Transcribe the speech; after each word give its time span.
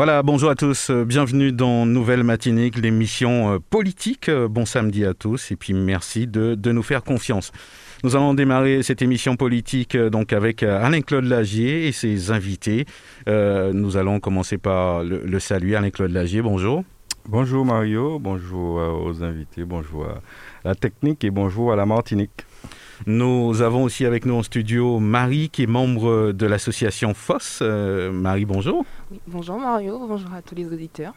Voilà, 0.00 0.22
bonjour 0.22 0.48
à 0.48 0.54
tous, 0.54 0.88
euh, 0.88 1.04
bienvenue 1.04 1.52
dans 1.52 1.84
Nouvelle 1.84 2.24
Matinique, 2.24 2.78
l'émission 2.78 3.52
euh, 3.52 3.58
politique. 3.58 4.30
Euh, 4.30 4.48
bon 4.48 4.64
samedi 4.64 5.04
à 5.04 5.12
tous 5.12 5.50
et 5.50 5.56
puis 5.56 5.74
merci 5.74 6.26
de, 6.26 6.56
nous 6.72 6.82
faire 6.82 7.04
confiance. 7.04 7.52
Nous 8.02 8.16
allons 8.16 8.32
démarrer 8.32 8.82
cette 8.82 9.02
émission 9.02 9.36
politique 9.36 9.98
donc 9.98 10.32
avec 10.32 10.62
Alain-Claude 10.62 11.26
Lagier 11.26 11.86
et 11.86 11.92
ses 11.92 12.30
invités. 12.30 12.86
nous 13.26 13.98
allons 13.98 14.20
commencer 14.20 14.56
par 14.56 15.04
le, 15.04 15.20
le. 15.22 15.76
Alain-Claude 15.76 16.12
Lagier, 16.12 16.40
bonjour. 16.40 16.82
Bonjour 17.28 17.66
Mario, 17.66 18.18
bonjour 18.18 18.76
aux 19.04 19.22
invités, 19.22 19.64
bonjour 19.64 20.06
à 20.06 20.22
la 20.64 20.74
technique 20.74 21.24
et 21.24 21.30
bonjour 21.30 21.74
à 21.74 21.76
la 21.76 21.84
Martinique. 21.84 22.46
Nous 23.06 23.62
avons 23.62 23.84
aussi 23.84 24.04
avec 24.04 24.26
nous 24.26 24.34
en 24.34 24.42
studio 24.42 24.98
Marie, 24.98 25.48
qui 25.48 25.62
est 25.62 25.66
membre 25.66 26.32
de 26.32 26.46
l'association 26.46 27.14
FOSS. 27.14 27.60
Euh, 27.62 28.12
Marie, 28.12 28.44
bonjour. 28.44 28.84
bonjour 29.26 29.58
Mario, 29.58 29.98
bonjour 30.06 30.32
à 30.34 30.42
tous 30.42 30.54
les 30.54 30.66
auditeurs. 30.66 31.14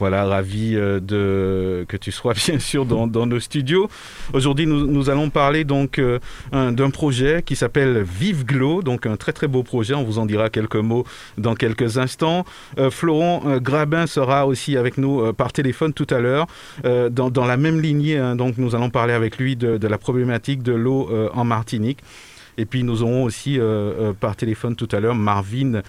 Voilà, 0.00 0.24
ravi 0.24 0.72
euh, 0.76 1.84
que 1.84 1.96
tu 1.98 2.10
sois 2.10 2.32
bien 2.46 2.58
sûr 2.58 2.86
dans, 2.86 3.26
nos 3.26 3.38
studios. 3.38 3.90
Aujourd'hui, 4.32 4.66
nous, 4.66 5.10
allons 5.10 5.28
parler 5.28 5.64
donc 5.64 5.98
euh, 5.98 6.18
d'un 6.52 6.88
projet 6.88 7.42
qui 7.44 7.54
s'appelle 7.54 8.02
Vive 8.02 8.46
Glow, 8.46 8.82
donc 8.82 9.04
un 9.04 9.18
très 9.18 9.34
très 9.34 9.46
beau 9.46 9.62
projet. 9.62 9.92
On 9.92 10.02
vous 10.02 10.18
en 10.18 10.24
dira 10.24 10.48
quelques 10.48 10.76
mots 10.76 11.04
dans 11.36 11.54
quelques 11.54 11.98
instants. 11.98 12.46
Euh, 12.78 12.90
Florent 12.90 13.58
Grabin 13.58 14.06
sera 14.06 14.46
aussi 14.46 14.78
avec 14.78 14.96
nous 14.96 15.34
par 15.34 15.52
téléphone 15.52 15.92
tout 15.92 16.06
à 16.08 16.18
l'heure 16.18 16.46
dans, 16.82 17.46
la 17.46 17.58
même 17.58 17.78
lignée. 17.78 18.16
Hein. 18.16 18.36
donc, 18.36 18.56
nous 18.56 18.74
allons 18.74 18.88
parler 18.88 19.12
avec 19.12 19.36
lui 19.36 19.54
de 19.54 19.86
la 19.86 19.98
problématique 19.98 20.62
de 20.62 20.72
l'eau 20.72 21.10
en 21.34 21.44
Martinique. 21.44 21.98
Et 22.58 22.66
puis 22.66 22.82
nous 22.82 23.02
aurons 23.02 23.24
aussi 23.24 23.58
par 24.18 24.36
téléphone 24.36 24.76
tout 24.76 24.88
à 24.92 25.00
l'heure 25.00 25.14
Marvin 25.14 25.82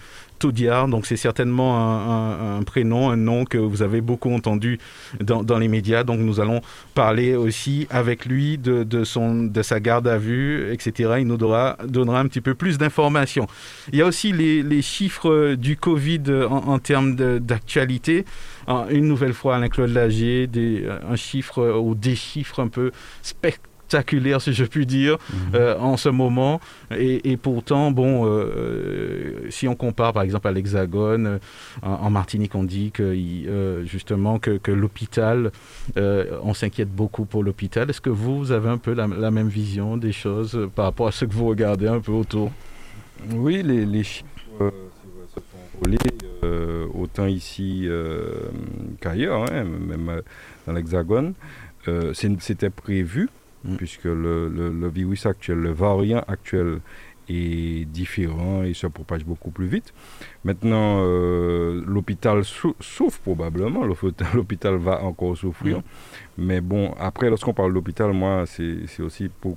donc 0.50 1.06
c'est 1.06 1.16
certainement 1.16 2.56
un, 2.58 2.62
prénom, 2.62 3.10
un 3.10 3.16
nom 3.16 3.44
que 3.44 3.58
vous 3.58 3.82
avez 3.82 4.00
beaucoup 4.00 4.32
entendu 4.32 4.78
dans, 5.20 5.58
les 5.58 5.68
médias. 5.68 6.04
Donc 6.04 6.20
nous 6.20 6.40
allons 6.40 6.60
parler 6.94 7.34
aussi 7.34 7.86
avec 7.90 8.26
lui 8.26 8.58
de, 8.58 9.04
son, 9.04 9.44
de 9.44 9.62
sa 9.62 9.80
garde 9.80 10.08
à 10.08 10.18
vue, 10.18 10.72
etc. 10.72 11.14
Il 11.20 11.26
nous 11.26 11.36
donnera, 11.36 11.76
un 11.80 12.26
petit 12.26 12.40
peu 12.40 12.54
plus 12.54 12.78
d'informations. 12.78 13.46
Il 13.92 13.98
y 13.98 14.02
a 14.02 14.06
aussi 14.06 14.32
les, 14.32 14.82
chiffres 14.82 15.54
du 15.54 15.76
Covid 15.76 16.22
en, 16.50 16.78
termes 16.78 17.14
d'actualité. 17.14 18.24
Une 18.90 19.06
nouvelle 19.06 19.32
fois, 19.32 19.56
Alain-Claude 19.56 19.90
Lagier, 19.90 20.48
un 21.08 21.16
chiffre 21.16 21.78
ou 21.78 21.94
des 21.94 22.16
chiffres 22.16 22.60
un 22.60 22.68
peu 22.68 22.90
spectaculaires 23.22 23.71
spectaculaire, 23.92 24.40
si 24.40 24.52
je 24.52 24.64
puis 24.64 24.86
dire, 24.86 25.18
mhm. 25.30 25.54
euh, 25.54 25.78
en 25.78 25.96
ce 25.96 26.08
moment. 26.08 26.60
Et, 26.96 27.36
pourtant, 27.36 27.90
bon, 27.90 28.26
euh, 28.26 28.28
euh, 28.28 29.50
si 29.50 29.68
on 29.68 29.74
compare 29.74 30.12
par 30.12 30.22
exemple 30.22 30.48
à 30.48 30.52
l'Hexagone, 30.52 31.38
en, 31.82 32.10
Martinique, 32.10 32.54
on 32.54 32.64
dit 32.64 32.90
que 32.90 33.14
justement 33.84 34.38
que, 34.38 34.70
l'hôpital, 34.70 35.52
on 35.96 36.54
s'inquiète 36.54 36.90
beaucoup 36.90 37.24
pour 37.24 37.42
l'hôpital. 37.42 37.90
Est-ce 37.90 38.00
que 38.00 38.10
vous, 38.10 38.52
avez 38.52 38.68
un 38.68 38.78
peu 38.78 38.94
la, 38.94 39.30
même 39.30 39.48
vision 39.48 39.96
des 39.96 40.12
choses 40.12 40.68
par 40.74 40.86
rapport 40.86 41.08
à 41.08 41.12
ce 41.12 41.24
que 41.24 41.32
vous 41.32 41.46
regardez 41.46 41.88
un 41.88 42.00
peu 42.00 42.12
autour? 42.12 42.50
Oui, 43.30 43.62
les, 43.62 44.04
chiffres 44.04 44.26
se 44.58 45.40
font 45.40 45.80
voler 45.80 45.98
autant 46.94 47.26
ici 47.26 47.88
qu'ailleurs, 49.00 49.50
hein, 49.50 49.64
même 49.64 50.22
dans 50.66 50.72
l'Hexagone. 50.72 51.34
C'était 52.14 52.70
prévu 52.70 53.28
Mm. 53.64 53.76
puisque 53.76 54.04
le, 54.04 54.88
virus 54.88 55.26
actuel, 55.26 55.58
le 55.58 55.72
variant 55.72 56.24
actuel 56.26 56.80
est 57.28 57.84
différent 57.84 58.64
et 58.64 58.74
se 58.74 58.88
propage 58.88 59.24
beaucoup 59.24 59.50
plus 59.50 59.66
vite. 59.66 59.94
Maintenant, 60.44 60.98
euh, 61.00 61.82
l'hôpital 61.86 62.42
souffre 62.44 63.20
probablement, 63.20 63.84
l'hôpital 64.34 64.76
va 64.76 65.02
encore 65.02 65.36
souffrir. 65.36 65.78
Mm. 65.78 65.82
Mais 66.38 66.60
bon, 66.60 66.92
après, 66.98 67.30
lorsqu'on 67.30 67.54
parle 67.54 67.72
d'hôpital, 67.72 68.12
moi, 68.12 68.44
c'est 68.46 69.00
aussi 69.00 69.28
pour, 69.28 69.56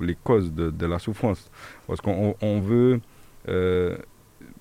les 0.00 0.16
causes 0.16 0.52
de, 0.52 0.86
la 0.86 0.98
souffrance. 0.98 1.50
Parce 1.86 2.00
qu'on 2.00 2.60
veut 2.60 3.00
euh, 3.48 3.96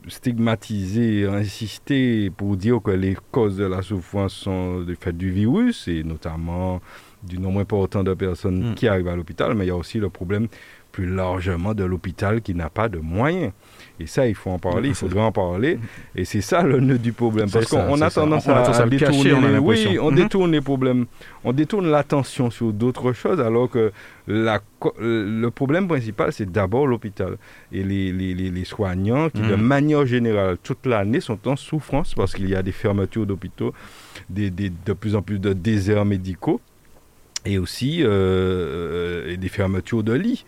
stigmatiser, 0.08 1.28
insister 1.28 2.30
pour 2.30 2.58
dire 2.58 2.80
que 2.84 2.92
les 2.92 3.16
causes 3.32 3.58
de 3.58 3.66
la 3.66 3.82
souffrance 3.82 4.34
sont 4.34 4.82
du 4.82 4.96
fait 4.96 5.16
du 5.16 5.32
virus, 5.32 5.88
et 5.88 6.04
notamment 6.04 6.82
du 7.24 7.40
nombre 7.40 7.60
important 7.60 8.04
de 8.04 8.14
personnes 8.14 8.72
hmm. 8.72 8.76
qui 8.76 8.88
arrivent 8.88 9.08
à 9.08 9.16
l'hôpital, 9.16 9.54
mais 9.56 9.66
il 9.66 9.70
y 9.70 9.72
a 9.72 9.76
aussi 9.76 10.00
le 10.00 10.10
problème 10.10 10.48
plus 10.94 11.08
largement 11.08 11.74
de 11.74 11.84
l'hôpital 11.84 12.42
qui 12.42 12.54
n'a 12.54 12.70
pas 12.70 12.88
de 12.88 13.00
moyens. 13.00 13.52
Et 14.00 14.06
ça, 14.06 14.28
il 14.28 14.36
faut 14.36 14.52
en 14.52 14.60
parler, 14.60 14.90
il 14.90 14.96
faudrait 15.04 15.22
en 15.22 15.32
parler. 15.32 15.80
Et 16.16 16.24
c'est 16.24 16.42
ça 16.42 16.62
le 16.62 16.80
nœud 16.80 17.00
du 17.00 17.14
problème. 17.14 17.50
Parce 17.52 17.66
qu'on 17.66 18.00
a 18.00 18.12
tendance 18.12 18.48
à, 18.48 18.86
détourner, 18.86 19.34
on 19.34 19.58
oui, 19.60 19.98
on 20.00 20.12
hmm. 20.12 20.16
détourne 20.16 20.52
les 20.52 20.62
problèmes, 20.62 21.08
on 21.44 21.52
détourne 21.52 21.90
l'attention 21.90 22.52
sur 22.52 22.72
d'autres 22.72 23.12
choses, 23.12 23.42
alors 23.42 23.70
que 23.70 23.92
la, 24.28 24.62
le 25.00 25.50
problème 25.50 25.88
principal, 25.88 26.32
c'est 26.32 26.50
d'abord 26.50 26.86
l'hôpital. 26.86 27.38
Et 27.72 27.84
les, 27.84 28.12
les, 28.14 28.34
les, 28.36 28.66
soignants 28.66 29.30
qui, 29.30 29.42
de 29.42 29.56
hmm. 29.56 29.62
manière 29.62 30.06
générale, 30.06 30.58
toute 30.62 30.86
l'année, 30.86 31.22
sont 31.22 31.48
en 31.48 31.56
souffrance 31.56 32.14
parce 32.14 32.34
qu'il 32.36 32.48
y 32.50 32.56
a 32.56 32.62
des 32.62 32.72
fermetures 32.72 33.26
d'hôpitaux, 33.26 33.74
des, 34.30 34.52
des, 34.52 34.70
de 34.70 34.94
plus 34.94 35.16
en 35.16 35.24
plus 35.24 35.40
de 35.40 35.54
déserts 35.54 36.06
médicaux 36.06 36.62
et 37.46 37.58
aussi 37.58 38.04
euh, 38.04 38.08
euh, 38.08 39.38
des 39.38 39.50
fermetures 39.50 40.04
de 40.04 40.14
lits. 40.14 40.46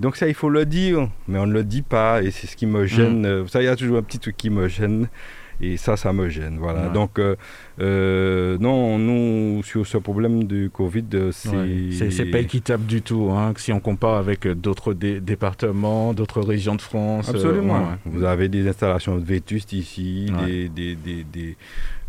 Donc 0.00 0.16
ça, 0.16 0.26
il 0.26 0.34
faut 0.34 0.50
le 0.50 0.66
dire, 0.66 1.08
mais 1.28 1.38
on 1.38 1.46
ne 1.46 1.52
le 1.52 1.62
dit 1.62 1.82
pas, 1.82 2.22
et 2.22 2.30
c'est 2.30 2.46
ce 2.46 2.56
qui 2.56 2.66
me 2.66 2.86
gêne. 2.86 3.42
Mm. 3.42 3.48
Ça, 3.48 3.62
il 3.62 3.66
y 3.66 3.68
a 3.68 3.76
toujours 3.76 3.98
un 3.98 4.02
petit 4.02 4.18
truc 4.18 4.36
qui 4.36 4.50
me 4.50 4.66
gêne, 4.66 5.08
et 5.60 5.76
ça, 5.76 5.96
ça 5.96 6.12
me 6.12 6.28
gêne. 6.28 6.58
Voilà. 6.58 6.88
Donc, 6.88 7.18
euh, 7.18 7.36
non, 7.78 8.98
nous, 8.98 9.62
sur 9.62 9.86
ce 9.86 9.98
problème 9.98 10.44
du 10.44 10.70
Covid, 10.70 11.32
c'est... 11.32 12.10
C'est 12.10 12.26
pas 12.26 12.38
équitable 12.38 12.86
du 12.86 13.02
tout, 13.02 13.30
hein, 13.32 13.52
si 13.56 13.72
on 13.72 13.80
compare 13.80 14.16
avec 14.16 14.46
d'autres 14.46 14.92
départements, 14.92 16.12
d'autres 16.12 16.42
régions 16.42 16.74
de 16.76 16.82
France. 16.82 17.28
Absolument. 17.28 17.96
Vous 18.04 18.24
avez 18.24 18.48
des 18.48 18.68
installations 18.68 19.16
vétustes 19.16 19.72
ici, 19.72 20.30
des, 20.46 20.68
des, 20.68 21.24
des 21.24 21.56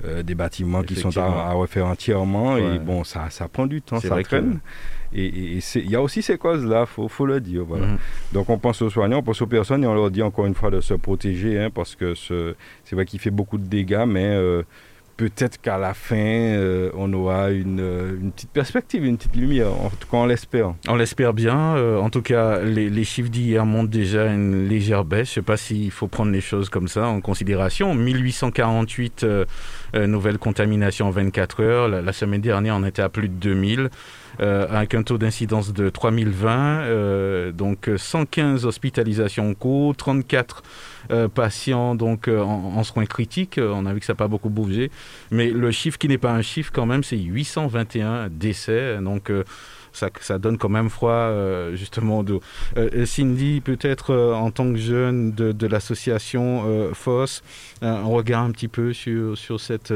euh, 0.03 0.23
des 0.23 0.35
bâtiments 0.35 0.83
qui 0.83 0.95
sont 0.95 1.17
à, 1.17 1.53
refaire 1.53 1.85
entièrement. 1.85 2.57
Et 2.57 2.79
bon, 2.79 3.05
ça, 3.05 3.29
ça 3.29 3.47
prend 3.47 3.65
du 3.65 3.81
temps, 3.81 3.99
ça 3.99 4.21
traîne. 4.23 4.59
Et 5.13 5.59
il 5.75 5.89
y 5.89 5.95
a 5.95 6.01
aussi 6.01 6.21
ces 6.21 6.37
causes-là, 6.37 6.85
il 6.97 7.09
faut, 7.09 7.25
le 7.25 7.39
dire. 7.39 7.63
Voilà. 7.63 7.87
Mhm. 7.87 7.97
Donc 8.33 8.49
on 8.49 8.57
pense 8.57 8.81
aux 8.81 8.89
soignants, 8.89 9.19
on 9.19 9.23
pense 9.23 9.41
aux 9.41 9.47
personnes 9.47 9.83
et 9.85 9.87
on 9.87 9.93
leur 9.93 10.11
dit 10.11 10.21
encore 10.21 10.45
une 10.47 10.53
fois 10.53 10.69
de 10.69 10.81
se 10.81 10.93
protéger, 10.95 11.59
hein, 11.59 11.69
parce 11.73 11.95
que 11.95 12.13
c'est 12.13 12.95
vrai 12.95 13.05
qu'il 13.05 13.19
fait 13.19 13.31
beaucoup 13.31 13.57
de 13.57 13.65
dégâts, 13.65 14.03
mais 14.05 14.25
euh, 14.25 14.63
peut-être 15.17 15.61
qu'à 15.61 15.77
la 15.77 15.93
fin, 15.93 16.15
euh, 16.15 16.91
on 16.95 17.11
aura 17.13 17.51
une, 17.51 17.79
euh, 17.79 18.17
une, 18.19 18.31
petite 18.31 18.49
perspective, 18.49 19.05
une 19.05 19.17
petite 19.17 19.35
lumière. 19.35 19.71
En 19.71 19.89
tout 19.89 20.07
cas, 20.09 20.17
on 20.17 20.25
l'espère. 20.25 20.73
On 20.87 20.95
l'espère 20.95 21.33
bien. 21.33 21.75
Euh, 21.75 21.99
en 21.99 22.09
tout 22.09 22.21
cas, 22.21 22.59
les, 22.59 23.03
chiffres 23.03 23.29
d'hier 23.29 23.65
montrent 23.65 23.89
déjà 23.89 24.25
une 24.25 24.67
légère 24.67 25.05
baisse. 25.05 25.27
Je 25.27 25.31
ne 25.31 25.35
sais 25.35 25.41
pas 25.41 25.57
s'il 25.57 25.91
faut 25.91 26.07
prendre 26.07 26.31
les 26.31 26.41
choses 26.41 26.69
comme 26.69 26.87
ça 26.87 27.07
en 27.07 27.21
considération. 27.21 27.93
1848 27.93 29.25
nouvelles 29.95 30.37
contaminations 30.37 31.07
en 31.07 31.11
24 31.11 31.63
heures. 31.63 31.87
La, 31.87 32.13
semaine 32.13 32.41
dernière, 32.41 32.75
on 32.75 32.83
était 32.83 33.01
à 33.01 33.09
plus 33.09 33.29
de 33.29 33.35
2000. 33.35 33.89
avec 34.39 34.95
un 34.95 35.03
taux 35.03 35.17
d'incidence 35.17 35.71
de 35.71 35.89
3020, 35.89 37.51
donc 37.51 37.89
115 37.95 38.65
hospitalisations 38.65 39.49
en 39.49 39.53
cours, 39.53 39.95
34 39.95 40.63
euh, 40.65 40.94
patients 41.33 41.95
donc 41.95 42.27
euh, 42.27 42.41
en, 42.41 42.83
soins 42.83 43.05
critiques. 43.05 43.57
Euh, 43.57 43.71
on 43.73 43.85
a 43.85 43.93
vu 43.93 43.99
que 43.99 44.05
ça 44.05 44.13
n'a 44.13 44.17
pas 44.17 44.27
beaucoup 44.27 44.49
bougé. 44.49 44.91
Mais 45.31 45.51
le 45.51 45.71
chiffre 45.71 45.97
qui 45.97 46.07
n'est 46.07 46.17
pas 46.17 46.31
un 46.31 46.41
chiffre 46.41 46.71
quand 46.73 46.85
même, 46.85 47.03
c'est 47.03 47.17
821 47.17 48.29
décès. 48.29 48.97
Donc 49.01 49.31
ça, 49.93 50.09
ça, 50.21 50.37
donne 50.37 50.57
quand 50.57 50.69
même 50.69 50.89
froid, 50.89 51.31
justement. 51.73 52.23
De, 52.23 52.39
Cindy, 53.05 53.61
peut-être 53.61 54.15
en 54.15 54.51
tant 54.51 54.71
que 54.71 54.77
jeune 54.77 55.31
de, 55.31 55.67
l'association 55.67 56.91
FOSS, 56.93 57.43
un 57.81 58.03
regard 58.03 58.43
un 58.43 58.51
petit 58.51 58.67
peu 58.67 58.93
sur, 58.93 59.37
sur 59.37 59.59
cette 59.59 59.93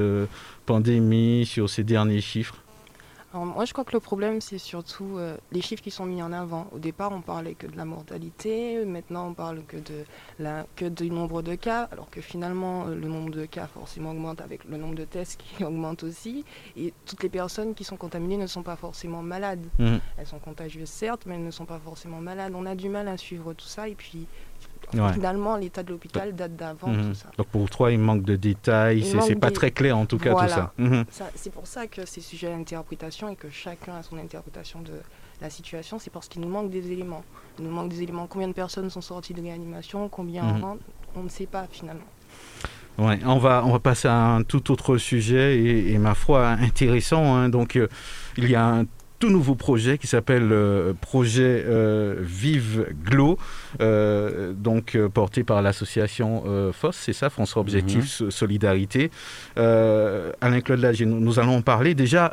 pandémie, 0.66 1.46
sur 1.46 1.70
ces 1.70 1.84
derniers 1.84 2.22
chiffres 2.22 2.56
Alors, 3.32 3.46
moi, 3.46 3.66
je 3.66 3.74
crois 3.74 3.84
que 3.84 3.94
le 3.94 4.00
problème, 4.00 4.42
c'est 4.42 4.58
surtout 4.58 5.18
euh, 5.18 5.38
les 5.52 5.62
chiffres 5.62 5.84
qui 5.84 5.92
sont 5.92 6.06
mis 6.06 6.24
en 6.24 6.32
avant. 6.32 6.68
Au 6.72 6.80
départ, 6.80 7.12
on 7.12 7.22
parlait 7.22 7.54
que 7.54 7.68
de 7.68 7.78
la 7.78 7.86
mortalité, 7.86 8.84
maintenant, 8.86 9.28
on 9.28 9.34
parle 9.36 9.64
que, 9.68 9.78
de 9.78 10.04
la, 10.40 10.66
que 10.76 10.86
du 10.86 11.12
nombre 11.12 11.44
de 11.44 11.54
cas, 11.54 11.90
alors 11.92 12.10
que 12.10 12.22
finalement, 12.22 12.88
euh, 12.88 12.96
le 12.96 13.08
nombre 13.08 13.30
de 13.30 13.46
cas 13.46 13.68
forcément 13.68 14.12
augmente 14.12 14.42
avec 14.42 14.66
le 14.66 14.78
nombre 14.78 14.96
de 14.96 15.06
tests 15.06 15.40
qui 15.40 15.64
augmente 15.64 16.04
aussi. 16.04 16.44
Et 16.76 16.92
toutes 17.06 17.22
les 17.22 17.30
personnes 17.30 17.76
qui 17.76 17.84
sont 17.84 17.98
contaminées 17.98 18.38
ne 18.38 18.48
sont 18.48 18.64
pas 18.64 18.76
forcément 18.76 19.22
malades. 19.22 19.66
Mhm. 19.78 20.00
Elles 20.18 20.28
sont 20.28 20.40
contagieuses, 20.40 20.90
certes, 20.90 21.24
mais 21.28 21.36
elles 21.36 21.46
ne 21.46 21.52
sont 21.52 21.66
pas 21.66 21.80
forcément 21.80 22.22
malades. 22.22 22.54
On 22.56 22.66
a 22.66 22.74
du 22.74 22.90
mal 22.90 23.08
à 23.08 23.18
suivre 23.18 23.54
tout 23.54 23.68
ça. 23.68 23.88
Et 23.88 23.96
puis, 23.96 24.26
Ouais. 24.94 25.14
finalement, 25.14 25.56
l'état 25.56 25.84
de 25.84 25.92
l'hôpital 25.92 26.36
date 26.36 26.56
d'avant 26.56 26.88
Mhm. 26.88 27.10
tout 27.10 27.14
ça. 27.16 27.28
Donc 27.38 27.48
pour 27.48 27.70
toi, 27.70 27.92
il 27.92 28.00
manque 28.00 28.24
de 28.24 28.36
détails, 28.36 29.00
Il 29.00 29.06
c'est 29.22 29.36
pas 29.36 29.50
des- 29.50 29.54
très 29.54 29.72
clair 29.72 29.98
en 29.98 30.06
tout 30.06 30.18
cas 30.18 30.34
tout 30.34 30.48
ça. 30.50 30.74
Ça- 31.12 31.30
C'est 31.36 31.52
pour 31.54 31.68
ça 31.68 31.86
que 31.88 32.06
c'est 32.06 32.22
sujet 32.22 32.52
à 32.52 32.56
interprétation 32.56 33.30
et 33.30 33.36
que 33.36 33.50
chacun 33.50 33.96
a 33.96 34.04
son 34.04 34.18
interprétation 34.18 34.82
de 34.82 34.94
la 35.42 35.50
situation. 35.50 36.00
C'est 36.00 36.10
parce 36.10 36.28
qu'il 36.28 36.42
nous 36.42 36.50
manque 36.50 36.70
des 36.72 36.92
éléments. 36.92 37.24
Il 37.60 37.66
nous 37.66 37.72
manque 37.72 37.90
des 37.90 38.02
éléments. 38.02 38.28
Combien 38.28 38.48
de 38.48 38.54
personnes 38.54 38.90
sont 38.90 39.02
sorties 39.02 39.34
de 39.34 39.42
réanimation 39.42 40.10
Combien 40.10 40.44
Mhm. 40.44 40.62
rentrent 40.64 40.84
On 41.16 41.24
ne 41.24 41.30
sait 41.30 41.48
pas 41.48 41.66
finalement. 41.72 42.06
Ouais, 43.00 43.20
on 43.26 43.38
va 43.40 43.64
on 43.66 43.72
va 43.72 43.80
passer 43.80 44.08
à 44.08 44.16
un 44.36 44.44
tout 44.44 44.72
autre 44.72 44.98
sujet 44.98 45.58
et, 45.58 45.94
et 45.94 45.98
ma 45.98 46.14
foi 46.16 46.50
intéressant. 46.50 47.36
hein. 47.36 47.50
Donc 47.50 47.76
euh, 47.78 47.88
il 48.38 48.50
y 48.50 48.56
a 48.56 48.66
un 48.66 48.86
tout 49.20 49.30
nouveau 49.30 49.56
projet 49.56 49.98
qui 49.98 50.08
s'appelle 50.08 50.50
euh, 50.52 50.94
projet 51.00 51.64
euh, 51.68 52.16
Vive 52.20 52.88
Glo, 53.06 53.38
euh, 53.82 54.54
donc 54.54 54.98
porté 55.14 55.44
par 55.44 55.62
l'association 55.62 56.44
euh, 56.48 56.72
FOS, 56.72 56.94
c'est 56.94 57.14
ça, 57.14 57.30
François 57.30 57.62
Objectif 57.62 58.08
So- 58.08 58.32
Solidarité. 58.32 59.12
Euh, 59.58 60.32
Alain 60.42 60.62
Claude 60.62 60.80
Lagier, 60.80 61.06
nous, 61.06 61.20
nous 61.20 61.40
allons 61.40 61.58
en 61.58 61.62
parler 61.62 61.94
déjà. 61.96 62.32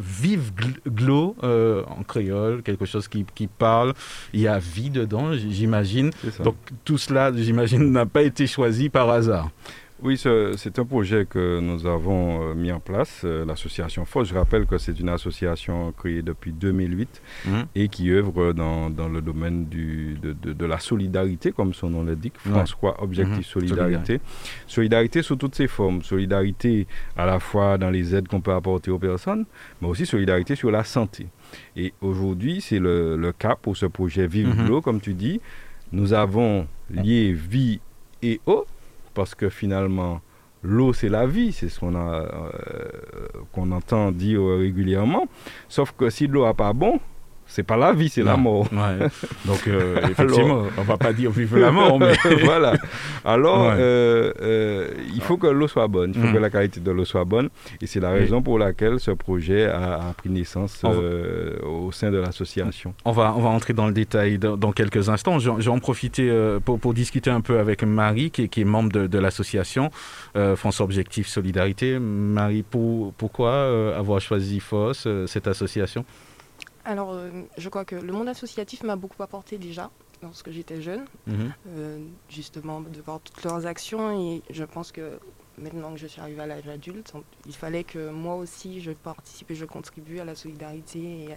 Vive 0.00 0.52
Gl- 0.56 0.90
Glo 0.92 1.34
en 1.42 2.02
créole, 2.04 2.62
quelque 2.62 2.84
chose 2.86 3.08
qui, 3.08 3.24
qui 3.34 3.46
parle. 3.48 3.94
Il 4.32 4.40
y 4.40 4.48
a 4.48 4.58
vie 4.58 4.90
dedans, 4.90 5.32
j'imagine. 5.32 6.10
Donc 6.44 6.56
tout 6.84 6.98
cela, 6.98 7.32
j'imagine, 7.34 7.90
n'a 7.90 8.06
pas 8.06 8.22
été 8.22 8.46
choisi 8.46 8.88
par 8.88 9.10
hasard. 9.10 9.50
Oui, 10.00 10.16
ce- 10.16 10.54
c'est 10.56 10.78
un 10.78 10.84
projet 10.84 11.26
que 11.28 11.58
nous 11.58 11.84
avons 11.84 12.50
euh, 12.50 12.54
mis 12.54 12.70
en 12.70 12.78
place, 12.78 13.22
euh, 13.24 13.44
l'association 13.44 14.04
FOS. 14.04 14.26
Je 14.26 14.34
rappelle 14.34 14.64
que 14.64 14.78
c'est 14.78 15.00
une 15.00 15.08
association 15.08 15.90
créée 15.90 16.22
depuis 16.22 16.52
2008 16.52 17.20
Mhm. 17.46 17.66
et 17.74 17.88
qui 17.88 18.12
œuvre 18.12 18.52
dans, 18.52 18.90
dans 18.90 19.08
le 19.08 19.20
domaine 19.20 19.64
du, 19.66 20.16
de, 20.22 20.32
de- 20.34 20.52
de 20.52 20.66
la 20.66 20.78
solidarité, 20.78 21.50
comme 21.50 21.74
son 21.74 21.90
nom 21.90 22.04
l'indique. 22.04 22.34
Ouais. 22.46 22.52
François 22.52 23.02
Objectif 23.02 23.38
Mhm. 23.38 23.42
Solidarité. 23.42 24.20
Solidarité 24.68 25.22
sous 25.22 25.34
toutes 25.34 25.56
ses 25.56 25.66
formes. 25.66 26.02
Solidarité 26.04 26.86
à 27.16 27.26
la 27.26 27.40
fois 27.40 27.76
dans 27.76 27.90
les 27.90 28.14
aides 28.14 28.28
qu'on 28.28 28.40
peut 28.40 28.52
apporter 28.54 28.92
aux 28.92 29.00
personnes, 29.00 29.46
mais 29.82 29.88
aussi 29.88 30.06
solidarité 30.06 30.54
sur 30.54 30.70
la 30.70 30.84
santé. 30.84 31.26
Et 31.76 31.92
aujourd'hui, 32.00 32.60
c'est 32.60 32.78
le, 32.78 33.16
le 33.16 33.32
cas 33.32 33.56
pour 33.60 33.76
ce 33.76 33.86
projet 33.86 34.28
Vive. 34.28 34.54
L'eau, 34.68 34.80
comme 34.80 35.00
tu 35.00 35.14
dis. 35.14 35.40
Nous 35.90 36.12
avons 36.12 36.68
lié 36.88 37.32
vie 37.32 37.80
et 38.22 38.40
eau, 38.46 38.64
parce 39.18 39.34
que 39.34 39.48
finalement, 39.48 40.20
l'eau, 40.62 40.92
c'est 40.92 41.08
la 41.08 41.26
vie, 41.26 41.50
c'est 41.50 41.68
ce 41.68 41.80
qu'on 41.80 41.96
euh, 41.96 42.28
qu'on 43.52 43.72
entend 43.72 44.12
dire 44.12 44.40
régulièrement. 44.44 45.26
Sauf 45.68 45.90
que 45.90 46.08
si 46.08 46.28
l'eau 46.28 46.44
n'a 46.44 46.54
pas 46.54 46.72
bon, 46.72 47.00
c'est 47.48 47.62
pas 47.64 47.76
la 47.76 47.92
vie, 47.92 48.08
c'est 48.08 48.22
la 48.22 48.36
mort. 48.36 48.66
Ouais. 48.72 49.08
Donc, 49.46 49.66
euh, 49.66 49.96
effectivement, 50.10 50.64
on 50.76 50.82
va 50.82 50.96
pas 50.96 51.12
dire 51.12 51.30
vive 51.30 51.56
la 51.56 51.70
mort, 51.72 51.98
mais. 51.98 52.12
voilà. 52.44 52.74
Alors, 53.24 53.66
Ouais. 53.66 53.74
euh, 53.78 54.32
euh, 54.42 54.88
il 55.14 55.20
faut 55.22 55.36
que 55.38 55.46
l'eau 55.48 55.66
soit 55.66 55.88
bonne, 55.88 56.12
il 56.14 56.20
faut 56.20 56.28
Mm. 56.28 56.32
que 56.34 56.38
la 56.38 56.50
qualité 56.50 56.80
de 56.80 56.90
l'eau 56.90 57.04
soit 57.04 57.24
bonne. 57.24 57.48
Et 57.82 57.86
c'est 57.86 58.00
la 58.00 58.12
Oui. 58.12 58.20
raison 58.20 58.42
pour 58.42 58.58
laquelle 58.58 59.00
ce 59.00 59.10
projet 59.10 59.64
a, 59.66 59.94
a 59.94 60.12
pris 60.16 60.28
naissance 60.30 60.82
va- 60.82 60.90
au 61.66 61.90
sein 61.90 62.10
de 62.10 62.18
l'association. 62.18 62.94
On 63.04 63.12
va, 63.12 63.34
on 63.36 63.40
va 63.40 63.48
entrer 63.48 63.72
dans 63.72 63.86
le 63.86 63.92
détail 63.92 64.38
dans, 64.38 64.56
dans 64.56 64.72
quelques 64.72 65.08
instants. 65.08 65.38
Je, 65.38 65.50
vais 65.50 65.68
en 65.68 65.78
profiter 65.80 66.30
pour, 66.64 66.78
pour 66.78 66.94
discuter 66.94 67.30
un 67.30 67.40
peu 67.40 67.58
avec 67.58 67.82
Marie, 67.82 68.30
qui, 68.30 68.42
est- 68.44 68.48
qui 68.48 68.60
est 68.60 68.64
membre 68.64 68.92
de, 68.92 69.06
de 69.06 69.18
l'association 69.18 69.90
France 70.56 70.80
Objectif 70.80 71.26
Solidarité. 71.26 71.98
Marie, 71.98 72.62
pour- 72.62 73.12
pourquoi 73.14 73.94
avoir 73.96 74.20
choisi 74.20 74.60
FOS, 74.60 75.04
euh, 75.06 75.26
cette 75.26 75.46
association? 75.48 76.04
Alors, 76.88 77.12
euh, 77.12 77.30
je 77.58 77.68
crois 77.68 77.84
que 77.84 77.96
le 77.96 78.12
monde 78.14 78.28
associatif 78.28 78.82
m'a 78.82 78.96
beaucoup 78.96 79.22
apporté 79.22 79.58
déjà 79.58 79.90
lorsque 80.22 80.50
j'étais 80.50 80.80
jeune, 80.80 81.04
Mhm. 81.26 81.52
euh, 81.68 81.98
justement 82.30 82.80
de 82.80 82.98
voir 83.02 83.20
toutes 83.20 83.44
leurs 83.44 83.66
actions 83.66 84.10
et 84.18 84.42
je 84.48 84.64
pense 84.64 84.90
que 84.90 85.20
maintenant 85.58 85.92
que 85.92 85.98
je 85.98 86.06
suis 86.06 86.18
arrivée 86.22 86.40
à 86.40 86.46
l'âge 86.46 86.66
adulte, 86.66 87.12
il 87.46 87.54
fallait 87.54 87.84
que 87.84 88.08
moi 88.10 88.36
aussi 88.36 88.80
je 88.80 88.92
participe 88.92 89.50
et 89.50 89.54
je 89.54 89.66
contribue 89.66 90.18
à 90.18 90.24
la 90.24 90.34
solidarité 90.34 90.98
et 91.24 91.28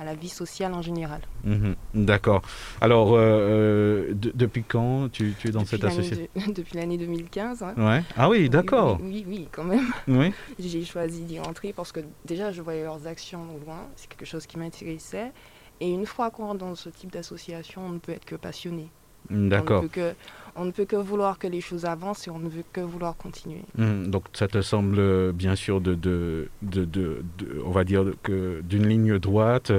à 0.00 0.04
la 0.04 0.14
vie 0.14 0.28
sociale 0.28 0.72
en 0.74 0.82
général. 0.82 1.20
Mhm. 1.44 1.74
D'accord. 1.94 2.42
Alors, 2.80 3.14
euh, 3.14 3.18
euh, 3.20 4.14
de- 4.14 4.32
depuis 4.34 4.62
quand 4.62 5.08
tu, 5.10 5.34
tu 5.38 5.48
es 5.48 5.50
dans 5.50 5.60
Depuis 5.60 5.70
cette 5.76 5.84
association 5.84 6.26
de- 6.46 6.52
Depuis 6.52 6.76
l'année 6.76 6.98
2015. 6.98 7.62
hein. 7.62 7.74
Ouais. 7.76 8.02
Ah 8.16 8.28
oui, 8.28 8.48
d'accord. 8.48 8.98
Oui, 9.02 9.24
oui, 9.26 9.38
oui, 9.40 9.48
quand 9.50 9.64
même. 9.64 9.86
Oui. 10.08 10.32
J'ai 10.58 10.84
choisi 10.84 11.22
d'y 11.22 11.40
entrer 11.40 11.72
parce 11.72 11.92
que 11.92 12.00
déjà 12.24 12.52
je 12.52 12.62
voyais 12.62 12.84
leurs 12.84 13.06
actions 13.06 13.40
au 13.56 13.64
loin, 13.64 13.86
c'est 13.96 14.08
quelque 14.08 14.26
chose 14.26 14.46
qui 14.46 14.58
m'intéressait. 14.58 15.32
Et 15.80 15.90
une 15.90 16.06
fois 16.06 16.30
qu'on 16.30 16.46
rentre 16.46 16.58
dans 16.58 16.74
ce 16.74 16.88
type 16.88 17.12
d'association, 17.12 17.82
on 17.86 17.90
ne 17.90 17.98
peut 17.98 18.12
être 18.12 18.24
que 18.24 18.34
passionné. 18.36 18.88
D'accord. 19.30 19.80
On 19.80 19.82
ne, 19.84 19.88
peut 19.88 20.00
que, 20.00 20.14
on 20.58 20.64
ne 20.64 20.70
peut 20.70 20.84
que 20.84 20.96
vouloir 20.96 21.38
que 21.38 21.46
les 21.46 21.60
choses 21.60 21.84
avancent 21.84 22.26
et 22.26 22.30
on 22.30 22.38
ne 22.38 22.48
veut 22.48 22.64
que 22.72 22.80
vouloir 22.80 23.16
continuer. 23.16 23.62
Mhm. 23.76 24.10
Donc, 24.10 24.24
ça 24.32 24.48
te 24.48 24.60
semble 24.60 25.32
bien 25.32 25.54
sûr 25.54 25.80
de, 25.80 25.94
de, 25.94 26.48
de, 26.62 27.22
on 27.64 27.70
va 27.70 27.84
dire 27.84 28.04
que 28.22 28.60
d'une 28.62 28.86
ligne 28.86 29.18
droite, 29.18 29.72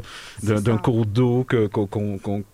d'un 0.43 0.77
cours 0.77 1.05
d'eau 1.05 1.45
qu'on 1.71 1.87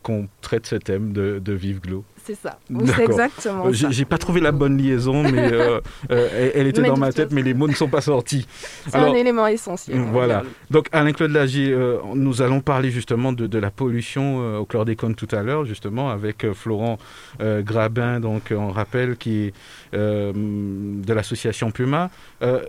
qu'on 0.04 0.28
traite 0.42 0.66
ce 0.66 0.76
thème 0.76 1.14
de, 1.14 1.40
de 1.44 1.54
Vive 1.54 1.82
Glo. 1.82 2.04
C'est 2.26 2.36
ça. 2.36 2.58
C'est 2.96 3.04
exactement 3.04 3.72
J'ai 3.72 3.86
ça. 3.86 3.92
j'ai 3.92 4.06
pas 4.06 4.18
trouvé 4.18 4.42
la 4.42 4.52
bonne 4.52 4.78
liaison, 4.78 5.22
mais 5.22 5.52
euh, 5.54 5.80
euh, 6.12 6.52
elle, 6.56 6.66
était 6.68 6.82
Mais 6.82 6.88
dans 6.88 6.98
ma 6.98 7.12
tête, 7.14 7.32
mais 7.32 7.44
les 7.44 7.54
mots 7.54 7.68
ne 7.68 7.74
sont 7.74 7.88
pas 7.88 8.02
sortis. 8.02 8.48
C'est 8.88 8.96
un 8.96 9.14
élément 9.14 9.46
essentiel. 9.48 10.00
va 10.00 10.06
voilà. 10.12 10.44
Donc, 10.72 10.88
Alain-Claude 10.92 11.32
Lagier, 11.32 11.72
euh, 11.72 11.98
nous 12.16 12.42
allons 12.42 12.62
parler 12.62 12.90
justement 12.90 13.32
de, 13.32 13.46
de 13.46 13.60
la 13.60 13.70
pollution 13.70 14.42
euh, 14.42 14.58
au 14.58 14.66
chlordécone 14.66 15.14
tout 15.14 15.28
à 15.32 15.44
l'heure, 15.44 15.66
justement, 15.66 16.10
avec 16.10 16.44
euh, 16.46 16.54
Florent 16.56 16.98
euh, 17.42 17.62
Grabin, 17.62 18.20
donc 18.20 18.52
on 18.52 18.70
rappelle, 18.72 19.18
qui 19.18 19.46
est 19.48 19.54
euh, 19.94 20.32
de 20.36 21.14
l'association 21.14 21.70
Puma. 21.72 22.10
Euh, 22.42 22.62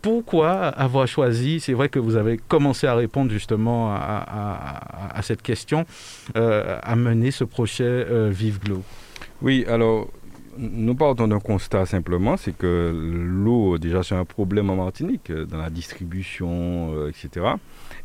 pourquoi 0.00 0.52
avoir 0.52 1.06
choisi, 1.06 1.60
c'est 1.60 1.72
vrai 1.72 1.88
que 1.88 1.98
vous 1.98 2.16
avez 2.16 2.36
commencé 2.48 2.86
à 2.86 2.94
répondre 2.94 3.30
justement 3.30 3.92
à, 3.92 3.96
à- 3.98 4.52
à- 5.14 5.18
à 5.18 5.22
cette 5.22 5.42
question, 5.42 5.86
euh, 6.36 6.78
à 6.82 6.96
mener 6.96 7.30
ce 7.30 7.44
projet 7.44 7.84
euh, 7.84 8.30
Vive 8.32 8.58
Glo 8.60 8.82
Oui, 9.42 9.64
alors, 9.68 10.08
nous 10.58 10.94
partons 10.94 11.26
d'un 11.28 11.40
constat 11.40 11.86
simplement, 11.86 12.36
c'est 12.36 12.56
que 12.56 12.92
l'eau, 12.94 13.78
déjà, 13.78 14.02
c'est 14.02 14.14
un 14.14 14.24
problème 14.24 14.70
en 14.70 14.76
Martinique, 14.76 15.30
euh, 15.30 15.44
dans 15.44 15.58
la 15.58 15.70
distribution, 15.70 16.92
euh, 16.94 17.08
etc. 17.10 17.46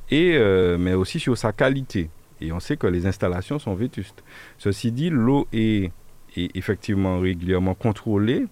Et, 0.09 0.33
euh, 0.35 0.77
mais 0.77 0.93
aussi 0.93 1.19
sur 1.19 1.37
sa 1.37 1.51
qualité. 1.51 2.09
Et 2.41 2.51
on 2.51 2.59
sait 2.59 2.77
que 2.77 2.87
les 2.87 3.05
installations 3.05 3.59
sont 3.59 3.73
vétustes. 3.75 4.23
Ceci 4.57 4.91
dit, 4.91 5.09
l'eau 5.09 5.47
est, 5.53 5.91
est 6.35 6.55
effectivement 6.55 7.19
régulièrement 7.19 7.73
contrôlée 7.73 8.45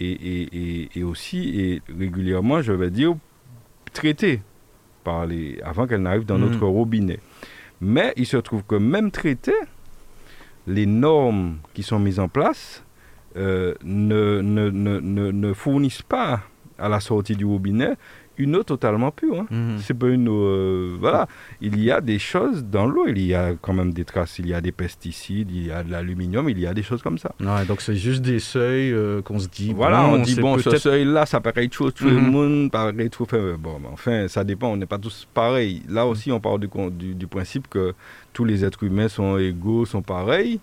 et, 0.00 0.10
et- 0.10 0.48
et- 0.82 0.88
et 0.96 1.02
aussi 1.04 1.58
est 1.60 1.82
régulièrement, 1.96 2.62
je 2.62 2.72
vais 2.72 2.90
dire, 2.90 3.14
traitée 3.92 4.42
par 5.04 5.26
les, 5.26 5.60
avant 5.62 5.86
qu'elle 5.86 6.02
n'arrive 6.02 6.24
dans 6.26 6.38
Mhm. 6.38 6.44
notre 6.50 6.66
robinet. 6.66 7.20
Mais 7.80 8.12
il 8.16 8.26
se 8.26 8.36
trouve 8.36 8.64
que 8.64 8.74
même 8.74 9.10
traitée, 9.10 9.54
les 10.68 10.86
normes 10.86 11.58
qui 11.74 11.82
sont 11.82 11.98
mises 11.98 12.20
en 12.20 12.28
place 12.28 12.84
euh, 13.36 13.74
ne, 13.82 15.52
fournissent 15.54 16.02
pas 16.02 16.42
à 16.78 16.88
la 16.88 17.00
sortie 17.00 17.34
du 17.34 17.44
robinet 17.44 17.96
une 18.38 18.56
eau 18.56 18.62
totalement 18.62 19.10
pure. 19.10 19.40
hein. 19.40 19.46
Mhm. 19.50 19.78
C'est 19.78 19.94
pas 19.94 20.08
une 20.08 20.28
eau. 20.28 20.42
euh, 20.44 20.96
voilà. 20.98 21.26
Il 21.60 21.78
y 21.82 21.90
a 21.90 22.00
des 22.00 22.18
choses 22.18 22.64
dans 22.64 22.86
l'eau. 22.86 23.06
Il 23.08 23.20
y 23.20 23.34
a 23.34 23.52
quand 23.60 23.72
même 23.74 23.92
des 23.92 24.04
traces. 24.04 24.38
Il 24.38 24.48
y 24.48 24.54
a 24.54 24.60
des 24.60 24.72
pesticides, 24.72 25.50
il 25.50 25.66
y 25.66 25.70
a 25.70 25.82
de 25.84 25.90
l'aluminium, 25.90 26.48
il 26.48 26.58
y 26.58 26.66
a 26.66 26.74
des 26.74 26.82
choses 26.82 27.02
comme 27.02 27.18
ça. 27.18 27.32
Ouais, 27.40 27.64
donc 27.66 27.80
c'est 27.80 27.96
juste 27.96 28.22
des 28.22 28.38
seuils 28.38 28.92
euh, 28.92 29.22
qu'on 29.22 29.38
se 29.38 29.48
dit. 29.48 29.72
Voilà, 29.74 30.02
bon, 30.02 30.14
on 30.14 30.22
dit 30.22 30.34
bon, 30.36 30.58
ce 30.58 30.76
seuil-là, 30.76 31.26
ça 31.26 31.40
paraît 31.40 31.64
être 31.64 31.74
chose, 31.74 31.92
tout 31.94 32.04
le 32.06 32.12
Mhm. 32.20 32.30
monde 32.30 32.70
paraît 32.70 33.08
trop 33.08 33.24
fait. 33.26 33.56
Bon, 33.58 33.78
enfin, 33.92 34.28
ça 34.28 34.44
dépend, 34.44 34.68
on 34.68 34.76
n'est 34.76 34.86
pas 34.86 34.98
tous 34.98 35.26
pareils. 35.34 35.82
Là 35.88 36.06
aussi, 36.06 36.32
on 36.32 36.40
du, 36.58 36.68
du, 36.90 37.14
du 37.14 37.26
principe 37.26 37.68
que 37.68 37.94
tous 38.32 38.44
les 38.44 38.64
êtres 38.64 38.82
humains 38.84 39.08
sont 39.08 39.36
égaux, 39.38 39.84
sont 39.84 40.02
pareils. 40.02 40.60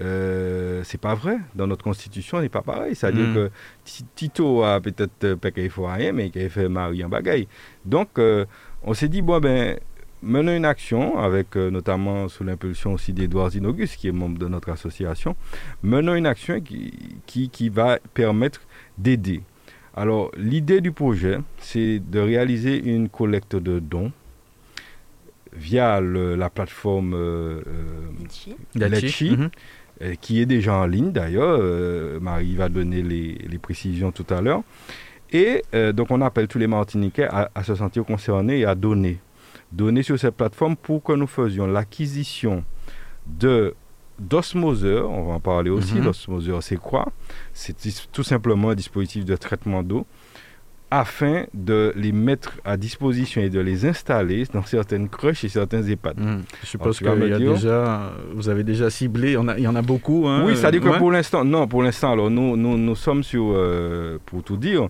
Euh, 0.00 0.82
c'est 0.84 1.00
pas 1.00 1.14
vrai. 1.14 1.38
Dans 1.54 1.66
notre 1.66 1.84
constitution, 1.84 2.38
on 2.38 2.40
n'est 2.40 2.48
pas 2.48 2.62
pareil. 2.62 2.94
C'est-à-dire 2.94 3.26
Mhm. 3.28 3.34
que 3.34 3.50
Ti- 3.84 4.04
Tito 4.14 4.62
a 4.62 4.80
peut-être 4.80 5.24
euh, 5.24 5.36
pas 5.36 5.50
qu'il 5.50 5.68
faut 5.70 5.86
rien, 5.86 6.12
mais 6.12 6.30
qu'il 6.30 6.42
a 6.42 6.48
fait 6.48 6.68
Marie 6.68 7.04
en 7.04 7.08
bagaille. 7.08 7.46
Donc, 7.84 8.18
euh, 8.18 8.46
on 8.82 8.94
s'est 8.94 9.08
dit, 9.08 9.20
bon, 9.20 9.40
ben, 9.40 9.78
menons 10.22 10.56
une 10.56 10.64
action, 10.64 11.18
avec 11.18 11.54
euh, 11.56 11.70
notamment 11.70 12.28
sous 12.28 12.44
l'impulsion 12.44 12.94
aussi 12.94 13.12
d'Edouard 13.12 13.50
Zinogus, 13.50 13.96
qui 13.96 14.08
est 14.08 14.12
membre 14.12 14.38
de 14.38 14.48
notre 14.48 14.70
association, 14.70 15.36
menons 15.82 16.14
une 16.14 16.26
action 16.26 16.60
qui, 16.60 16.92
qui, 17.26 17.50
qui 17.50 17.68
va 17.68 17.98
permettre 18.14 18.62
d'aider. 18.96 19.42
Alors, 19.94 20.30
l'idée 20.36 20.80
du 20.80 20.92
projet, 20.92 21.38
c'est 21.58 21.98
de 21.98 22.20
réaliser 22.20 22.78
une 22.82 23.08
collecte 23.10 23.56
de 23.56 23.80
dons 23.80 24.12
via 25.52 26.00
la 26.00 26.48
plateforme 26.48 27.14
Letchi, 28.74 29.30
mhm. 29.36 29.50
Qui 30.20 30.40
est 30.40 30.46
déjà 30.46 30.74
en 30.74 30.86
ligne 30.86 31.12
d'ailleurs. 31.12 31.60
Marie 32.20 32.54
va 32.56 32.68
donner 32.68 33.02
les, 33.02 33.58
précisions 33.58 34.12
tout 34.12 34.26
à 34.30 34.40
l'heure. 34.40 34.62
Et 35.32 35.62
donc 35.92 36.10
on 36.10 36.20
appelle 36.20 36.48
tous 36.48 36.58
les 36.58 36.66
Martiniquais 36.66 37.28
à, 37.28 37.50
à, 37.54 37.62
se 37.62 37.74
sentir 37.74 38.04
concernés 38.04 38.60
et 38.60 38.64
à 38.64 38.74
donner. 38.74 39.18
Donner 39.72 40.02
sur 40.02 40.18
cette 40.18 40.34
plateforme 40.36 40.76
pour 40.76 41.02
que 41.02 41.12
nous 41.12 41.26
faisions 41.26 41.66
l'acquisition 41.66 42.64
de 43.26 43.74
d'osmoseur, 44.20 45.10
on 45.10 45.24
va 45.24 45.34
en 45.34 45.40
parler 45.40 45.70
aussi. 45.70 45.94
Mhm. 45.94 46.04
L'osmoseur, 46.04 46.62
c'est 46.62 46.76
quoi? 46.76 47.10
C'est 47.54 47.74
tout 48.12 48.22
simplement 48.22 48.70
un 48.70 48.74
dispositif 48.74 49.24
de 49.24 49.34
traitement 49.34 49.82
d'eau 49.82 50.06
afin 50.90 51.44
de 51.54 51.92
les 51.94 52.12
mettre 52.12 52.58
à 52.64 52.76
disposition 52.76 53.40
et 53.40 53.48
de 53.48 53.60
les 53.60 53.86
installer 53.86 54.44
dans 54.52 54.64
certaines 54.64 55.08
crèches 55.08 55.44
et 55.44 55.48
certains 55.48 55.82
EHPAD. 55.82 56.18
Mhm. 56.18 56.42
Je 56.62 56.66
suppose 56.66 56.98
que 56.98 57.38
déjà, 57.38 58.12
vous 58.34 58.48
avez 58.48 58.64
déjà 58.64 58.90
ciblé, 58.90 59.36
il 59.56 59.62
y 59.62 59.68
en 59.68 59.76
a 59.76 59.82
beaucoup. 59.82 60.26
Hein, 60.26 60.42
oui, 60.44 60.56
ça 60.56 60.70
dit 60.70 60.80
que 60.80 60.98
pour 60.98 61.12
l'instant, 61.12 61.44
non, 61.44 61.68
pour 61.68 61.82
l'instant, 61.82 62.12
alors 62.12 62.30
nous, 62.30 62.56
nous, 62.56 62.76
nous 62.76 62.96
sommes 62.96 63.22
sur, 63.22 63.52
euh, 63.52 64.18
pour 64.26 64.42
tout 64.42 64.56
dire, 64.56 64.88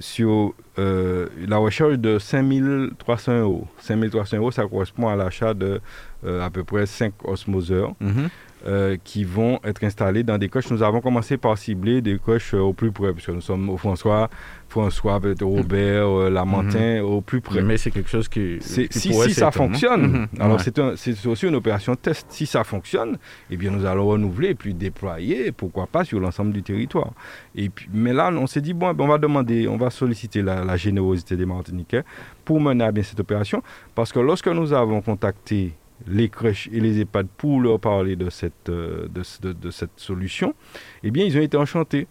sur 0.00 0.54
euh, 0.78 1.26
la 1.46 1.56
recherche 1.56 1.94
de 1.98 2.18
5300 2.18 3.40
euros. 3.40 3.66
5300 3.78 4.36
euros, 4.36 4.50
ça 4.50 4.66
correspond 4.66 5.08
à 5.08 5.16
l'achat 5.16 5.54
de 5.54 5.80
euh, 6.24 6.44
à 6.44 6.50
peu 6.50 6.64
près 6.64 6.86
5 6.86 7.12
osmoseurs. 7.24 7.94
Mhm. 8.00 8.28
Euh, 8.66 8.96
qui 9.04 9.22
vont 9.22 9.60
être 9.62 9.84
installés 9.84 10.24
dans 10.24 10.36
des 10.36 10.48
coches. 10.48 10.68
Nous 10.72 10.82
avons 10.82 11.00
commencé 11.00 11.36
par 11.36 11.56
cibler 11.56 12.00
des 12.00 12.18
coches 12.18 12.54
au 12.54 12.72
plus 12.72 12.90
près, 12.90 13.12
puisque 13.12 13.28
nous 13.28 13.40
sommes 13.40 13.70
au 13.70 13.76
François, 13.76 14.28
François, 14.68 15.20
Robert, 15.40 16.08
euh, 16.08 16.28
Lamantin, 16.28 16.96
mhm. 16.96 17.04
au 17.04 17.20
plus 17.20 17.40
près. 17.40 17.62
Mais 17.62 17.76
c'est 17.76 17.92
quelque 17.92 18.10
chose 18.10 18.28
qui. 18.28 18.58
si, 18.60 18.88
si 18.90 19.32
ça 19.32 19.52
fonctionne, 19.52 20.26
mhm. 20.32 20.40
alors 20.40 20.60
c'est 20.60 21.26
aussi 21.26 21.46
une 21.46 21.54
opération 21.54 21.94
test. 21.94 22.26
Si 22.30 22.46
ça 22.46 22.64
fonctionne, 22.64 23.18
eh 23.48 23.56
bien 23.56 23.70
nous 23.70 23.86
allons 23.86 24.08
renouveler 24.08 24.48
et 24.48 24.54
puis 24.56 24.74
déployer, 24.74 25.52
pourquoi 25.52 25.86
pas, 25.86 26.02
sur 26.02 26.18
l'ensemble 26.18 26.52
du 26.52 26.64
territoire. 26.64 27.12
Et 27.54 27.68
puis, 27.68 27.88
mais 27.94 28.12
là, 28.12 28.28
on 28.32 28.48
s'est 28.48 28.60
dit, 28.60 28.74
bon, 28.74 28.92
ben, 28.92 29.04
on 29.04 29.08
va 29.08 29.18
demander, 29.18 29.68
on 29.68 29.76
va 29.76 29.90
solliciter 29.90 30.42
la, 30.42 30.64
la 30.64 30.76
générosité 30.76 31.36
des 31.36 31.46
Martiniquais 31.46 32.02
pour 32.44 32.60
mener 32.60 32.82
à 32.82 32.90
bien 32.90 33.04
cette 33.04 33.20
opération, 33.20 33.62
parce 33.94 34.12
que 34.12 34.18
lorsque 34.18 34.48
nous 34.48 34.72
avons 34.72 35.00
contacté 35.00 35.74
les 36.06 36.28
crèches 36.28 36.68
et 36.72 36.80
les 36.80 37.00
EHPAD 37.00 37.26
pour 37.36 37.60
leur 37.60 37.80
parler 37.80 38.16
de 38.16 38.30
cette, 38.30 38.68
euh, 38.68 39.08
de, 39.08 39.52
de, 39.52 39.70
cette 39.70 39.96
solution, 39.96 40.54
eh 41.02 41.10
bien, 41.10 41.24
ils 41.24 41.36
ont 41.36 41.42
été 41.42 41.56
enchantés. 41.56 42.06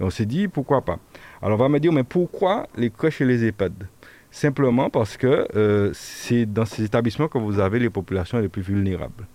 on 0.00 0.10
s'est 0.10 0.26
dit, 0.26 0.48
pourquoi 0.48 0.82
pas 0.82 0.98
Alors, 1.42 1.58
on 1.58 1.62
va 1.62 1.68
me 1.68 1.80
dire, 1.80 1.92
mais 1.92 2.04
pourquoi 2.04 2.66
les 2.76 2.90
crèches 2.90 3.20
et 3.20 3.24
les 3.24 3.44
EHPAD? 3.44 3.86
Simplement 4.30 4.90
parce 4.90 5.16
que 5.16 5.48
euh, 5.56 5.90
c'est 5.94 6.44
dans 6.44 6.66
ces 6.66 6.84
établissements 6.84 7.28
que 7.28 7.38
vous 7.38 7.60
avez 7.60 7.78
les 7.78 7.88
populations 7.88 8.38
les 8.38 8.48
plus 8.48 8.62
vulnérables. 8.62 9.26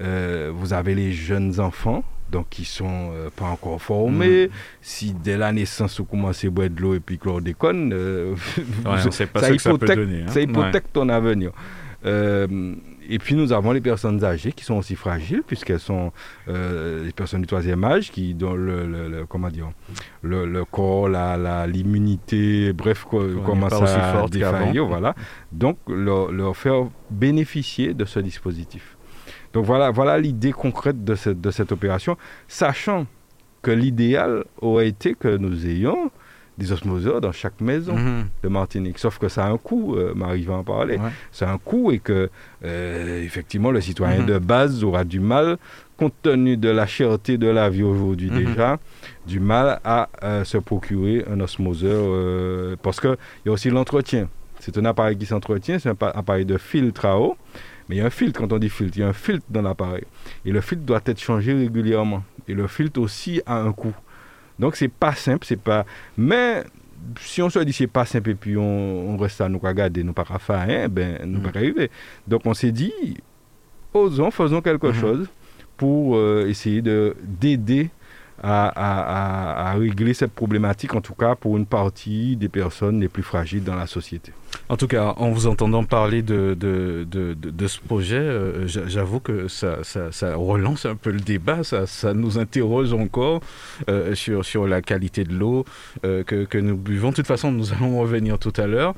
Euh, 0.00 0.52
vous 0.54 0.74
avez 0.74 0.94
les 0.94 1.12
jeunes 1.12 1.58
enfants, 1.58 2.04
donc 2.30 2.50
qui 2.50 2.66
sont 2.66 3.10
pas 3.36 3.46
encore 3.46 3.80
formés. 3.80 4.46
Mmh. 4.46 4.50
Si 4.82 5.12
dès 5.14 5.38
la 5.38 5.50
naissance 5.50 5.98
vous 5.98 6.04
commencez 6.04 6.48
à 6.48 6.50
boire 6.50 6.68
de 6.68 6.80
l'eau 6.80 6.94
et 6.94 7.00
puis 7.00 7.18
chlordécone, 7.18 7.92
euh, 7.94 8.36
ça, 8.84 9.50
hypothèque, 9.50 9.98
hein. 9.98 10.26
ça, 10.28 10.40
hypothèque, 10.40 10.92
ton 10.92 11.08
avenir. 11.08 11.52
Et 13.08 13.18
puis 13.18 13.34
nous 13.34 13.52
avons 13.52 13.72
les 13.72 13.80
personnes 13.80 14.22
âgées 14.22 14.52
qui 14.52 14.64
sont 14.64 14.74
aussi 14.74 14.94
fragiles 14.94 15.42
puisqu'elles 15.46 15.80
sont 15.80 16.12
euh, 16.48 17.04
les 17.04 17.12
personnes 17.12 17.40
du 17.40 17.46
troisième 17.46 17.82
âge 17.84 18.10
qui 18.10 18.34
dont 18.34 18.52
le, 18.52 19.24
comment 19.28 19.48
dire 19.48 19.70
le, 20.22 20.64
corps, 20.64 21.08
la, 21.08 21.66
l'immunité, 21.66 22.72
bref, 22.72 23.04
commence 23.04 23.72
à 23.72 24.26
défaillir, 24.30 24.86
voilà. 24.86 25.14
Donc 25.52 25.78
leur, 25.88 26.30
leur, 26.30 26.56
faire 26.56 26.88
bénéficier 27.10 27.94
de 27.94 28.04
ce 28.04 28.20
dispositif. 28.20 28.96
Donc 29.54 29.64
voilà, 29.64 29.90
voilà 29.90 30.18
l'idée 30.18 30.52
concrète 30.52 31.04
de 31.04 31.14
cette, 31.14 31.40
de 31.40 31.50
cette 31.50 31.72
opération, 31.72 32.16
sachant 32.46 33.06
que 33.62 33.70
l'idéal 33.70 34.44
aurait 34.60 34.88
été 34.88 35.14
que 35.14 35.36
nous 35.36 35.66
ayons 35.66 36.10
des 36.58 36.72
osmoseurs 36.72 37.20
dans 37.20 37.32
chaque 37.32 37.60
maison 37.60 37.96
mhm. 37.96 38.26
de 38.42 38.48
Martinique. 38.48 38.98
Sauf 38.98 39.18
que 39.18 39.28
ça 39.28 39.46
a 39.46 39.48
un 39.48 39.56
coût, 39.56 39.94
euh, 39.94 40.12
Marie 40.14 40.42
va 40.42 40.54
en 40.54 40.64
parler. 40.64 40.98
Ça 41.30 41.48
a 41.48 41.52
un 41.52 41.58
coût 41.58 41.92
et 41.92 42.00
que, 42.00 42.28
euh, 42.64 43.24
effectivement, 43.24 43.70
le 43.70 43.80
citoyen 43.80 44.20
mhm. 44.20 44.26
de 44.26 44.38
base 44.38 44.82
aura 44.82 45.04
du 45.04 45.20
mal, 45.20 45.56
compte 45.96 46.14
tenu 46.22 46.56
de 46.56 46.68
la 46.68 46.86
cherté 46.86 47.38
de 47.38 47.46
la 47.46 47.70
vie 47.70 47.84
aujourd'hui 47.84 48.30
mhm. 48.30 48.44
déjà, 48.44 48.78
du 49.26 49.40
mal 49.40 49.80
à 49.84 50.08
euh, 50.24 50.44
se 50.44 50.58
procurer 50.58 51.24
un 51.30 51.40
osmoseur 51.40 52.76
parce 52.82 53.00
qu'il 53.00 53.16
y 53.46 53.48
a 53.48 53.52
aussi 53.52 53.70
l'entretien. 53.70 54.28
C'est 54.58 54.76
un 54.76 54.84
appareil 54.84 55.16
qui 55.16 55.26
s'entretient, 55.26 55.78
c'est 55.78 55.88
un 55.90 55.96
appareil 56.14 56.44
de 56.44 56.58
filtre 56.58 57.06
à 57.06 57.18
eau. 57.18 57.36
Mais 57.88 57.96
il 57.96 57.98
y 58.00 58.02
a 58.02 58.06
un 58.06 58.10
filtre, 58.10 58.40
quand 58.40 58.52
on 58.52 58.58
dit 58.58 58.68
filtre, 58.68 58.98
il 58.98 59.00
y 59.00 59.02
a 59.02 59.08
un 59.08 59.14
filtre 59.14 59.46
dans 59.48 59.62
l'appareil. 59.62 60.04
Et 60.44 60.50
le 60.50 60.60
filtre 60.60 60.84
doit 60.84 61.00
être 61.06 61.20
changé 61.20 61.54
régulièrement. 61.54 62.22
Et 62.46 62.54
le 62.54 62.66
filtre 62.66 63.00
aussi 63.00 63.40
a 63.46 63.60
un 63.60 63.72
coût. 63.72 63.94
Donc 64.58 64.76
c'est 64.76 64.88
pas 64.88 65.14
simple, 65.14 65.46
c'est 65.46 65.60
pas. 65.60 65.86
Mais 66.16 66.64
si 67.20 67.42
on 67.42 67.50
se 67.50 67.58
dit 67.60 67.72
c'est 67.72 67.86
pas 67.86 68.04
simple 68.04 68.30
et 68.30 68.34
puis 68.34 68.56
on, 68.56 69.16
reste 69.16 69.40
à 69.40 69.48
nous 69.48 69.58
regarder, 69.58 70.02
nous 70.02 70.12
pas 70.12 70.24
faire, 70.24 70.66
hein, 70.68 70.88
ben 70.88 71.18
nous 71.24 71.40
pas 71.40 71.50
mm. 71.50 71.56
arriver. 71.56 71.90
Donc 72.26 72.42
on 72.44 72.54
s'est 72.54 72.72
dit, 72.72 72.92
osons, 73.94 74.30
faisons 74.30 74.60
quelque 74.60 74.88
mm-hmm. 74.88 75.00
chose 75.00 75.28
pour 75.76 76.16
euh, 76.16 76.46
essayer 76.48 76.82
de 76.82 77.16
d'aider 77.22 77.90
à, 78.42 79.74
régler 79.76 80.14
cette 80.14 80.32
problématique, 80.32 80.94
en 80.94 81.00
tout 81.00 81.14
cas 81.14 81.34
pour 81.34 81.56
une 81.56 81.66
partie 81.66 82.36
des 82.36 82.48
personnes 82.48 83.00
les 83.00 83.08
plus 83.08 83.22
fragiles 83.22 83.64
dans 83.64 83.74
la 83.74 83.86
société. 83.86 84.32
En 84.68 84.76
tout 84.76 84.86
cas, 84.86 85.14
en 85.16 85.30
vous 85.30 85.46
entendant 85.46 85.84
parler 85.84 86.20
de, 86.22 86.54
de, 86.58 87.06
de, 87.10 87.34
de 87.34 87.66
ce 87.66 87.80
projet, 87.80 88.16
euh, 88.18 88.66
j'avoue 88.66 89.20
que 89.20 89.48
ça, 89.48 89.78
ça, 89.82 90.12
ça, 90.12 90.36
relance 90.36 90.84
un 90.84 90.94
peu 90.94 91.10
le 91.10 91.20
débat, 91.20 91.64
ça, 91.64 91.86
ça 91.86 92.12
nous 92.12 92.38
interroge 92.38 92.92
encore 92.92 93.40
euh, 93.88 94.14
sur, 94.14 94.44
sur 94.44 94.66
la 94.66 94.82
qualité 94.82 95.24
de 95.24 95.32
l'eau 95.32 95.64
euh, 96.04 96.22
que, 96.22 96.44
que, 96.44 96.58
nous 96.58 96.76
buvons. 96.76 97.10
De 97.10 97.14
toute 97.14 97.26
façon, 97.26 97.50
nous 97.50 97.72
allons 97.72 97.98
revenir 97.98 98.38
tout 98.38 98.52
à 98.56 98.66
l'heure, 98.66 98.94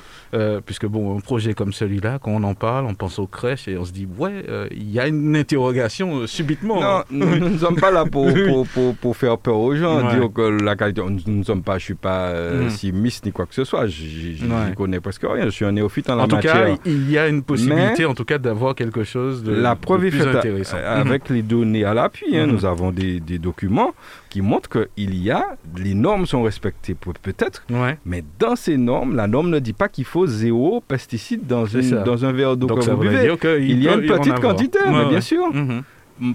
puisque 0.66 0.86
bon, 0.86 1.16
un 1.16 1.20
projet 1.20 1.54
comme 1.54 1.72
celui-là, 1.72 2.18
quand 2.20 2.32
on 2.32 2.42
en 2.42 2.54
parle, 2.54 2.86
on 2.86 2.94
pense 2.94 3.18
aux 3.18 3.28
crèches 3.28 3.68
et 3.68 3.78
on 3.78 3.84
se 3.84 3.92
dit, 3.92 4.08
ouais, 4.18 4.44
il 4.72 4.90
y 4.90 4.98
a 4.98 5.06
une 5.06 5.36
interrogation 5.36 6.26
subitement. 6.26 6.80
Non, 6.80 7.04
nous, 7.10 7.48
ne 7.50 7.58
sommes 7.58 7.76
pas 7.76 7.92
là 7.92 8.04
pour, 8.04 8.26
pour, 8.32 8.66
pour, 8.66 8.96
pour 8.96 9.16
faire 9.16 9.38
peur 9.38 9.58
aux 9.58 9.76
gens, 9.76 10.10
dire 10.10 10.28
que 10.34 10.42
la 10.42 10.74
qualité, 10.74 11.00
nous 11.02 11.38
ne 11.38 11.44
sommes 11.44 11.62
pas, 11.62 11.78
je 11.78 11.84
suis 11.84 11.94
pas 11.94 12.32
mm. 12.32 12.70
si 12.70 12.90
miss 12.90 13.24
ni 13.24 13.30
quoi 13.30 13.46
que 13.46 13.54
ce 13.54 13.62
soit, 13.64 13.86
je 13.86 14.44
ne 14.44 14.74
connais 14.74 15.00
presque 15.00 15.22
rien 15.22 15.48
je 15.59 15.59
suis 15.60 15.66
un 15.66 15.72
néophyte 15.72 16.08
en, 16.08 16.16
la 16.16 16.26
matière. 16.26 16.56
En 16.56 16.76
tout 16.76 16.76
cas, 16.76 16.82
il 16.86 17.10
y 17.10 17.18
a 17.18 17.28
une 17.28 17.42
possibilité, 17.42 18.04
en 18.04 18.14
tout 18.14 18.24
cas, 18.24 18.38
d'avoir 18.38 18.74
quelque 18.74 19.04
chose 19.04 19.42
de, 19.42 19.52
la 19.52 19.76
preuve 19.76 20.08
plus 20.08 20.22
intéressant. 20.22 20.78
avec 20.84 21.28
les 21.28 21.42
données 21.42 21.84
à 21.84 21.94
l'appui, 21.94 22.36
hein, 22.36 22.46
mhm. 22.46 22.52
nous 22.52 22.64
avons 22.64 22.90
des, 22.90 23.20
documents 23.38 23.94
qui 24.28 24.42
montrent 24.42 24.68
qu'il 24.68 25.16
y 25.16 25.30
a, 25.30 25.44
les 25.76 25.94
normes 25.94 26.26
sont 26.26 26.42
respectées 26.42 26.94
peut-être, 26.94 27.64
mais 28.04 28.24
dans 28.38 28.56
ces 28.56 28.76
normes, 28.76 29.16
la 29.16 29.26
norme 29.26 29.50
ne 29.50 29.58
dit 29.58 29.72
pas 29.72 29.88
qu'il 29.88 30.04
faut 30.04 30.26
zéro 30.26 30.82
pesticide 30.86 31.46
dans, 31.46 31.64
dans 32.04 32.24
un 32.24 32.32
verre 32.32 32.56
d'eau 32.56 32.66
que 32.66 32.90
vous 32.90 32.96
buvez. 32.96 33.34
Il 33.60 33.82
y 33.82 33.88
a 33.88 33.94
une 33.94 34.06
petite 34.06 34.40
quantité, 34.40 34.78
bien 35.08 35.20
sûr. 35.20 35.52
Mhm. 35.52 35.82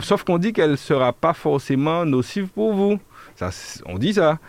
Sauf 0.01 0.23
qu'on 0.23 0.39
dit 0.39 0.51
qu'elle 0.51 0.71
ne 0.71 0.75
sera 0.75 1.13
pas 1.13 1.33
forcément 1.33 2.05
nocive 2.05 2.47
pour 2.47 2.73
vous. 2.73 2.99
Ça, 3.35 3.51
on 3.85 3.99
dit 3.99 4.13
ça. 4.13 4.39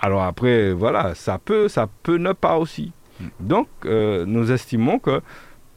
Alors 0.00 0.22
après, 0.22 0.72
voilà, 0.72 1.14
ça 1.14 1.38
peut, 1.38 1.68
ça 1.68 1.86
peut 2.02 2.16
ne 2.16 2.32
pas 2.32 2.56
aussi. 2.56 2.92
Donc, 3.40 3.68
euh, 3.84 4.24
nous 4.26 4.52
estimons 4.52 4.98
que 4.98 5.20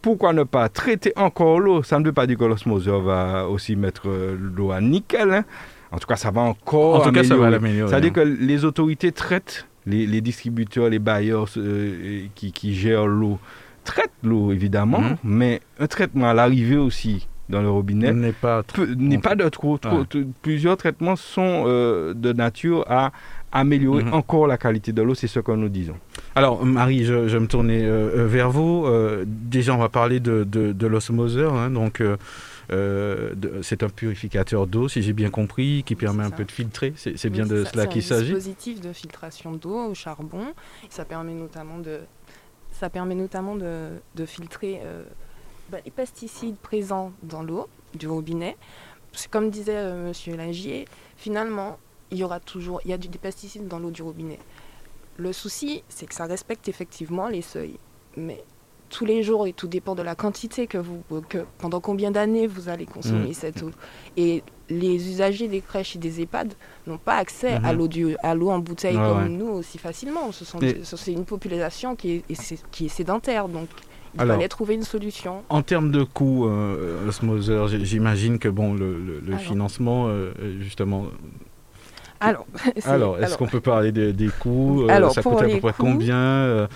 pourquoi 0.01 0.33
ne 0.33 0.43
pas 0.43 0.69
traiter 0.69 1.13
encore 1.15 1.59
l'eau? 1.59 1.83
Ça 1.83 1.99
ne 1.99 2.05
veut 2.05 2.13
pas 2.13 2.27
dire 2.27 2.37
que 2.37 2.45
l'osmoseur 2.45 3.01
va 3.01 3.47
aussi 3.47 3.75
mettre 3.75 4.07
euh, 4.07 4.37
l'eau 4.55 4.71
à 4.71 4.81
nickel. 4.81 5.31
Hein. 5.31 5.45
En 5.91 5.97
tout 5.97 6.07
cas, 6.07 6.15
ça 6.15 6.31
va 6.31 6.41
encore 6.41 7.01
en 7.01 7.01
tout 7.01 7.11
Cas, 7.11 7.23
ça 7.23 7.35
va 7.35 7.49
l'améliorer. 7.49 7.89
C'est-à-dire 7.89 8.11
hein. 8.11 8.13
que 8.15 8.19
les 8.21 8.63
autorités 8.65 9.11
traitent, 9.11 9.67
les, 9.85 10.21
distributeurs, 10.21 10.89
les 10.89 10.99
bailleurs 10.99 11.47
euh, 11.57 12.25
qui, 12.35 12.73
gèrent 12.73 13.07
l'eau, 13.07 13.39
traitent 13.83 14.11
l'eau, 14.23 14.51
évidemment, 14.51 15.01
mhm. 15.01 15.17
mais 15.23 15.61
un 15.79 15.87
traitement 15.87 16.29
à 16.29 16.33
l'arrivée 16.33 16.77
aussi 16.77 17.27
dans 17.49 17.63
le 17.63 17.69
robinet 17.71 18.13
n'est 18.13 18.31
pas, 18.31 18.61
n'est 18.95 19.17
pas 19.17 19.33
de 19.33 19.49
trop. 19.49 19.79
Plusieurs 20.43 20.77
traitements 20.77 21.15
sont 21.15 21.63
de 21.65 22.33
nature 22.33 22.85
à 22.87 23.11
améliorer 23.51 24.03
mhm. 24.03 24.13
encore 24.13 24.45
la 24.45 24.57
qualité 24.57 24.93
de 24.93 25.01
l'eau, 25.01 25.15
c'est 25.15 25.27
ce 25.27 25.39
que 25.39 25.51
nous 25.51 25.69
disons. 25.69 25.95
Alors, 26.39 26.65
Marie, 26.65 27.03
je, 27.03 27.13
vais 27.13 27.39
me 27.41 27.47
tourner 27.47 27.83
euh, 27.83 28.19
euh, 28.19 28.25
vers 28.25 28.49
vous. 28.49 28.85
Euh, 28.85 29.25
déjà, 29.27 29.75
on 29.75 29.77
va 29.77 29.89
parler 29.89 30.21
de, 30.21 30.45
de, 30.45 30.87
l'osmoseur. 30.87 31.53
Hein, 31.53 31.69
donc, 31.69 32.01
c'est 33.61 33.83
un 33.83 33.89
purificateur 33.89 34.65
d'eau, 34.65 34.87
si 34.87 35.01
j'ai 35.01 35.11
bien 35.11 35.31
compris, 35.31 35.83
qui 35.85 35.95
permet 35.95 36.23
un 36.23 36.29
peu 36.29 36.45
de 36.45 36.51
filtrer. 36.51 36.93
C'est 36.95 37.29
bien 37.29 37.45
de 37.45 37.65
cela 37.65 37.87
qu'il 37.87 38.01
s'agit. 38.01 38.27
C'est 38.27 38.31
un 38.31 38.35
dispositif 38.37 38.79
de 38.79 38.93
filtration 38.93 39.51
d'eau 39.51 39.89
au 39.89 39.93
charbon. 39.93 40.53
Ça 40.89 41.03
permet 41.03 41.33
notamment 41.33 41.77
de, 41.77 41.99
ça 42.71 42.89
permet 42.89 43.15
notamment 43.15 43.57
de, 43.57 43.89
de 44.15 44.25
filtrer 44.25 44.79
bah, 45.69 45.79
les 45.83 45.91
pesticides 45.91 46.55
présents 46.55 47.11
dans 47.21 47.43
l'eau 47.43 47.67
du 47.95 48.07
robinet. 48.07 48.55
Comme 49.29 49.49
disait 49.49 49.93
Monsieur 49.93 50.37
Lagier, 50.37 50.85
finalement, 51.17 51.79
il 52.11 52.17
y 52.17 52.23
aura 52.23 52.39
toujours, 52.39 52.79
il 52.85 52.91
y 52.91 52.93
a 52.93 52.97
des 52.97 53.09
pesticides 53.09 53.67
dans 53.67 53.79
l'eau 53.79 53.91
du 53.91 54.03
robinet. 54.03 54.39
Le 55.19 55.33
souci, 55.33 55.83
c'est 55.89 56.05
que 56.05 56.15
ça 56.15 56.25
respecte 56.25 56.67
effectivement 56.69 57.27
les 57.27 57.41
seuils. 57.41 57.77
Mais 58.15 58.41
tous 58.89 59.05
les 59.05 59.21
jours 59.21 59.45
et 59.45 59.53
tout 59.53 59.67
dépend 59.67 59.93
de 59.93 60.01
la 60.01 60.15
quantité 60.15 60.65
que 60.65 60.77
vous, 60.77 61.03
que 61.27 61.39
pendant 61.59 61.79
combien 61.79 62.09
d'années 62.09 62.47
vous 62.47 62.69
allez 62.69 62.85
consommer 62.85 63.29
Mm. 63.29 63.33
cette 63.33 63.61
eau. 63.63 63.71
Et 64.17 64.41
les 64.69 64.95
usagers 65.11 65.47
des 65.47 65.61
crèches 65.61 65.95
et 65.95 65.99
des 65.99 66.21
EHPAD 66.21 66.53
n'ont 66.87 66.97
pas 66.97 67.15
accès 67.17 67.53
à 67.63 67.71
Mhm. 67.73 67.77
l'eau 67.77 67.87
du- 67.87 68.17
à 68.23 68.33
l'eau 68.33 68.49
en 68.49 68.59
bouteille 68.59 68.95
Ouais, 68.97 69.03
comme 69.03 69.23
ouais. 69.23 69.29
nous 69.29 69.47
aussi 69.47 69.77
facilement. 69.77 70.31
Ce 70.31 70.45
sont, 70.45 70.59
Et- 70.61 70.81
c'est 70.83 71.11
une 71.11 71.25
population 71.25 71.95
qui 71.95 72.11
est, 72.27 72.61
qui 72.71 72.85
est 72.85 72.89
sédentaire, 72.89 73.47
donc 73.49 73.67
il 74.15 74.21
Alors- 74.21 74.35
fallait 74.37 74.47
trouver 74.47 74.73
une 74.75 74.83
solution. 74.83 75.43
En 75.49 75.61
termes 75.61 75.91
de 75.91 76.03
coûts, 76.03 76.45
euh, 76.47 77.07
Osmoser, 77.07 77.65
j'imagine 77.83 78.39
que 78.39 78.47
bon, 78.49 78.73
le, 78.73 78.97
le- 79.23 79.37
financement, 79.37 80.05
euh, 80.07 80.31
justement. 80.61 81.05
Alors, 82.85 83.17
est-ce 83.19 83.37
qu'on 83.37 83.47
peut 83.47 83.61
parler 83.61 83.91
des- 83.91 84.13
des 84.13 84.27
coûts 84.29 84.83
euh, 84.83 84.87
Alors, 84.89 85.13
Ça 85.13 85.21
coûte 85.23 85.41
à 85.41 85.45
peu 85.45 85.59
près 85.59 85.71
coûts- 85.73 85.83
combien 85.83 86.17
euh, 86.17 86.67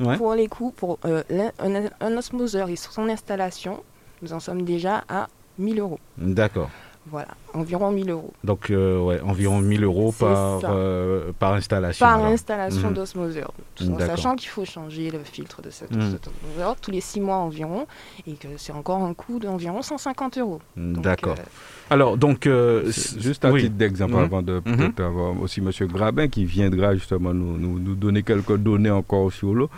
ouais 0.00 0.16
Pour 0.16 0.34
les 0.34 0.48
coûts, 0.48 0.72
pour 0.72 0.98
euh, 1.04 1.22
l'in- 1.30 1.52
un, 1.58 1.88
un 2.00 2.16
osmoseur 2.16 2.68
et 2.68 2.76
son 2.76 3.08
installation, 3.08 3.82
nous 4.22 4.32
en 4.32 4.40
sommes 4.40 4.62
déjà 4.62 5.04
à 5.08 5.28
1000 5.58 5.80
euros. 5.80 5.98
D'accord. 6.18 6.70
Voilà, 7.06 7.28
environ 7.54 7.90
1000 7.90 8.10
euros. 8.10 8.32
Donc, 8.44 8.68
euh, 8.70 9.00
ouais, 9.00 9.20
environ 9.22 9.60
1000 9.60 9.84
euros 9.84 10.12
par, 10.12 10.60
euh, 10.64 11.32
par 11.38 11.54
installation. 11.54 12.04
Par 12.04 12.16
alors. 12.16 12.26
installation 12.32 12.88
Mhm. 12.88 12.94
d'osmoseur. 12.94 13.52
Tout 13.74 13.90
en 13.90 13.98
sachant 13.98 14.36
qu'il 14.36 14.50
faut 14.50 14.66
changer 14.66 15.10
le 15.10 15.20
filtre 15.24 15.62
de 15.62 15.70
cet, 15.70 15.90
Mhm. 15.92 16.10
cet 16.12 16.28
osmoseur 16.28 16.76
tous 16.76 16.90
les 16.90 17.00
6 17.00 17.20
mois 17.20 17.36
environ 17.36 17.86
et 18.26 18.34
que 18.34 18.48
c'est 18.58 18.72
encore 18.72 19.02
un 19.02 19.14
coût 19.14 19.38
d'environ 19.38 19.80
150 19.80 20.36
euros. 20.38 20.60
Donc, 20.76 21.02
D'accord. 21.02 21.36
euh, 21.38 21.42
Alors, 21.88 22.16
donc. 22.18 22.46
euh, 22.46 22.84
Juste 23.18 23.44
à 23.46 23.50
oui. 23.50 23.62
titre 23.62 23.76
d'exemple, 23.76 24.12
Mhm. 24.14 24.18
avant 24.20 24.42
de 24.42 24.60
peut-être 24.60 25.00
avoir 25.00 25.40
aussi 25.40 25.60
M. 25.60 25.70
Grabin 25.88 26.28
qui 26.28 26.44
viendra 26.44 26.94
justement 26.94 27.32
nous, 27.32 27.56
nous, 27.56 27.78
nous 27.80 27.94
donner 27.94 28.22
quelques 28.22 28.56
données 28.58 28.90
encore 28.90 29.32
sur 29.32 29.54
l'eau, 29.54 29.70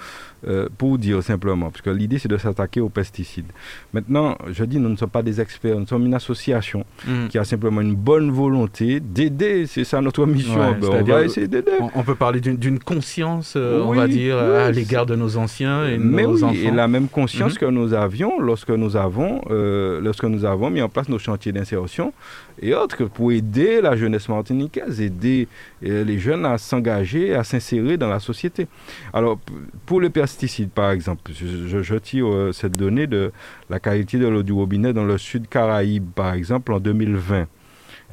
euh, 0.47 0.69
pour 0.79 0.99
dire 0.99 1.23
simplement, 1.23 1.71
parce 1.71 1.83
que 1.83 1.91
l'idée 1.91 2.19
c'est 2.19 2.29
de 2.29 2.37
s'attaquer 2.37 2.81
aux 2.81 2.89
pesticides. 2.89 3.47
Maintenant, 3.93 4.37
je 4.51 4.65
dis, 4.65 4.79
nous 4.79 4.89
ne 4.89 4.97
sommes 4.97 5.11
pas 5.11 5.23
des 5.23 5.41
experts, 5.41 5.79
nous 5.79 5.87
sommes 5.87 6.07
une 6.07 6.15
association 6.15 6.85
Mhm. 7.07 7.29
qui 7.29 7.39
a 7.39 7.45
simplement 7.45 7.81
une 7.81 7.95
bonne 7.95 8.31
volonté 8.31 9.01
d'aider, 9.01 9.67
c'est 9.67 9.85
ça 9.85 10.01
notre 10.01 10.27
mission. 10.27 10.59
Ouais, 10.61 10.75
Ben, 10.75 10.89
on 10.89 10.93
c'est-à-dire- 10.93 11.15
va 11.15 11.25
essayer 11.25 11.49
d'aider. 11.49 11.73
On, 11.81 11.91
on 11.95 12.03
peut 12.03 12.15
parler 12.15 12.41
d'une- 12.41 12.79
conscience, 12.79 13.55
euh, 13.57 13.83
on 13.85 13.93
va 13.95 14.09
dire, 14.09 14.37
oui, 14.37 14.57
à 14.57 14.71
l'égard 14.71 15.07
de 15.07 15.15
nos 15.15 15.37
anciens 15.37 15.87
et 15.87 15.97
de 15.99 16.03
Mais 16.03 16.23
nos 16.25 16.37
oui, 16.37 16.45
enfants. 16.45 16.55
et 16.55 16.71
la 16.71 16.89
même 16.89 17.09
conscience 17.09 17.53
Mhm. 17.55 17.59
que 17.59 17.67
nous 17.67 17.95
avions 17.95 18.41
lorsque 18.41 18.71
nous 18.71 18.97
avons, 18.97 19.41
euh, 19.51 20.01
lorsque 20.01 20.25
nous 20.25 20.45
avons 20.45 20.71
mis 20.71 20.83
en 20.83 20.89
place 20.89 21.09
nos 21.09 21.19
chantiers 21.19 21.53
d'insertion 21.53 22.13
et 22.61 22.75
autres 22.75 23.05
pour 23.05 23.33
aider 23.33 23.81
la 23.81 23.97
jeunesse 23.97 24.29
martiniquaise, 24.29 25.01
aider 25.01 25.49
euh, 25.85 26.05
les 26.05 26.19
jeunes 26.19 26.45
à 26.45 26.59
s'engager, 26.59 27.35
à 27.35 27.45
s'insérer 27.45 27.97
dans 27.97 28.09
la 28.09 28.21
société. 28.21 28.67
Alors, 29.13 29.39
pour 29.87 30.01
les 30.01 30.11
pesticides, 30.11 30.71
par 30.71 30.91
exemple, 30.91 31.33
je, 31.33 31.95
tire 31.97 32.27
euh, 32.27 32.53
cette 32.53 32.77
donnée 32.77 33.07
de 33.07 33.33
la 33.71 33.81
qualité 33.81 34.19
de 34.19 34.27
l'eau 34.27 34.43
du 34.43 34.53
robinet 34.53 34.93
dans 34.93 35.05
le 35.05 35.19
sud 35.19 35.49
Caraïbe, 35.49 36.11
par 36.15 36.35
exemple, 36.35 36.73
en 36.73 36.81
2020. 36.81 37.47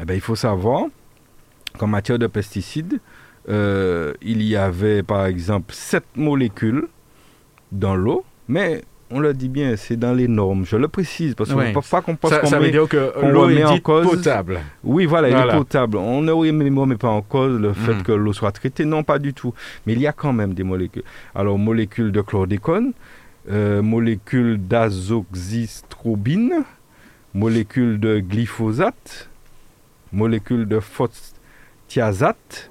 Eh 0.01 0.05
ben, 0.05 0.13
il 0.13 0.21
faut 0.21 0.35
savoir 0.35 0.85
qu'en 1.77 1.87
matière 1.87 2.19
de 2.19 2.27
pesticides, 2.27 2.99
euh, 3.49 4.13
il 4.21 4.43
y 4.43 4.55
avait, 4.55 5.03
par 5.03 5.25
exemple, 5.25 5.73
sept 5.73 6.05
molécules 6.15 6.87
dans 7.71 7.95
l'eau, 7.95 8.23
mais 8.47 8.83
on 9.11 9.19
le 9.19 9.33
dit 9.33 9.49
bien, 9.49 9.75
c'est 9.75 9.95
dans 9.97 10.13
les 10.13 10.27
normes. 10.27 10.65
Je 10.65 10.75
le 10.77 10.87
précise 10.87 11.33
parce 11.35 11.51
qu'on 11.51 11.61
ne 11.63 11.73
peut 11.73 11.79
pas 11.89 12.01
qu'on 12.01 12.15
pense 12.15 12.37
qu'on 12.37 12.59
veut 12.59 12.69
dire 12.71 12.87
que 12.87 13.11
l'eau 13.27 13.49
est 13.49 13.63
en 13.63 13.73
dite 13.73 13.83
cause- 13.83 14.05
potable. 14.07 14.59
Oui, 14.83 15.05
voilà, 15.05 15.29
Voilà. 15.29 15.53
il 15.53 15.55
est 15.55 15.57
potable. 15.57 15.97
On 15.97 16.21
ne 16.21 16.31
remet 16.31 16.95
pas 16.95 17.09
en 17.09 17.21
cause 17.21 17.59
le 17.59 17.73
fait 17.73 17.93
Mhm. 17.95 18.03
que 18.03 18.11
l'eau 18.11 18.33
soit 18.33 18.51
traitée, 18.51 18.85
non, 18.85 19.03
pas 19.03 19.17
du 19.19 19.33
tout. 19.33 19.53
Mais 19.85 19.93
il 19.93 19.99
y 20.01 20.07
a 20.07 20.13
quand 20.13 20.33
même 20.33 20.53
des 20.53 20.63
molécules. 20.63 21.03
Alors, 21.33 21.57
molécules 21.57 22.11
de 22.11 22.21
chlordécone, 22.21 22.93
euh, 23.51 23.81
molécules 23.81 24.59
d'azoxystrobine, 24.67 26.63
molécules 27.33 27.99
de 27.99 28.19
glyphosate, 28.19 29.29
molécules 30.11 30.67
de 30.67 30.79
phosphatiazate, 30.79 32.69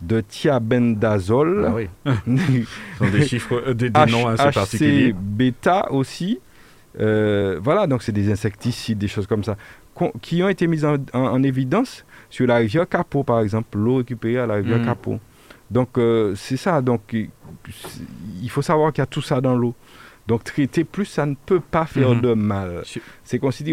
de 0.00 0.20
thiabendazole. 0.20 1.64
Ah 1.68 1.74
oui. 1.74 1.88
Ce 2.26 3.04
sont 3.04 3.10
des 3.10 3.26
chiffres, 3.26 3.62
euh, 3.68 3.74
des, 3.74 3.90
des 3.90 4.00
H- 4.00 4.10
noms 4.10 4.26
assez 4.28 4.48
HC 4.48 4.52
particuliers. 4.54 5.12
bêta 5.16 5.90
aussi. 5.92 6.40
Euh, 7.00 7.58
voilà, 7.62 7.86
donc 7.86 8.02
c'est 8.02 8.12
des 8.12 8.30
insecticides, 8.30 8.98
des 8.98 9.08
choses 9.08 9.26
comme 9.26 9.44
ça, 9.44 9.56
qui 10.22 10.42
ont 10.42 10.48
été 10.48 10.66
mises 10.66 10.84
en, 10.84 10.94
en- 11.12 11.18
en 11.26 11.42
évidence 11.42 12.04
sur 12.30 12.46
la 12.46 12.56
rivière 12.56 12.88
Capot, 12.88 13.22
par 13.24 13.40
exemple, 13.40 13.78
l'eau 13.78 13.96
récupérée 13.96 14.38
à 14.38 14.46
la 14.46 14.54
rivière 14.54 14.78
Mhm. 14.78 14.84
Capot. 14.86 15.18
Donc 15.70 15.98
euh, 15.98 16.34
c'est 16.34 16.56
ça, 16.56 16.80
donc 16.80 17.12
il 17.12 18.50
faut 18.50 18.62
savoir 18.62 18.92
qu'il 18.92 19.02
y 19.02 19.04
a 19.04 19.06
tout 19.06 19.20
ça 19.22 19.40
dans 19.40 19.56
l'eau. 19.56 19.74
Donc 20.28 20.44
traiter 20.44 20.84
plus, 20.84 21.06
ça 21.06 21.24
ne 21.24 21.34
peut 21.34 21.58
pas 21.58 21.86
faire 21.86 22.10
Mhm. 22.14 22.20
de 22.20 22.34
mal. 22.34 22.82
C'est 23.24 23.38
considéré 23.38 23.72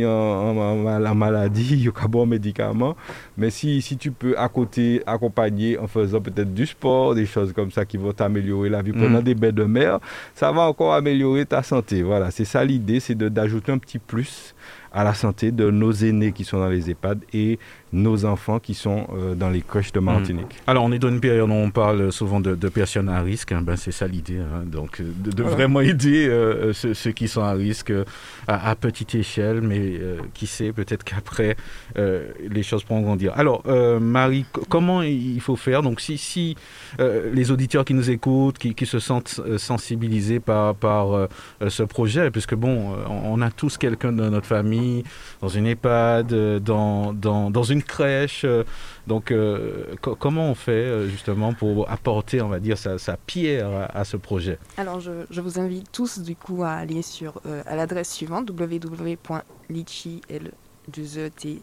y 0.00 0.04
a 0.04 0.98
la 0.98 1.14
maladie, 1.14 1.68
il 1.74 1.84
y 1.84 1.88
a 1.88 2.08
bon 2.08 2.26
médicament. 2.26 2.96
Mais 3.38 3.50
si, 3.50 3.80
si 3.80 3.96
tu 3.96 4.10
peux 4.10 4.36
à 4.36 4.48
côté 4.48 5.00
accompagner 5.06 5.78
en 5.78 5.86
faisant 5.86 6.20
peut-être 6.20 6.52
du 6.52 6.66
sport, 6.66 7.14
des 7.14 7.24
choses 7.24 7.52
comme 7.52 7.70
ça 7.70 7.84
qui 7.84 7.98
vont 7.98 8.12
t'améliorer 8.12 8.68
la 8.68 8.82
vie 8.82 8.90
Mhm. 8.92 9.00
pendant 9.00 9.22
des 9.22 9.36
bains 9.36 9.52
de 9.52 9.62
mer, 9.62 10.00
ça 10.34 10.50
va 10.50 10.62
encore 10.62 10.92
améliorer 10.92 11.46
ta 11.46 11.62
santé. 11.62 12.02
Voilà, 12.02 12.32
c'est 12.32 12.44
ça 12.44 12.64
l'idée, 12.64 12.98
c'est 12.98 13.16
d'ajouter 13.16 13.70
un 13.70 13.78
petit 13.78 14.00
plus 14.00 14.54
à 14.92 15.04
la 15.04 15.14
santé 15.14 15.52
de 15.52 15.70
nos 15.70 15.92
aînés 15.92 16.32
qui 16.32 16.44
sont 16.44 16.58
dans 16.58 16.68
les 16.68 16.90
EHPAD 16.90 17.20
et 17.32 17.58
nos 17.92 18.24
enfants 18.24 18.58
qui 18.58 18.74
sont 18.74 19.06
euh, 19.14 19.34
dans 19.34 19.50
les 19.50 19.60
crèches 19.60 19.92
de 19.92 20.00
Martinique. 20.00 20.46
Alors, 20.66 20.84
on 20.84 20.92
est 20.92 20.98
dans 20.98 21.10
une 21.10 21.20
période 21.20 21.50
où 21.50 21.52
on 21.52 21.70
parle 21.70 22.10
souvent 22.12 22.40
de, 22.40 22.54
de 22.54 22.68
personnes 22.68 23.08
à 23.08 23.20
risque. 23.20 23.52
hein. 23.52 23.60
Ben, 23.62 23.76
c'est 23.76 23.92
ça 23.92 24.06
l'idée. 24.06 24.38
hein. 24.38 24.64
Donc, 24.66 25.00
euh, 25.00 25.04
de, 25.24 25.30
de 25.30 25.42
Voilà. 25.42 25.56
vraiment 25.56 25.80
aider 25.80 26.26
euh, 26.28 26.72
ceux, 26.72 26.94
ceux 26.94 27.12
qui 27.12 27.28
sont 27.28 27.42
à 27.42 27.52
risque 27.52 27.90
euh, 27.90 28.04
à, 28.48 28.70
à 28.70 28.74
petite 28.76 29.14
échelle. 29.14 29.60
Mais 29.60 29.78
euh, 30.00 30.18
qui 30.34 30.46
sait, 30.46 30.72
peut-être 30.72 31.04
qu'après, 31.04 31.56
euh, 31.98 32.28
les 32.48 32.62
choses 32.62 32.82
pourront 32.84 33.02
grandir. 33.02 33.32
Alors, 33.36 33.62
euh, 33.66 34.00
Marie, 34.00 34.46
comment 34.68 35.02
il 35.02 35.40
faut 35.40 35.56
faire? 35.56 35.82
Donc, 35.82 36.00
si, 36.00 36.16
si 36.18 36.56
euh, 37.00 37.30
les 37.32 37.50
auditeurs 37.50 37.84
qui 37.84 37.94
nous 37.94 38.10
écoutent, 38.10 38.58
qui, 38.58 38.74
qui 38.74 38.86
se 38.86 38.98
sentent 38.98 39.40
sensibilisés 39.58 40.40
par, 40.40 40.74
par 40.74 41.12
euh, 41.14 41.26
ce 41.68 41.82
projet, 41.82 42.30
puisque 42.30 42.54
bon, 42.54 42.94
on 43.08 43.32
on 43.32 43.40
a 43.40 43.50
tous 43.50 43.78
quelqu'un 43.78 44.12
dans 44.12 44.30
notre 44.30 44.46
famille, 44.46 45.04
dans 45.40 45.48
une 45.48 45.66
EHPAD, 45.66 46.58
dans, 46.62 47.12
dans, 47.14 47.50
dans 47.50 47.62
une 47.62 47.81
crèche. 47.82 48.42
euh, 48.44 48.64
donc, 49.06 49.30
euh, 49.30 49.94
co- 50.00 50.14
comment 50.14 50.48
on 50.50 50.54
fait 50.54 50.70
euh, 50.72 51.08
justement 51.08 51.52
pour 51.52 51.90
apporter, 51.90 52.40
on 52.42 52.48
va 52.48 52.60
dire, 52.60 52.78
sa, 52.78 52.98
sa 52.98 53.16
pierre 53.16 53.68
à, 53.68 53.98
à 53.98 54.04
ce 54.04 54.16
projet? 54.16 54.58
Alors, 54.76 55.00
je, 55.00 55.10
je 55.30 55.40
vous 55.40 55.58
invite 55.58 55.90
tous 55.92 56.18
du 56.20 56.36
coup 56.36 56.62
à 56.62 56.70
aller 56.72 57.02
sur 57.02 57.40
à 57.66 57.76
l'adresse 57.76 58.12
suivante 58.12 58.50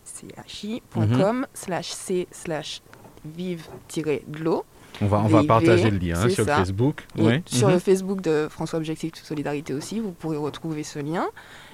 www.litchi.com 0.10 1.46
slash 1.54 1.90
c 1.92 2.28
slash 2.32 2.82
vive-de 3.26 4.22
l'eau. 4.44 4.64
On 5.02 5.06
va, 5.06 5.20
on 5.20 5.28
va 5.28 5.44
partager 5.44 5.92
le 5.92 5.98
lien 5.98 6.16
hein, 6.20 6.30
sur 6.30 6.46
le. 6.46 6.52
Facebook. 6.52 7.06
Ouais. 7.18 7.42
sur 7.46 7.68
Mhm. 7.68 7.74
le 7.74 7.80
Facebook 7.80 8.22
de 8.22 8.48
François 8.50 8.80
Objectif 8.80 9.14
Solidarité 9.24 9.74
aussi, 9.74 10.00
vous 10.00 10.12
pourrez 10.12 10.38
retrouver 10.38 10.84
ce 10.84 11.00
lien. 11.00 11.28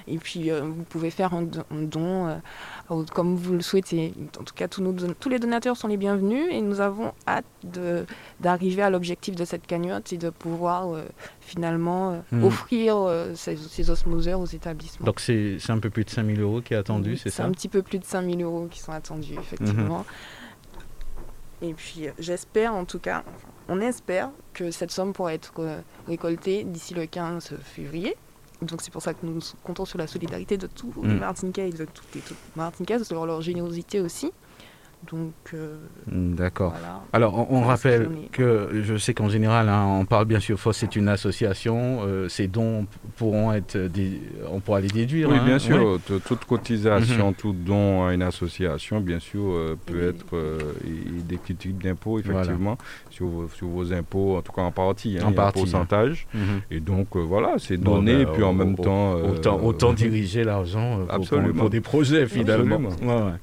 Et 0.08 0.18
puis, 0.18 0.50
euh, 0.50 0.60
vous 0.62 0.84
pouvez 0.84 1.10
faire 1.10 1.34
un 1.34 1.42
don, 1.42 2.28
euh, 2.28 3.02
comme 3.12 3.34
vous 3.34 3.54
le 3.54 3.60
souhaitez. 3.60 4.14
En 4.38 4.44
tout 4.44 4.54
cas, 4.54 4.68
tous, 4.68 4.80
nos 4.80 4.92
don- 4.92 5.14
tous 5.18 5.28
les 5.28 5.38
donateurs 5.40 5.76
sont 5.76 5.88
les 5.88 5.96
bienvenus 5.96 6.46
et 6.50 6.60
nous 6.60 6.80
avons 6.80 7.12
hâte 7.26 7.44
de- 7.64 8.06
d'arriver 8.40 8.82
à 8.82 8.90
l'objectif 8.90 9.34
de 9.34 9.44
cette 9.44 9.66
cagnotte 9.66 10.12
et 10.12 10.16
de 10.16 10.30
pouvoir 10.30 10.94
euh, 10.94 11.02
finalement 11.40 12.22
Mhm. 12.30 12.44
offrir 12.44 12.96
ces, 13.34 13.56
ces 13.56 13.90
osmoseurs 13.90 14.38
aux 14.40 14.46
établissements. 14.46 15.06
Donc, 15.06 15.18
c'est 15.20 15.56
c'est 15.58 15.72
un 15.72 15.78
peu 15.78 15.90
plus 15.90 16.04
de 16.04 16.10
5000 16.10 16.40
euros 16.40 16.60
qui 16.60 16.74
est 16.74 16.76
attendu, 16.76 17.16
c'est 17.16 17.30
ça 17.30 17.44
un 17.44 17.50
petit 17.50 17.68
peu 17.68 17.82
plus 17.82 17.98
de 17.98 18.04
5000 18.04 18.42
euros 18.42 18.68
qui 18.70 18.78
sont 18.80 18.92
attendus, 18.92 19.34
effectivement. 19.38 20.04
Et 21.62 21.72
puis, 21.72 22.06
j'espère 22.18 22.74
en 22.74 22.84
tout 22.84 22.98
cas, 22.98 23.24
on 23.68 23.80
espère 23.80 24.30
que 24.52 24.70
cette 24.70 24.90
somme 24.90 25.12
pourra 25.12 25.34
être 25.34 25.52
récoltée 26.06 26.64
d'ici 26.64 26.94
le 26.94 27.06
15 27.06 27.54
février. 27.62 28.14
Donc, 28.62 28.80
c'est 28.82 28.90
pour 28.90 29.02
ça 29.02 29.12
que 29.12 29.24
nous 29.24 29.38
comptons 29.62 29.84
sur 29.84 29.98
la 29.98 30.06
solidarité 30.06 30.56
de 30.56 30.66
tous 30.66 30.92
les 31.02 31.14
Mm. 31.14 31.18
Martiniquais 31.18 31.68
et 31.68 31.72
de 31.72 31.84
toutes 31.84 32.14
les 32.14 32.22
Martiniquaises, 32.56 33.02
sur 33.04 33.26
leur 33.26 33.42
générosité 33.42 34.00
aussi. 34.00 34.32
Donc, 35.10 35.32
euh, 35.54 35.76
Mm, 36.10 36.34
D'accord. 36.34 36.70
voilà. 36.72 37.00
Alors, 37.12 37.50
on, 37.52 37.60
rappelle 37.60 38.08
que 38.32 38.70
je 38.82 38.96
sais 38.96 39.14
qu'en 39.14 39.28
général, 39.28 39.68
hein, 39.68 39.84
on 40.00 40.04
parle 40.04 40.24
bien 40.24 40.40
sûr, 40.40 40.58
FOS 40.58 40.72
c'est 40.72 40.96
une 40.96 41.08
association, 41.08 42.00
euh, 42.04 42.28
ces 42.28 42.48
dons 42.48 42.86
pourront 43.16 43.52
être, 43.52 43.76
dé- 43.78 44.20
on 44.50 44.58
pourra 44.60 44.80
les 44.80 44.88
déduire. 44.88 45.28
Oui, 45.28 45.36
hein, 45.38 45.44
bien 45.44 45.58
sûr, 45.60 46.00
toute 46.26 46.44
cotisation, 46.44 47.32
tout 47.32 47.52
don 47.52 48.04
à 48.06 48.14
une 48.14 48.22
association, 48.22 49.00
bien 49.00 49.20
sûr, 49.20 49.42
euh, 49.44 49.76
peut 49.86 50.02
Et- 50.02 50.08
être 50.08 50.26
euh, 50.34 50.58
critiques 51.44 51.78
d'impôts, 51.78 52.20
Voilà. 52.24 52.40
effectivement, 52.40 52.78
sur, 53.10 53.26
vos, 53.26 53.48
sur 53.48 53.68
vos 53.68 53.92
impôts, 53.92 54.36
en 54.38 54.42
tout 54.42 54.52
cas 54.52 54.62
en 54.62 54.72
partie, 54.72 55.18
hein, 55.20 55.26
En 55.26 55.30
il 55.30 55.34
y 55.34 55.38
a 55.38 55.42
un 55.42 55.44
partie, 55.44 55.58
hein. 55.60 55.62
pourcentage. 55.62 56.26
Mhm. 56.34 56.40
Et 56.72 56.80
donc, 56.80 57.14
euh, 57.16 57.20
voilà, 57.20 57.54
c'est 57.58 57.76
Bon, 57.76 57.96
donné, 57.96 58.14
ben, 58.14 58.20
et 58.22 58.26
puis 58.26 58.42
en 58.42 58.50
au- 58.50 58.52
même 58.54 58.74
au- 58.74 58.82
temps... 58.82 59.16
euh, 59.18 59.30
Autant, 59.32 59.60
autant 59.62 59.92
diriger 59.92 60.42
l'argent 60.42 61.00
pour, 61.56 61.70
des 61.70 61.80
projets 61.80 62.26
finalement. 62.26 62.76
Absolument. 62.90 63.16
Ouais, 63.18 63.22
ouais. 63.32 63.36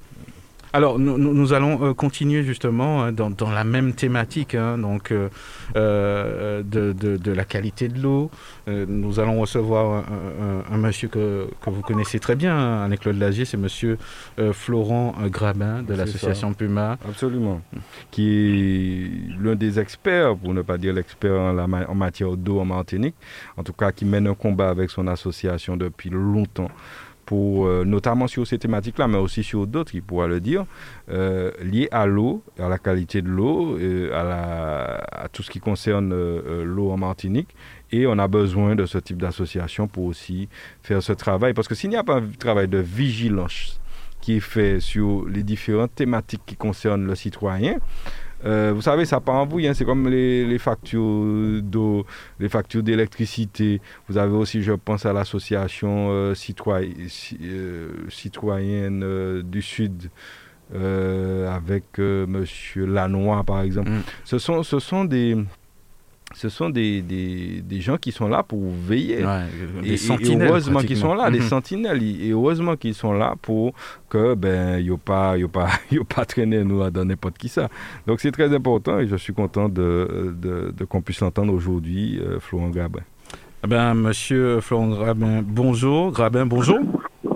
Alors, 0.76 0.98
nous, 0.98 1.20
nous 1.20 1.54
allons 1.54 1.86
euh, 1.86 1.94
continuer 1.94 2.42
justement 2.42 3.04
hein, 3.04 3.12
dans, 3.12 3.30
dans, 3.30 3.52
la 3.52 3.64
même 3.64 3.94
thématique, 3.94 4.56
hein, 4.56 4.80
donc 4.80 5.12
euh, 5.12 5.30
euh, 5.76 6.64
de, 6.64 6.94
de, 6.94 7.16
de, 7.16 7.32
la 7.32 7.46
qualité 7.46 7.88
de 7.90 8.02
l'eau. 8.02 8.32
Euh, 8.68 8.88
nous 8.90 9.20
allons 9.20 9.40
recevoir 9.40 10.04
un, 10.10 10.72
un, 10.72 10.74
un, 10.74 10.78
monsieur 10.80 11.10
que, 11.10 11.48
que 11.62 11.70
vous 11.70 11.82
connaissez 11.84 12.20
très 12.20 12.36
bien, 12.36 12.58
hein, 12.58 12.86
avec 12.86 13.02
Claude 13.02 13.20
Lagier, 13.20 13.46
c'est 13.46 13.56
monsieur 13.56 14.00
euh, 14.40 14.52
Florent 14.52 15.14
Grabin 15.26 15.84
de 15.84 15.94
l'association 15.94 16.54
Puma. 16.54 16.98
Absolument. 17.08 17.62
Qui 18.10 18.30
est 18.32 19.44
l'un 19.44 19.54
des 19.54 19.80
experts, 19.80 20.36
pour 20.36 20.56
ne 20.56 20.64
pas 20.64 20.80
dire 20.80 20.94
l'expert 20.94 21.40
en, 21.40 21.56
en, 21.60 21.96
matière 21.96 22.36
d'eau 22.36 22.60
en 22.60 22.66
Martinique, 22.66 23.16
en 23.58 23.64
tout 23.64 23.74
cas 23.74 23.92
qui 23.92 24.06
mène 24.06 24.26
un 24.26 24.34
combat 24.34 24.70
avec 24.70 24.90
son 24.90 25.06
association 25.06 25.78
depuis 25.78 26.10
longtemps 26.10 26.72
euh, 27.36 27.84
notamment 27.86 28.28
sur 28.28 28.46
ces 28.46 28.58
thématiques-là, 28.58 29.08
mais 29.08 29.17
aussi 29.17 29.43
sur 29.43 29.67
d'autres, 29.67 29.96
il 29.96 30.04
pourra 30.04 30.28
le 30.28 30.39
dire, 30.39 30.65
euh, 31.10 31.52
liées 31.62 31.88
à 31.91 32.06
l'eau, 32.06 32.43
à 32.60 32.69
la 32.69 32.78
qualité 32.78 33.22
de 33.22 33.30
l'eau, 33.30 33.78
euh, 33.78 34.12
à, 34.13 35.24
à, 35.24 35.28
tout 35.30 35.43
ce 35.43 35.52
qui 35.52 35.60
concerne 35.60 36.12
euh, 36.13 36.63
l'eau 36.63 36.91
en 36.91 36.98
Martinique. 36.98 37.56
Et 37.91 38.08
on 38.08 38.17
a 38.17 38.28
besoin 38.28 38.76
de 38.76 38.86
ce 38.86 38.98
type 38.98 39.17
d'association 39.22 39.88
pour 39.88 40.06
aussi 40.06 40.50
faire 40.82 41.04
ce 41.04 41.13
travail. 41.13 41.54
Parce 41.54 41.67
que 41.67 41.76
s'il 41.76 41.89
n'y 41.89 41.96
a 41.96 42.04
pas 42.04 42.17
un 42.17 42.28
travail 42.39 42.67
de 42.67 42.80
vigilance 42.80 43.80
qui 44.22 44.38
est 44.38 44.39
fait 44.39 44.80
sur 44.80 45.26
les 45.28 45.43
différentes 45.43 45.93
thématiques 45.96 46.43
qui 46.46 46.56
concernent 46.56 47.06
le 47.06 47.13
citoyen, 47.15 47.76
euh, 48.45 48.71
vous 48.73 48.82
savez, 48.82 49.06
ça 49.06 49.19
part 49.19 49.36
en 49.36 49.45
bouille. 49.45 49.67
Hein. 49.67 49.73
C'est 49.73 49.86
comme 49.86 50.10
les, 50.10 50.45
les 50.45 50.58
factures 50.58 51.62
d'eau, 51.62 52.06
les 52.39 52.49
factures 52.49 52.84
d'électricité. 52.84 53.82
Vous 54.08 54.17
avez 54.17 54.36
aussi, 54.36 54.62
je 54.62 54.73
pense, 54.73 55.06
à 55.06 55.13
l'association 55.13 56.08
euh, 56.10 56.34
citoy 56.34 56.93
euh, 57.41 57.89
citoyenne 58.10 59.41
du 59.43 59.62
Sud. 59.62 60.10
avec 60.73 61.99
Monsieur 61.99 62.86
Lanois, 62.86 63.43
par 63.43 63.62
exemple. 63.62 63.91
Mm. 63.91 64.01
Ce, 64.23 64.39
sont, 64.39 64.63
ce 64.63 64.79
sont 64.79 65.06
des, 65.06 65.38
ce 66.34 66.50
sont 66.50 66.69
des, 66.69 67.02
des, 67.02 67.62
des, 67.62 67.80
gens 67.82 67.98
qui 67.98 68.12
sont 68.12 68.28
là 68.28 68.43
pour 68.43 68.62
veiller. 68.88 69.24
Ouais, 69.26 69.46
et, 69.84 69.93
et, 69.93 70.38
heureusement 70.41 70.80
qu'ils 70.82 70.98
sont 70.98 71.13
là, 71.13 71.30
mm 71.30 71.34
-hmm. 71.34 71.38
des 71.38 71.41
sentinelles. 71.41 72.04
Et 72.04 72.32
heureusement 72.32 72.76
qu'ils 72.76 72.96
sont 72.96 73.13
là 73.13 73.36
pour 73.41 73.74
que 74.10 74.36
ben 74.36 74.80
il 74.80 74.98
pas 74.98 75.38
il 75.38 75.48
pas 75.48 75.69
il 75.91 76.04
pas 76.04 76.26
traîner 76.26 76.63
nous 76.63 76.89
dans 76.89 77.06
n'importe 77.06 77.38
qui 77.38 77.50
ça. 77.50 77.69
Donc 78.08 78.19
c'est 78.22 78.32
très 78.32 78.54
important 78.54 79.00
et 79.00 79.08
je 79.08 79.15
suis 79.15 79.34
content 79.34 79.67
de, 79.69 80.34
de, 80.43 80.74
de 80.78 80.84
qu'on 80.86 81.02
puisse 81.02 81.22
l'entendre 81.22 81.54
aujourd'hui, 81.54 82.19
euh, 82.19 82.39
Florent 82.39 82.69
Grabin. 82.69 83.04
Eh 83.63 83.67
ben, 83.67 83.93
monsieur 83.93 84.60
Florent 84.60 84.89
Grabin, 84.89 85.41
bonjour. 85.62 86.12
Grabin, 86.12 86.46
bonjour. 86.46 86.80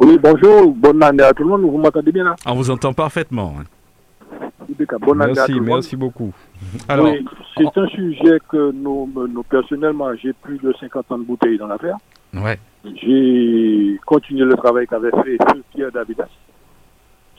Oui, 0.01 0.17
bonjour. 0.21 0.73
Bonne 0.75 1.01
année 1.03 1.23
à 1.23 1.33
tout 1.33 1.43
le 1.43 1.49
monde. 1.49 1.61
Vous 1.61 1.77
m'entendez 1.77 2.11
bien 2.11 2.25
là? 2.25 2.35
On 2.45 2.55
vous 2.55 2.69
entend 2.69 2.93
parfaitement. 2.93 3.53
Bonne 4.85 5.21
année 5.21 5.33
merci, 5.35 5.39
à 5.39 5.45
tout 5.53 5.59
le 5.59 5.65
monde. 5.65 5.75
merci 5.75 5.95
beaucoup. 5.95 6.33
Alors, 6.89 7.07
oui, 7.07 7.25
c'est 7.57 7.77
un 7.77 7.87
sujet 7.87 8.39
que 8.47 8.71
nous, 8.71 9.09
nous 9.15 9.43
personnellement, 9.43 10.13
j'ai 10.15 10.33
plus 10.33 10.57
de 10.59 10.73
50 10.79 11.11
ans 11.11 11.17
de 11.17 11.23
bouteilles 11.23 11.57
dans 11.57 11.67
l'affaire. 11.67 11.97
Ouais. 12.33 12.59
J'ai 12.85 13.99
continué 14.05 14.45
le 14.45 14.55
travail 14.55 14.87
qu'avait 14.87 15.11
fait 15.11 15.37
Pierre 15.73 15.91
Davidas, 15.91 16.27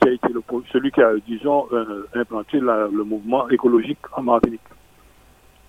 qui 0.01 0.09
a 0.09 0.11
été 0.11 0.27
le, 0.29 0.41
celui 0.71 0.91
qui 0.91 1.01
a, 1.01 1.13
disons, 1.27 1.67
euh, 1.71 2.07
implanté 2.15 2.59
la, 2.59 2.87
le 2.91 3.03
mouvement 3.03 3.47
écologique 3.49 3.99
en 4.15 4.23
Martinique. 4.23 4.61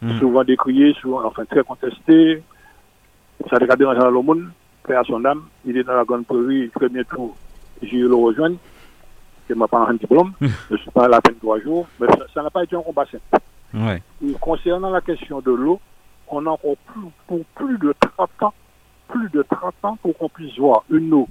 Mmh. 0.02 0.18
Souvent 0.18 0.44
décrié, 0.44 0.94
souvent, 0.94 1.24
enfin, 1.24 1.44
très 1.44 1.62
contesté. 1.62 2.42
Ça 3.48 3.56
a 3.56 3.76
dérangé 3.76 4.00
dans 4.00 4.10
le 4.10 4.22
monde, 4.22 4.48
paix 4.86 4.94
à 4.94 5.04
son 5.04 5.24
âme. 5.24 5.42
Il 5.64 5.76
est 5.76 5.84
dans 5.84 5.94
la 5.94 6.04
grande 6.04 6.26
prairie, 6.26 6.70
très 6.74 6.88
bientôt, 6.88 7.34
j'ai 7.82 7.98
eu 7.98 8.08
le 8.08 8.14
rejoindre 8.14 8.56
je 9.54 9.58
ne 9.58 9.66
pas 9.66 9.86
un 9.88 9.94
diplôme, 9.94 10.32
je 10.40 10.76
suis 10.76 10.90
pas 10.90 11.04
à 11.04 11.08
la 11.08 11.20
peine 11.20 11.36
trois 11.36 11.60
jours, 11.60 11.86
mais 12.00 12.06
ça 12.34 12.42
n'a 12.42 12.50
pas 12.50 12.64
été 12.64 12.76
un 12.76 12.82
combat 12.82 13.04
simple. 13.06 13.42
Ouais. 13.74 14.02
Concernant 14.40 14.90
la 14.90 15.00
question 15.00 15.40
de 15.40 15.50
l'eau, 15.50 15.80
on 16.28 16.46
a 16.46 16.50
encore 16.50 16.76
plus, 16.86 17.02
pour 17.26 17.44
plus 17.54 17.78
de 17.78 17.94
30 18.16 18.30
ans, 18.42 18.54
plus 19.08 19.28
de 19.30 19.42
30 19.42 19.74
ans 19.82 19.98
pour 20.02 20.16
qu'on 20.16 20.28
puisse 20.28 20.56
voir 20.58 20.84
une 20.90 21.12
eau 21.14 21.28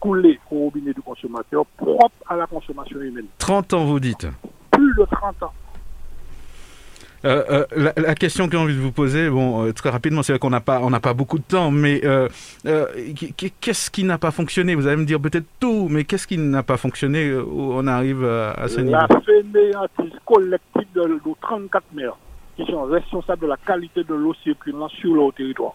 couler 0.00 0.38
au 0.50 0.64
robinet 0.64 0.92
du 0.92 1.02
consommateur 1.02 1.64
propre 1.76 2.14
à 2.28 2.36
la 2.36 2.46
consommation 2.46 3.00
humaine. 3.00 3.26
30 3.38 3.74
ans, 3.74 3.84
vous 3.84 4.00
dites 4.00 4.26
Plus 4.70 4.94
de 4.96 5.04
30 5.10 5.42
ans. 5.44 5.52
Euh, 7.24 7.42
euh, 7.48 7.66
la, 7.74 7.92
la, 7.96 8.14
question 8.14 8.46
que 8.46 8.52
j'ai 8.52 8.58
envie 8.58 8.74
de 8.74 8.80
vous 8.80 8.92
poser, 8.92 9.30
bon, 9.30 9.64
euh, 9.64 9.72
très 9.72 9.88
rapidement, 9.88 10.22
c'est 10.22 10.32
vrai 10.32 10.38
qu'on 10.38 10.50
n'a 10.50 10.60
pas, 10.60 10.80
on 10.80 10.90
n'a 10.90 11.00
pas 11.00 11.14
beaucoup 11.14 11.38
de 11.38 11.44
temps, 11.44 11.70
mais 11.70 12.00
qu'est-ce 13.60 13.90
qui 13.90 14.04
n'a 14.04 14.18
pas 14.18 14.30
fonctionné? 14.30 14.74
Vous 14.74 14.86
allez 14.86 14.96
me 14.96 15.06
dire 15.06 15.20
peut-être 15.20 15.46
tout, 15.58 15.88
mais 15.90 16.04
qu'est-ce 16.04 16.26
qui 16.26 16.36
n'a 16.36 16.62
pas 16.62 16.76
fonctionné 16.76 17.34
où 17.34 17.72
on 17.72 17.86
arrive 17.86 18.24
à, 18.24 18.52
à 18.52 18.68
ce 18.68 18.80
niveau? 18.80 18.96
La 18.96 19.08
fainéantise 19.24 20.18
collective 20.26 20.86
de 20.94 21.20
nos 21.24 21.36
34 21.40 21.84
maires 21.94 22.16
qui 22.56 22.64
sont 22.66 22.82
responsables 22.84 23.42
de 23.42 23.46
la 23.48 23.56
qualité 23.56 24.04
de 24.04 24.14
l'eau 24.14 24.34
circulant 24.42 24.88
sur 24.88 25.14
leur 25.14 25.32
territoire. 25.32 25.72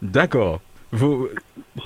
D'accord. 0.00 0.60
Vous... 0.94 1.28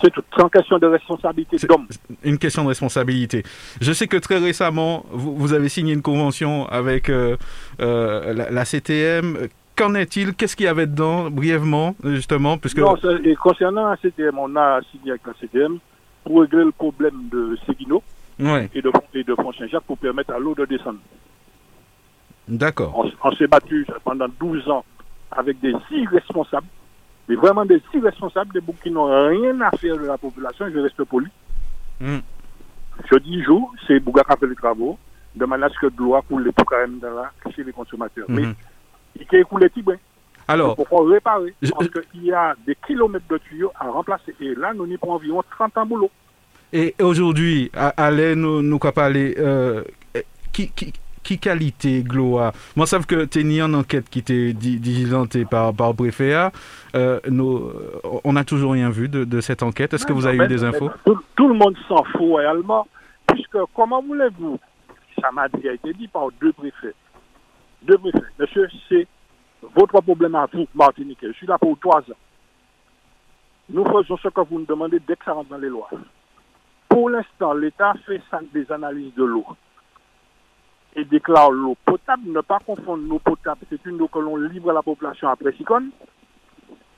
C'est 0.03 0.12
une 0.16 0.51
question 0.51 0.79
de 0.79 0.87
responsabilité 0.87 1.57
d'homme. 1.66 1.88
Une 2.23 2.38
question 2.38 2.62
de 2.64 2.68
responsabilité. 2.68 3.42
Je 3.81 3.92
sais 3.92 4.07
que 4.07 4.18
très 4.18 4.38
récemment, 4.38 5.07
vous, 5.11 5.35
vous 5.35 5.55
avez 5.55 5.71
signé 5.71 5.94
une 5.94 6.03
convention 6.03 6.66
avec 6.68 7.09
euh, 7.09 7.37
euh, 7.81 8.35
la, 8.35 8.51
la, 8.51 8.64
CTM. 8.66 9.49
Qu'en 9.75 9.94
est-il? 9.94 10.35
Qu'est-ce 10.35 10.57
qu'il 10.57 10.66
y 10.66 10.68
avait 10.68 10.87
dedans, 10.87 11.31
brièvement, 11.31 11.97
justement 12.05 12.59
puisque... 12.59 12.79
Non, 12.79 12.97
et 13.25 13.35
concernant 13.37 13.88
la 13.88 13.97
CTM, 13.97 14.38
on 14.38 14.55
a 14.57 14.81
signé 14.90 15.12
avec 15.12 15.23
la 15.27 15.33
CTM 15.40 15.79
pour 16.25 16.42
régler 16.42 16.64
le 16.64 16.73
problème 16.73 17.29
de 17.33 17.57
Séguino 17.64 18.03
ouais. 18.38 18.68
et 18.75 18.83
de, 18.83 18.92
et 19.14 19.25
de 19.25 19.35
Pont-Saint-Jacques 19.35 19.85
pour 19.85 19.97
permettre 19.97 20.35
à 20.35 20.38
l'eau 20.38 20.55
de 20.55 20.66
descendre. 20.66 20.99
D'accord. 22.47 22.92
On, 22.94 23.11
on 23.25 23.33
s'est 23.33 23.47
battu 23.47 23.87
pendant 24.05 24.27
12 24.38 24.68
ans 24.68 24.85
avec 25.31 25.61
des 25.61 25.73
irresponsables 25.90 26.66
mais 27.29 27.37
vraiment 27.37 27.64
des 27.64 27.83
irresponsables, 27.95 28.53
des 28.53 28.61
boucs 28.61 28.81
qui 28.83 28.91
n'ont 28.91 29.07
rien 29.29 29.61
à 29.61 29.71
faire 29.77 29.97
de 29.97 30.07
la 30.07 30.17
population, 30.19 30.67
je 30.73 30.79
reste 30.79 31.03
poli. 31.05 31.29
Mm. 32.01 32.19
Je 33.11 33.19
dis 33.19 33.43
jour, 33.43 33.73
c'est 33.87 34.01
Bouga 34.01 34.25
qui 34.25 34.33
a 34.33 34.37
fait 34.37 34.47
les 34.47 34.55
travaux, 34.55 34.99
de 35.35 35.45
manière 35.45 35.67
à 35.67 35.71
ce 35.71 35.79
que 35.79 35.87
de 35.87 35.99
l'eau 35.99 36.21
coule 36.29 36.51
tout 36.57 36.64
quand 36.64 36.79
même 36.79 36.99
dans 36.99 37.14
la, 37.14 37.31
chez 37.55 37.64
les 37.64 37.73
consommateurs. 37.73 38.27
Mm 38.29 38.38
-hmm. 38.38 38.55
Mais 39.19 39.27
il 39.31 39.41
a 39.41 39.45
coulé 39.45 39.71
tout. 39.71 39.85
Alors, 40.49 40.75
pourquoi 40.77 41.07
réparer 41.07 41.55
je, 41.61 41.71
Parce 41.71 41.91
qu'il 41.91 42.25
y 42.25 42.33
a 42.33 42.55
des 42.67 42.77
kilomètres 42.87 43.29
de 43.29 43.38
tuyaux 43.38 43.73
à 43.79 43.91
remplacer. 43.91 44.35
Et 44.41 44.55
là, 44.55 44.73
nous 44.73 44.87
n'y 44.87 44.97
pour 44.97 45.11
environ 45.11 45.43
30 45.51 45.77
ans 45.77 45.87
boulot. 45.87 46.11
Et 46.73 46.95
aujourd'hui, 47.01 47.71
allez 47.75 48.35
nous, 48.35 48.62
nous 48.62 48.79
parler, 48.79 49.35
euh, 49.38 49.83
qui, 50.53 50.71
qui, 50.71 50.93
qui 51.29 51.38
qualité 51.38 52.03
gloa? 52.03 52.53
Moi 52.75 52.87
savent 52.87 53.05
que 53.05 53.27
tu 53.27 53.62
en 53.62 53.75
enquête 53.75 54.09
qui 54.09 54.21
était 54.21 54.55
diligentée 54.55 55.45
par 55.45 55.75
par 55.75 55.95
préfet 55.95 56.33
euh, 56.95 57.21
nous, 57.29 57.71
on 58.25 58.33
n'a 58.33 58.45
toujours 58.45 58.73
rien 58.73 58.88
vu 58.88 59.11
de, 59.11 59.25
de 59.25 59.41
cette 59.43 59.62
enquête. 59.62 59.93
Est-ce 59.93 60.07
que 60.07 60.14
vous 60.14 60.25
avez 60.27 60.38
eu 60.38 60.49
des 60.49 60.64
infos? 60.64 60.91
tout, 61.05 61.19
tout, 61.37 61.49
le 61.49 61.55
monde 61.55 61.77
s'en 61.87 62.03
fout 62.05 62.37
réellement 62.37 62.88
puisque 63.27 63.59
comment 63.75 64.03
voulez-vous? 64.03 64.59
Ça 65.21 65.31
m'a 65.31 65.49
déjà 65.49 65.75
été 65.75 65.93
dit 65.93 66.09
par 66.09 66.29
deux 66.41 66.53
préfets. 66.55 66.95
Deux 67.83 67.99
préfets. 67.99 68.25
Monsieur 68.38 68.67
c'est 68.88 69.07
votre 69.77 70.01
problème 70.01 70.35
à 70.35 70.47
vous 70.51 70.67
Martinique. 70.75 71.19
Je 71.21 71.33
suis 71.33 71.47
là 71.47 71.59
pour 71.59 71.79
trois 71.79 72.01
ans. 72.01 72.23
Nous 73.69 73.85
faisons 73.85 74.17
ce 74.17 74.29
que 74.29 74.41
vous 74.49 74.61
nous 74.61 74.67
demandez 74.67 74.99
dès 75.07 75.17
que 75.17 75.25
ça 75.27 75.33
rentre 75.33 75.51
dans 75.51 75.59
les 75.59 75.69
lois. 75.69 75.91
Pour 76.88 77.11
l'instant 77.11 77.53
l'État 77.53 77.93
fait 78.07 78.23
des 78.55 78.73
analyses 78.73 79.12
de 79.14 79.25
l'eau 79.25 79.45
et 80.98 81.04
déclare 81.04 81.50
l'eau 81.50 81.76
potable. 81.84 82.24
Ne 82.26 82.40
pas 82.40 82.58
confondre 82.58 83.04
l'eau 83.08 83.20
potable, 83.20 83.61
c'est 83.70 83.84
une 83.87 84.02
eau 84.02 84.08
que 84.08 84.18
l'on 84.18 84.37
livre 84.37 84.70
à 84.70 84.74
la 84.74 84.82
population 84.82 85.28
après 85.28 85.52
Sicone, 85.52 85.90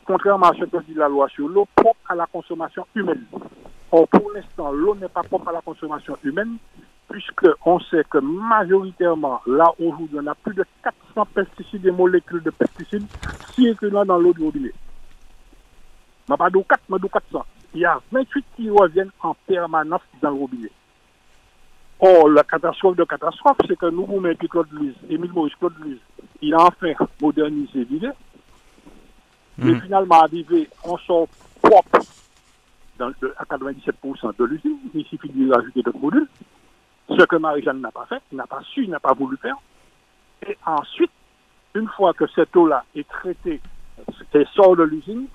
contrairement 0.07 0.49
à 0.49 0.55
ce 0.55 0.65
que 0.65 0.83
dit 0.85 0.95
la 0.95 1.09
loi 1.09 1.29
sur 1.29 1.49
l'eau, 1.49 1.69
propre 1.77 2.01
à 2.09 2.15
la 2.15 2.27
consommation 2.27 2.87
humaine. 2.95 3.25
Or, 3.93 4.09
pour 4.09 4.31
l'instant, 4.33 4.73
l'eau 4.73 4.95
n'est 4.95 5.09
pas 5.09 5.23
propre 5.23 5.49
à 5.49 5.53
la 5.53 5.61
consommation 5.61 6.17
humaine, 6.25 6.57
puisqu'on 7.11 7.81
sait 7.81 8.05
que 8.09 8.19
majoritairement, 8.19 9.43
là, 9.47 9.71
aujourd'hui, 9.79 10.19
on 10.19 10.27
a 10.27 10.35
plus 10.35 10.55
de 10.55 10.65
400 10.83 11.27
pesticides 11.35 11.87
et 11.87 11.91
molécules 11.91 12.43
de 12.43 12.51
pesticides 12.51 13.07
circulant 13.55 14.05
dans 14.05 14.19
l'eau 14.19 14.33
du 14.33 14.45
robinet. 14.45 14.73
Je 16.29 16.35
pas 16.35 16.49
4, 16.49 16.81
mais 16.89 17.09
400. 17.09 17.45
Il 17.75 17.81
y 17.81 17.85
a 17.85 18.01
28 18.13 18.45
qui 18.57 18.71
reviennent 18.71 19.11
en 19.21 19.35
permanence 19.47 20.03
dans 20.23 20.31
le 20.31 20.37
robinet. 20.37 20.71
Or, 22.03 22.31
la 22.31 22.45
catastrophe 22.45 22.97
de 22.97 23.05
catastrophe, 23.05 23.59
c'est 23.69 23.77
que 23.77 23.91
nous, 23.91 24.07
vous 24.07 24.21
mettez 24.21 24.49
Claude 24.49 24.73
Lise, 24.73 24.95
Émile 25.11 25.33
Maurice 25.33 25.55
Claude 25.57 25.75
Lise, 25.85 25.99
il 26.41 26.55
a 26.55 26.63
enfin 26.63 26.93
modernisé 27.21 27.87
l'idée, 27.91 28.11
mais 29.59 29.73
mmh. 29.73 29.81
finalement, 29.83 30.23
arrivé, 30.23 30.69
on 30.83 30.97
sort 30.97 31.29
propre 31.61 32.01
dans 32.99 33.09
le, 33.21 33.35
à 33.37 33.45
97% 33.45 34.37
de 34.39 34.45
l'usine, 34.45 34.79
il 34.95 35.05
suffit 35.05 35.29
de 35.29 35.53
rajouter 35.53 35.83
d'autres 35.83 35.99
modules, 35.99 36.27
ce 37.11 37.23
que 37.23 37.37
Marie-Jeanne 37.37 37.83
n'a 37.83 37.91
pas 37.91 38.07
fait, 38.07 38.23
n'a 38.33 38.47
pas 38.47 38.63
su, 38.73 38.87
n'a 38.87 39.01
pas 39.01 39.13
voulu 39.13 39.37
faire. 39.37 39.57
Et 40.49 40.57
ensuite, 40.65 41.13
une 41.75 41.89
fois 41.89 42.15
que 42.15 42.25
cette 42.35 42.57
eau-là 42.57 42.83
est 42.95 43.07
traitée 43.07 43.61
et 44.33 44.45
sort 44.55 44.75
de 44.75 44.85
l'usine, 44.85 45.27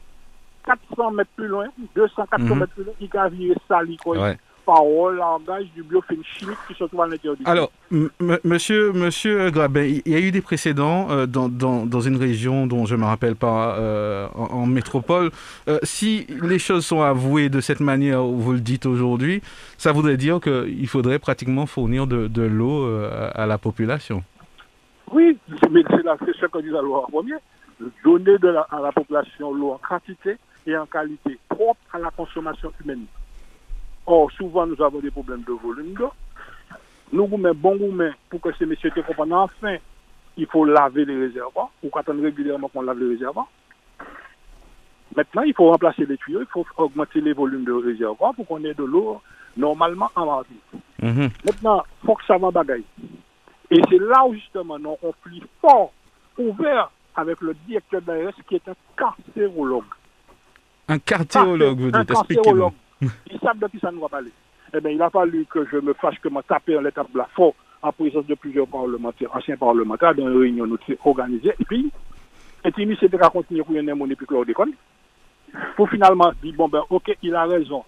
400 0.65 1.12
mètres 1.12 1.30
plus 1.36 1.47
loin, 1.47 1.67
280 1.95 2.43
mmh. 2.43 2.60
mètres 2.60 2.73
plus 2.73 2.84
loin, 2.86 2.93
il 2.99 3.17
a 3.17 3.30
viré 3.30 3.56
sali, 3.67 3.97
quoi. 3.97 4.17
Ouais 4.17 4.38
parole, 4.65 5.17
langage 5.17 5.65
du 5.75 5.84
biofilm 5.84 6.21
chimique 6.23 6.58
qui 6.67 6.73
se 6.73 6.84
trouve 6.84 7.01
à 7.01 7.08
l'intérieur 7.08 7.38
du 7.38 7.43
Alors, 7.45 7.71
monsieur, 8.43 8.91
monsieur 8.91 9.49
Grabin, 9.51 9.84
il 9.84 10.12
y 10.12 10.15
a 10.15 10.19
eu 10.19 10.32
des 10.32 10.41
précédents 10.41 11.08
euh, 11.12 11.25
dans, 11.25 11.49
dans, 11.49 11.86
dans, 11.86 12.01
une 12.01 12.17
région 12.17 12.67
dont 12.67 12.86
je 12.86 12.95
ne 12.95 13.01
me 13.01 13.06
rappelle 13.06 13.36
pas, 13.36 13.78
euh, 13.78 14.28
en, 14.34 14.65
métropole. 14.65 15.32
Euh, 15.67 15.80
si 15.84 16.25
les 16.41 16.60
choses 16.60 16.86
sont 16.86 17.01
avouées 17.01 17.49
de 17.49 17.62
cette 17.62 17.80
manière, 17.80 18.23
vous 18.23 18.54
le 18.54 18.60
dites 18.60 18.86
aujourd'hui, 18.86 19.41
ça 19.78 19.91
voudrait 19.91 20.17
dire 20.17 20.39
qu'il 20.39 20.88
faudrait 20.88 21.19
pratiquement 21.19 21.65
fournir 21.65 22.08
de, 22.08 22.28
de 22.28 22.41
l'eau 22.41 22.86
à 23.34 23.45
la 23.45 23.58
population. 23.58 24.23
Oui, 25.12 25.38
mais 25.71 25.84
c'est 25.89 26.34
ce 26.39 26.45
que 26.47 26.60
dit 26.60 26.69
la 26.69 26.82
loi 26.82 27.06
premier. 27.12 27.36
Donner 28.04 28.38
de 28.38 28.47
à 28.47 28.80
la 28.82 28.91
population 28.91 29.54
l'eau 29.54 29.71
en 29.71 29.80
quantité 29.88 30.38
et 30.65 30.78
en 30.78 30.86
qualité 30.86 31.38
propre 31.49 31.80
à 31.93 31.99
la 31.99 32.10
consommation 32.10 32.71
humaine. 32.84 33.06
Or, 34.08 34.32
souvent, 34.32 34.65
nous 34.68 34.82
avons 34.82 35.00
des 35.00 35.12
problèmes 35.12 35.44
de 35.44 35.54
volume 35.54 35.94
d'eau. 35.94 36.12
Nous 37.12 37.28
vous 37.28 37.38
mettons 37.38 37.56
bon 37.56 37.76
gourmet 37.78 38.12
pour 38.30 38.41
que 38.41 38.50
ces 38.58 38.65
messieurs 38.65 38.91
te 38.91 39.00
comprennent. 39.00 39.34
Enfin, 39.34 39.78
il 40.38 40.46
faut 40.48 40.65
laver 40.65 41.06
les 41.06 41.18
réservoirs, 41.18 41.70
ou 41.84 41.89
attendre 41.98 42.22
régulièrement 42.22 42.68
qu'on 42.68 42.82
lave 42.82 43.00
les 43.00 43.15
réservoirs. 43.15 43.48
Maintenant, 45.15 45.44
il 45.44 45.54
faut 45.54 45.70
remplacer 45.70 46.06
les 46.06 46.18
tuyaux, 46.18 46.41
il 46.41 46.48
faut 46.48 46.65
augmenter 46.78 47.22
les 47.22 47.34
volumes 47.34 47.63
de 47.63 47.72
réservoirs 47.72 48.34
pour 48.34 48.46
qu'on 48.46 48.63
ait 48.65 48.74
de 48.74 48.84
l'eau 48.84 49.22
normalement 49.56 50.10
en 50.15 50.26
Martinique. 50.26 50.62
Mhm. 51.02 51.30
Maintenant, 51.46 51.84
il 52.04 52.06
faut 52.06 52.15
que 52.15 52.26
ça 52.26 52.38
va 52.38 52.52
bagaille. 52.52 52.84
Et 53.72 53.82
c'est 53.89 54.00
là 54.00 54.26
où 54.28 54.34
justement, 54.34 54.78
nos 54.78 54.96
conflits 54.98 55.44
forts, 55.62 55.94
ouverts 56.38 56.91
avec 57.15 57.39
le 57.41 57.54
directeur 57.65 58.02
de 58.02 58.12
l'ARS 58.12 58.34
qui 58.48 58.56
est 58.56 58.68
un 58.68 58.76
carcérologue. 58.98 59.86
Un 60.88 61.00
cardiologue, 61.00 61.80
vous 61.80 61.91
dites, 61.91 62.12
expliquez-moi. 62.12 62.74
Ils 63.02 63.40
savent 63.42 63.60
de 63.60 63.68
qui 63.68 63.80
ça 63.80 63.92
nous 63.92 64.02
va 64.02 64.10
parler. 64.10 64.32
Eh 64.74 64.80
bien, 64.80 64.92
il 64.92 65.02
a 65.02 65.10
fallu 65.10 65.46
que 65.46 65.66
je 65.72 65.78
me 65.78 65.94
fâche 65.94 66.20
que 66.20 66.30
m'a 66.30 66.44
tapé 66.44 66.78
en 66.78 66.82
l'étape 66.82 67.12
de 67.12 67.18
la 67.18 67.26
fort 67.36 67.54
en 67.82 67.92
présence 67.92 68.26
de 68.26 68.36
plusieurs 68.36 68.68
parlementaires, 68.68 69.36
anciens 69.36 69.58
parlementaires, 69.58 70.16
dans 70.16 70.28
une 70.28 70.38
réunion 70.38 70.68
organisée. 71.04 71.54
Et 71.60 71.66
puis, 71.66 71.92
et 72.64 72.72
puis, 72.72 72.98
c'était 73.00 73.24
à 73.24 73.30
continuer 73.30 73.64
pour 73.64 73.76
une 73.76 73.94
mon 73.94 74.10
épique 74.10 74.28
chlordécone. 74.28 74.74
Pour 75.76 75.90
finalement 75.90 76.32
dire, 76.42 76.56
bon, 76.56 76.68
ben, 76.68 76.82
ok, 76.90 77.16
il 77.22 77.36
a 77.36 77.46
raison. 77.46 77.84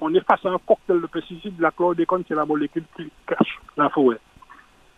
On 0.00 0.12
est 0.14 0.26
face 0.26 0.44
à 0.44 0.50
un 0.50 0.58
cocktail 0.58 1.00
de 1.00 1.06
pesticides. 1.06 1.60
La 1.60 1.70
chlordécone, 1.70 2.24
c'est 2.26 2.34
la 2.34 2.44
molécule 2.44 2.84
qui 2.96 3.08
cache 3.26 3.60
la 3.76 3.88
forêt. 3.90 4.18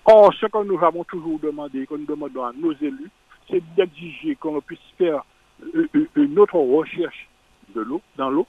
Or, 0.07 0.33
ce 0.33 0.47
que 0.47 0.65
nous 0.65 0.83
avons 0.83 1.05
toujours 1.05 1.39
demandé, 1.39 1.87
que 1.87 1.95
nous 1.95 2.07
demandons 2.07 2.45
à 2.45 2.53
nos 2.53 2.73
élus, 2.73 3.11
c'est 3.49 3.63
d'exiger 3.77 4.37
qu'on 4.37 4.61
puisse 4.61 4.79
faire 4.97 5.23
une 6.17 6.39
autre 6.39 6.57
recherche 6.57 7.29
de 7.75 7.83
l'eau, 7.83 8.01
dans 8.17 8.31
l'eau, 8.31 8.47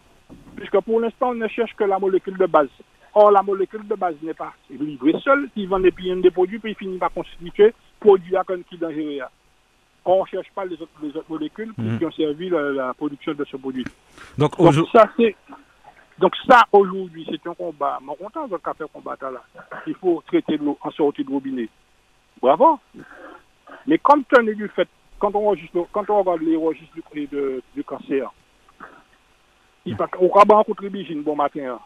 puisque 0.56 0.80
pour 0.82 1.00
l'instant, 1.00 1.30
on 1.30 1.36
ne 1.36 1.48
cherche 1.48 1.74
que 1.76 1.84
la 1.84 2.00
molécule 2.00 2.38
de 2.38 2.46
base. 2.46 2.70
Or, 3.14 3.32
la 3.32 3.42
molécule 3.42 3.88
de 3.88 3.96
base 3.96 4.16
n'est 4.22 4.34
pas 4.34 4.54
livrée 4.70 5.16
seule, 5.24 5.50
il 5.56 5.68
vend 5.68 5.80
des, 5.80 5.92
des 5.92 6.32
produits, 6.32 6.60
puis 6.60 6.72
il 6.72 6.76
finit 6.76 6.98
par 6.98 7.12
constituer 7.12 7.74
produit 8.00 8.36
à 8.36 8.44
qui 8.70 8.78
dangereux. 8.78 9.20
On 10.06 10.22
ne 10.22 10.28
cherche 10.28 10.48
pas 10.56 10.66
les 10.66 10.82
autres, 10.82 10.92
les 11.04 11.10
autres 11.10 11.30
molécules 11.30 11.74
mm. 11.78 11.98
qui 11.98 12.06
ont 12.06 12.12
servi 12.12 12.50
la, 12.50 12.72
la, 12.72 12.94
production 12.94 13.34
de 13.34 13.46
ce 13.46 13.58
produit. 13.58 13.86
Donc, 14.38 14.58
Donc 14.58 14.88
ça, 14.92 15.10
c'est 15.18 15.36
donc 16.22 16.36
ça, 16.48 16.62
aujourd'hui, 16.72 17.28
c'est 17.30 17.50
un 17.50 17.54
combat. 17.56 17.98
Mon 18.02 18.14
content 18.14 18.48
de 18.48 18.56
faire 18.58 18.88
combat 18.94 19.18
là. 19.22 19.42
Il 19.88 19.96
faut 19.96 20.22
traiter 20.28 20.58
l'eau 20.58 20.78
en 20.82 20.92
sortie 20.92 21.24
de 21.24 21.32
robinet. 21.32 21.68
Bravo. 22.40 22.80
Mais 23.88 23.98
comme 23.98 24.24
tu 24.26 24.40
as 24.40 24.44
du 24.44 24.68
fait, 24.70 24.88
quand 25.18 25.34
on, 25.34 25.56
quand 25.92 26.10
on 26.10 26.20
regarde 26.20 26.42
les 26.42 26.56
registres 26.56 26.94
du, 27.14 27.26
de, 27.28 27.64
du 27.76 27.84
cancer, 27.84 28.32
il 29.86 29.96
va, 29.96 30.08
on 30.20 30.28
va 30.28 30.56
rencontrer 30.56 30.90
Bigine 30.90 31.24
bon 31.24 31.36
matin. 31.36 31.80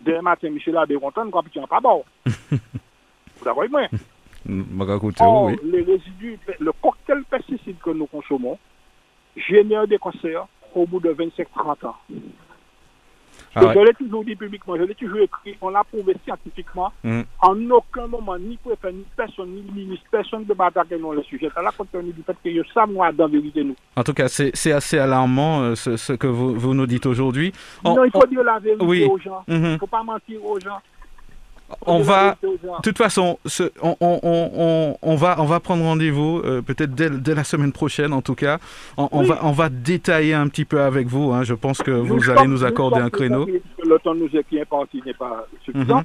Demain 0.00 0.22
matin, 0.22 0.50
Michel 0.50 0.76
a 0.76 0.86
des 0.86 0.96
contents, 0.96 1.28
quand 1.30 1.42
tu 1.50 1.60
pas 1.68 1.80
bon. 1.80 2.04
Vous 2.26 3.44
d'accord 3.44 3.60
avec 3.60 3.70
moi? 3.70 3.82
Oh, 5.20 5.50
les 5.62 5.82
résidus, 5.82 6.38
le 6.58 6.72
cocktail 6.72 7.22
pesticide 7.28 7.78
que 7.82 7.90
nous 7.90 8.06
consommons 8.06 8.58
génère 9.36 9.86
des 9.86 9.98
cancers 9.98 10.46
au 10.74 10.86
bout 10.86 11.00
de 11.00 11.10
25-30 11.12 11.86
ans. 11.86 11.96
Ah 13.60 13.72
je 13.74 13.78
l'ai 13.80 13.94
toujours 13.94 14.24
dit 14.24 14.36
publiquement, 14.36 14.76
je 14.76 14.82
l'ai 14.82 14.94
toujours 14.94 15.18
écrit, 15.20 15.56
on 15.60 15.70
l'a 15.70 15.84
prouvé 15.84 16.14
scientifiquement. 16.24 16.92
Mm. 17.02 17.20
En 17.42 17.70
aucun 17.70 18.06
moment, 18.06 18.38
ni 18.38 18.56
préfet, 18.56 18.92
ni 18.92 19.04
personne, 19.16 19.50
ni 19.50 19.62
ministre, 19.72 20.06
personne 20.10 20.44
ne 20.48 20.54
va 20.54 20.66
attaquer 20.66 20.96
le 20.98 21.22
sujet. 21.22 21.48
Ça 21.54 21.62
l'a 21.62 21.70
compte 21.72 21.90
tenu 21.92 22.12
du 22.12 22.22
fait 22.22 22.36
que 22.42 22.50
je 22.50 22.62
sais 22.72 22.86
moi 22.86 23.12
dans 23.12 23.28
vérité 23.28 23.64
nous. 23.64 23.76
En 23.96 24.04
tout 24.04 24.14
cas, 24.14 24.28
c'est 24.28 24.72
assez 24.72 24.98
alarmant 24.98 25.60
euh, 25.60 25.74
ce, 25.74 25.96
ce, 25.96 26.12
que 26.12 26.26
vous, 26.26 26.54
vous 26.54 26.74
nous 26.74 26.86
dites 26.86 27.06
aujourd'hui. 27.06 27.52
Non, 27.84 28.04
il 28.04 28.10
faut 28.10 28.26
dire 28.26 28.42
la 28.42 28.58
vérité 28.58 29.06
aux 29.06 29.18
gens. 29.18 29.44
Mm-hmm. 29.48 29.54
Il 29.56 29.72
ne 29.72 29.78
faut 29.78 29.86
pas 29.86 30.02
mentir 30.02 30.44
aux 30.44 30.58
gens 30.60 30.78
on 31.86 32.00
va, 32.00 32.36
de 32.42 32.82
toute 32.82 32.98
façon, 32.98 33.38
on, 33.80 35.16
va, 35.16 35.36
on 35.40 35.44
va 35.44 35.60
prendre 35.60 35.84
rendez-vous 35.84 36.40
euh, 36.44 36.62
peut-être 36.62 36.94
dès, 36.94 37.34
la 37.34 37.44
semaine 37.44 37.72
prochaine, 37.72 38.12
en 38.12 38.22
tout 38.22 38.34
cas. 38.34 38.58
On, 38.96 39.22
va, 39.22 39.40
on 39.42 39.52
va 39.52 39.68
détailler 39.68 40.34
un 40.34 40.48
petit 40.48 40.64
peu 40.64 40.80
avec 40.80 41.06
vous. 41.08 41.32
Hein. 41.32 41.42
Je 41.42 41.54
pense 41.54 41.82
que 41.82 41.90
vous 41.90 42.30
allez 42.30 42.46
nous 42.48 42.64
accorder 42.64 43.00
un 43.00 43.10
créneau. 43.10 43.46
Le 43.46 43.98
temps 43.98 44.14
nous 44.14 44.34
est 44.34 44.44
qui 44.44 44.56
est 44.58 44.64
parti 44.64 45.02
n'est 45.04 45.14
pas 45.14 45.46
suffisant. 45.64 45.98
Mhm. 45.98 46.04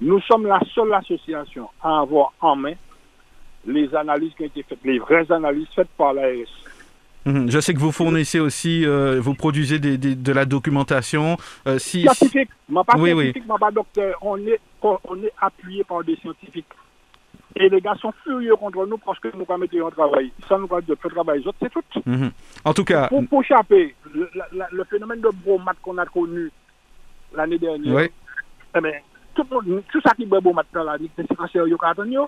Nous 0.00 0.20
sommes 0.22 0.46
la 0.46 0.60
seule 0.74 0.92
association 0.92 1.68
à 1.82 2.00
avoir 2.00 2.32
en 2.40 2.56
main 2.56 2.74
les 3.66 3.94
analyses 3.94 4.32
qui 4.36 4.42
ont 4.42 4.46
été 4.46 4.62
faites, 4.62 4.78
les 4.84 4.98
vraies 4.98 5.30
analyses 5.30 5.68
faites 5.74 5.88
par 5.96 6.12
l'ARS. 6.12 6.50
Mhm. 7.26 7.50
Je 7.50 7.58
sais 7.60 7.74
que 7.74 7.78
vous 7.78 7.92
fournissez 7.92 8.40
aussi, 8.40 8.84
euh, 8.84 9.20
vous 9.20 9.34
produisez 9.34 9.78
de 9.78 10.32
la 10.32 10.44
documentation. 10.44 11.36
Euh, 11.66 11.78
si, 11.78 12.02
scientifique, 12.02 12.50
ma 12.68 12.84
pas 12.84 12.94
oui, 12.98 13.10
scientifique, 13.10 13.44
oui. 13.48 13.58
pas 13.58 13.70
docteur. 13.70 14.16
On 14.20 14.36
est, 14.38 14.60
on 14.82 15.16
est 15.22 15.32
appuyé 15.40 15.84
par 15.84 16.04
des 16.04 16.16
scientifiques. 16.16 16.66
Et 17.56 17.68
les 17.68 17.80
gars 17.80 17.94
sont 18.00 18.12
furieux 18.24 18.56
contre 18.56 18.84
nous 18.86 18.98
parce 18.98 19.18
que 19.20 19.28
nous 19.36 19.44
pas 19.44 19.56
mettre 19.56 19.80
en 19.80 19.90
travail. 19.90 20.32
Ça 20.48 20.58
nous 20.58 20.66
va 20.66 20.80
de 20.80 20.94
faire 20.94 21.10
travail 21.10 21.40
autres, 21.46 21.58
c'est 21.62 21.70
tout. 21.70 21.82
Mhm. 22.04 22.30
En 22.64 22.74
tout 22.74 22.84
cas. 22.84 23.08
Pour, 23.08 23.24
pour 23.26 23.42
échapper, 23.42 23.94
le, 24.12 24.28
le, 24.72 24.84
phénomène 24.84 25.20
de 25.20 25.30
bromate 25.44 25.76
qu'on 25.80 25.96
a 25.98 26.06
connu 26.06 26.50
l'année 27.34 27.58
dernière, 27.58 27.94
oui. 27.94 28.10
eh 28.76 28.80
bien, 28.80 28.92
tout, 29.34 29.44
tout, 29.44 30.00
ça 30.00 30.14
qui 30.14 30.24
est 30.24 30.26
la 30.84 30.96
vie, 30.96 31.10
c'est 31.16 31.26
y 31.54 31.58
a 31.58 32.26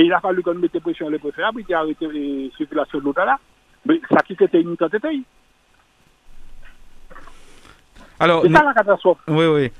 et 0.00 0.04
il 0.04 0.12
a 0.14 0.20
fallu 0.20 0.42
qu'on 0.42 0.54
mette 0.54 0.72
pression 0.80 1.06
sur 1.06 1.10
les 1.10 1.18
préfets 1.18 1.42
pour 1.52 1.76
arrêter 1.76 2.06
la 2.06 2.56
circulation 2.56 2.98
de 2.98 3.04
l'autre 3.04 3.20
là. 3.20 3.38
Mais 3.84 4.00
ça 4.10 4.22
qui 4.26 4.32
était 4.32 4.60
une 4.60 4.76
tête 4.76 4.92
Alors, 8.18 8.42
c'est 8.42 8.52
ça 8.52 8.64
la 8.64 8.72
catastrophe. 8.72 9.18
Oui, 9.28 9.44
oui. 9.44 9.70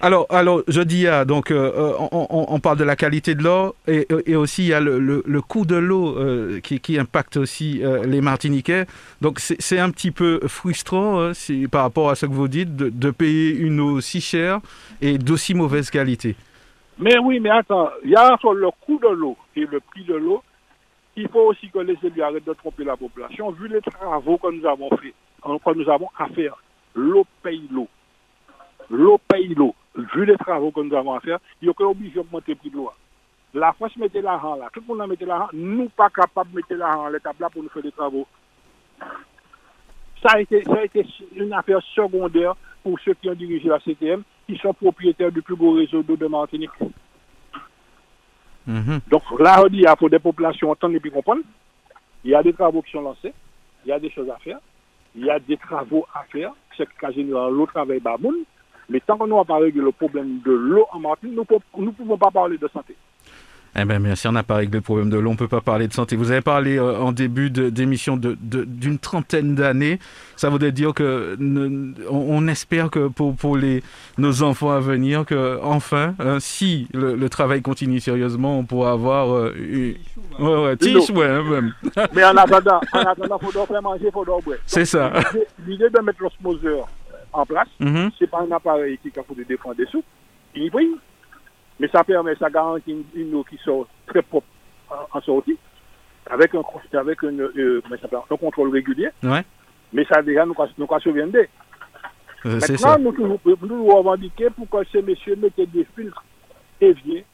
Alors, 0.00 0.26
alors, 0.28 0.62
je 0.68 0.82
dis, 0.82 1.06
ah, 1.06 1.24
donc, 1.24 1.50
euh, 1.50 1.72
euh, 1.74 1.92
on, 2.12 2.26
on, 2.30 2.60
parle 2.60 2.76
de 2.76 2.84
la 2.84 2.94
qualité 2.94 3.34
de 3.34 3.42
l'eau 3.42 3.74
et, 3.86 4.06
et, 4.26 4.36
aussi 4.36 4.64
il 4.64 4.68
y 4.68 4.74
a 4.74 4.80
le, 4.80 4.98
le, 4.98 5.40
coût 5.40 5.64
de 5.64 5.76
l'eau 5.76 6.18
euh, 6.18 6.60
qui, 6.60 6.78
qui, 6.80 6.98
impacte 6.98 7.38
aussi 7.38 7.80
les 8.04 8.20
Martiniquais. 8.20 8.84
Donc, 9.22 9.40
c'est 9.40 9.78
un 9.78 9.90
petit 9.90 10.10
peu 10.10 10.40
frustrant 10.46 11.22
hein, 11.22 11.32
par 11.70 11.82
rapport 11.84 12.10
à 12.10 12.16
ce 12.16 12.26
que 12.26 12.32
vous 12.32 12.48
dites 12.48 12.76
de, 12.76 12.90
de 12.90 13.10
payer 13.10 13.56
une 13.56 13.80
eau 13.80 14.02
si 14.02 14.20
chère 14.20 14.60
et 15.00 15.16
d'aussi 15.16 15.54
mauvaise 15.54 15.88
qualité. 15.88 16.36
Mais 16.98 17.18
oui, 17.18 17.40
mais 17.40 17.50
attends, 17.50 17.90
il 18.04 18.10
y 18.10 18.16
a 18.16 18.32
entre 18.32 18.54
le 18.54 18.70
coût 18.70 18.98
de 18.98 19.08
l'eau 19.08 19.36
et 19.56 19.66
le 19.66 19.80
prix 19.80 20.04
de 20.04 20.14
l'eau. 20.14 20.42
Il 21.16 21.28
faut 21.28 21.40
aussi 21.40 21.68
que 21.70 21.78
les 21.78 21.96
élus 22.02 22.22
arrêtent 22.22 22.46
de 22.46 22.52
tromper 22.52 22.84
la 22.84 22.96
population. 22.96 23.50
Vu 23.50 23.68
les 23.68 23.80
travaux 23.80 24.38
que 24.38 24.50
nous 24.50 24.66
avons 24.66 24.90
fait, 24.96 25.14
que 25.42 25.74
nous 25.74 25.90
avons 25.90 26.08
à 26.18 26.28
faire, 26.28 26.56
l'eau 26.94 27.24
paye 27.42 27.68
l'eau. 27.70 27.88
L'eau 28.90 29.18
paye 29.28 29.54
l'eau. 29.54 29.74
Vu 29.96 30.24
les 30.24 30.36
travaux 30.36 30.70
que 30.70 30.80
nous 30.80 30.94
avons 30.94 31.14
à 31.14 31.20
faire, 31.20 31.38
il 31.62 31.68
y 31.68 31.70
a 31.70 31.86
obligé 31.86 32.14
d'augmenter 32.14 32.52
le 32.52 32.58
prix 32.58 32.70
de 32.70 32.76
l'eau. 32.76 32.90
La 33.54 33.72
France 33.72 33.96
mettait 33.96 34.22
l'argent 34.22 34.56
là. 34.56 34.68
Tout 34.72 34.80
le 34.80 34.86
monde 34.94 35.02
a 35.02 35.06
mis 35.06 35.16
l'argent. 35.26 35.48
Nous, 35.52 35.88
pas 35.90 36.10
capables 36.10 36.50
de 36.50 36.56
mettre 36.56 36.74
l'argent 36.74 37.06
à 37.06 37.10
l'étape 37.10 37.38
là 37.38 37.48
pour 37.48 37.62
nous 37.62 37.68
faire 37.68 37.82
des 37.82 37.92
travaux. 37.92 38.26
Ça 40.22 40.32
a, 40.34 40.40
été, 40.40 40.64
ça 40.64 40.74
a 40.74 40.84
été 40.84 41.06
une 41.36 41.52
affaire 41.52 41.80
secondaire 41.94 42.54
pour 42.82 42.98
ceux 43.00 43.14
qui 43.14 43.28
ont 43.28 43.34
dirigé 43.34 43.68
la 43.68 43.78
CTM 43.78 44.22
qui 44.46 44.56
sont 44.58 44.74
propriétaires 44.74 45.32
du 45.32 45.42
plus 45.42 45.56
beau 45.56 45.72
réseau 45.72 46.02
d'eau 46.02 46.16
de 46.16 46.26
Martinique. 46.26 46.70
Mhm. 48.66 49.00
Donc 49.08 49.22
là, 49.38 49.62
on 49.64 49.68
dit, 49.68 49.84
il 49.86 49.94
faut 49.98 50.08
des 50.08 50.18
populations 50.18 50.70
entendre 50.70 50.94
et 50.94 51.00
puis 51.00 51.10
comprendre. 51.10 51.42
Il 52.24 52.30
y 52.30 52.34
a 52.34 52.42
des 52.42 52.52
travaux 52.52 52.82
qui 52.82 52.92
sont 52.92 53.02
lancés, 53.02 53.34
il 53.84 53.90
y 53.90 53.92
a 53.92 53.98
des 53.98 54.10
choses 54.10 54.30
à 54.30 54.36
faire, 54.36 54.58
il 55.14 55.26
y 55.26 55.30
a 55.30 55.38
des 55.38 55.56
travaux 55.58 56.06
à 56.14 56.24
faire, 56.24 56.52
c'est 56.76 56.88
qu'à 56.94 57.10
général, 57.10 57.52
l'eau 57.52 57.66
travail 57.66 58.00
baboun, 58.00 58.34
mais 58.88 59.00
tant 59.00 59.18
qu'on 59.18 59.26
n'a 59.26 59.44
pas 59.44 59.58
réglé 59.58 59.82
le 59.82 59.92
problème 59.92 60.40
de 60.44 60.52
l'eau 60.52 60.86
en 60.92 61.00
Martinique, 61.00 61.38
nous 61.76 61.84
ne 61.84 61.90
pouvons 61.90 62.16
pas 62.16 62.30
parler 62.30 62.56
de 62.56 62.68
santé. 62.68 62.96
Eh 63.76 63.84
bien, 63.84 63.98
bien, 63.98 64.14
si 64.14 64.28
on 64.28 64.32
n'a 64.32 64.44
pas 64.44 64.56
réglé 64.56 64.78
le 64.78 64.82
problème 64.82 65.10
de 65.10 65.16
l'eau, 65.16 65.30
on 65.30 65.32
ne 65.32 65.38
peut 65.38 65.48
pas 65.48 65.60
parler 65.60 65.88
de 65.88 65.92
santé. 65.92 66.14
Vous 66.14 66.30
avez 66.30 66.42
parlé 66.42 66.78
euh, 66.78 66.98
en 66.98 67.10
début 67.10 67.50
d'émission 67.50 68.16
d'une 68.16 68.36
de, 68.40 68.96
trentaine 68.96 69.56
d'années. 69.56 69.98
Ça 70.36 70.48
voudrait 70.48 70.70
dire 70.70 70.94
que 70.94 71.36
on, 72.08 72.46
espère 72.46 72.90
que 72.90 73.08
pour, 73.08 73.34
pour 73.34 73.56
les, 73.56 73.82
nos 74.16 74.42
enfants 74.42 74.70
à 74.70 74.78
venir, 74.80 75.24
que 75.24 75.58
enfin, 75.62 76.14
hein, 76.20 76.38
si 76.38 76.88
le, 76.94 77.28
travail 77.28 77.62
continue 77.62 77.98
sérieusement, 77.98 78.58
on 78.58 78.64
pourra 78.64 78.92
avoir 78.92 79.34
euh, 79.34 79.54
une... 79.56 79.96
Ouais, 80.38 80.64
ouais, 80.64 80.76
tiche, 80.76 81.10
ouais, 81.10 81.26
hein, 81.26 81.42
même. 81.42 81.74
Mais 82.14 82.24
en 82.24 82.36
attendant, 82.36 82.80
en 82.92 82.98
attendant, 83.00 83.38
faut 83.38 83.66
faire 83.66 83.82
manger, 83.82 84.10
faut 84.12 84.24
boire. 84.24 84.40
C'est 84.66 84.84
ça. 84.84 85.12
L'idée 85.66 85.90
de 85.90 86.00
mettre 86.00 86.22
l'osmoseur 86.22 86.86
en 87.32 87.44
place. 87.44 87.68
Mhm. 87.80 88.10
C'est 88.18 88.30
pas 88.30 88.42
un 88.42 88.52
appareil 88.52 88.98
qui 88.98 89.08
est 89.08 89.10
capable 89.10 89.40
de 89.40 89.44
défendre 89.44 89.76
des 89.76 89.86
sous. 89.86 90.04
Il 90.54 90.70
brille. 90.70 90.96
Mais 91.80 91.88
ça 91.88 92.04
permet, 92.04 92.34
ça 92.36 92.48
garantit 92.50 92.92
une, 92.92 93.04
une 93.14 93.34
eau 93.34 93.44
qui 93.44 93.56
sort 93.64 93.86
très 94.06 94.22
propre 94.22 94.46
en, 94.90 95.18
en 95.18 95.20
sortie, 95.22 95.56
avec 96.30 96.54
un, 96.54 96.62
cons- 96.62 96.80
avec 96.98 97.22
une, 97.22 97.40
euh, 97.40 97.82
un 98.30 98.36
contrôle 98.36 98.70
régulier. 98.70 99.08
Ouais. 99.22 99.42
Mais 99.92 100.04
ça 100.04 100.22
déjà 100.22 100.44
nous, 100.46 100.54
nous, 100.78 100.86
nous 100.90 101.00
souviendrait. 101.00 101.48
Euh, 102.46 102.58
C'est 102.60 102.76
ça. 102.76 102.96
Maintenant, 102.98 103.12
nous, 103.16 103.38
nous, 103.44 103.66
nous 103.66 103.86
revendiquons 103.86 104.50
pour 104.56 104.68
que 104.68 104.86
ces 104.92 105.02
messieurs 105.02 105.36
mettent 105.36 105.70
des 105.72 105.86
filtres 105.96 106.24
éviers 106.80 107.24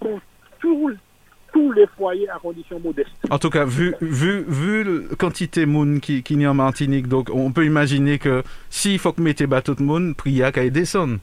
pour 0.00 0.18
tous, 0.58 0.92
tous 1.52 1.72
les 1.72 1.86
foyers 1.96 2.28
à 2.30 2.38
condition 2.38 2.80
modeste. 2.80 3.10
En 3.30 3.38
tout 3.38 3.50
cas, 3.50 3.64
vu, 3.64 3.94
vu, 4.00 4.44
vu 4.48 5.08
la 5.10 5.16
quantité 5.16 5.60
de 5.60 5.66
monde 5.70 6.00
qui, 6.00 6.22
a 6.44 6.50
en 6.50 6.54
Martinique, 6.54 7.06
donc 7.08 7.28
on 7.32 7.52
peut 7.52 7.64
imaginer 7.66 8.18
que 8.18 8.42
s'il 8.70 8.98
faut 8.98 9.12
que 9.12 9.20
mettez 9.20 9.46
bateau 9.46 9.74
de 9.74 9.82
monde, 9.82 10.16
priya 10.16 10.50
qu'à 10.50 10.68
descendre. 10.70 11.18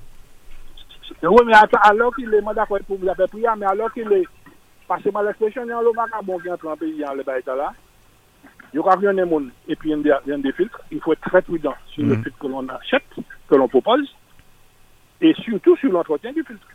Oui, 1.24 1.42
mais 1.46 1.54
attends, 1.56 1.80
alors 1.84 2.16
qu'il 2.16 2.34
est, 2.34 2.42
moi 2.42 2.54
d'accord 2.54 2.80
pour 2.88 2.98
vous 2.98 3.08
avez 3.08 3.28
prié, 3.28 3.48
mais 3.58 3.66
alors 3.66 3.92
qu'il 3.94 4.12
est, 4.12 4.24
passez-moi 4.88 5.24
l'expression, 5.24 5.64
il 5.64 5.70
y 5.70 5.72
a 5.72 5.78
un 5.78 5.82
lot 5.82 5.94
vagabond 5.94 6.40
qui 6.40 6.50
entre 6.52 6.68
en 6.68 6.76
pays, 6.78 7.00
dans 7.00 7.14
le 7.14 7.24
bail 7.24 7.44
là. 7.46 7.74
Il 8.74 8.78
y 8.78 8.80
aura 8.80 8.96
rien 8.96 9.14
de 9.14 9.24
monde, 9.26 9.50
et 9.68 9.76
puis 9.76 9.92
il 9.92 9.98
y 10.08 10.12
a 10.12 10.20
des- 10.26 10.32
a 10.32 10.38
des 10.38 10.52
filtres. 10.54 10.80
Il 10.92 11.02
faut 11.02 11.12
être 11.14 11.22
très 11.30 11.42
prudent 11.42 11.74
sur 11.88 12.04
le 12.06 12.16
Mhm. 12.16 12.24
filtre 12.24 12.38
que 12.40 12.48
l'on 12.48 12.68
achète, 12.70 13.04
que 13.50 13.56
l'on 13.56 13.68
propose, 13.68 14.08
et 15.20 15.34
surtout 15.44 15.76
sur 15.78 15.92
l'entretien 15.92 16.32
du 16.32 16.44
filtre. 16.44 16.66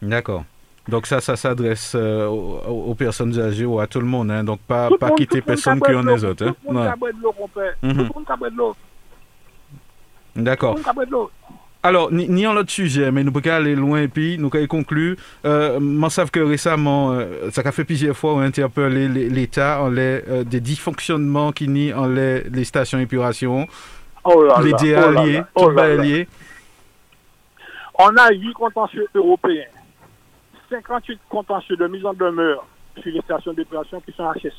D'accord. 0.00 0.44
Donc 0.88 1.06
ça, 1.06 1.20
ça 1.20 1.34
s'adresse 1.34 1.94
euh, 1.96 2.26
aux, 2.28 2.90
aux 2.90 2.94
personnes 2.94 3.36
âgées 3.40 3.64
ou 3.66 3.80
à 3.80 3.88
tout 3.88 3.98
le 3.98 4.06
monde, 4.06 4.30
hein, 4.30 4.44
donc 4.44 4.60
pas, 4.60 4.86
Tout 4.86 4.94
le 4.94 4.98
pas 4.98 5.08
monde- 5.08 5.18
quitter 5.18 5.38
le 5.38 5.42
personne 5.42 5.80
qui 5.80 5.90
a 5.90 5.98
en 5.98 6.04
de 6.04 6.10
les 6.10 6.24
autres. 6.24 6.46
hein. 6.46 6.54
Tout 6.62 6.68
le 6.68 6.74
monde 6.74 6.86
a 6.86 6.94
de 6.94 7.22
l'eau, 7.22 7.32
père. 7.52 7.74
Tout 7.80 7.86
Mhm. 7.88 7.96
le 7.98 8.04
monde 8.04 8.24
a 8.28 8.36
boit 8.36 8.50
de 8.50 8.56
l'eau. 8.56 8.76
D'accord. 10.36 10.76
Le. 11.90 11.96
Alors, 11.96 12.12
ni, 12.12 12.28
ni 12.28 12.46
en 12.46 12.52
l'autre 12.54 12.70
sujet, 12.70 13.10
mais 13.10 13.24
nous 13.24 13.32
pouvons 13.32 13.50
aller 13.50 13.74
loin 13.74 14.02
et 14.02 14.08
puis 14.08 14.38
nous 14.38 14.50
pouvons 14.50 14.66
conclure. 14.66 15.16
Euh, 15.44 15.78
moi, 15.80 16.10
savent 16.10 16.30
que 16.30 16.40
récemment, 16.40 17.12
euh, 17.12 17.50
ça 17.50 17.62
a 17.64 17.72
fait 17.72 17.84
plusieurs 17.84 18.16
fois, 18.16 18.34
on 18.34 18.40
a 18.40 18.44
interpellé 18.44 19.08
les- 19.08 19.28
l'État 19.28 19.82
en 19.82 19.88
les, 19.88 20.22
euh, 20.28 20.44
des 20.44 20.60
dysfonctionnements 20.60 21.52
qui 21.52 21.68
nient 21.68 21.92
en 21.94 22.06
les, 22.06 22.42
les 22.44 22.64
stations 22.64 22.98
d'épuration, 22.98 23.66
Oh 24.24 24.44
les 24.62 24.72
DA 24.72 25.08
oh 25.08 25.12
tout 25.54 25.66
oh 25.66 25.70
le 25.70 26.02
lié. 26.02 26.28
On 27.98 28.08
a 28.16 28.30
8 28.32 28.52
contentieux 28.52 29.06
européens, 29.14 29.64
58 30.68 31.18
contentieux 31.28 31.76
de 31.76 31.86
mise 31.86 32.04
en 32.04 32.12
demeure 32.12 32.66
sur 33.00 33.12
les 33.12 33.20
stations 33.20 33.52
d'épuration 33.52 34.00
qui 34.00 34.12
sont 34.12 34.24
HS. 34.32 34.52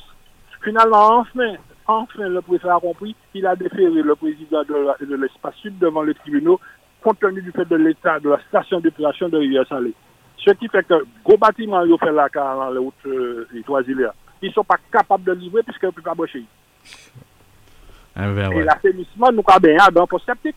Finalement, 0.64 1.18
enfin, 1.18 1.54
enfin, 1.86 2.28
le 2.28 2.40
préfet 2.40 2.68
a 2.68 2.80
compris 2.80 3.14
qu'il 3.32 3.46
a 3.46 3.54
déféré 3.54 4.02
le 4.02 4.14
président 4.16 4.62
de 4.64 5.14
l'espace 5.16 5.54
sud 5.56 5.78
devant 5.78 6.02
les 6.02 6.14
tribunaux 6.14 6.58
compte 7.02 7.20
tenu 7.20 7.42
du 7.42 7.52
fait 7.52 7.64
de 7.64 7.76
l'état 7.76 8.18
de 8.20 8.30
la 8.30 8.40
station 8.48 8.80
d'épuration 8.80 9.28
de 9.28 9.38
Rivière-Salée. 9.38 9.94
Ce 10.36 10.50
qui 10.52 10.68
fait 10.68 10.86
que 10.86 11.04
gros 11.24 11.36
bâtiments, 11.36 11.84
ils 11.84 11.92
ont 11.92 11.98
fait 11.98 12.12
là, 12.12 12.28
car 12.28 12.70
les 12.70 12.78
routes, 12.78 12.94
euh, 13.06 13.46
les 13.52 13.62
trois 13.62 13.82
îles, 13.82 13.98
là, 13.98 14.14
ils 14.40 14.48
ne 14.48 14.54
sont 14.54 14.64
pas 14.64 14.78
capables 14.92 15.24
de 15.24 15.32
livrer 15.32 15.62
puisqu'ils 15.62 15.86
ne 15.86 15.90
peuvent 15.90 16.04
pas 16.04 16.14
brocher. 16.14 16.44
Ah 18.14 18.28
ben 18.30 18.52
Et 18.52 18.62
l'assainissement, 18.62 19.30
nous 19.32 19.42
avons 19.46 19.60
bien 19.60 19.76
dans 19.92 20.06
poste 20.06 20.26
sceptique. 20.26 20.56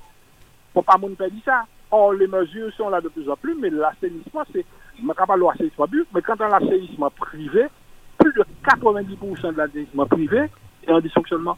Faut 0.74 0.82
pas 0.82 0.98
faire 1.18 1.30
dire 1.30 1.42
ça. 1.46 1.66
Or, 1.92 2.14
les 2.14 2.28
mesures 2.28 2.72
sont 2.74 2.90
là 2.90 3.02
de 3.02 3.10
plus 3.10 3.30
en 3.30 3.36
plus, 3.36 3.54
mais 3.56 3.70
l'assainissement, 3.70 4.44
c'est, 4.54 4.66
je 4.98 5.04
ne 5.04 5.14
pas 5.14 5.36
l'assainissement 5.36 5.88
public, 5.88 6.08
mais 6.16 6.22
quand 6.22 6.36
on 6.40 6.46
a 6.46 6.60
l'assainissement 6.60 7.10
privé, 7.10 7.66
plus 8.18 8.34
de 8.34 8.46
90% 8.66 9.54
de 9.54 9.58
l'assainissement 9.58 10.06
privé 10.06 10.46
est 10.88 10.92
en 10.92 11.02
dysfonctionnement. 11.02 11.58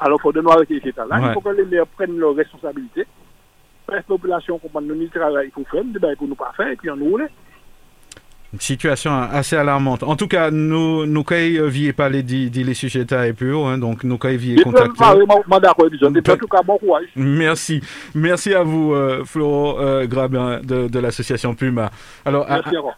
Alors, 0.00 0.18
il 0.18 0.22
faut 0.22 0.32
de 0.32 0.40
nous 0.40 0.50
arrêter 0.50 0.80
ces 0.80 0.88
états-là. 0.88 1.20
Ouais. 1.20 1.26
Il 1.28 1.32
faut 1.34 1.40
que 1.40 1.48
les 1.50 1.64
maires 1.64 1.86
prennent 1.86 2.16
leurs 2.18 2.34
responsabilités. 2.34 3.06
Pres 3.88 4.04
populasyon 4.04 4.60
kompon 4.60 4.84
nou 4.84 4.98
ni 4.98 5.06
travay 5.12 5.48
pou 5.54 5.64
fèm, 5.70 5.94
debay 5.94 6.16
pou 6.20 6.28
nou 6.28 6.36
pa 6.36 6.50
fèm, 6.58 6.74
epi 6.74 6.90
an 6.92 7.00
nou 7.00 7.16
lè. 7.22 7.30
Une 8.54 8.60
situation 8.60 9.12
assez 9.12 9.56
alarmante. 9.56 10.02
En 10.02 10.16
tout 10.16 10.26
cas, 10.26 10.50
nous 10.50 11.04
nous 11.04 11.22
ne 11.22 11.66
viez 11.66 11.92
pas 11.92 12.08
les, 12.08 12.22
dit, 12.22 12.48
dit 12.48 12.64
les 12.64 12.72
sujets 12.72 13.04
et 13.28 13.32
pur, 13.34 13.66
hein, 13.66 13.76
donc 13.76 14.04
nous 14.04 14.16
Et 14.54 14.54
puis, 14.54 14.62
contacter. 14.64 14.92
Merci. 17.14 17.82
Merci 18.14 18.54
à 18.54 18.62
vous, 18.62 18.94
euh, 18.94 19.22
Florent 19.26 19.76
euh, 19.80 20.06
Grabin 20.06 20.60
de, 20.62 20.88
de 20.88 20.98
l'association 20.98 21.54
Puma. 21.54 21.90
Alors, 22.24 22.46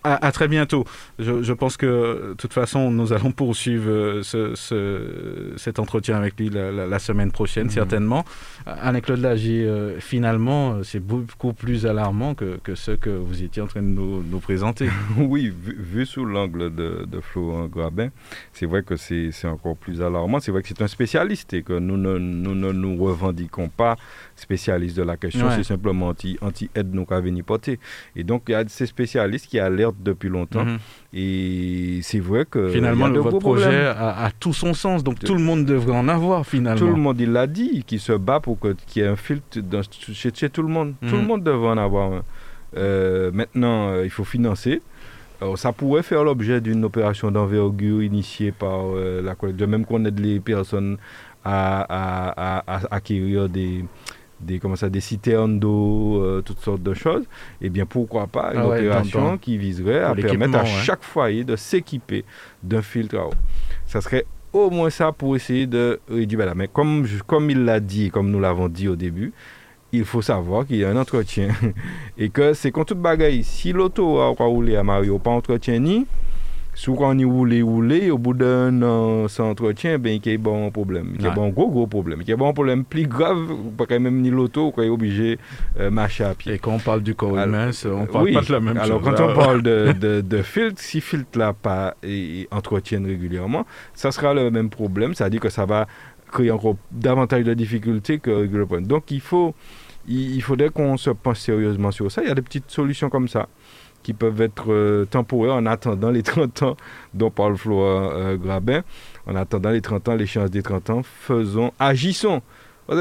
à, 0.05 0.31
très 0.31 0.47
bientôt. 0.47 0.85
Je, 1.19 1.43
je 1.43 1.53
pense 1.53 1.77
que, 1.77 2.29
de 2.31 2.35
toute 2.39 2.53
façon, 2.53 2.93
nous 2.93 3.13
allons 3.13 3.33
poursuivre 3.33 3.91
euh, 3.91 4.23
ce, 4.23 4.55
ce- 4.55 5.55
cet 5.57 5.81
entretien 5.81 6.17
avec 6.17 6.39
lui 6.39 6.49
la, 6.49 6.71
la- 6.71 6.87
la 6.87 6.99
semaine 7.01 7.33
prochaine, 7.33 7.65
Mhm. 7.65 7.71
certainement. 7.71 8.25
Anne-Claude 8.67 9.19
Lagier, 9.21 9.65
euh, 9.65 9.99
finalement, 9.99 10.75
euh, 10.75 10.83
c'est 10.85 11.01
beaucoup 11.05 11.53
plus 11.55 11.87
alarmant 11.87 12.35
que, 12.35 12.59
que 12.63 12.77
ce 12.77 12.93
que 12.93 13.11
vous 13.11 13.43
étiez 13.43 13.63
en 13.63 13.67
train 13.67 13.83
de 13.83 13.87
nous, 13.89 14.23
nous 14.23 14.39
présenter. 14.39 14.89
Oui, 15.19 15.39
vu, 15.48 15.76
vu 15.79 16.07
sous 16.07 16.24
l'angle 16.24 16.74
de, 16.74 17.07
de 17.07 17.20
Florent 17.20 17.66
Grabin, 17.66 18.09
c'est 18.53 18.66
vrai 18.66 18.83
que 18.83 18.96
c'est 18.96 19.31
encore 19.44 19.76
plus 19.76 20.03
alarmant. 20.03 20.40
C'est 20.40 20.53
vrai 20.53 20.62
que 20.62 20.68
c'est 20.68 20.83
un 20.83 20.88
spécialiste 20.88 21.53
et 21.55 21.62
que 21.62 21.72
nous 21.79 21.96
ne 21.96 22.18
nous, 22.18 22.55
ne 22.55 22.72
nous 22.72 23.03
revendiquons 23.03 23.68
pas 23.68 23.96
spécialistes 24.37 24.96
de 24.96 25.03
la 25.03 25.16
question. 25.16 25.46
Ouais. 25.46 25.55
C'est 25.57 25.64
simplement 25.64 26.09
anti- 26.09 26.38
anti-aide 26.40 26.92
nous 26.94 27.05
qu'a 27.05 27.20
venir 27.20 27.44
porter. 27.44 27.79
Et 28.16 28.24
donc, 28.24 28.42
il 28.48 28.53
y 28.53 28.55
a 28.55 28.64
ces 28.68 28.87
spécialistes 28.87 29.46
qui 29.46 29.59
alertent 29.59 30.03
depuis 30.03 30.29
longtemps. 30.29 30.64
Mhm. 30.64 30.79
Et 31.12 32.00
c'est 32.03 32.20
vrai 32.20 32.44
que. 32.48 32.68
Finalement, 32.70 33.09
de 33.09 33.18
votre 33.18 33.38
projet 33.38 33.87
a, 33.87 34.24
a 34.26 34.31
tout 34.31 34.53
son 34.53 34.74
sens, 34.74 35.03
donc 35.05 35.18
De- 35.20 35.26
tout 35.26 35.35
le 35.35 35.42
monde 35.42 35.64
devrait 35.64 35.96
en 35.96 36.09
avoir, 36.09 36.46
finalement. 36.46 36.79
Tout 36.79 36.87
le 36.87 36.96
monde, 37.00 37.20
il 37.20 37.33
l'a 37.33 37.46
dit, 37.46 37.85
qui 37.87 37.98
se 37.98 38.12
bat 38.12 38.40
pour 38.40 38.59
qu'il 38.61 38.74
y 38.96 39.00
ait 39.05 39.09
un 39.09 39.16
filtre 39.16 39.61
dans- 39.61 39.83
chez, 39.90 40.31
chez 40.35 40.50
tout 40.50 40.62
le 40.62 40.68
monde. 40.68 40.94
Tout 41.00 41.14
Mhm. 41.16 41.20
le 41.22 41.26
monde 41.26 41.42
devrait 41.44 41.70
en 41.70 41.79
avoir 41.79 42.12
un. 42.12 42.22
Euh, 42.76 43.33
maintenant, 43.33 43.88
euh, 43.90 44.05
il 44.05 44.11
faut 44.11 44.22
financer. 44.24 44.81
Alors, 45.40 45.59
ça 45.59 45.72
pourrait 45.72 46.03
faire 46.03 46.22
l'objet 46.24 46.61
d'une 46.61 46.85
opération 46.85 47.31
d'envergure 47.31 48.03
initiée 48.03 48.53
par 48.53 48.94
euh, 48.94 49.22
la 49.22 49.35
collègue. 49.35 49.57
De 49.57 49.66
même 49.66 49.85
qu'on 49.87 50.05
aide 50.05 50.18
les 50.20 50.38
personnes 50.40 50.98
à, 51.44 51.81
à- 51.83 52.59
à- 52.59 52.76
à 52.76 52.94
acquérir 52.96 53.48
des, 53.48 53.85
des, 54.38 54.59
comment 54.59 54.76
ça, 54.76 54.90
des 54.90 55.00
citernes 55.00 55.59
d'eau, 55.59 56.22
euh, 56.22 56.42
toutes 56.42 56.61
sortes 56.61 56.83
de 56.83 56.92
choses. 56.92 57.24
Eh 57.62 57.70
bien, 57.70 57.87
pourquoi 57.87 58.26
pas 58.26 58.53
une 58.53 58.61
Ah 58.61 58.68
ouais, 58.68 58.79
opération 58.81 59.20
dans- 59.22 59.31
dans- 59.31 59.38
qui 59.38 59.57
viserait 59.57 60.00
à 60.03 60.14
permettre 60.14 60.57
à 60.57 60.62
ouais. 60.62 60.66
chaque 60.68 61.03
foyer 61.03 61.42
de 61.44 61.57
s'équiper 61.57 62.24
d'un 62.62 62.83
filtre 62.83 63.16
à 63.16 63.26
eau. 63.26 63.33
Ça 63.87 64.03
serait 64.03 64.26
au 64.53 64.68
moins 64.68 64.90
ça 64.90 65.11
pour 65.12 65.37
essayer 65.37 65.66
de 65.66 66.00
réduire. 66.11 66.55
Mais 66.55 66.68
comme, 66.68 67.07
comme 67.26 67.48
il 67.48 67.64
l'a 67.64 67.81
dit, 67.81 68.11
comme 68.11 68.31
nous 68.31 68.40
l'avons 68.40 68.68
dit 68.68 68.88
au 68.88 68.96
début, 68.96 69.33
il 69.92 70.05
faut 70.05 70.22
savoir 70.22 70.66
qu'il 70.66 70.76
y 70.76 70.85
a 70.85 70.90
un 70.90 70.96
entretien 70.96 71.48
et 72.18 72.29
que 72.31 72.53
c'est 72.55 72.70
comme 72.70 72.85
toute 72.85 72.98
bagaille. 73.00 73.42
Si 73.44 73.72
l'auto 73.72 74.18
a 74.20 74.29
roulé 74.31 74.76
à 74.76 74.83
Mario, 74.83 75.18
pas 75.18 75.31
entretien 75.31 75.79
ni, 75.79 76.07
souvent 76.74 77.11
on 77.11 77.18
y 77.18 77.24
roule, 77.24 77.53
roule, 77.62 77.92
au 78.11 78.16
bout 78.18 78.33
d'un 78.33 78.81
an 78.83 79.26
sans 79.29 79.50
entretien, 79.50 79.98
ben, 79.98 80.18
il 80.24 80.31
y 80.33 80.35
a 80.35 80.38
bon 80.38 80.70
problème. 80.70 81.14
Il 81.16 81.22
y 81.22 81.26
a 81.26 81.31
Ouais. 81.31 81.35
bon 81.35 81.48
gros 81.50 81.68
gros 81.68 81.87
problème. 81.87 82.20
Il 82.22 82.29
y 82.29 82.33
a 82.33 82.37
bon 82.37 82.53
problème 82.53 82.85
plus 82.85 83.07
grave, 83.07 83.38
pas 83.76 83.85
quand 83.87 83.98
même 84.00 84.20
ni 84.20 84.31
l'auto, 84.31 84.70
qu'on 84.70 84.83
est 84.83 84.88
obligé 84.88 85.38
de 85.79 85.88
marcher 85.88 86.24
à 86.24 86.35
pied. 86.35 86.55
Et 86.55 86.59
quand 86.59 86.72
on 86.74 86.79
parle 86.79 87.03
du 87.03 87.14
corps 87.14 87.37
Alors, 87.37 87.48
humain, 87.48 87.70
on 87.87 88.07
parle 88.07 88.24
Oui, 88.24 88.33
pas 88.33 88.42
de 88.42 88.53
la 88.53 88.61
même 88.61 88.76
alors 88.79 89.03
chose. 89.05 89.12
quand 89.16 89.22
Ah, 89.24 89.29
on 89.31 89.35
parle 89.35 89.62
de, 89.62 89.92
de, 90.00 90.20
de 90.20 90.42
filtres, 90.42 90.81
si 90.81 91.00
filtres 91.00 91.38
là 91.38 91.53
pas 91.53 91.96
et, 92.03 92.42
et 92.42 92.48
entretiennent 92.53 93.07
régulièrement, 93.07 93.66
ça 93.92 94.11
sera 94.12 94.33
le 94.33 94.50
même 94.50 94.70
problème, 94.70 95.14
c'est-à-dire 95.14 95.40
que 95.40 95.50
ça 95.50 95.66
va 95.66 95.87
créer 96.31 96.51
encore 96.51 96.77
davantage 96.90 97.45
de 97.45 97.55
difficultés 97.55 98.19
que 98.19 98.31
régler 98.31 98.59
le 98.59 98.66
problème. 98.66 98.87
Donc 98.87 99.11
il 99.11 99.21
faut, 99.21 99.55
il, 100.09 100.37
il 100.37 100.43
faudrait 100.43 100.71
qu'on 100.71 100.97
se 100.97 101.11
pense 101.11 101.40
sérieusement 101.40 101.90
sur 101.90 102.11
ça. 102.11 102.23
Il 102.23 102.29
y 102.29 102.31
a 102.31 102.35
des 102.35 102.43
petites 102.43 102.71
solutions 102.71 103.11
comme 103.11 103.29
ça 103.29 103.49
qui 104.03 104.14
peuvent 104.14 104.40
être 104.40 104.73
euh, 104.73 105.05
temporaires 105.05 105.55
en 105.57 105.66
attendant 105.66 106.11
les 106.11 106.23
30 106.25 106.62
ans 106.62 106.77
dont 107.12 107.31
parle 107.31 107.57
Flora 107.57 108.12
euh, 108.14 108.37
Grabin. 108.38 108.83
En 109.27 109.37
attendant 109.37 109.71
les 109.71 109.83
30 109.83 110.09
ans, 110.09 110.14
l'échéance 110.14 110.51
des 110.51 110.62
30 110.62 110.90
ans, 110.90 111.03
faisons, 111.03 111.73
agissons. 111.79 112.40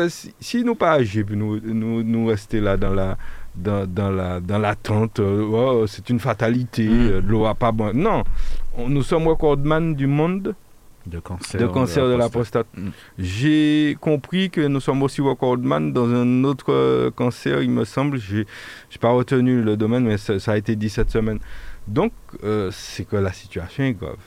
Si, 0.09 0.35
si 0.39 0.63
nous 0.63 0.75
pas 0.75 0.91
agir, 0.91 1.25
nous, 1.31 1.59
nous, 1.61 2.03
nous 2.03 2.27
rester 2.27 2.59
là 2.59 2.77
dans 2.77 2.93
la 2.93 3.17
dans, 3.55 3.87
dans 3.87 4.11
la 4.11 4.39
dans 4.39 4.59
l'attente, 4.59 5.19
euh, 5.19 5.41
Oh, 5.51 5.87
c'est 5.87 6.09
une 6.11 6.19
fatalité, 6.19 6.87
Mm. 6.87 7.07
euh, 7.09 7.21
l'eau 7.25 7.45
a 7.47 7.55
pas 7.55 7.71
bon. 7.71 7.91
Non, 7.95 8.23
On- 8.77 8.87
nous 8.87 9.01
sommes 9.01 9.27
recordman 9.27 9.95
du 9.95 10.05
monde 10.05 10.53
de 11.07 11.19
cancer, 11.19 11.59
de 11.61 11.67
cancer 11.67 12.07
de 12.07 12.13
la 12.15 12.29
prostate. 12.29 12.67
Mm. 12.77 12.89
J'ai 13.17 13.97
compris 13.99 14.49
que 14.49 14.61
nous 14.67 14.79
sommes 14.79 15.01
aussi 15.03 15.21
recordman 15.21 15.91
dans 15.93 16.07
un 16.09 16.43
autre 16.43 16.71
euh, 16.73 17.09
cancer, 17.11 17.61
il 17.61 17.69
me 17.71 17.85
semble. 17.85 18.17
J'ai 18.19 18.45
j'ai 18.89 18.99
pas 18.99 19.09
retenu 19.11 19.61
le 19.61 19.75
domaine, 19.77 20.03
mais 20.05 20.17
ça, 20.17 20.39
ça 20.39 20.51
a 20.53 20.57
été 20.57 20.75
dit 20.75 20.89
cette 20.89 21.09
semaine. 21.11 21.39
Donc, 21.87 22.11
euh, 22.43 22.69
c'est 22.71 23.05
que 23.07 23.15
la 23.15 23.33
situation 23.33 23.83
est 23.83 23.93
grave. 23.93 24.17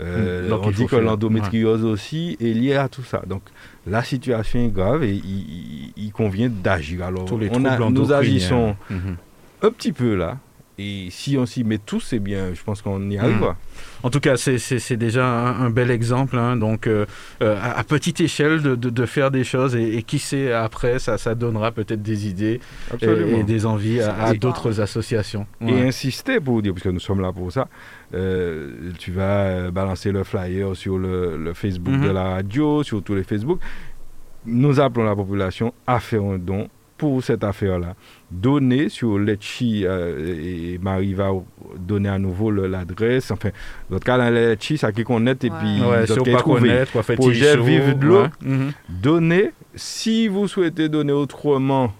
Euh, 0.00 0.46
Mm. 0.46 0.48
Donc, 0.50 0.62
on 0.66 0.70
dit 0.70 0.86
que 0.86 0.96
l'endométriose 0.96 1.84
aussi 1.84 2.36
est 2.40 2.52
liée 2.54 2.76
à 2.76 2.88
tout 2.88 3.02
ça. 3.02 3.22
Donc, 3.26 3.42
la 3.86 4.02
situation 4.04 4.60
est 4.64 4.68
grave 4.68 5.02
et 5.04 5.10
il, 5.12 5.24
il- 5.24 5.92
il 5.96 6.12
convient 6.12 6.48
d'agir. 6.48 7.04
Alors, 7.04 7.24
Tous 7.24 7.36
les 7.38 7.48
on 7.52 7.64
a- 7.64 7.78
nous 7.90 8.12
agissons 8.12 8.76
Mhm. 8.90 9.16
un 9.62 9.70
petit 9.70 9.92
peu 9.92 10.14
là. 10.14 10.38
Et 10.80 11.08
si 11.10 11.36
on 11.36 11.44
s'y 11.44 11.64
met 11.64 11.78
tous, 11.78 12.12
eh 12.12 12.20
bien, 12.20 12.54
je 12.54 12.62
pense 12.62 12.82
qu'on 12.82 13.10
y 13.10 13.18
arrivera. 13.18 13.56
En 14.04 14.10
tout 14.10 14.20
cas, 14.20 14.36
c'est 14.36 14.96
déjà 14.96 15.26
un, 15.26 15.70
bel 15.70 15.90
exemple. 15.90 16.38
hein. 16.38 16.56
donc, 16.56 16.86
euh, 16.86 17.04
euh, 17.42 17.58
à, 17.60 17.78
à 17.80 17.82
petite 17.84 18.20
échelle, 18.20 18.62
de, 18.62 18.76
de- 18.76 18.90
de 18.90 19.06
faire 19.06 19.32
des 19.32 19.42
choses 19.42 19.74
et, 19.74 19.96
et 19.96 20.02
qui 20.04 20.20
sait 20.20 20.52
après, 20.52 21.00
ça, 21.00 21.18
ça 21.18 21.34
donnera 21.34 21.72
peut-être 21.72 22.00
des 22.02 22.28
idées 22.28 22.60
et, 23.02 23.42
des 23.42 23.66
envies 23.66 24.00
à, 24.00 24.34
d'autres 24.34 24.80
associations. 24.80 25.46
Et 25.66 25.80
insister 25.88 26.38
pour 26.38 26.62
dire, 26.62 26.74
parce 26.74 26.84
que 26.84 26.90
nous 26.90 27.00
sommes 27.00 27.20
là 27.22 27.32
pour 27.32 27.50
ça, 27.50 27.66
euh, 28.14 28.92
tu 28.98 29.10
vas 29.10 29.72
balancer 29.72 30.12
le 30.12 30.22
flyer 30.22 30.76
sur 30.76 30.96
le, 30.96 31.36
le 31.36 31.54
Facebook 31.54 31.94
Mhm. 31.94 32.04
de 32.06 32.10
la 32.10 32.24
radio, 32.34 32.84
sur 32.84 33.02
tous 33.02 33.16
les 33.16 33.24
Facebook. 33.24 33.58
Nous 34.46 34.78
appelons 34.78 35.04
la 35.04 35.16
population 35.16 35.74
à 35.88 35.98
faire 35.98 36.22
un 36.22 36.38
don 36.38 36.68
pour 36.98 37.22
cette 37.24 37.44
affaire-là. 37.44 37.94
Donner 38.30 38.88
sur 38.90 39.18
Letchi, 39.18 39.84
euh, 39.86 40.34
et 40.74 40.78
Marie 40.82 41.14
va 41.14 41.30
donner 41.78 42.08
à 42.10 42.18
nouveau 42.18 42.50
l'adresse. 42.50 43.30
Enfin, 43.30 43.50
dans 43.88 43.96
le 43.96 44.00
cas, 44.00 44.18
dans 44.18 44.28
Letchi, 44.28 44.76
ça 44.76 44.92
qui 44.92 45.04
connaît, 45.04 45.30
et 45.42 45.50
Ouais. 45.50 45.58
puis 45.58 45.80
Ouais, 45.82 46.00
vous 46.04 46.12
si 46.14 46.20
on 46.20 46.24
pas 46.24 46.42
connaître, 46.42 47.14
Projet 47.14 47.56
Vive 47.56 47.98
de 47.98 48.06
l'eau. 48.06 48.22
ouais. 48.22 48.28
Mhm. 48.42 48.72
Donner, 48.90 49.52
si 49.74 50.28
vous 50.28 50.48
souhaitez 50.48 50.88
donner 50.88 51.12
autrement, 51.12 51.92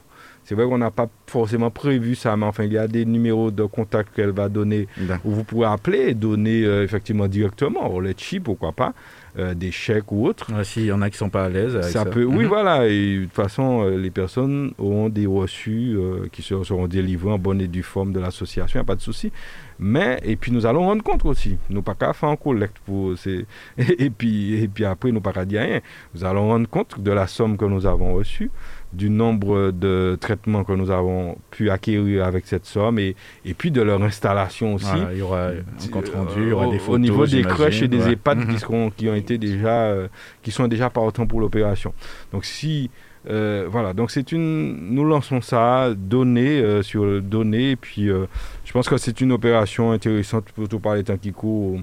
c'est 0.45 0.55
vrai 0.55 0.65
qu'on 0.65 0.79
n'a 0.79 0.91
pas 0.91 1.09
forcément 1.27 1.71
prévu 1.71 2.15
ça, 2.15 2.37
mais 2.37 2.47
enfin, 2.47 2.65
il 2.65 2.73
y 2.73 2.79
a 2.79 2.89
des 2.89 3.05
numéros 3.05 3.51
de 3.51 3.65
contact 3.65 4.15
qu'elle 4.17 4.31
va 4.31 4.49
donner 4.49 4.89
où 5.25 5.31
vous 5.31 5.45
pouvez 5.45 5.67
appeler 5.67 6.09
et 6.09 6.15
donner 6.15 6.65
euh, 6.65 6.83
effectivement 6.85 7.29
directement, 7.29 7.87
au 7.93 8.01
Letchi, 8.01 8.41
pourquoi 8.41 8.73
pas, 8.73 8.95
euh, 9.39 9.55
des 9.55 9.71
chèques 9.71 10.11
ou 10.13 10.27
autres. 10.27 10.53
Ouais, 10.53 10.65
S'il 10.65 10.85
y 10.87 10.93
en 10.93 11.01
a 11.03 11.11
qui 11.11 11.17
sont 11.17 11.31
pas 11.31 11.45
à 11.45 11.49
l'aise 11.49 11.75
avec 11.77 11.85
ça. 11.91 12.05
Ça 12.05 12.05
peut, 12.05 12.25
oui, 12.25 12.43
Mhm. 12.45 12.47
voilà. 12.49 12.87
Et 12.89 13.19
de 13.19 13.25
toute 13.25 13.35
façon, 13.35 13.83
euh, 13.85 13.97
les 13.97 14.11
personnes 14.11 14.73
auront 14.79 15.09
des 15.09 15.27
reçus 15.27 15.95
euh, 15.97 16.27
qui 16.33 16.43
seront, 16.43 16.87
délivrés 16.89 17.31
en 17.31 17.39
bonne 17.39 17.61
et 17.61 17.69
due 17.69 17.83
forme 17.83 18.13
de 18.13 18.21
l'association, 18.21 18.79
il 18.79 18.83
n'y 18.83 18.87
a 18.87 18.87
pas 18.87 18.97
de 18.97 19.01
souci. 19.01 19.31
Mais, 19.79 20.19
et 20.25 20.35
puis 20.37 20.51
nous 20.51 20.67
allons 20.67 20.81
rendre 20.87 21.03
compte 21.05 21.25
aussi. 21.25 21.57
Nous 21.71 21.83
pas 21.83 21.95
qu'à 21.95 22.13
faire 22.13 22.29
en 22.31 22.37
collecte 22.37 22.79
pour. 22.85 23.17
ces- 23.17 23.47
et 23.79 24.11
puis, 24.11 24.55
et 24.63 24.67
puis 24.69 24.85
après, 24.85 25.13
nous 25.13 25.21
pas 25.21 25.33
qu'à 25.33 25.45
dire 25.45 25.61
rien. 25.61 25.81
Nous 26.15 26.25
allons 26.25 26.49
rendre 26.49 26.69
compte 26.69 27.01
de 27.01 27.13
la 27.13 27.27
somme 27.29 27.57
que 27.57 27.65
nous 27.65 27.87
avons 27.87 28.15
reçue, 28.15 28.51
du 28.93 29.11
nombre 29.11 29.71
de 29.71 30.17
traitements 30.21 30.65
que 30.65 30.73
nous 30.73 30.91
avons 30.91 31.37
pu 31.51 31.69
acquérir 31.71 32.25
avec 32.25 32.47
cette 32.47 32.65
somme 32.65 32.99
et, 32.99 33.17
et 33.45 33.53
puis 33.55 33.71
de 33.71 33.83
leur 33.83 34.03
installation 34.03 34.75
aussi. 34.75 34.87
Voilà, 34.87 35.13
il 35.13 35.19
y 35.19 35.23
aura 35.23 35.49
un 35.49 35.89
compte 35.93 36.09
rendu, 36.09 36.33
il 36.39 36.49
y 36.49 36.51
Euh, 36.51 36.55
aura 36.55 36.69
au, 36.69 36.73
des 36.73 36.79
photos. 36.79 36.95
au 36.95 36.99
niveau 36.99 37.27
des 37.27 37.43
crèches 37.43 37.83
et 37.83 37.89
des 37.89 38.03
Ouais. 38.05 38.13
EHPAD 38.13 38.39
Mhm. 38.39 38.47
qui, 38.49 38.59
seront, 38.59 38.91
qui 38.91 39.09
ont 39.11 39.15
été 39.15 39.37
déjà, 39.37 39.83
euh, 39.91 40.09
qui 40.43 40.51
sont 40.51 40.69
déjà 40.69 40.89
partants 40.89 41.27
pour 41.27 41.41
l'opération. 41.41 41.93
Donc 42.33 42.47
si, 42.47 42.91
euh, 43.29 43.67
voilà, 43.71 43.93
donc 43.93 44.11
c'est 44.11 44.33
une, 44.33 44.95
nous 44.95 45.05
lançons 45.05 45.43
ça, 45.43 45.93
donner 45.95 46.61
euh, 46.61 46.83
sur 46.83 47.05
le 47.05 47.21
donner, 47.21 47.73
et 47.73 47.77
puis 47.77 48.09
euh, 48.09 48.25
je 48.65 48.73
pense 48.73 48.89
que 48.89 48.97
c'est 48.97 49.21
une 49.21 49.33
opération 49.33 49.93
intéressante, 49.93 50.47
surtout 50.57 50.79
par 50.81 50.95
les 50.95 51.05
temps 51.05 51.19
qui 51.19 51.33
courent, 51.33 51.81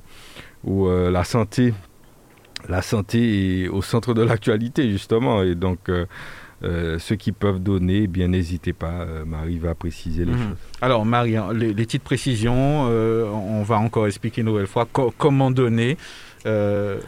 où, 0.64 0.86
où, 0.88 0.90
la 1.12 1.24
santé, 1.24 1.72
la 2.68 2.82
santé 2.82 3.66
est 3.66 3.68
au 3.68 3.84
centre 3.84 4.16
de 4.16 4.24
l'actualité 4.24 4.90
justement, 4.90 5.44
et 5.44 5.54
donc. 5.54 5.92
Euh, 6.66 7.00
ceux 7.00 7.16
qui 7.16 7.32
peuvent 7.32 7.60
donner, 7.60 8.04
eh 8.04 8.08
bien 8.08 8.28
n'hésitez 8.28 8.74
pas, 8.74 9.02
euh, 9.02 9.24
Marie 9.26 9.60
va 9.60 9.76
préciser 9.76 10.26
les 10.26 10.32
Mhm. 10.34 10.38
choses. 10.40 10.58
Alors, 10.82 11.06
Marie, 11.06 11.38
hein, 11.38 11.50
les, 11.54 11.74
les 11.74 11.86
petites 11.86 12.04
précisions, 12.04 12.88
euh, 12.90 13.26
on 13.30 13.64
va 13.64 13.78
encore 13.78 14.08
expliquer 14.08 14.42
une 14.42 14.48
nouvelle 14.48 14.68
fois 14.68 14.86
co- 14.92 15.14
comment 15.18 15.52
donner. 15.52 15.98
euh, 16.46 17.00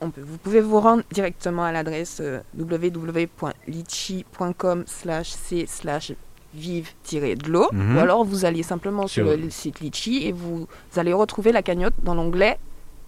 On 0.00 0.10
peut- 0.10 0.20
vous 0.24 0.38
pouvez 0.38 0.60
vous 0.60 0.78
rendre 0.78 1.02
directement 1.10 1.64
à 1.64 1.72
l'adresse 1.72 2.18
euh, 2.20 2.38
www.litchi.com 2.56 4.84
slash 4.86 5.30
c 5.30 5.64
slash 5.66 6.12
vive-de 6.54 7.50
l'eau 7.50 7.68
Mhm. 7.72 7.96
ou 7.96 8.00
alors 8.00 8.24
vous 8.24 8.44
allez 8.44 8.62
simplement 8.62 9.06
sur, 9.06 9.26
Sur- 9.28 9.36
le 9.36 9.50
site 9.50 9.80
Litchi 9.80 10.26
et 10.26 10.32
vous 10.32 10.66
allez 10.96 11.12
retrouver 11.12 11.52
la 11.52 11.62
cagnotte 11.62 11.94
dans 12.02 12.14
l'onglet 12.14 12.58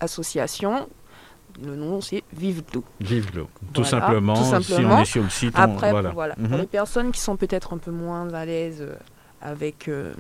association. 0.01 0.89
Le 1.65 1.77
nom 1.77 2.01
c'est 2.01 2.23
Vive 2.33 2.63
l'eau. 2.75 2.85
Vive 3.01 3.31
l'eau. 3.37 3.49
Tout, 3.73 3.83
Voilà, 3.83 3.89
simplement, 3.91 4.35
tout 4.35 4.63
Si 4.63 4.73
on 4.75 4.99
est 5.01 5.05
sur 5.05 5.23
le 5.23 5.29
site, 5.31 5.55
on- 5.57 5.61
Après, 5.63 5.91
voilà. 5.91 6.11
voilà. 6.11 6.35
Mhm. 6.39 6.49
pour 6.49 6.59
les 6.59 6.67
personnes 6.67 7.13
qui 7.13 7.21
sont 7.21 7.37
peut-être 7.37 7.73
un 7.73 7.79
peu 7.79 7.91
moins 7.91 8.33
à 8.33 8.45
l'aise 8.45 8.79
euh, 8.83 8.95
avec 9.43 9.89
euh, 9.89 10.13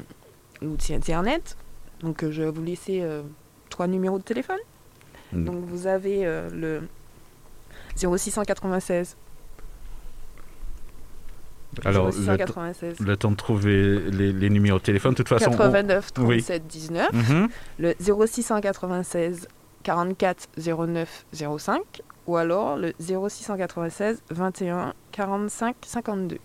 l'outil 0.62 0.94
internet, 0.94 1.56
donc 2.00 2.22
euh, 2.24 2.30
je 2.32 2.42
vais 2.42 2.50
vous 2.50 2.62
laisser 2.62 3.00
euh, 3.02 3.22
trois 3.68 3.86
numéros 3.86 4.18
de 4.18 4.24
téléphone. 4.24 4.58
Mm. 5.32 5.44
Donc 5.44 5.64
vous 5.64 5.86
avez 5.86 6.24
le 6.52 6.82
0696 7.96 9.16
Alors, 11.84 12.06
le, 12.06 12.12
0696 12.12 12.98
le 13.00 13.16
temps 13.16 13.30
de 13.30 13.36
trouver 13.36 14.00
les, 14.10 14.32
les 14.32 14.50
numéros 14.50 14.78
de 14.78 14.82
téléphone. 14.82 15.12
De 15.12 15.16
toute 15.18 15.28
façon, 15.28 15.50
on- 15.50 15.56
89 15.56 16.10
oui. 16.18 16.38
37 16.42 16.66
19 16.66 17.12
Mhm. 17.12 17.48
le 17.78 17.94
0696 18.00 19.46
44 19.82 20.48
09 20.56 21.26
05 21.58 22.02
ou 22.26 22.36
alors 22.36 22.76
le 22.76 22.92
0696 23.00 24.22
21 24.30 24.94
45 25.12 25.76
52. 25.82 26.38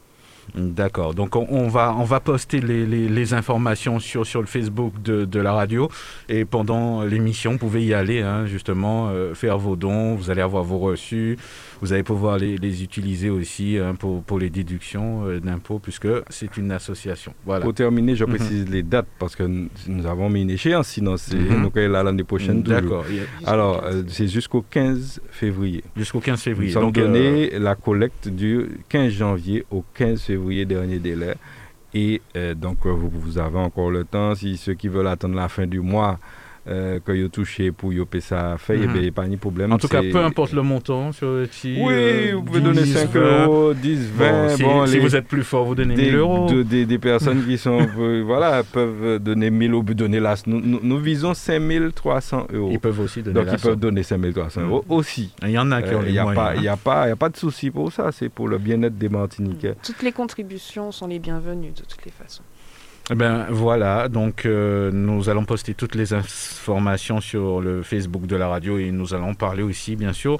D'accord. 0.53 1.15
Donc 1.15 1.35
on, 1.35 1.67
va 1.67 1.95
on 1.97 2.03
va 2.03 2.19
poster 2.19 2.61
les, 2.61 3.33
informations 3.33 3.99
sur 3.99 4.41
le 4.41 4.45
Facebook 4.45 5.01
de, 5.01 5.25
de 5.25 5.39
la 5.39 5.53
radio 5.53 5.89
et 6.29 6.45
pendant 6.45 7.03
l'émission 7.03 7.53
vous 7.53 7.57
pouvez 7.57 7.83
y 7.83 7.93
aller 7.93 8.21
hein, 8.21 8.45
justement 8.45 9.09
euh, 9.09 9.33
faire 9.33 9.57
vos 9.57 9.75
dons. 9.75 10.15
Vous 10.15 10.29
allez 10.29 10.41
avoir 10.41 10.63
vos 10.63 10.77
reçus. 10.77 11.37
Vous 11.81 11.91
allez 11.93 12.03
pouvoir 12.03 12.37
les, 12.37 12.57
les 12.57 12.83
utiliser 12.83 13.29
aussi 13.29 13.77
hein, 13.77 13.95
pour 13.95 14.23
pour 14.23 14.39
les 14.39 14.49
déductions 14.49 15.25
euh, 15.27 15.39
d'impôts 15.39 15.79
puisque 15.79 16.07
c'est 16.29 16.55
une 16.57 16.71
association. 16.71 17.33
Voilà. 17.45 17.63
Pour 17.63 17.73
terminer, 17.73 18.15
je 18.15 18.23
Mhm. 18.25 18.29
précise 18.35 18.69
les 18.69 18.81
dates 18.83 19.07
parce 19.19 19.35
que 19.35 19.43
nous, 19.43 19.67
nous 19.87 20.05
avons 20.05 20.29
mis 20.29 20.41
une 20.41 20.49
échéance, 20.49 20.87
sinon 20.87 21.17
c'est 21.17 21.35
nous 21.37 21.71
là 21.75 22.01
l'année 22.03 22.23
prochaine. 22.23 22.63
toujours. 22.63 22.81
D'accord. 22.81 23.05
Alors, 23.45 23.83
euh, 23.83 24.03
c'est 24.07 24.27
jusqu'au 24.27 24.61
15 24.69 25.21
février. 25.31 25.83
Jusqu'au 25.95 26.19
15 26.21 26.39
Nous 26.39 26.43
février. 26.43 26.71
sommes 26.71 26.83
Donc, 26.83 26.97
euh, 26.97 27.01
donné 27.03 27.59
la 27.59 27.75
collecte 27.75 28.29
du 28.29 28.67
15 28.89 29.11
janvier 29.11 29.65
au 29.71 29.83
15 29.93 30.21
février, 30.21 30.65
dernier 30.65 30.99
délai. 30.99 31.33
Et 31.93 32.21
donc, 32.57 32.85
vous, 32.85 33.09
vous 33.09 33.37
avez 33.37 33.57
encore 33.57 33.89
le 33.89 34.03
temps. 34.03 34.35
Si 34.35 34.57
ceux 34.57 34.73
qui 34.73 34.89
veulent 34.89 35.07
attendre 35.07 35.35
la 35.35 35.47
fin 35.47 35.65
du 35.65 35.79
mois, 35.79 36.19
euh, 36.67 36.99
que 36.99 37.11
vous 37.11 37.27
touchez 37.29 37.71
pour 37.71 37.91
vous 37.91 38.05
payer 38.05 38.21
ça 38.21 38.55
fait, 38.57 38.79
eh 38.81 38.87
Mhm. 38.87 38.93
bien, 38.99 39.11
pas 39.11 39.27
de 39.27 39.35
problème. 39.35 39.71
en 39.73 39.77
tout 39.77 39.87
cas, 39.87 40.01
peu 40.01 40.17
importe 40.17 40.53
le 40.53 40.61
montant 40.63 41.11
sur 41.11 41.27
le 41.31 41.45
site. 41.47 41.77
Oui, 41.79 41.93
euh, 41.93 42.31
vous 42.35 42.43
pouvez 42.43 42.59
10, 42.59 42.65
donner 42.65 42.85
5 42.85 43.09
20. 43.11 43.45
euros, 43.45 43.73
10, 43.73 44.09
20. 44.15 44.31
Bon, 44.47 44.55
si, 44.55 44.63
bon, 44.63 44.85
si 44.87 44.93
les- 44.93 44.99
vous 44.99 45.15
êtes 45.15 45.27
plus 45.27 45.43
fort, 45.43 45.65
vous 45.65 45.75
donnez 45.75 45.95
des, 45.95 46.03
1000 46.05 46.15
euros. 46.15 46.49
de- 46.49 46.63
des, 46.63 46.85
des 46.85 46.97
personnes 46.97 47.43
qui 47.47 47.57
sont 47.57 47.79
euh, 47.99 48.23
voilà 48.25 48.63
peuvent 48.63 49.19
donner 49.19 49.49
1000 49.51 49.71
euros 49.73 49.83
donner 49.83 50.19
là 50.19 50.35
nous, 50.47 50.59
nous, 50.61 50.79
nous 50.81 50.99
visons 50.99 51.33
5300 51.33 52.47
euros 52.53 52.69
Ils 52.71 52.79
peuvent 52.79 52.99
aussi 52.99 53.21
donner 53.21 53.39
donc 53.43 53.53
ils 53.53 53.61
peuvent 53.61 53.75
donner 53.79 54.03
5300 54.03 54.61
Mm. 54.61 54.65
euros 54.65 54.85
aussi 54.89 55.31
Il 55.43 55.49
y 55.51 55.57
en 55.59 55.71
a 55.71 55.81
qui 55.81 55.93
ont 55.93 56.01
il 56.01 56.05
les 56.07 56.11
n'y 56.13 56.17
a, 56.19 56.23
moyens. 56.23 56.43
pas- 56.55 56.61
y 56.61 56.67
a 56.67 56.77
pas 56.77 57.07
y 57.07 57.11
a 57.11 57.15
pas 57.15 57.29
de 57.29 57.37
souci 57.37 57.69
pour 57.71 57.91
ça 57.91 58.11
c'est 58.11 58.29
pour 58.29 58.47
le 58.47 58.57
bien-être 58.57 58.97
des 58.97 59.09
Martiniquais 59.09 59.75
Toutes 59.83 60.01
les 60.03 60.11
contributions 60.11 60.91
sont 60.91 61.07
les 61.07 61.19
bienvenues 61.19 61.71
de 61.71 61.81
toutes 61.87 62.05
les 62.05 62.11
façons. 62.11 62.43
Eh 63.11 63.13
ben 63.13 63.45
voilà, 63.51 64.09
donc 64.09 64.47
euh, 64.47 64.89
nous 64.91 65.29
allons 65.29 65.45
poster 65.45 65.75
toutes 65.75 65.93
les 65.93 66.13
informations 66.13 67.21
sur 67.21 67.61
le 67.61 67.83
Facebook 67.83 68.25
de 68.25 68.35
la 68.35 68.47
radio 68.47 68.79
et 68.79 68.89
nous 68.89 69.13
allons 69.13 69.35
parler 69.35 69.61
aussi, 69.61 69.95
bien 69.95 70.11
sûr, 70.11 70.39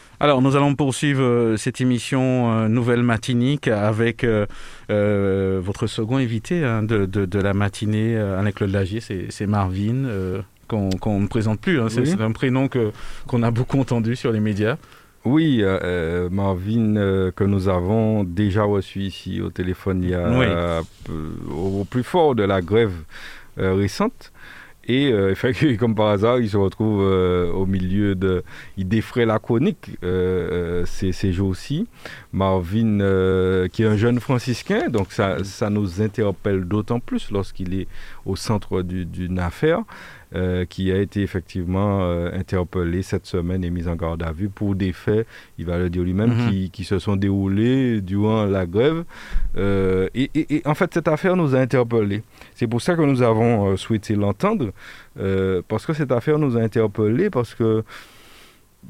Alors 0.23 0.43
nous 0.43 0.55
allons 0.55 0.75
poursuivre 0.75 1.23
euh, 1.23 1.57
cette 1.57 1.81
émission 1.81 2.51
euh, 2.53 2.67
Nouvelle 2.67 3.01
Matinique 3.01 3.67
avec 3.67 4.23
euh, 4.23 4.45
votre 5.63 5.87
second 5.87 6.17
invité 6.17 6.63
hein, 6.63 6.83
de, 6.83 7.07
de- 7.07 7.25
de 7.25 7.39
la 7.39 7.55
matinée, 7.55 8.15
Alain-Claude 8.17 8.69
Lagier, 8.71 8.99
c'est 9.01 9.47
Marvin. 9.47 10.05
euh, 10.05 10.41
qu'on 10.67 11.19
ne 11.19 11.27
présente 11.27 11.59
plus, 11.59 11.81
hein. 11.81 11.87
c'est 11.89 11.99
Oui. 12.01 12.15
un 12.21 12.31
prénom 12.31 12.69
que- 12.69 12.91
qu'on 13.27 13.43
a 13.43 13.51
beaucoup 13.51 13.77
entendu 13.79 14.15
sur 14.15 14.31
les 14.31 14.39
médias. 14.39 14.77
oui 15.25 15.59
euh, 15.63 16.29
Marvin 16.29 16.95
euh, 16.97 17.31
que 17.31 17.43
nous 17.43 17.67
avons 17.67 18.23
déjà 18.23 18.63
reçu 18.63 18.99
ici 19.01 19.41
au 19.41 19.49
téléphone 19.49 20.01
il 20.03 20.11
y 20.11 20.13
a 20.13 20.29
Oui. 20.29 20.45
euh, 20.47 20.81
au, 21.53 21.83
plus 21.83 22.03
fort 22.03 22.35
de 22.35 22.43
la 22.43 22.61
grève 22.61 22.93
récente 23.57 24.31
Et 24.91 25.09
euh, 25.13 25.33
comme 25.79 25.95
par 25.95 26.07
hasard, 26.07 26.39
il 26.39 26.49
se 26.49 26.57
retrouve 26.57 27.01
euh, 27.01 27.49
au 27.53 27.65
milieu 27.65 28.13
de. 28.13 28.43
Il 28.75 28.89
défraie 28.89 29.25
la 29.25 29.39
chronique 29.39 29.91
euh, 30.03 30.85
ces, 30.85 31.13
ces 31.13 31.31
jours-ci. 31.31 31.87
Marvin, 32.33 32.97
qui 33.69 33.83
est 33.83 33.87
un 33.87 33.95
jeune 33.95 34.19
franciscain, 34.19 34.89
donc 34.89 35.11
ça 35.11 35.69
nous 35.69 36.01
interpelle 36.01 36.65
d'autant 36.65 36.99
plus 36.99 37.31
lorsqu'il 37.31 37.73
est 37.73 37.87
au 38.25 38.35
centre 38.35 38.81
d'une 38.81 39.39
affaire. 39.39 39.83
Euh, 40.33 40.63
qui 40.63 40.93
a 40.93 40.97
été 40.97 41.23
effectivement 41.23 42.03
euh, 42.03 42.31
interpellé 42.31 43.01
cette 43.01 43.25
semaine 43.25 43.65
et 43.65 43.69
mis 43.69 43.89
en 43.89 43.97
garde 43.97 44.23
à 44.23 44.31
vue 44.31 44.47
pour 44.47 44.75
des 44.75 44.93
faits, 44.93 45.27
il 45.57 45.65
va 45.65 45.77
le 45.77 45.89
dire 45.89 46.03
lui-même, 46.03 46.33
mhm. 46.33 46.49
qui, 46.49 46.69
qui, 46.69 46.85
se 46.85 46.99
sont 46.99 47.17
déroulés 47.17 47.99
durant 47.99 48.45
la 48.45 48.65
grève. 48.65 49.03
Euh, 49.57 50.07
et, 50.15 50.31
et, 50.33 50.61
en 50.63 50.73
fait, 50.73 50.93
cette 50.93 51.09
affaire 51.09 51.35
nous 51.35 51.53
a 51.53 51.59
interpellés. 51.59 52.23
C'est 52.55 52.67
pour 52.67 52.81
ça 52.81 52.95
que 52.95 53.01
nous 53.01 53.21
avons 53.21 53.75
souhaité 53.75 54.15
l'entendre, 54.15 54.71
parce 55.67 55.85
que 55.85 55.91
cette 55.91 56.13
affaire 56.13 56.39
nous 56.39 56.55
a 56.55 56.61
interpellés, 56.61 57.29
parce 57.29 57.53
que 57.53 57.83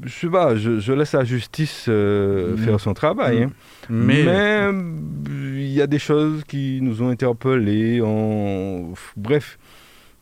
je 0.04 0.12
sais 0.12 0.28
pas, 0.30 0.54
je, 0.54 0.92
laisse 0.92 1.12
la 1.12 1.24
justice 1.24 1.88
mhm. 1.88 2.56
faire 2.56 2.78
son 2.78 2.94
travail. 2.94 3.42
Hein. 3.42 3.50
Mhm. 3.90 4.04
Mais 4.04 5.60
il 5.60 5.72
y 5.72 5.82
a 5.82 5.88
des 5.88 5.98
choses 5.98 6.44
qui 6.44 6.78
nous 6.80 7.02
ont 7.02 7.08
interpellés. 7.08 8.00
En... 8.00 8.92
Bref, 9.16 9.58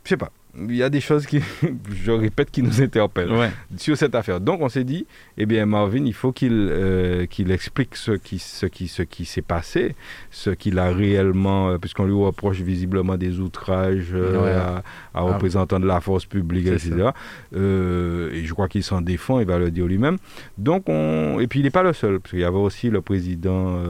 je 0.05 0.09
sais 0.09 0.17
pas 0.17 0.33
il 0.57 0.77
y 0.77 0.83
a 0.83 0.91
des 0.91 1.01
choses 1.01 1.27
qui, 1.27 1.41
je 2.05 2.11
répète, 2.11 2.51
qui 2.51 2.63
nous 2.63 2.83
interpellent 2.83 3.51
sur 3.77 3.97
cette 3.97 4.15
affaire. 4.15 4.41
Donc 4.41 4.61
on 4.61 4.69
s'est 4.69 4.85
dit, 4.85 5.07
eh 5.39 5.47
bien 5.47 5.65
Marvin, 5.67 6.05
il 6.05 6.15
faut 6.15 6.33
qu'il 6.33 6.53
euh, 6.53 7.27
qu'il 7.27 7.51
explique 7.51 7.97
ce 7.97 8.13
qui, 8.13 8.39
ce 8.39 8.67
qui, 8.67 8.89
ce 8.89 9.03
qui 9.03 9.25
s'est 9.25 9.43
passé, 9.43 9.95
ce 10.31 10.51
qu'il 10.51 10.79
a 10.79 10.91
réellement, 10.91 11.71
euh, 11.71 11.79
puisqu'on 11.79 12.05
lui 12.05 12.15
reproche 12.15 12.61
visiblement 12.61 13.17
des 13.17 13.39
outrages 13.39 14.11
euh, 14.13 14.59
à, 14.59 14.77
à 14.79 14.83
ah. 15.15 15.23
représentants 15.23 15.81
de 15.81 15.87
la 15.87 16.01
force 16.01 16.27
publique, 16.27 16.67
etc. 16.67 17.11
et 17.53 18.45
je 18.45 18.53
crois 18.53 18.69
qu'il 18.69 18.83
s'en 18.83 19.01
défend, 19.01 19.41
il 19.41 19.47
va 19.47 19.59
le 19.59 19.71
dire 19.71 19.87
lui-même. 19.87 20.19
Donc 20.59 20.89
on, 20.89 21.39
et 21.41 21.47
puis 21.47 21.61
il 21.61 21.63
n'est 21.63 21.71
pas 21.71 21.83
le 21.83 21.93
seul, 21.93 22.21
parce 22.21 22.31
qu'il 22.31 22.41
y 22.41 22.45
avait 22.45 22.57
aussi 22.57 22.91
le 22.91 23.01
président 23.01 23.81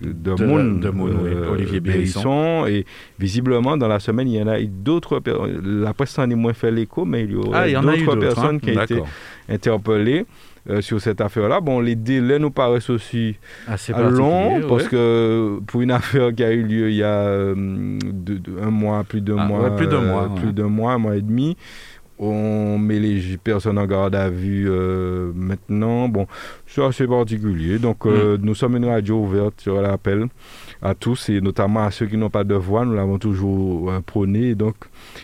de, 0.00 0.12
de 0.12 0.44
Moon, 0.44 0.80
Olivier 1.50 1.80
Bérisson, 1.80 2.66
et 2.66 2.84
visiblement 3.18 3.76
dans 3.76 3.88
la 3.88 4.00
semaine 4.00 4.28
il 4.28 4.36
y 4.36 4.42
en 4.42 4.48
a 4.48 4.60
d'autres, 4.60 5.20
la 5.64 5.94
presse 5.94 6.10
s'en 6.20 6.30
est 6.30 6.34
moins 6.34 6.52
fait 6.52 6.70
l'écho, 6.70 7.04
mais 7.04 7.24
il 7.24 7.32
y 7.32 7.74
a 7.74 7.78
ah, 7.78 7.82
d'autres 7.82 8.16
hein. 8.16 8.20
personnes 8.20 8.60
qui 8.60 8.76
ont 8.76 8.82
été 8.82 9.02
interpellées. 9.48 10.26
Euh, 10.68 10.82
sur 10.82 11.00
cette 11.00 11.22
affaire-là. 11.22 11.60
Bon, 11.62 11.80
les 11.80 11.96
délais 11.96 12.38
nous 12.38 12.50
paraissent 12.50 12.90
aussi 12.90 13.38
Assez 13.66 13.94
longs 13.94 14.60
parce 14.68 14.88
que 14.88 15.58
pour 15.66 15.80
une 15.80 15.90
affaire 15.90 16.34
qui 16.34 16.44
a 16.44 16.52
eu 16.52 16.62
lieu 16.62 16.90
il 16.90 16.96
y 16.96 17.02
a 17.02 17.14
euh, 17.14 17.98
un 18.62 18.70
mois, 18.70 19.02
plus 19.04 19.22
d'un 19.22 19.38
ah, 19.38 19.46
mois, 19.46 19.74
plus 19.74 19.86
d'un 19.86 20.02
mois, 20.02 20.24
euh, 20.24 20.40
plus 20.40 20.52
d'un 20.52 20.68
mois, 20.68 20.92
un 20.92 20.98
mois 20.98 21.16
et 21.16 21.22
demi, 21.22 21.56
on 22.18 22.76
met 22.76 22.98
les 22.98 23.38
personnes 23.38 23.78
en 23.78 23.86
garde 23.86 24.14
à 24.14 24.28
vue 24.28 24.70
maintenant. 25.34 26.10
Bon, 26.10 26.26
c'est 26.66 26.84
assez 26.84 27.06
particulier. 27.06 27.78
Donc, 27.78 28.04
mm. 28.04 28.34
nous 28.42 28.54
sommes 28.54 28.76
une 28.76 28.84
radio 28.84 29.16
ouverte 29.16 29.62
sur 29.62 29.80
l'appel 29.80 30.26
à 30.82 30.94
tous 30.94 31.28
et 31.28 31.40
notamment 31.40 31.84
à 31.84 31.90
ceux 31.90 32.06
qui 32.06 32.16
n'ont 32.16 32.30
pas 32.30 32.44
de 32.44 32.54
voix. 32.54 32.84
Nous 32.84 32.94
l'avons 32.94 33.18
toujours 33.18 33.90
euh, 33.90 34.00
prôné. 34.00 34.54
Donc, 34.54 34.76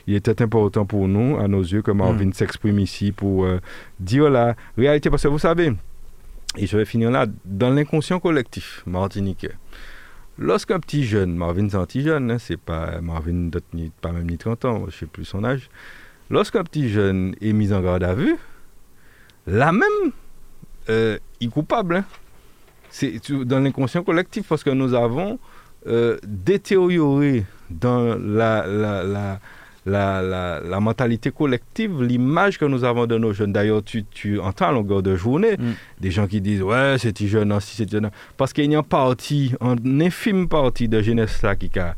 il 0.07 0.15
était 0.15 0.43
important 0.43 0.85
pour 0.87 1.09
nous, 1.09 1.39
à 1.39 1.49
nos 1.49 1.63
yeux, 1.63 1.83
que 1.83 1.91
Marvin 1.91 2.27
mm. 2.27 2.33
s'exprime 2.35 2.79
ici 2.79 3.13
pour 3.13 3.45
euh, 3.45 3.61
dire 4.01 4.31
la 4.31 4.55
réalité. 4.77 5.11
Parce 5.11 5.23
que 5.23 5.29
vous 5.29 5.39
savez, 5.39 5.73
et 6.57 6.67
je 6.67 6.77
vais 6.77 6.85
finir 6.85 7.11
là, 7.11 7.27
dans 7.45 7.71
l'inconscient 7.71 8.21
collectif 8.21 8.83
martiniquais, 8.87 9.53
lorsqu'un 10.39 10.81
petit 10.81 11.05
jeune, 11.05 11.35
Marvin 11.35 11.69
c'est 11.69 11.77
un 11.77 11.85
petit 11.85 12.03
jeune, 12.03 12.31
hein, 12.31 12.39
c'est 12.39 12.59
pas 12.61 13.01
Marvin 13.01 13.51
pas 14.01 14.13
même 14.13 14.27
ni 14.27 14.39
30 14.39 14.65
ans, 14.65 14.79
je 14.81 14.87
ne 14.87 14.91
sais 14.91 15.07
plus 15.07 15.25
son 15.25 15.45
âge, 15.45 15.69
lorsqu'un 16.31 16.65
petit 16.65 16.89
jeune 16.89 17.35
est 17.43 17.53
mis 17.53 17.73
en 17.73 17.83
garde 17.83 18.05
à 18.05 18.15
vue, 18.15 18.37
là 19.47 19.73
même, 19.73 20.13
euh, 20.89 21.19
il 21.41 21.49
est 21.49 21.51
coupable. 21.51 21.97
Hein 21.97 22.05
c'est 22.97 23.21
dans 23.31 23.61
l'inconscient 23.61 24.03
collectif 24.03 24.47
parce 24.49 24.65
que 24.65 24.71
nous 24.71 24.95
avons 24.95 25.39
euh, 25.87 26.17
détérioré 26.27 27.45
dans 27.69 28.17
la, 28.19 28.67
la, 28.67 29.39
la, 29.85 30.61
la, 30.61 30.81
mentalité 30.81 31.31
collective, 31.31 32.03
l'image 32.03 32.59
que 32.59 32.65
nous 32.65 32.85
avons 32.85 33.07
de 33.07 33.19
nos 33.19 33.35
jeunes. 33.35 33.53
D'ailleurs, 33.53 33.85
tu, 33.85 34.05
tu, 34.05 34.41
entends 34.41 34.69
à 34.69 34.73
longueur 34.73 35.03
de 35.03 35.15
journée 35.15 35.57
mm. 35.59 35.73
des 36.01 36.11
gens 36.11 36.27
qui 36.27 36.41
disent 36.41 36.63
Ouais, 36.63 36.97
c'est 36.99 37.15
jeune, 37.27 37.61
si 37.61 37.77
c'est 37.77 37.91
jeune. 37.91 38.11
Parce 38.39 38.53
qu'il 38.53 38.65
y 38.65 38.75
a 38.75 38.79
une 38.79 38.85
partie, 38.85 39.55
une 39.61 40.03
infime 40.03 40.49
partie 40.49 40.89
de 40.89 41.03
jeunesse 41.03 41.43
là 41.43 41.55
qui 41.55 41.71
a, 41.79 41.95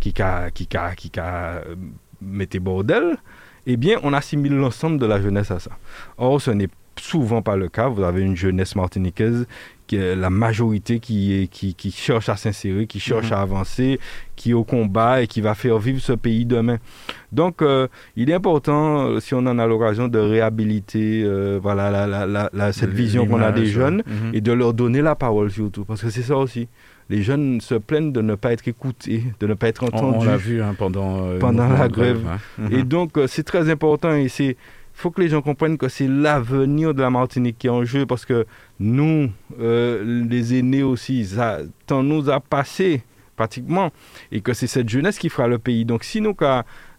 qui 0.00 0.14
a, 0.22 0.50
qui 0.50 0.66
a, 0.74 0.94
qui 0.94 1.20
a, 1.20 1.62
euh, 1.66 2.58
bordel. 2.60 3.18
Eh 3.66 3.76
bien, 3.76 3.98
on 4.02 4.14
assimile 4.14 4.56
l'ensemble 4.56 4.98
de 4.98 5.04
la 5.04 5.20
jeunesse 5.20 5.50
à 5.50 5.58
ça. 5.58 5.72
Or, 6.16 6.40
ce 6.40 6.50
n'est 6.52 6.70
souvent 6.98 7.42
pas 7.42 7.56
le 7.56 7.68
cas. 7.68 7.88
Vous 7.88 8.02
avez 8.02 8.22
une 8.22 8.36
jeunesse 8.36 8.76
martiniquaise 8.76 9.46
la 9.96 10.30
majorité 10.30 11.00
qui, 11.00 11.48
qui, 11.50 11.74
qui 11.74 11.90
cherche 11.90 12.28
à 12.28 12.36
s'insérer, 12.36 12.86
qui 12.86 13.00
cherche 13.00 13.28
mhm. 13.30 13.36
à 13.36 13.40
avancer, 13.40 14.00
qui 14.36 14.50
est 14.50 14.54
au 14.54 14.64
combat 14.64 15.22
et 15.22 15.26
qui 15.26 15.40
va 15.40 15.54
faire 15.54 15.78
vivre 15.78 16.00
ce 16.00 16.12
pays 16.12 16.44
demain. 16.44 16.78
Donc, 17.32 17.62
euh, 17.62 17.88
il 18.16 18.30
est 18.30 18.34
important, 18.34 19.06
euh, 19.06 19.20
si 19.20 19.34
on 19.34 19.38
en 19.38 19.58
a 19.58 19.66
l'occasion, 19.66 20.08
de 20.08 20.18
réhabiliter 20.18 21.22
euh, 21.24 21.58
voilà, 21.62 21.90
la, 21.90 22.26
la, 22.26 22.50
la, 22.52 22.72
cette 22.72 22.90
vision 22.90 23.26
qu'on 23.26 23.40
a 23.40 23.52
des 23.52 23.66
jeunes 23.66 24.02
mhm. 24.06 24.34
et 24.34 24.40
de 24.40 24.52
leur 24.52 24.74
donner 24.74 25.02
la 25.02 25.14
parole 25.14 25.50
surtout, 25.50 25.84
parce 25.84 26.02
que 26.02 26.10
c'est 26.10 26.22
ça 26.22 26.36
aussi. 26.36 26.68
Les 27.10 27.22
jeunes 27.22 27.62
se 27.62 27.74
plaignent 27.74 28.12
de 28.12 28.20
ne 28.20 28.34
pas 28.34 28.52
être 28.52 28.68
écoutés, 28.68 29.24
de 29.40 29.46
ne 29.46 29.54
pas 29.54 29.68
être 29.68 29.84
entendus. 29.84 30.18
On, 30.20 30.24
l'a 30.24 30.36
vu 30.36 30.60
hein, 30.62 30.74
pendant, 30.76 31.38
pendant 31.38 31.66
la 31.66 31.88
grève. 31.88 32.20
Hein. 32.28 32.68
Et 32.70 32.82
donc, 32.82 33.18
c'est 33.28 33.44
très 33.44 33.70
important 33.70 34.14
et 34.14 34.28
c'est 34.28 34.58
faut 34.98 35.10
que 35.10 35.20
les 35.20 35.28
gens 35.28 35.42
comprennent 35.42 35.78
que 35.78 35.88
c'est 35.88 36.08
l'avenir 36.08 36.92
de 36.92 37.02
la 37.02 37.10
Martinique 37.10 37.58
qui 37.58 37.68
est 37.68 37.70
en 37.70 37.84
jeu 37.84 38.04
parce 38.04 38.24
que 38.24 38.46
nous, 38.80 39.30
euh, 39.60 40.24
les 40.28 40.58
aînés 40.58 40.82
aussi, 40.82 41.24
ça 41.24 41.58
tant 41.86 42.02
nous 42.02 42.28
a 42.28 42.40
passé 42.40 43.04
pratiquement 43.36 43.90
et 44.32 44.40
que 44.40 44.52
c'est 44.52 44.66
cette 44.66 44.88
jeunesse 44.88 45.18
qui 45.18 45.28
fera 45.28 45.46
le 45.46 45.58
pays. 45.58 45.84
Donc 45.84 46.02
si 46.02 46.20
nous, 46.20 46.34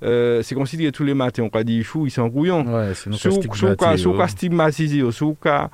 euh, 0.03 0.41
c'est 0.41 0.55
considéré 0.55 0.93
tous 0.93 1.03
les 1.03 1.13
matins, 1.13 1.45
on 1.51 1.57
a 1.57 1.63
dit 1.65 1.83
chou, 1.83 2.05
ils 2.05 2.11
sont 2.11 2.29
couillons. 2.29 2.65
Ouais, 2.73 2.93
c'est 2.95 3.09
nous 3.09 3.17
stigmatisé, 4.27 5.11
sous 5.11 5.33
cas 5.33 5.69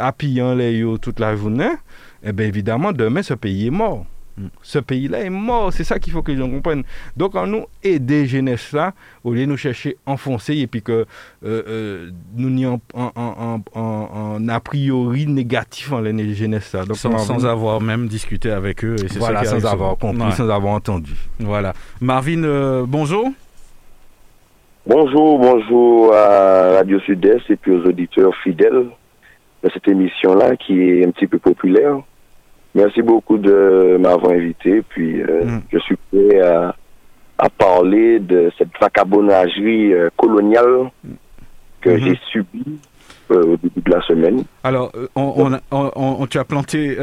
appuyant 0.00 0.54
les 0.54 0.84
toute 1.00 1.18
la 1.18 1.34
journée, 1.34 1.70
eh 2.22 2.32
bien 2.32 2.46
évidemment, 2.46 2.92
demain, 2.92 3.22
ce 3.22 3.32
pays 3.32 3.68
est 3.68 3.70
mort. 3.70 4.04
Ce 4.62 4.78
pays-là 4.78 5.20
est 5.20 5.30
mort. 5.30 5.72
C'est 5.72 5.84
ça 5.84 5.98
qu'il 5.98 6.12
faut 6.12 6.22
que 6.22 6.32
les 6.32 6.38
gens 6.38 6.50
comprennent. 6.50 6.84
Donc, 7.16 7.34
en 7.36 7.46
nous 7.46 7.66
aider 7.82 8.26
jeunesse 8.26 8.72
là, 8.72 8.92
au 9.22 9.32
lieu 9.32 9.42
de 9.42 9.46
nous 9.46 9.56
chercher 9.56 9.96
enfoncer 10.06 10.56
et 10.56 10.66
puis 10.66 10.82
que 10.82 10.92
euh, 10.92 11.06
euh, 11.44 12.10
nous 12.36 12.50
n'y 12.50 12.66
en, 12.66 12.80
en, 12.94 14.48
a 14.48 14.60
priori 14.60 15.26
négatif 15.26 15.92
en 15.92 16.00
les 16.00 16.34
jeunesse 16.34 16.72
là. 16.72 16.84
Donc, 16.84 16.96
sans, 16.96 17.46
avoir 17.46 17.80
même 17.80 18.08
discuté 18.08 18.50
avec 18.50 18.84
eux. 18.84 18.96
Et 19.02 19.18
voilà, 19.18 19.44
sans 19.44 19.64
avoir 19.66 19.96
compris, 19.96 20.32
sans 20.32 20.48
avoir 20.48 20.74
entendu. 20.74 21.12
Voilà. 21.38 21.72
Marvin, 22.00 22.42
euh, 22.44 22.84
bonjour. 22.86 23.30
Bonjour, 24.86 25.38
bonjour 25.38 26.14
à 26.14 26.74
Radio 26.76 27.00
Sud-Est 27.00 27.48
et 27.48 27.56
puis 27.56 27.72
aux 27.72 27.86
auditeurs 27.86 28.34
fidèles 28.42 28.88
de 29.62 29.70
cette 29.72 29.88
émission-là 29.88 30.56
qui 30.56 30.78
est 30.78 31.06
un 31.06 31.10
petit 31.10 31.26
peu 31.26 31.38
populaire. 31.38 32.00
Merci 32.74 33.02
beaucoup 33.02 33.38
de 33.38 33.96
m'avoir 34.00 34.32
invité. 34.32 34.82
Puis 34.88 35.22
euh, 35.22 35.44
mm. 35.44 35.62
je 35.72 35.78
suis 35.78 35.96
prêt 36.10 36.40
à, 36.40 36.74
parler 37.58 38.20
de 38.20 38.50
cette 38.56 38.70
vacabonnagerie 38.80 39.92
euh, 39.92 40.08
coloniale 40.16 40.90
que 41.80 41.90
mm-hmm. 41.90 42.02
j'ai 42.02 42.18
subie 42.32 42.78
euh, 43.30 43.52
au 43.52 43.56
début 43.56 43.80
de 43.80 43.90
la 43.90 44.00
semaine. 44.02 44.44
Alors, 44.64 44.90
on, 45.14 46.26
tu 46.26 46.38
as 46.38 46.44
planté 46.44 46.96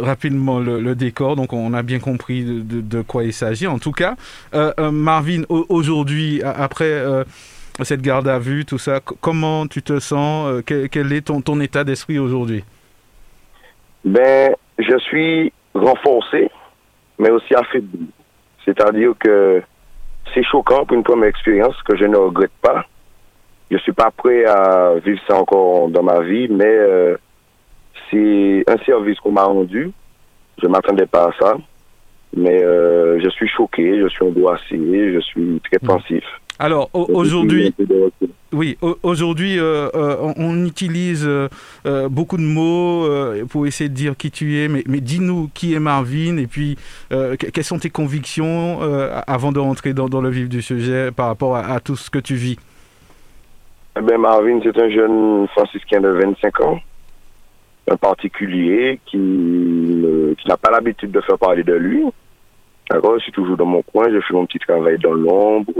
rapidement 0.00 0.60
le, 0.60 0.94
décor, 0.94 1.36
donc 1.36 1.52
on 1.52 1.72
a 1.74 1.82
bien 1.82 1.98
compris 1.98 2.44
de, 2.44 3.02
quoi 3.02 3.24
il 3.24 3.32
s'agit. 3.32 3.66
En 3.66 3.78
tout 3.78 3.92
cas, 3.92 4.16
Marvin, 4.90 5.42
aujourd'hui, 5.48 6.42
après 6.42 7.02
cette 7.82 8.02
garde 8.02 8.28
à 8.28 8.38
vue, 8.38 8.64
tout 8.64 8.78
ça, 8.78 9.00
comment 9.20 9.66
tu 9.66 9.82
te 9.82 9.98
sens 10.00 10.62
quel, 10.64 11.12
est 11.12 11.26
ton, 11.26 11.42
ton 11.42 11.60
état 11.60 11.84
d'esprit 11.84 12.18
aujourd'hui? 12.18 12.64
Ben, 14.04 14.54
je 14.78 14.98
suis 14.98 15.52
renforcé, 15.74 16.50
mais 17.18 17.30
aussi 17.30 17.54
affaibli. 17.54 18.08
C'est-à-dire 18.64 19.12
que 19.18 19.62
c'est 20.32 20.44
choquant 20.44 20.84
pour 20.84 20.96
une 20.96 21.02
première 21.02 21.28
expérience 21.28 21.80
que 21.82 21.96
je 21.96 22.04
ne 22.04 22.16
regrette 22.16 22.52
pas. 22.60 22.84
Je 23.70 23.76
ne 23.76 23.80
suis 23.80 23.92
pas 23.92 24.10
prêt 24.10 24.44
à 24.44 24.94
vivre 25.04 25.20
ça 25.26 25.36
encore 25.36 25.88
dans 25.88 26.02
ma 26.02 26.20
vie, 26.20 26.48
mais 26.48 26.64
euh, 26.66 27.16
c'est 28.10 28.64
un 28.66 28.76
service 28.84 29.18
qu'on 29.20 29.32
m'a 29.32 29.44
rendu. 29.44 29.90
Je 30.60 30.66
ne 30.66 30.72
m'attendais 30.72 31.06
pas 31.06 31.28
à 31.28 31.32
ça. 31.38 31.56
Mais 32.34 32.62
euh, 32.62 33.20
je 33.22 33.28
suis 33.30 33.48
choqué, 33.48 34.00
je 34.00 34.08
suis 34.08 34.24
angoissé, 34.24 35.12
je 35.12 35.20
suis 35.20 35.60
très 35.64 35.78
mmh. 35.82 35.86
pensif. 35.86 36.24
Alors 36.62 36.90
aujourd'hui, 36.92 37.74
oui, 38.52 38.78
aujourd'hui, 39.02 39.58
euh, 39.58 39.88
euh, 39.96 40.32
on 40.36 40.64
utilise 40.64 41.26
euh, 41.26 41.48
beaucoup 42.08 42.36
de 42.36 42.42
mots 42.42 43.04
pour 43.50 43.66
essayer 43.66 43.90
de 43.90 43.94
dire 43.94 44.16
qui 44.16 44.30
tu 44.30 44.58
es, 44.58 44.68
mais, 44.68 44.84
dis-nous 44.86 45.50
qui 45.54 45.74
est 45.74 45.80
Marvin 45.80 46.36
et 46.36 46.46
puis 46.46 46.78
quelles 47.10 47.64
sont 47.64 47.80
tes 47.80 47.90
convictions 47.90 48.78
avant 49.26 49.50
de 49.50 49.58
rentrer 49.58 49.92
dans, 49.92 50.20
le 50.20 50.28
vif 50.28 50.48
du 50.48 50.62
sujet 50.62 51.10
par 51.10 51.26
rapport 51.26 51.56
à, 51.56 51.80
tout 51.80 51.96
ce 51.96 52.10
que 52.10 52.20
tu 52.20 52.36
vis? 52.36 52.58
Eh 53.98 54.00
ben 54.00 54.18
Marvin, 54.18 54.60
c'est 54.62 54.78
un 54.78 54.88
jeune 54.88 55.48
franciscain 55.48 56.00
de 56.00 56.10
25 56.10 56.60
ans, 56.60 56.80
un 57.90 57.96
particulier 57.96 59.00
qui, 59.06 59.18
qui 60.38 60.48
n'a 60.48 60.56
pas 60.56 60.70
l'habitude 60.70 61.10
de 61.10 61.20
faire 61.22 61.38
parler 61.38 61.64
de 61.64 61.74
lui. 61.74 62.04
D'accord, 62.88 63.18
je 63.18 63.24
suis 63.24 63.32
toujours 63.32 63.56
dans 63.56 63.66
mon 63.66 63.82
coin, 63.82 64.12
je 64.12 64.20
fais 64.20 64.34
mon 64.34 64.46
petit 64.46 64.60
travail 64.60 64.96
dans 64.98 65.12
l'ombre. 65.12 65.72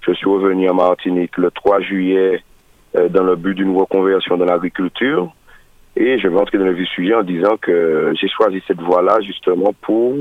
Je 0.00 0.12
suis 0.12 0.26
revenu 0.28 0.68
en 0.68 0.74
Martinique 0.74 1.36
le 1.36 1.50
3 1.50 1.80
juillet 1.80 2.42
euh, 2.96 3.08
dans 3.08 3.24
le 3.24 3.36
but 3.36 3.54
d'une 3.54 3.76
reconversion 3.76 4.36
dans 4.36 4.44
l'agriculture. 4.44 5.30
Et 5.96 6.18
je 6.18 6.28
vais 6.28 6.36
entrer 6.38 6.58
dans 6.58 6.64
le 6.64 6.72
vif 6.72 6.88
sujet 6.88 7.14
en 7.14 7.22
disant 7.22 7.56
que 7.56 8.12
j'ai 8.20 8.28
choisi 8.28 8.62
cette 8.66 8.80
voie-là 8.80 9.18
justement 9.20 9.74
pour 9.82 10.14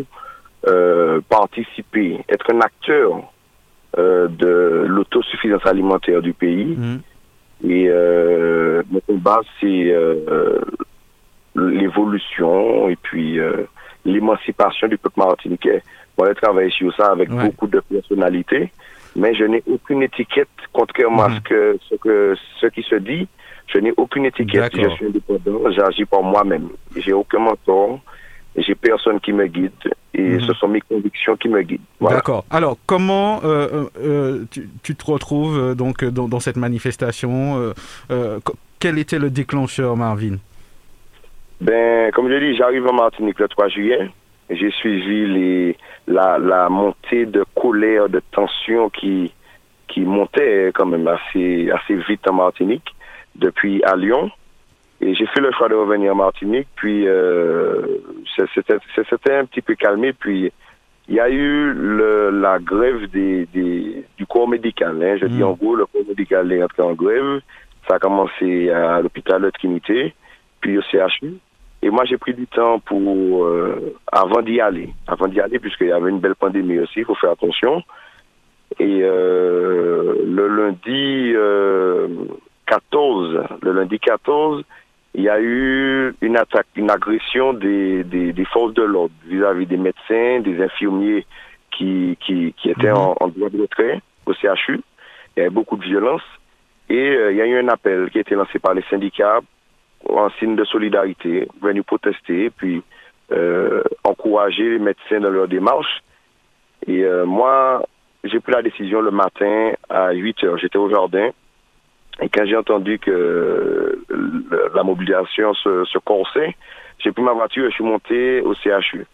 euh, 0.68 1.22
participer, 1.30 2.20
être 2.28 2.54
un 2.54 2.62
acteur 2.62 3.22
euh, 3.98 4.28
de 4.28 4.86
l'autosuffisance 4.88 5.66
alimentaire 5.66 6.22
du 6.22 6.34
pays. 6.34 6.76
Mhm. 6.78 7.02
Et 7.70 7.90
mon 8.92 9.00
combat, 9.08 9.42
c'est 9.60 9.92
l'évolution 11.56 12.88
et 12.88 12.96
puis 12.96 13.40
l'émancipation 14.06 14.88
du 14.88 14.98
peuple 14.98 15.20
martiniquais. 15.20 15.82
Moi, 16.18 16.28
j'ai 16.30 16.36
travaillé 16.36 16.70
sur 16.70 16.94
ça 16.96 17.12
avec 17.12 17.30
Ouais. 17.30 17.46
beaucoup 17.46 17.68
de 17.68 17.80
personnalités, 17.80 18.72
mais 19.18 19.34
je 19.36 19.44
n'ai 19.44 19.64
aucune 19.68 20.04
étiquette, 20.04 20.48
contrairement 20.72 21.24
à 21.24 21.30
Mhm. 21.30 21.36
ce, 21.36 21.42
que, 21.42 21.78
ce, 21.90 21.96
que, 21.96 22.36
ce 22.62 22.68
qui 22.68 22.84
se 22.84 22.96
dit. 22.96 23.28
Je 23.68 23.80
n'ai 23.80 23.92
aucune 23.98 24.26
étiquette. 24.26 24.72
Je 24.74 24.90
suis 24.92 25.08
indépendant, 25.08 25.70
j'agis 25.72 26.06
par 26.06 26.24
moi-même. 26.24 26.70
J'ai 26.96 27.12
aucun 27.12 27.40
mentor, 27.40 28.00
j'ai 28.56 28.76
personne 28.76 29.20
qui 29.20 29.34
me 29.34 29.46
guide, 29.48 29.72
et 30.14 30.22
Mhm. 30.22 30.40
ce 30.42 30.54
sont 30.54 30.68
mes 30.70 30.80
convictions 30.82 31.36
qui 31.36 31.50
me 31.50 31.62
guident. 31.64 31.82
Voilà. 32.00 32.18
D'accord. 32.18 32.46
Alors, 32.50 32.78
comment 32.86 33.42
euh, 33.44 33.68
euh, 33.74 33.86
euh, 34.00 34.46
tu, 34.52 34.70
tu 34.84 34.96
te 34.96 35.06
retrouves 35.12 35.76
donc 35.76 36.06
dans, 36.06 36.30
dans 36.30 36.40
cette 36.40 36.56
manifestation 36.58 37.74
euh, 38.12 38.40
Quel 38.80 39.00
était 39.00 39.20
le 39.20 39.30
déclencheur, 39.32 39.98
Marvin? 39.98 40.38
Ben, 41.60 42.12
comme 42.12 42.30
je 42.30 42.38
dis, 42.38 42.56
j'arrive 42.56 42.86
en 42.88 42.94
Martinique 42.94 43.40
le 43.40 43.48
3 43.48 43.68
juillet. 43.70 44.10
J'ai 44.50 44.72
suivi 44.72 45.28
les, 45.28 45.78
la, 46.08 46.38
la 46.38 46.70
montée 46.70 47.26
de 47.26 47.44
colère, 47.56 48.08
de 48.10 48.22
tension 48.32 48.90
qui, 48.90 49.32
qui 49.88 50.02
montait 50.02 50.72
quand 50.74 50.86
même 50.86 51.08
assez, 51.08 51.70
assez 51.72 51.96
vite 52.08 52.28
en 52.30 52.34
Martinique 52.34 52.96
depuis 53.36 53.84
à 53.84 53.96
Lyon. 53.96 54.32
Et 55.02 55.14
j'ai 55.14 55.28
fait 55.28 55.42
le 55.42 55.52
choix 55.52 55.70
de 55.70 55.76
revenir 55.76 56.14
en 56.14 56.16
Martinique. 56.16 56.68
Puis, 56.76 57.08
euh, 57.08 57.82
c'était 58.54 59.36
un 59.36 59.46
petit 59.46 59.62
peu 59.62 59.76
calmé. 59.76 60.14
Puis, 60.14 60.52
il 61.10 61.16
y 61.16 61.20
a 61.20 61.30
eu 61.30 61.72
le, 61.74 62.32
la 62.32 62.58
grève 62.60 63.06
des, 63.12 63.46
des, 63.54 64.04
du 64.18 64.26
corps 64.26 64.48
médical. 64.48 64.98
Hein. 65.04 65.18
Je 65.22 65.28
dis 65.28 65.40
Mm. 65.42 65.44
en 65.44 65.54
gros, 65.54 65.76
le 65.76 65.86
corps 65.86 66.02
médical 66.08 66.52
est 66.52 66.64
entré 66.64 66.82
en 66.82 66.94
grève. 66.94 67.42
Ça 67.88 67.96
a 67.96 68.00
commencé 68.00 68.70
à 68.72 69.00
l'hôpital 69.02 69.42
de 69.42 69.50
Trinité, 69.52 70.14
puis 70.62 70.78
au 70.78 70.82
CHU. 70.82 71.36
Et 71.82 71.90
moi, 71.90 72.06
j'ai 72.06 72.18
pris 72.18 72.34
du 72.34 72.48
temps 72.48 72.80
pour, 72.80 73.46
euh, 73.46 73.96
avant 74.12 74.42
d'y 74.42 74.60
aller, 74.60 74.90
avant 75.08 75.28
d'y 75.28 75.40
aller, 75.40 75.60
puisqu'il 75.60 75.88
y 75.88 75.92
avait 75.92 76.10
une 76.10 76.20
belle 76.20 76.36
pandémie 76.36 76.80
aussi, 76.80 77.00
il 77.00 77.06
faut 77.06 77.16
faire 77.16 77.32
attention. 77.32 77.84
Et 78.80 79.02
euh, 79.04 80.16
le 80.26 80.48
lundi 80.48 81.34
euh, 81.36 82.08
14, 82.66 83.44
le 83.62 83.72
lundi 83.74 84.00
14, 84.00 84.64
il 85.14 85.24
y 85.24 85.30
a 85.30 85.40
eu 85.40 86.14
une 86.22 86.36
attaque, 86.38 86.68
une 86.76 86.92
agression 86.92 87.54
des, 87.54 88.04
des, 88.04 88.34
des 88.34 88.46
forces 88.46 88.74
de 88.74 88.84
l'ordre 88.84 89.14
vis-à-vis 89.28 89.66
des 89.66 89.78
médecins, 89.78 90.42
des 90.42 90.62
infirmiers 90.62 91.26
qui, 91.72 92.18
qui, 92.26 92.54
qui 92.58 92.70
étaient 92.70 92.90
Mhm. 92.92 92.98
en, 92.98 93.16
en 93.20 93.28
droit 93.28 93.50
de 93.50 93.62
retrait 93.62 94.02
au 94.26 94.34
CHU. 94.34 94.82
Il 95.36 95.40
y 95.40 95.42
avait 95.42 95.50
beaucoup 95.50 95.78
de 95.78 95.84
violence. 95.84 96.22
Et 96.90 96.96
euh, 96.96 97.32
il 97.32 97.38
y 97.38 97.42
a 97.42 97.46
eu 97.46 97.58
un 97.60 97.68
appel 97.68 98.10
qui 98.10 98.18
a 98.18 98.22
été 98.22 98.36
lancé 98.36 98.60
par 98.60 98.74
les 98.74 98.84
syndicats 98.90 99.40
en 100.10 100.30
signe 100.40 100.56
de 100.56 100.64
solidarité, 100.66 101.48
venus 101.62 101.84
protester, 101.86 102.50
puis 102.50 102.82
euh, 103.32 103.84
encourager 104.04 104.70
les 104.72 104.80
médecins 104.80 105.20
dans 105.20 105.30
leur 105.30 105.48
démarche. 105.48 106.02
Et 106.88 107.04
euh, 107.04 107.26
moi, 107.26 107.84
j'ai 108.24 108.40
pris 108.40 108.54
la 108.54 108.62
décision 108.62 109.02
le 109.02 109.12
matin 109.12 109.72
à 109.90 110.12
8 110.12 110.44
heures. 110.44 110.58
J'étais 110.58 110.78
au 110.78 110.90
jardin. 110.90 111.30
Et 112.22 112.30
quand 112.30 112.46
j'ai 112.46 112.56
entendu 112.56 112.98
que 113.00 113.12
euh, 113.12 114.04
la 114.74 114.84
mobilisation 114.84 115.54
se, 115.54 115.84
se 115.86 115.98
corsait, 116.00 116.56
j'ai 117.00 117.12
pris 117.12 117.22
ma 117.24 117.34
voiture 117.34 117.66
et 117.66 117.70
je 117.70 117.76
suis 117.76 117.84
monté 117.84 118.42
au 118.42 118.54
CHU. 118.56 119.06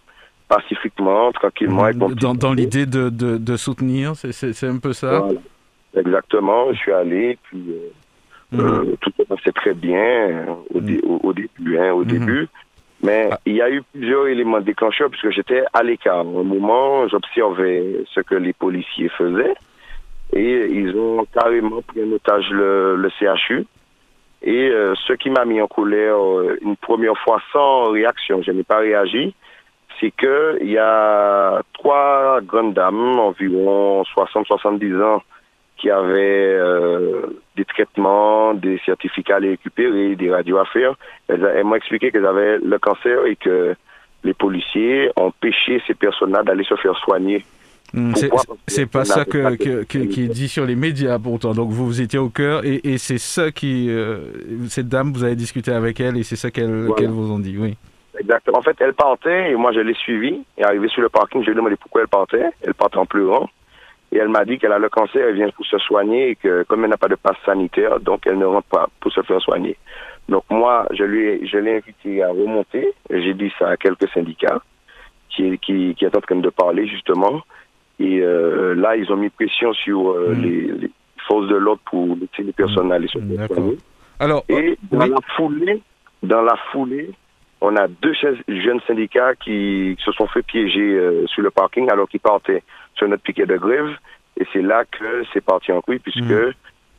Pacifiquement, 0.48 1.32
tranquillement. 1.32 1.84
petit 1.86 2.16
Dans, 2.22 2.36
dans 2.36 2.54
l'idée 2.54 2.86
de, 2.86 3.10
de, 3.10 3.38
de 3.38 3.58
soutenir, 3.58 4.16
c'est- 4.16 4.64
un 4.68 4.78
peu 4.78 4.94
ça? 4.94 5.20
Voilà. 5.20 5.40
Exactement. 5.96 6.72
Je 6.74 6.78
suis 6.78 6.92
allé, 6.92 7.38
puis 7.44 7.64
euh, 7.70 7.90
Mhm. 8.54 8.66
euh, 8.92 8.96
tout 9.02 9.12
se 9.18 9.24
passait 9.24 9.52
très 9.52 9.74
bien 9.74 10.00
euh, 10.04 10.46
au, 10.74 10.80
dé- 10.80 11.02
au, 11.04 11.20
au 11.24 11.34
début. 11.34 11.78
Hein, 11.78 11.92
au 11.94 12.00
Mhm. 12.02 12.06
début. 12.06 12.48
Mais 13.02 13.30
Ah. 13.32 13.40
il 13.46 13.56
y 13.56 13.62
a 13.62 13.70
eu 13.70 13.82
plusieurs 13.94 14.28
éléments 14.28 14.62
déclencheurs 14.62 15.10
puisque 15.10 15.32
j'étais 15.32 15.64
à 15.74 15.84
l'écart. 15.84 16.26
Au 16.26 16.44
moment, 16.44 17.08
j'observais 17.10 18.06
ce 18.14 18.22
que 18.22 18.36
les 18.36 18.54
policiers 18.54 19.10
faisaient 19.10 19.54
et 20.32 20.68
ils 20.68 20.96
ont 20.98 21.26
carrément 21.34 21.82
pris 21.82 22.02
en 22.04 22.12
otage 22.14 22.50
le, 22.52 22.96
le 22.96 23.10
CHU. 23.20 23.66
Et 24.42 24.70
euh, 24.70 24.94
ce 25.08 25.14
qui 25.14 25.30
m'a 25.30 25.46
mis 25.46 25.62
en 25.62 25.68
colère 25.68 26.16
euh, 26.18 26.58
une 26.62 26.76
première 26.78 27.18
fois 27.18 27.42
sans 27.52 27.92
réaction, 27.92 28.42
je 28.42 28.52
n'ai 28.52 28.64
pas 28.64 28.78
réagi, 28.80 29.34
c'est 30.00 30.12
que 30.12 30.58
il 30.62 30.72
y 30.72 30.78
a 30.78 31.62
trois 31.74 32.40
grandes 32.42 32.74
dames, 32.74 33.20
environ 33.20 34.04
60-70 34.18 35.02
ans, 35.02 35.22
qui 35.84 35.90
avaient 35.92 36.56
euh, 36.56 37.24
des 37.58 37.66
traitements, 37.66 38.54
des 38.54 38.80
certificats 38.86 39.36
à 39.36 39.40
les 39.42 39.50
récupérer, 39.50 40.16
des 40.16 40.32
radios 40.32 40.58
à 40.58 40.64
faire. 40.66 40.96
Elles, 41.28 41.46
elles 41.58 41.66
m'ont 41.66 41.76
expliqué 41.76 42.10
qu'elles 42.10 42.26
avaient 42.26 42.58
le 42.58 42.80
cancer 42.80 43.26
et 43.26 43.36
que 43.36 43.76
les 44.24 44.34
policiers 44.34 45.10
ont 45.18 45.26
empêché 45.26 45.82
ces 45.86 45.94
personnes-là 45.94 46.44
d'aller 46.44 46.64
se 46.64 46.76
faire 46.76 46.96
soigner. 47.00 47.44
Mm, 47.94 48.14
c'est- 48.66 48.86
pas 48.90 49.04
ça 49.04 49.26
que, 49.26 49.84
qui 49.84 50.24
est 50.24 50.28
dit 50.28 50.48
sur 50.48 50.66
les 50.66 50.78
médias 50.78 51.20
pourtant. 51.20 51.54
Donc 51.54 51.70
vous, 51.72 51.86
vous 51.86 52.00
étiez 52.02 52.18
au 52.18 52.30
cœur 52.30 52.64
et, 52.64 52.80
et 52.86 52.98
c'est 52.98 53.18
ça 53.20 53.52
qui. 53.52 53.88
euh, 53.90 54.20
cette 54.70 54.88
dame, 54.88 55.12
vous 55.12 55.26
avez 55.26 55.36
discuté 55.36 55.74
avec 55.74 56.00
elle 56.00 56.16
et 56.16 56.24
c'est 56.24 56.38
ça 56.38 56.50
qu'elle 56.50 56.72
Voilà. 56.86 56.96
qu'elle 56.96 57.12
vous 57.12 57.30
ont 57.30 57.40
dit, 57.40 57.58
oui. 57.60 57.76
Exactement. 58.18 58.60
En 58.60 58.62
fait, 58.62 58.78
elle 58.80 58.94
partait 58.94 59.52
et 59.52 59.56
moi 59.56 59.74
je 59.74 59.82
l'ai 59.82 59.96
suivie. 59.96 60.44
Et 60.58 60.64
arrivée 60.64 60.88
sur 60.88 61.02
le 61.02 61.10
parking, 61.10 61.42
je 61.42 61.48
lui 61.48 61.52
ai 61.52 61.56
demandé 61.56 61.76
pourquoi 61.76 62.02
elle 62.04 62.08
partait. 62.08 62.46
Elle 62.62 62.74
partait 62.74 62.98
en 63.00 63.06
pleurant. 63.06 63.50
Et 64.14 64.18
elle 64.20 64.30
m'a 64.30 64.46
dit 64.46 64.60
qu'elle 64.60 64.72
a 64.72 64.78
le 64.80 64.90
cancer, 64.90 65.28
elle 65.28 65.36
vient 65.36 65.50
pour 65.50 65.66
se 65.66 65.78
soigner 65.80 66.30
et 66.30 66.36
que 66.36 66.64
comme 66.64 66.84
elle 66.84 66.92
n'a 66.92 66.98
pas 66.98 67.08
de 67.08 67.16
passe 67.16 67.38
sanitaire, 67.46 68.00
donc 68.00 68.28
elle 68.28 68.38
ne 68.38 68.46
rentre 68.46 68.68
pas 68.68 68.88
pour 69.00 69.12
se 69.12 69.22
faire 69.24 69.42
soigner. 69.42 69.76
Donc 70.30 70.44
moi, 70.52 70.86
je 70.92 71.04
lui 71.04 71.48
je 71.48 71.58
l'ai 71.58 71.78
invité 71.78 72.22
à 72.22 72.30
remonter. 72.30 72.94
J'ai 73.10 73.34
dit 73.34 73.52
ça 73.58 73.70
à 73.70 73.78
quelques 73.78 74.08
syndicats 74.12 74.62
qui, 75.30 75.58
qui, 75.58 75.96
qui 75.96 76.06
est 76.06 76.16
en 76.16 76.22
train 76.22 76.36
de 76.36 76.50
parler 76.50 76.86
justement. 76.88 77.42
Et 78.00 78.20
euh, 78.22 78.76
là, 78.76 78.96
ils 78.96 79.12
ont 79.12 79.18
mis 79.18 79.30
pression 79.30 79.74
sur 79.74 80.12
euh, 80.12 80.36
Mm. 80.36 80.42
les, 80.44 80.62
les 80.82 80.92
forces 81.28 81.48
de 81.48 81.56
l'ordre 81.56 81.82
pour 81.90 82.16
laisser 82.16 82.44
les 82.44 82.54
personnes 82.54 82.92
aller 82.92 83.08
se 83.08 83.18
faire 83.18 83.28
D'accord. 83.28 83.58
soigner. 83.58 83.78
Alors, 84.20 84.44
Et 84.50 84.78
dans 84.92 85.02
oui. 85.06 85.10
la 85.10 85.18
foulée, 85.36 85.82
dans 86.22 86.42
la 86.44 86.56
foulée, 86.72 87.10
on 87.62 87.76
a 87.78 87.88
deux 87.88 88.14
jeunes 88.48 88.82
syndicats 88.86 89.36
qui 89.36 89.96
se 90.04 90.12
sont 90.12 90.28
fait 90.28 90.44
piéger 90.44 90.82
euh, 90.82 91.26
sur 91.28 91.42
le 91.42 91.50
parking 91.50 91.90
alors 91.90 92.08
qu'ils 92.10 92.20
partaient 92.20 92.62
sur 93.04 93.10
notre 93.10 93.24
piquet 93.24 93.46
de 93.46 93.58
grève. 93.58 93.90
Et 94.40 94.46
c'est 94.54 94.62
là 94.62 94.84
que 94.86 95.24
c'est 95.34 95.42
parti 95.44 95.72
en 95.72 95.82
couille 95.82 96.00
puisque 96.00 96.22
Mhm. 96.22 96.54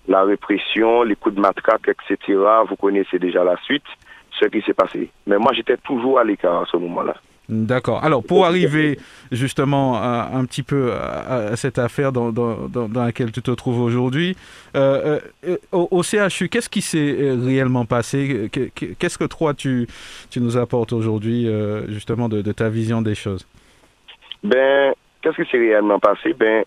la 0.08 0.22
répression, 0.24 1.02
les 1.02 1.16
coups 1.16 1.34
de 1.34 1.40
matraque, 1.40 1.88
etc., 1.88 2.38
vous 2.68 2.76
connaissez 2.76 3.18
déjà 3.18 3.42
la 3.42 3.56
suite, 3.64 3.82
ce 4.38 4.46
qui 4.46 4.60
s'est 4.62 4.74
passé. 4.74 5.10
Mais 5.26 5.38
moi, 5.38 5.52
j'étais 5.54 5.76
toujours 5.78 6.18
à 6.18 6.24
l'écart 6.24 6.62
à 6.62 6.66
ce 6.70 6.76
moment-là. 6.76 7.14
D'accord. 7.46 8.02
Alors, 8.02 8.22
pour 8.24 8.46
arriver 8.46 8.98
justement 9.30 9.96
à- 9.96 10.30
un 10.32 10.46
petit 10.46 10.62
peu 10.62 10.92
à, 10.92 11.52
à 11.52 11.56
cette 11.56 11.78
affaire 11.78 12.10
dans, 12.10 12.32
dans- 12.32 12.68
dans- 12.68 13.04
laquelle 13.04 13.32
tu 13.32 13.42
te 13.42 13.50
trouves 13.50 13.80
aujourd'hui, 13.82 14.34
euh, 14.76 15.20
euh, 15.46 15.56
au, 15.72 15.88
au 15.90 16.02
CHU, 16.02 16.48
qu'est-ce 16.48 16.70
qui 16.70 16.80
s'est 16.80 17.14
euh, 17.20 17.36
réellement 17.44 17.84
passé? 17.84 18.48
Que- 18.50 18.70
que- 18.74 18.94
Qu'est-ce 18.98 19.18
que 19.18 19.24
toi, 19.26 19.52
tu, 19.52 19.86
tu 20.30 20.40
nous 20.40 20.56
apportes 20.56 20.94
aujourd'hui, 20.94 21.46
euh, 21.46 21.86
justement, 21.92 22.30
de, 22.30 22.40
de 22.40 22.52
ta 22.52 22.70
vision 22.70 23.02
des 23.02 23.14
choses? 23.14 23.46
Ben, 24.42 24.94
qu'est-ce 25.24 25.42
qui 25.42 25.50
s'est 25.50 25.58
réellement 25.58 25.98
passé? 25.98 26.34
Ben, 26.34 26.64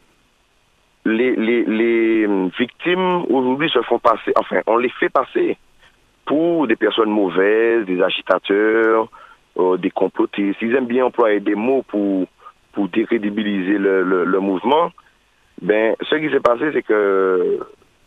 les, 1.05 1.35
les, 1.35 1.63
les 1.63 2.25
hum, 2.25 2.49
victimes 2.57 3.23
aujourd'hui 3.29 3.69
se 3.69 3.81
font 3.83 3.99
passer, 3.99 4.33
enfin, 4.35 4.61
on 4.65 4.77
les 4.77 4.89
fait 4.89 5.09
passer 5.09 5.57
pour 6.25 6.67
des 6.67 6.75
personnes 6.75 7.09
mauvaises, 7.09 7.85
des 7.85 8.01
agitateurs, 8.01 9.07
euh, 9.57 9.77
des 9.77 9.91
complotistes. 9.91 10.61
Ils 10.61 10.75
aiment 10.75 10.87
bien 10.87 11.05
employer 11.05 11.39
des 11.39 11.55
mots 11.55 11.83
pour, 11.87 12.25
pour 12.73 12.89
décrédibiliser 12.89 13.77
le, 13.77 14.39
mouvement. 14.39 14.91
Ben, 15.61 15.95
ce 16.01 16.15
qui 16.15 16.29
s'est 16.29 16.41
passé, 16.41 16.71
c'est 16.73 16.83
que 16.83 17.59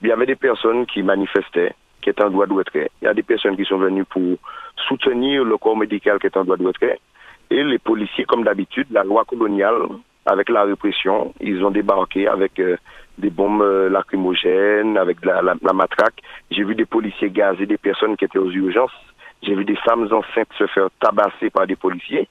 il 0.03 0.09
y 0.09 0.13
avait 0.13 0.27
des 0.27 0.37
personnes 0.37 0.87
qui 0.87 1.03
manifestaient, 1.03 1.75
qui 2.03 2.11
étaient 2.11 2.25
en 2.25 2.31
droit 2.31 2.47
de 2.47 2.55
retrait. 2.55 2.91
Il 3.01 3.05
y 3.05 3.09
a 3.09 3.15
des 3.15 3.23
personnes 3.23 3.57
qui 3.57 3.65
sont 3.65 3.79
venues 3.79 4.05
pour 4.05 4.37
soutenir 4.89 5.45
le 5.45 5.57
corps 5.59 5.77
médical 5.77 6.19
qui 6.19 6.27
est 6.27 6.37
en 6.37 6.45
droit 6.45 6.57
de 6.57 6.67
retrait. 6.67 6.99
Et 7.51 7.63
les 7.65 7.79
policiers, 7.79 8.25
comme 8.25 8.45
d'habitude, 8.45 8.87
la 8.91 9.05
loi 9.05 9.25
coloniale, 9.25 9.83
avec 10.31 10.49
la 10.49 10.63
répression, 10.65 11.35
ils 11.41 11.65
ont 11.65 11.71
débarqué 11.71 12.27
avec 12.29 12.59
euh, 12.61 12.77
des 13.19 13.31
bombes 13.31 13.63
euh, 13.63 13.89
lacrymogènes 13.91 14.97
avec 14.97 15.21
de 15.21 15.27
la, 15.27 15.43
la- 15.43 15.55
la 15.63 15.73
matraque. 15.73 16.21
J'ai 16.51 16.65
vu 16.65 16.75
des 16.75 16.85
policiers 16.87 17.31
gazer 17.31 17.67
des 17.67 17.79
personnes 17.79 18.17
qui 18.17 18.25
étaient 18.25 18.39
aux 18.39 18.51
urgences. 18.51 18.93
J'ai 19.43 19.55
vu 19.55 19.65
des 19.65 19.77
femmes 19.77 20.05
enceintes 20.05 20.53
se 20.59 20.67
faire 20.69 20.89
tabasser 21.01 21.51
par 21.51 21.67
des 21.67 21.77
policiers. 21.77 22.29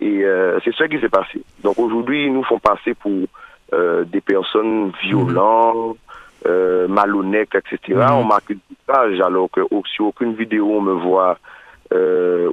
Et 0.00 0.24
euh, 0.24 0.58
c'est 0.64 0.74
ce 0.74 0.84
qui 0.84 0.98
s'est 1.00 1.08
passé. 1.08 1.42
Donc 1.62 1.78
aujourd'hui, 1.78 2.26
ils 2.26 2.32
nous 2.32 2.44
font 2.44 2.58
passer 2.58 2.94
pour 2.94 3.20
euh, 3.72 4.04
des 4.04 4.20
personnes 4.20 4.92
violentes, 5.02 5.96
euh, 6.46 6.88
malhonnêtes, 6.88 7.54
etc. 7.54 7.78
Mhm. 7.98 8.12
On 8.20 8.24
m'accuse 8.24 8.58
d'outrage 8.68 9.20
alors 9.20 9.48
que 9.50 9.60
sur 9.94 10.06
aucune 10.06 10.34
vidéo 10.34 10.64
on 10.78 10.80
me 10.82 10.92
voit 10.94 11.38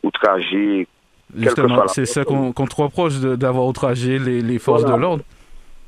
outragé. 0.04 0.88
Justement, 1.36 1.88
c'est 1.88 2.06
ça 2.06 2.24
qu'on 2.26 2.52
qu'on 2.52 2.66
te 2.66 2.76
reproche 2.82 3.20
d'avoir 3.20 3.66
outragé 3.66 4.18
les, 4.20 4.42
les 4.42 4.60
forces 4.60 4.82
Voilà. 4.82 4.98
de 4.98 5.02
l'ordre. 5.02 5.24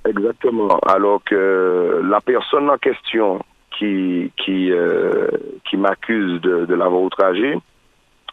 Exactement. 0.08 0.80
Alors 0.88 1.22
que 1.24 2.02
la 2.04 2.22
personne 2.22 2.70
en 2.70 2.78
question 2.78 3.40
qui 3.78 4.32
qui 4.38 4.72
euh, 4.72 5.28
qui 5.70 5.78
m'accuse 5.78 6.42
de, 6.42 6.66
de 6.66 6.76
l'avoir 6.76 7.02
outragé, 7.02 7.56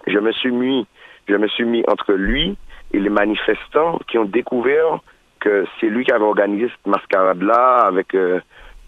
je 0.07 0.19
me 0.19 0.33
suis 0.33 0.51
mis 0.53 0.87
je 1.29 1.35
me 1.37 1.49
suis 1.49 1.65
mis 1.65 1.83
entre 1.89 2.13
lui 2.13 2.57
et 2.93 2.99
les 2.99 3.11
manifestants 3.11 3.99
qui 4.09 4.17
ont 4.19 4.25
découvert 4.25 5.01
que 5.41 5.67
c'est 5.79 5.89
lui 5.89 6.05
qui 6.05 6.13
avait 6.13 6.25
organisé 6.25 6.69
cette 6.69 6.87
mascarade 6.87 7.43
là 7.43 7.85
avec 7.87 8.15
euh, 8.15 8.41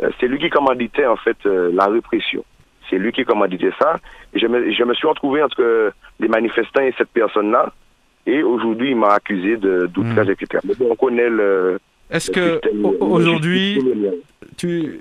euh, 0.02 0.10
c'est 0.18 0.26
lui 0.26 0.38
qui 0.38 0.48
commanditait 0.50 1.06
en 1.06 1.16
fait 1.16 1.36
euh, 1.46 1.70
la 1.72 1.86
répression. 1.86 2.44
C'est 2.88 2.96
lui 2.98 3.12
qui 3.12 3.24
commanditait 3.24 3.72
ça. 3.78 3.96
Et 4.32 4.38
je 4.40 4.46
me, 4.46 4.72
je 4.72 4.82
me 4.84 4.94
suis 4.94 5.06
retrouvé 5.06 5.42
entre 5.42 5.92
les 6.18 6.28
manifestants 6.28 6.80
et 6.82 6.94
cette 6.98 7.10
personne-là. 7.10 7.72
Et 8.26 8.42
aujourd'hui, 8.42 8.90
il 8.90 8.96
m'a 8.96 9.14
accusé 9.14 9.56
d'outrage, 9.56 10.28
Mm. 10.28 10.30
etc. 10.32 10.46
Mais 10.64 10.86
on 10.90 10.94
connaît 10.96 11.28
le, 11.30 11.78
Est-ce 12.10 12.30
que 12.30 12.60
aujourd'hui, 13.00 13.80
tu, 14.56 14.98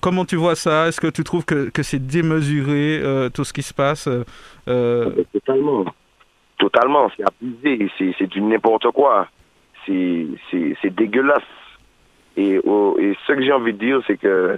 comment 0.00 0.24
tu 0.24 0.36
vois 0.36 0.54
ça? 0.54 0.88
Est-ce 0.88 1.00
que 1.00 1.08
tu 1.08 1.24
trouves 1.24 1.44
que, 1.44 1.70
que 1.70 1.82
c'est 1.82 2.04
démesuré 2.04 3.00
euh, 3.02 3.28
tout 3.28 3.44
ce 3.44 3.52
qui 3.52 3.62
se 3.62 3.74
passe 3.74 4.06
euh, 4.06 4.24
euh, 4.68 5.10
Totalement. 5.32 5.84
Totalement. 6.58 7.10
C'est 7.16 7.24
abusé. 7.24 7.90
C'est, 8.18 8.26
du 8.26 8.40
n'importe 8.40 8.90
quoi. 8.92 9.28
C'est, 9.86 10.26
dégueulasse. 10.90 11.42
Et, 12.36 12.54
et 12.54 13.16
ce 13.26 13.32
que 13.32 13.42
j'ai 13.42 13.52
envie 13.52 13.74
de 13.74 13.78
dire, 13.78 14.00
c'est 14.06 14.16
que 14.16 14.56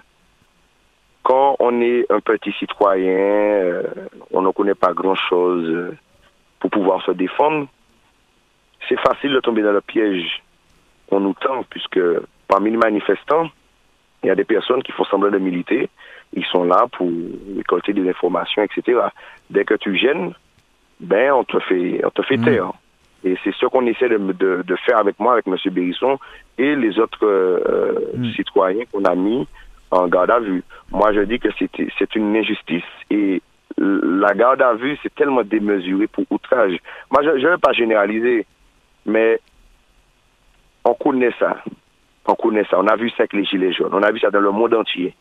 quand 1.25 1.57
on 1.59 1.81
est 1.81 2.05
un 2.11 2.21
petit 2.21 2.53
citoyen, 2.53 3.83
on 4.31 4.43
ne 4.43 4.51
connaît 4.51 4.75
pas 4.75 4.93
grand-chose 4.93 5.95
pour 6.61 6.71
pouvoir 6.71 7.03
se 7.05 7.11
défendre, 7.13 7.67
c'est 8.89 8.99
facile 9.01 9.33
de 9.33 9.41
tomber 9.41 9.63
dans 9.63 9.73
le 9.73 9.81
piège 9.81 10.43
qu'on 11.09 11.21
nous 11.21 11.35
tend, 11.35 11.63
puisque 11.71 12.01
parmi 12.49 12.71
les 12.71 12.77
manifestants, 12.77 13.49
il 14.23 14.29
y 14.29 14.31
a 14.31 14.35
des 14.35 14.45
personnes 14.45 14.83
qui 14.83 14.93
font 14.93 15.05
semblant 15.05 15.31
de 15.31 15.39
militer. 15.39 15.89
Ils 16.33 16.45
sont 16.47 16.65
là 16.65 16.87
pour 16.93 17.09
récolter 17.57 17.93
des 17.93 18.09
informations, 18.09 18.63
etc. 18.63 19.01
Dès 19.51 19.65
que 19.65 19.75
tu 19.75 19.97
gênes, 19.97 20.33
ben 21.01 21.33
on 21.33 21.45
te 21.45 21.59
fait, 21.61 22.01
on 22.05 22.11
te 22.11 22.23
fait 22.23 22.37
Mhm. 22.39 22.45
taire. 22.45 22.73
Et 23.25 23.37
c'est 23.43 23.55
ce 23.55 23.67
qu'on 23.67 23.87
essaie 23.87 24.09
de, 24.09 24.19
de, 24.19 24.63
de 24.67 24.77
faire 24.77 24.99
avec 24.99 25.19
moi, 25.19 25.33
avec 25.35 25.47
M. 25.47 25.57
Bérisson 25.73 26.19
et 26.59 26.75
les 26.77 26.99
autres 26.99 27.25
euh, 27.25 27.99
Mhm. 28.15 28.33
citoyens 28.33 28.85
qu'on 28.93 29.05
a 29.05 29.15
mis 29.15 29.47
en 29.91 30.09
garde 30.09 30.31
à 30.31 30.41
vue. 30.41 30.63
Moi, 30.91 31.13
je 31.13 31.21
dis 31.21 31.39
que 31.39 31.49
c'est 31.59 31.71
c'est 31.99 32.15
une 32.17 32.37
injustice 32.37 32.83
et 33.11 33.41
la 33.79 34.33
garde 34.35 34.63
à 34.63 34.75
vue, 34.75 34.97
c'est 35.03 35.15
tellement 35.15 35.43
démesuré 35.43 36.07
pour 36.07 36.25
outrage. 36.31 36.77
Moi, 37.11 37.23
je 37.23 37.31
ne 37.47 37.51
veux 37.51 37.59
pas 37.59 37.73
généraliser, 37.73 38.47
mais 39.07 39.41
on 40.85 40.95
connaît 40.95 41.33
ça. 41.39 41.57
On 42.27 42.35
connaît 42.35 42.65
ça. 42.71 42.79
On 42.81 42.87
a 42.87 42.97
vu 42.97 43.11
ça 43.11 43.17
avec 43.21 43.33
les 43.35 43.45
Gilets 43.45 43.73
jaunes. 43.73 43.93
On 43.93 44.03
a 44.03 44.11
vu 44.13 44.21
ça 44.21 44.31
dans 44.31 44.41
le 44.41 44.51
monde 44.51 44.75
entier. 44.75 45.15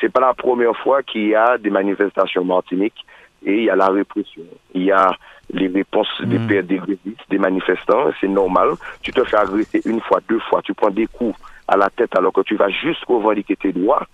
C'est 0.00 0.10
pas 0.12 0.20
la 0.20 0.34
première 0.34 0.76
fois 0.76 1.02
qu'il 1.02 1.28
y 1.28 1.34
a 1.34 1.58
des 1.58 1.70
manifestations 1.70 2.42
en 2.42 2.46
Martinique 2.46 3.04
et 3.44 3.54
il 3.58 3.64
y 3.64 3.70
a 3.70 3.76
la 3.76 3.88
répression. 3.88 4.42
Il 4.74 4.84
y 4.84 4.92
a 4.92 5.10
les 5.52 5.68
réponses 5.68 6.08
des 6.22 6.38
Mhm. 6.38 6.46
pères 6.46 6.62
des 6.62 6.76
grévistes, 6.78 7.24
des 7.28 7.38
manifestants. 7.38 8.10
C'est 8.20 8.28
normal. 8.28 8.70
Tu 9.02 9.12
te 9.12 9.22
fais 9.24 9.36
agresser 9.36 9.82
une 9.84 10.00
fois, 10.00 10.20
deux 10.28 10.38
fois. 10.40 10.62
Tu 10.62 10.72
prends 10.74 10.90
des 10.90 11.06
coups 11.06 11.38
à 11.68 11.76
la 11.76 11.90
tête 11.90 12.14
alors 12.16 12.32
que 12.32 12.40
tu 12.42 12.56
vas 12.56 12.68
juste 12.68 13.04
revendiquer 13.06 13.56
tes 13.56 13.72
droits. 13.72 14.06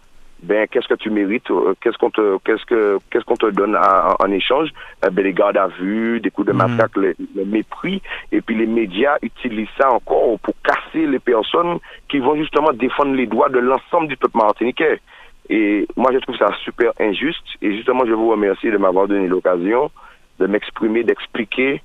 Ben, 0.43 0.67
qu'est-ce 0.69 0.87
que 0.87 0.95
tu 0.95 1.11
mérites 1.11 1.51
euh, 1.51 1.75
Qu'est-ce 1.81 1.97
qu'on 1.97 2.11
te, 2.11 2.37
qu'est-ce 2.45 2.65
que, 2.67 2.99
qu'est-ce 3.11 3.25
qu'on 3.25 3.37
te 3.37 3.47
donne 3.51 3.75
en, 3.75 4.15
en 4.25 4.31
échange? 4.31 4.69
Eh 5.05 5.11
ben, 5.11 5.25
les 5.25 5.33
gardes 5.33 5.57
à 5.57 5.67
vue, 5.69 6.21
des 6.21 6.31
coups 6.31 6.47
de 6.49 6.53
Mhm. 6.53 6.59
matraque, 6.59 6.97
le, 6.97 7.15
le 7.35 7.45
mépris. 7.47 8.03
Et 8.33 8.41
puis 8.43 8.55
les 8.55 8.67
médias 8.67 9.17
utilisent 9.23 9.69
ça 9.79 9.91
encore 9.91 10.39
pour 10.41 10.55
casser 10.63 11.07
les 11.07 11.19
personnes 11.19 11.79
qui 12.09 12.19
vont 12.19 12.37
justement 12.37 12.73
défendre 12.73 13.15
les 13.15 13.27
droits 13.27 13.49
de 13.49 13.59
l'ensemble 13.59 14.09
du 14.09 14.17
peuple 14.17 14.37
martiniquais. 14.37 15.01
Et 15.49 15.87
moi, 15.97 16.11
je 16.13 16.19
trouve 16.19 16.37
ça 16.37 16.49
super 16.65 16.93
injuste. 17.01 17.45
Et 17.63 17.75
justement, 17.77 18.05
je 18.05 18.13
vous 18.13 18.29
remercie 18.31 18.71
de 18.71 18.77
m'avoir 18.77 19.09
donné 19.09 19.27
l'occasion 19.29 19.91
de 20.39 20.47
m'exprimer, 20.47 21.03
d'expliquer 21.03 21.81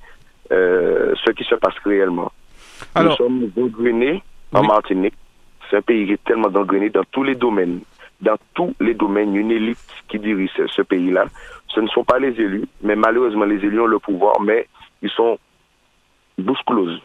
euh, 0.52 1.14
ce 1.24 1.32
qui 1.32 1.46
se 1.46 1.56
passe 1.56 1.76
réellement. 1.86 2.32
Alors, 2.96 3.12
Nous 3.12 3.26
sommes 3.26 3.52
gangrenés 3.56 4.22
en 4.54 4.62
Oui. 4.62 4.68
Martinique. 4.68 5.14
C'est 5.70 5.78
un 5.78 5.82
pays 5.82 6.06
qui 6.06 6.14
est 6.14 6.24
tellement 6.26 6.50
gangrené 6.50 6.90
dans 6.90 7.04
tous 7.12 7.24
les 7.24 7.36
domaines. 7.36 7.80
Dans 8.22 8.38
tous 8.54 8.76
les 8.80 8.94
domaines, 8.94 9.36
une 9.36 9.52
élite 9.52 9.80
qui 10.08 10.20
dirige 10.20 10.52
ce, 10.68 10.82
pays-là. 10.82 11.26
Ce 11.68 11.80
ne 11.80 11.88
sont 11.88 12.04
pas 12.04 12.20
les 12.20 12.40
élus, 12.40 12.66
mais 12.82 12.96
malheureusement, 12.96 13.46
les 13.46 13.56
élus 13.56 13.82
ont 13.82 13.88
le 13.88 14.00
pouvoir, 14.00 14.40
mais 14.42 14.68
ils 15.02 15.10
sont 15.10 15.40
bouche 16.38 16.62
close. 16.66 17.02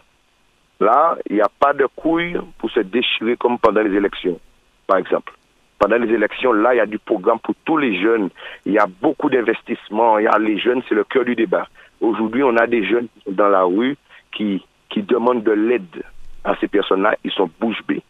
Là, 0.81 1.17
il 1.29 1.37
n'y 1.37 1.43
a 1.43 1.49
pas 1.61 1.73
de 1.73 1.87
couilles 1.97 2.39
pour 2.59 2.71
se 2.71 2.81
déchirer 2.81 3.37
comme 3.37 3.59
pendant 3.59 3.83
les 3.83 3.97
élections, 3.97 4.39
par 4.87 4.99
exemple. 4.99 5.33
Pendant 5.79 5.97
les 5.97 6.13
élections, 6.13 6.53
là, 6.53 6.75
il 6.75 6.79
y 6.79 6.81
a 6.81 6.87
du 6.87 6.99
programme 6.99 7.39
pour 7.39 7.55
tous 7.65 7.77
les 7.77 8.01
jeunes. 8.01 8.31
Il 8.65 8.73
y 8.73 8.79
a 8.79 8.87
beaucoup 8.87 9.29
d'investissements. 9.29 10.19
Il 10.19 10.25
y 10.25 10.27
a 10.27 10.39
les 10.39 10.59
jeunes, 10.59 10.83
c'est 10.89 10.95
le 10.95 11.05
cœur 11.05 11.25
du 11.25 11.35
débat. 11.35 11.69
Aujourd'hui, 12.01 12.43
on 12.43 12.57
a 12.57 12.67
des 12.67 12.85
jeunes 12.85 13.09
qui 13.09 13.25
sont 13.25 13.33
dans 13.33 13.49
la 13.49 13.63
rue 13.63 13.97
qui, 14.33 14.65
qui 14.89 15.03
demandent 15.03 15.43
de 15.43 15.53
l'aide 15.53 16.03
à 16.45 16.57
ces 16.57 16.69
personnes-là. 16.69 17.17
Ils 17.25 17.31
sont 17.33 17.51
bouche 17.61 17.83
bée. 17.87 18.03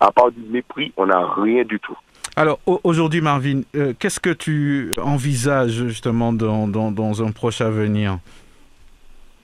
À 0.00 0.12
part 0.12 0.30
du 0.30 0.40
mépris, 0.50 0.92
on 0.96 1.06
n'a 1.06 1.26
rien 1.34 1.64
du 1.64 1.80
tout. 1.80 1.96
Alors 2.36 2.58
au- 2.66 2.80
aujourd'hui, 2.84 3.20
Marvin, 3.20 3.60
euh, 3.76 3.92
qu'est-ce 3.98 4.20
que 4.20 4.30
tu 4.30 4.92
envisages 5.02 5.72
justement 5.86 6.32
dans, 6.32 6.66
dans, 6.68 6.90
dans 6.90 7.22
un 7.22 7.30
proche 7.30 7.60
avenir? 7.60 8.18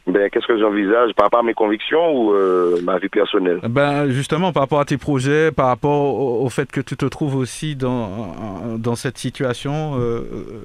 Ben, 0.06 0.28
qu'est-ce 0.30 0.46
que 0.46 0.58
j'envisage? 0.58 1.12
Par 1.14 1.26
rapport 1.26 1.40
à 1.40 1.42
mes 1.44 1.54
convictions 1.54 2.10
ou 2.16 2.32
euh, 2.32 2.80
ma 2.82 2.98
vie 2.98 3.08
personnelle? 3.10 3.60
Ben 3.68 4.08
justement, 4.10 4.50
par 4.50 4.62
rapport 4.64 4.80
à 4.80 4.84
tes 4.84 4.96
projets, 4.96 5.52
par 5.52 5.66
rapport 5.66 6.14
au, 6.14 6.44
au 6.44 6.48
fait 6.48 6.72
que 6.72 6.80
tu 6.80 6.96
te 6.96 7.04
trouves 7.04 7.36
aussi 7.36 7.76
dans, 7.76 8.76
dans 8.78 8.96
cette 8.96 9.18
situation, 9.18 9.92
euh, 10.00 10.22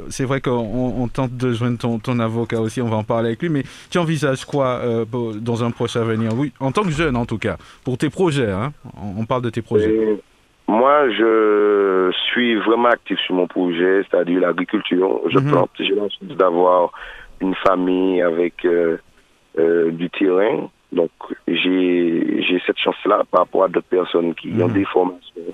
c'est 0.09 0.23
vrai 0.23 0.41
qu'on 0.41 0.51
on 0.97 1.07
tente 1.09 1.35
de 1.37 1.51
joindre 1.53 1.77
ton, 1.77 1.99
ton 1.99 2.17
avocat 2.19 2.59
aussi, 2.59 2.81
on 2.81 2.87
va 2.87 2.95
en 2.95 3.03
parler 3.03 3.27
avec 3.27 3.41
lui, 3.41 3.49
mais 3.49 3.63
tu 3.91 3.99
envisages 3.99 4.45
quoi 4.45 4.79
euh, 4.83 5.05
pour- 5.05 5.35
dans 5.35 5.63
un 5.63 5.69
proche 5.69 5.95
avenir? 5.97 6.31
Oui, 6.35 6.51
en 6.59 6.71
tant 6.71 6.81
que 6.83 6.91
jeune 6.91 7.15
en 7.17 7.25
tout 7.27 7.37
cas, 7.37 7.57
pour 7.83 7.97
tes 7.99 8.09
projets, 8.09 8.49
hein? 8.49 8.71
On, 8.97 9.21
on 9.21 9.25
parle 9.25 9.43
de 9.43 9.51
tes 9.51 9.61
projets. 9.61 9.93
Et 9.93 10.17
Moi, 10.67 11.09
je 11.11 12.11
suis 12.31 12.55
vraiment 12.55 12.89
actif 12.89 13.19
sur 13.19 13.35
mon 13.35 13.47
projet, 13.47 14.01
c'est-à-dire 14.09 14.39
l'agriculture. 14.39 15.21
Je 15.29 15.37
Mhm. 15.39 15.49
plante. 15.51 15.69
J'ai 15.79 15.93
la 15.93 16.09
chance 16.09 16.37
d'avoir 16.37 16.91
une 17.39 17.53
famille 17.55 18.21
avec 18.21 18.65
euh, 18.65 18.97
euh, 19.59 19.91
du 19.91 20.09
terrain. 20.09 20.69
Donc, 20.91 21.11
j'ai 21.47 22.43
j'ai 22.47 22.61
cette 22.65 22.79
chance-là 22.79 23.23
par 23.29 23.41
rapport 23.41 23.65
à 23.65 23.67
d'autres 23.67 23.87
personnes 23.87 24.33
qui 24.33 24.49
ont 24.59 24.67
Mhm. 24.67 24.73
des 24.73 24.85
formations 24.85 25.49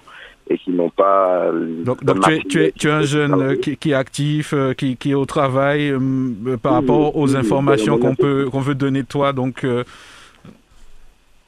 et 0.49 0.57
qui 0.57 0.71
n'ont 0.71 0.89
pas. 0.89 1.51
Donc, 1.51 1.99
tu, 2.23 2.31
es, 2.33 2.39
tu, 2.43 2.61
es, 2.63 2.71
tu 2.71 2.87
es 2.87 2.91
un 2.91 3.01
jeune 3.01 3.41
euh, 3.41 3.55
qui, 3.55 3.75
qui 3.77 3.91
est 3.91 3.95
actif, 3.95 4.53
qui, 4.77 4.95
qui 4.95 5.11
est 5.11 5.13
au 5.15 5.25
travail, 5.25 5.89
euh, 5.91 5.99
par 6.57 6.73
Oui, 6.73 6.79
rapport 6.79 7.15
aux 7.17 7.27
oui, 7.33 7.37
informations 7.37 7.95
oui, 7.95 7.99
qu'on 7.99 8.09
oui. 8.11 8.15
peut 8.15 8.47
qu'on 8.51 8.59
veut 8.61 8.75
donner 8.75 9.01
de 9.01 9.07
toi. 9.07 9.33
Donc, 9.33 9.65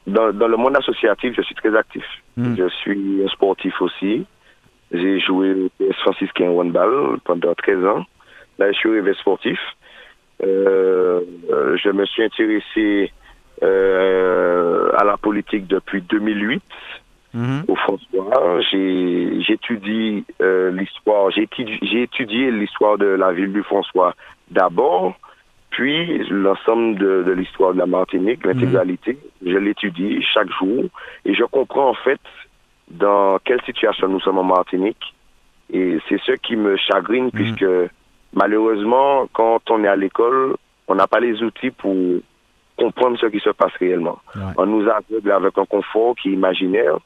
Dans, 0.06 0.32
dans 0.32 0.48
le 0.48 0.56
monde 0.56 0.76
associatif, 0.76 1.34
je 1.36 1.42
suis 1.42 1.54
très 1.54 1.74
actif. 1.76 2.04
Mhm. 2.36 2.56
Je 2.58 2.68
suis 2.68 3.22
un 3.24 3.28
sportif 3.28 3.80
aussi. 3.80 4.26
J'ai 4.92 5.18
joué 5.18 5.52
au 5.52 5.68
PS 5.78 5.96
franciscain 6.02 6.50
One-Ball 6.50 7.18
pendant 7.24 7.54
13 7.54 7.84
ans. 7.86 8.04
Là, 8.58 8.70
je 8.70 8.78
suis 8.78 8.90
arrivé 8.90 9.14
sportif. 9.14 9.58
Euh, 10.42 11.20
euh, 11.50 11.76
je 11.76 11.88
me 11.90 12.04
suis 12.06 12.22
intéressé 12.22 13.12
euh, 13.62 14.90
à 14.96 15.04
la 15.04 15.16
politique 15.16 15.66
depuis 15.66 16.02
2008 16.02 16.62
mhm. 17.34 17.64
au 17.68 17.76
François. 17.76 18.60
J'ai 18.70 19.40
j'étudie 19.42 20.24
euh, 20.42 20.70
l'histoire, 20.70 21.30
j'ai 21.30 21.48
étudié 22.02 22.50
l'histoire 22.50 22.98
de 22.98 23.06
la 23.06 23.32
ville 23.32 23.52
du 23.52 23.62
François 23.62 24.14
d'abord, 24.50 25.14
puis 25.74 26.18
l'ensemble 26.28 26.98
de, 26.98 27.24
de 27.24 27.32
l'histoire 27.32 27.74
de 27.74 27.78
la 27.78 27.86
Martinique, 27.86 28.44
l'intégralité. 28.46 29.18
Je 29.44 29.56
l'étudie 29.58 30.22
chaque 30.22 30.50
jour 30.60 30.84
et 31.24 31.34
je 31.34 31.42
comprends 31.44 31.90
en 31.90 31.94
fait 31.94 32.20
dans 32.88 33.38
quelle 33.44 33.60
situation 33.62 34.06
nous 34.06 34.20
sommes 34.20 34.38
en 34.38 34.44
Martinique. 34.44 35.14
Et 35.72 35.98
c'est 36.08 36.20
ce 36.20 36.32
qui 36.32 36.54
me 36.54 36.76
chagrine 36.76 37.32
puisque 37.32 37.66
malheureusement, 38.32 39.26
quand 39.32 39.68
on 39.68 39.82
est 39.82 39.88
à 39.88 39.96
l'école, 39.96 40.54
on 40.86 40.94
n'a 40.94 41.08
pas 41.08 41.18
les 41.18 41.42
outils 41.42 41.72
pour 41.72 41.96
comprendre 42.78 43.18
ce 43.18 43.26
qui 43.26 43.40
se 43.40 43.50
passe 43.50 43.72
réellement. 43.80 44.20
Ouais. 44.36 44.42
On 44.56 44.66
nous 44.66 44.88
aveugle 44.88 45.32
avec 45.32 45.58
un 45.58 45.64
confort 45.64 46.14
qui 46.14 46.28
est 46.28 46.32
imaginaire 46.32 46.98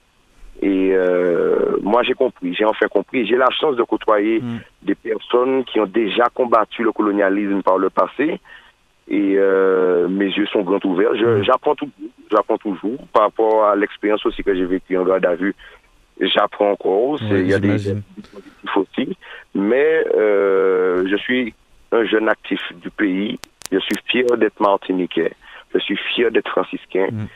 Et 0.61 0.91
euh, 0.93 1.77
moi, 1.83 2.03
j'ai 2.03 2.15
compris, 2.15 2.53
j'ai 2.55 2.65
enfin 2.65 2.89
compris. 2.89 3.27
J'ai 3.27 3.37
la 3.37 3.51
chance 3.51 3.77
de 3.77 3.83
côtoyer 3.85 4.41
Mm. 4.41 4.59
des 4.83 4.95
personnes 4.95 5.65
qui 5.65 5.79
ont 5.81 5.87
déjà 5.87 6.25
combattu 6.35 6.83
le 6.83 6.93
colonialisme 6.93 7.63
par 7.63 7.79
le 7.79 7.91
passé. 7.91 8.41
Et 9.11 9.35
euh, 9.39 10.07
mes 10.09 10.27
yeux 10.27 10.47
sont 10.47 10.63
grands 10.63 10.85
ouverts. 10.85 11.13
Mm. 11.15 11.43
J'apprends 11.45 11.75
toujours, 11.75 11.95
j'apprends 12.31 12.59
toujours. 12.59 12.99
Par 13.13 13.23
rapport 13.23 13.65
à 13.67 13.77
l'expérience 13.77 14.25
aussi 14.27 14.43
que 14.43 14.55
j'ai 14.55 14.65
vécue 14.67 14.97
en 14.99 15.05
garde 15.05 15.25
à 15.27 15.35
vue, 15.35 15.55
j'apprends 16.21 16.73
encore. 16.73 17.19
Il 17.23 17.47
y 17.49 17.55
a 17.55 17.59
des 17.59 17.79
j'imagine. 17.79 18.03
il 18.65 18.71
faut 18.71 18.81
aussi. 18.81 19.17
Mais 19.55 20.05
euh, 20.17 21.07
je 21.09 21.17
suis 21.17 21.55
un 21.93 22.05
jeune 22.05 22.29
actif 22.29 22.61
du 22.83 22.91
pays. 22.91 23.39
Je 23.71 23.79
suis 23.79 23.97
fier 24.07 24.25
d'être 24.37 24.61
martiniquais. 24.61 25.33
Je 25.73 25.79
suis 25.79 25.97
fier 25.97 26.31
d'être 26.31 26.51
franciscain. 26.51 27.09
Mm. 27.13 27.27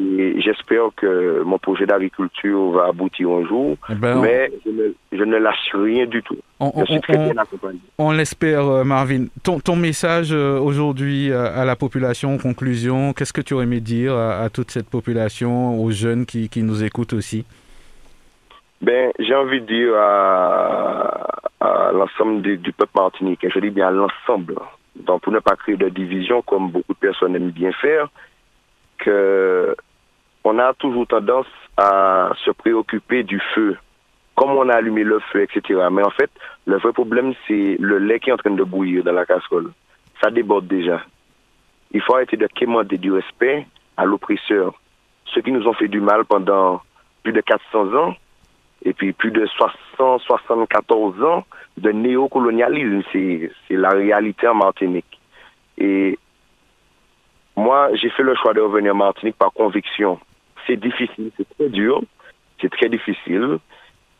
Et 0.00 0.40
j'espère 0.40 0.84
que 0.96 1.42
mon 1.42 1.58
projet 1.58 1.84
d'agriculture 1.84 2.70
va 2.70 2.86
aboutir 2.86 3.28
un 3.28 3.46
jour. 3.46 3.76
Eh 3.90 3.94
ben, 3.94 4.16
on- 4.16 4.22
mais 4.22 4.50
je 4.64 4.70
ne, 4.70 4.94
je 5.12 5.22
ne 5.22 5.36
lâche 5.36 5.70
rien 5.74 6.06
du 6.06 6.22
tout. 6.22 6.38
on, 6.60 6.72
Je 6.76 6.80
on- 6.80 6.86
suis 6.86 7.00
très 7.02 7.18
on- 7.18 7.24
bien 7.30 7.42
accompagné. 7.42 7.78
on 7.98 8.10
l'espère, 8.10 8.66
euh, 8.66 8.84
Marvin. 8.84 9.26
Ton, 9.42 9.60
ton 9.60 9.76
message 9.76 10.32
euh, 10.32 10.58
aujourd'hui 10.58 11.30
euh, 11.30 11.54
à 11.54 11.66
la 11.66 11.76
population, 11.76 12.32
en 12.34 12.38
conclusion, 12.38 13.12
qu'est-ce 13.12 13.34
que 13.34 13.42
tu 13.42 13.52
aurais 13.52 13.64
aimé 13.64 13.80
dire 13.80 14.14
à, 14.14 14.40
à 14.40 14.48
toute 14.48 14.70
cette 14.70 14.88
population, 14.88 15.78
aux 15.78 15.90
jeunes 15.90 16.24
qui, 16.24 16.48
qui 16.48 16.62
nous 16.62 16.82
écoutent 16.82 17.12
aussi? 17.12 17.44
Ben, 18.80 19.12
j'ai 19.20 19.34
envie 19.34 19.60
de 19.60 19.66
dire 19.66 19.94
à, 19.94 21.26
à 21.60 21.92
l'ensemble 21.92 22.42
du, 22.42 22.56
du 22.56 22.72
peuple 22.72 22.92
martiniquais, 22.96 23.48
je 23.54 23.60
dis 23.60 23.70
bien 23.70 23.88
à 23.88 23.90
l'ensemble, 23.90 24.54
donc 24.96 25.20
pour 25.22 25.32
ne 25.32 25.38
pas 25.38 25.54
créer 25.56 25.76
de 25.76 25.88
division 25.88 26.42
comme 26.42 26.70
beaucoup 26.70 26.94
de 26.94 26.98
personnes 26.98 27.36
aiment 27.36 27.50
bien 27.50 27.72
faire, 27.72 28.08
on 29.06 30.58
a 30.58 30.74
toujours 30.74 31.06
tendance 31.06 31.46
à 31.76 32.30
se 32.44 32.50
préoccuper 32.50 33.22
du 33.22 33.40
feu, 33.54 33.76
comme 34.34 34.50
on 34.50 34.68
a 34.68 34.74
allumé 34.74 35.04
le 35.04 35.20
feu, 35.32 35.42
etc. 35.42 35.80
Mais 35.90 36.02
en 36.02 36.10
fait, 36.10 36.30
le 36.66 36.78
vrai 36.78 36.92
problème, 36.92 37.34
c'est 37.46 37.76
le 37.78 37.98
lait 37.98 38.20
qui 38.20 38.30
est 38.30 38.32
en 38.32 38.36
train 38.36 38.50
de 38.50 38.64
bouillir 38.64 39.04
dans 39.04 39.12
la 39.12 39.26
casserole. 39.26 39.72
Ça 40.22 40.30
déborde 40.30 40.66
déjà. 40.66 41.02
Il 41.92 42.00
faut 42.00 42.14
arrêter 42.14 42.36
de 42.36 42.46
quémander 42.46 42.98
du 42.98 43.12
respect 43.12 43.66
à 43.96 44.04
l'oppresseur. 44.04 44.74
Ceux 45.26 45.42
qui 45.42 45.52
nous 45.52 45.66
ont 45.66 45.74
fait 45.74 45.88
du 45.88 46.00
mal 46.00 46.24
pendant 46.24 46.80
plus 47.22 47.32
de 47.32 47.40
400 47.40 47.94
ans, 47.94 48.14
et 48.84 48.92
puis 48.92 49.12
plus 49.12 49.30
de 49.30 49.46
60, 49.46 50.22
74 50.22 51.22
ans 51.22 51.44
de 51.76 51.90
néocolonialisme. 51.90 53.02
C'est, 53.12 53.50
c'est 53.68 53.76
la 53.76 53.90
réalité 53.90 54.48
en 54.48 54.54
Martinique. 54.54 55.20
Et 55.78 56.18
moi, 57.56 57.90
j'ai 57.94 58.10
fait 58.10 58.22
le 58.22 58.34
choix 58.34 58.54
de 58.54 58.60
revenir 58.60 58.92
en 58.92 58.96
Martinique 58.98 59.36
par 59.36 59.52
conviction. 59.52 60.18
C'est 60.66 60.76
difficile, 60.76 61.30
c'est 61.36 61.48
très 61.56 61.68
dur, 61.68 62.02
c'est 62.60 62.70
très 62.70 62.88
difficile. 62.88 63.58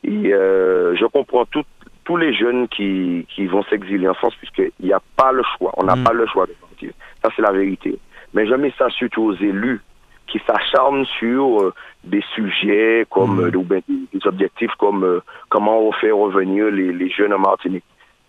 Et 0.04 0.32
euh, 0.32 0.94
je 0.96 1.06
comprends 1.06 1.44
tout- 1.46 1.64
tous 2.04 2.16
les 2.16 2.34
jeunes 2.34 2.66
qui, 2.68 3.26
qui 3.34 3.46
vont 3.46 3.62
s'exiler 3.64 4.08
en 4.08 4.14
France, 4.14 4.34
puisqu'il 4.36 4.72
n'y 4.80 4.92
a 4.92 5.00
pas 5.16 5.30
le 5.32 5.42
choix. 5.56 5.72
On 5.76 5.84
n'a 5.84 5.94
Mm. 5.96 6.04
pas 6.04 6.12
le 6.12 6.26
choix 6.26 6.46
de 6.46 6.52
partir. 6.54 6.90
Ça, 7.22 7.30
c'est 7.36 7.42
la 7.42 7.52
vérité. 7.52 7.96
Mais 8.34 8.46
je 8.46 8.54
mets 8.54 8.72
ça 8.76 8.88
surtout 8.90 9.22
aux 9.22 9.34
élus 9.34 9.80
qui 10.26 10.40
s'acharnent 10.46 11.04
sur 11.04 11.62
euh, 11.62 11.72
des 12.02 12.22
sujets 12.34 13.06
comme 13.10 13.36
Mm. 13.36 13.44
euh, 13.54 13.56
ou 13.58 13.62
bien 13.62 13.80
des, 13.88 14.18
des 14.18 14.26
objectifs 14.26 14.74
comme 14.78 15.04
euh, 15.04 15.20
comment 15.48 15.80
on 15.80 15.92
fait 15.92 16.10
revenir 16.10 16.66
les, 16.66 16.92
les 16.92 17.08
jeunes 17.08 17.32
en 17.34 17.38
Martinique. 17.38 17.84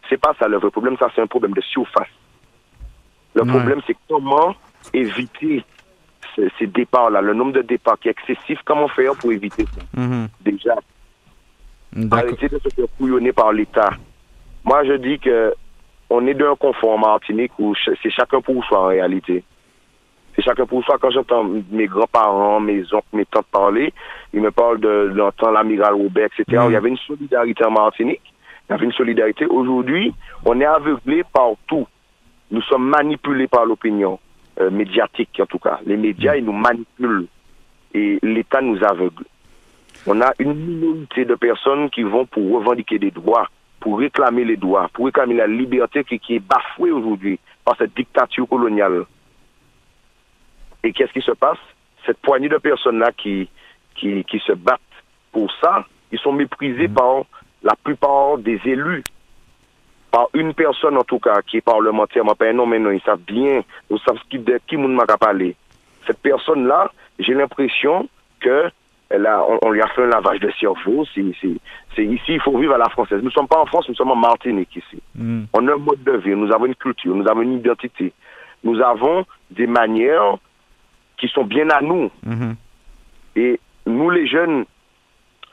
C'est 0.09 0.19
pas 0.21 0.35
ça 0.39 0.47
le 0.47 0.57
vrai 0.57 0.69
problème, 0.69 0.97
ça 0.97 1.09
c'est 1.15 1.21
un 1.21 1.27
problème 1.27 1.53
de 1.53 1.61
surface. 1.61 2.07
Le 3.33 3.41
Ouais. 3.41 3.49
problème 3.49 3.81
c'est 3.87 3.97
comment 4.07 4.53
éviter 4.93 5.63
ce- 6.35 6.49
ces 6.59 6.67
départs-là, 6.67 7.21
le 7.21 7.33
nombre 7.33 7.53
de 7.53 7.61
départs 7.61 7.99
qui 7.99 8.07
est 8.07 8.11
excessif, 8.11 8.59
comment 8.65 8.87
faire 8.87 9.13
pour 9.15 9.31
éviter 9.31 9.65
ça? 9.65 9.81
Mhm. 10.01 10.27
Déjà, 10.41 10.75
arrêter 12.11 12.49
de 12.49 12.59
se 12.59 12.69
faire 12.69 12.85
couillonner 12.97 13.31
par 13.31 13.51
l'État. 13.53 13.91
Moi 14.63 14.83
je 14.85 14.93
dis 14.93 15.19
que 15.19 15.53
on 16.09 16.25
est 16.27 16.33
d'un 16.33 16.55
confort 16.55 16.91
en 16.91 16.97
Martinique 16.97 17.51
où 17.59 17.73
c'est 17.75 18.09
chacun 18.09 18.41
pour 18.41 18.63
soi 18.65 18.79
en 18.83 18.87
réalité. 18.87 19.43
C'est 20.35 20.41
chacun 20.41 20.65
pour 20.65 20.83
soi. 20.83 20.97
Quand 20.99 21.11
j'entends 21.11 21.43
mes 21.71 21.85
grands-parents, 21.85 22.59
mes 22.59 22.81
oncles, 22.93 23.05
mes 23.13 23.25
tantes 23.25 23.45
parler, 23.51 23.93
ils 24.33 24.41
me 24.41 24.49
parlent 24.51 24.79
de 24.79 25.11
l'entend 25.13 25.51
l'amiral 25.51 25.93
Robert, 25.93 26.25
etc. 26.37 26.43
Mhm. 26.63 26.69
Il 26.69 26.73
y 26.73 26.75
avait 26.75 26.89
une 26.89 26.97
solidarité 26.97 27.63
en 27.65 27.71
Martinique. 27.71 28.21
Il 28.67 28.71
y 28.71 28.75
avait 28.75 28.85
une 28.85 28.91
solidarité. 28.93 29.45
Aujourd'hui, 29.45 30.13
on 30.45 30.59
est 30.59 30.65
aveuglé 30.65 31.23
par 31.31 31.49
tout. 31.67 31.85
Nous 32.49 32.61
sommes 32.63 32.87
manipulés 32.89 33.47
par 33.47 33.65
l'opinion 33.65 34.19
euh, 34.59 34.69
médiatique, 34.69 35.39
en 35.39 35.45
tout 35.45 35.59
cas. 35.59 35.79
Les 35.85 35.97
médias, 35.97 36.35
ils 36.35 36.45
nous 36.45 36.53
manipulent. 36.53 37.27
Et 37.93 38.19
l'État 38.23 38.61
nous 38.61 38.83
aveugle. 38.83 39.23
On 40.05 40.19
a 40.21 40.33
une 40.39 40.53
minorité 40.53 41.25
de 41.25 41.35
personnes 41.35 41.89
qui 41.89 42.03
vont 42.03 42.25
pour 42.25 42.51
revendiquer 42.51 42.99
des 42.99 43.11
droits, 43.11 43.47
pour 43.79 43.99
réclamer 43.99 44.43
les 44.43 44.57
droits, 44.57 44.89
pour 44.93 45.05
réclamer 45.05 45.35
la 45.35 45.47
liberté 45.47 46.03
qui, 46.03 46.19
qui 46.19 46.35
est 46.35 46.39
bafouée 46.39 46.91
aujourd'hui 46.91 47.39
par 47.63 47.77
cette 47.77 47.95
dictature 47.95 48.47
coloniale. 48.47 49.05
Et 50.83 50.91
qu'est-ce 50.91 51.13
qui 51.13 51.21
se 51.21 51.31
passe? 51.31 51.59
Cette 52.05 52.17
poignée 52.17 52.49
de 52.49 52.57
personnes-là 52.57 53.11
qui, 53.11 53.47
qui, 53.95 54.23
qui 54.25 54.39
se 54.39 54.51
battent 54.51 54.81
pour 55.31 55.51
ça, 55.61 55.85
ils 56.11 56.19
sont 56.19 56.33
méprisés 56.33 56.89
par 56.89 57.23
la 57.63 57.75
plupart 57.75 58.37
des 58.37 58.59
élus. 58.65 59.03
Par 60.13 60.27
une 60.35 60.53
personne 60.53 60.95
en 60.95 61.03
tout 61.03 61.17
cas 61.17 61.41
qui 61.41 61.57
est 61.57 61.61
parlementaire, 61.61 62.23
mais 62.23 62.35
pas 62.35 62.53
nom, 62.53 62.67
mais 62.67 62.77
non, 62.77 62.91
ils 62.91 63.01
savent 63.01 63.25
bien, 63.25 63.63
ils 63.89 63.99
savent 64.05 64.19
qui, 64.29 64.37
de 64.37 64.59
qui 64.67 64.77
moun 64.77 64.93
m'a 64.93 65.07
parler. 65.07 65.55
Cette 66.05 66.19
personne-là, 66.19 66.91
j'ai 67.17 67.33
l'impression 67.33 68.07
que 68.39 68.69
elle 69.09 69.25
a, 69.25 69.43
on, 69.43 69.57
on 69.63 69.71
lui 69.71 69.81
a 69.81 69.87
fait 69.87 70.03
un 70.03 70.07
lavage 70.07 70.39
de 70.39 70.51
cerveau. 70.59 71.03
C'est, 71.15 72.05
ici, 72.05 72.21
il 72.27 72.41
faut 72.41 72.55
vivre 72.59 72.75
à 72.75 72.77
la 72.77 72.89
française. 72.89 73.21
Nous 73.23 73.29
ne 73.29 73.31
sommes 73.31 73.47
pas 73.47 73.59
en 73.59 73.65
France, 73.65 73.89
nous 73.89 73.95
sommes 73.95 74.11
en 74.11 74.15
Martinique 74.15 74.75
ici. 74.75 75.01
Mhm. 75.15 75.47
On 75.51 75.67
a 75.67 75.73
un 75.73 75.77
mode 75.77 76.03
de 76.03 76.11
vie, 76.17 76.35
nous 76.35 76.53
avons 76.53 76.67
une 76.67 76.75
culture, 76.75 77.15
nous 77.15 77.27
avons 77.27 77.41
une 77.41 77.53
identité. 77.53 78.13
Nous 78.63 78.79
avons 78.81 79.25
des 79.49 79.65
manières 79.65 80.37
qui 81.17 81.27
sont 81.27 81.43
bien 81.43 81.71
à 81.71 81.81
nous. 81.81 82.11
Mhm. 82.23 82.55
Et 83.35 83.59
nous, 83.87 84.11
les 84.11 84.27
jeunes, 84.27 84.65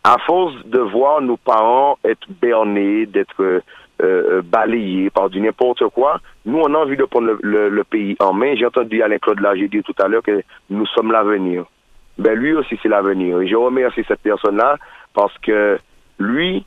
à 0.05 0.19
force 0.27 0.55
de 0.67 0.81
voir 0.81 1.23
nos 1.23 1.39
parents 1.39 1.99
être 2.05 2.29
bernés, 2.43 3.07
d'être 3.07 3.63
euh, 4.03 4.39
euh, 4.39 4.43
balayés 4.43 5.11
par 5.11 5.31
du 5.31 5.41
n'importe 5.41 5.87
quoi, 5.89 6.21
nous, 6.45 6.59
on 6.59 6.75
a 6.75 6.79
envie 6.79 6.97
de 6.97 7.05
prendre 7.05 7.37
le, 7.41 7.85
pays 7.85 8.17
en 8.21 8.33
main. 8.33 8.55
J'ai 8.57 8.67
entendu 8.67 9.03
Alain 9.03 9.19
Claude 9.19 9.41
Lager 9.41 9.69
dire 9.69 9.83
tout 9.85 9.95
à 10.03 10.09
l'heure 10.09 10.23
que 10.23 10.43
nous 10.71 10.87
sommes 10.87 11.13
l'avenir. 11.13 11.65
Ben, 12.19 12.35
lui 12.35 12.53
aussi, 12.53 12.79
c'est 12.83 12.89
l'avenir. 12.89 13.41
Et 13.41 13.49
je 13.49 13.57
remercie 13.57 14.05
cette 14.07 14.21
personne-là 14.21 14.77
parce 15.15 15.37
que 15.39 15.79
lui, 16.19 16.65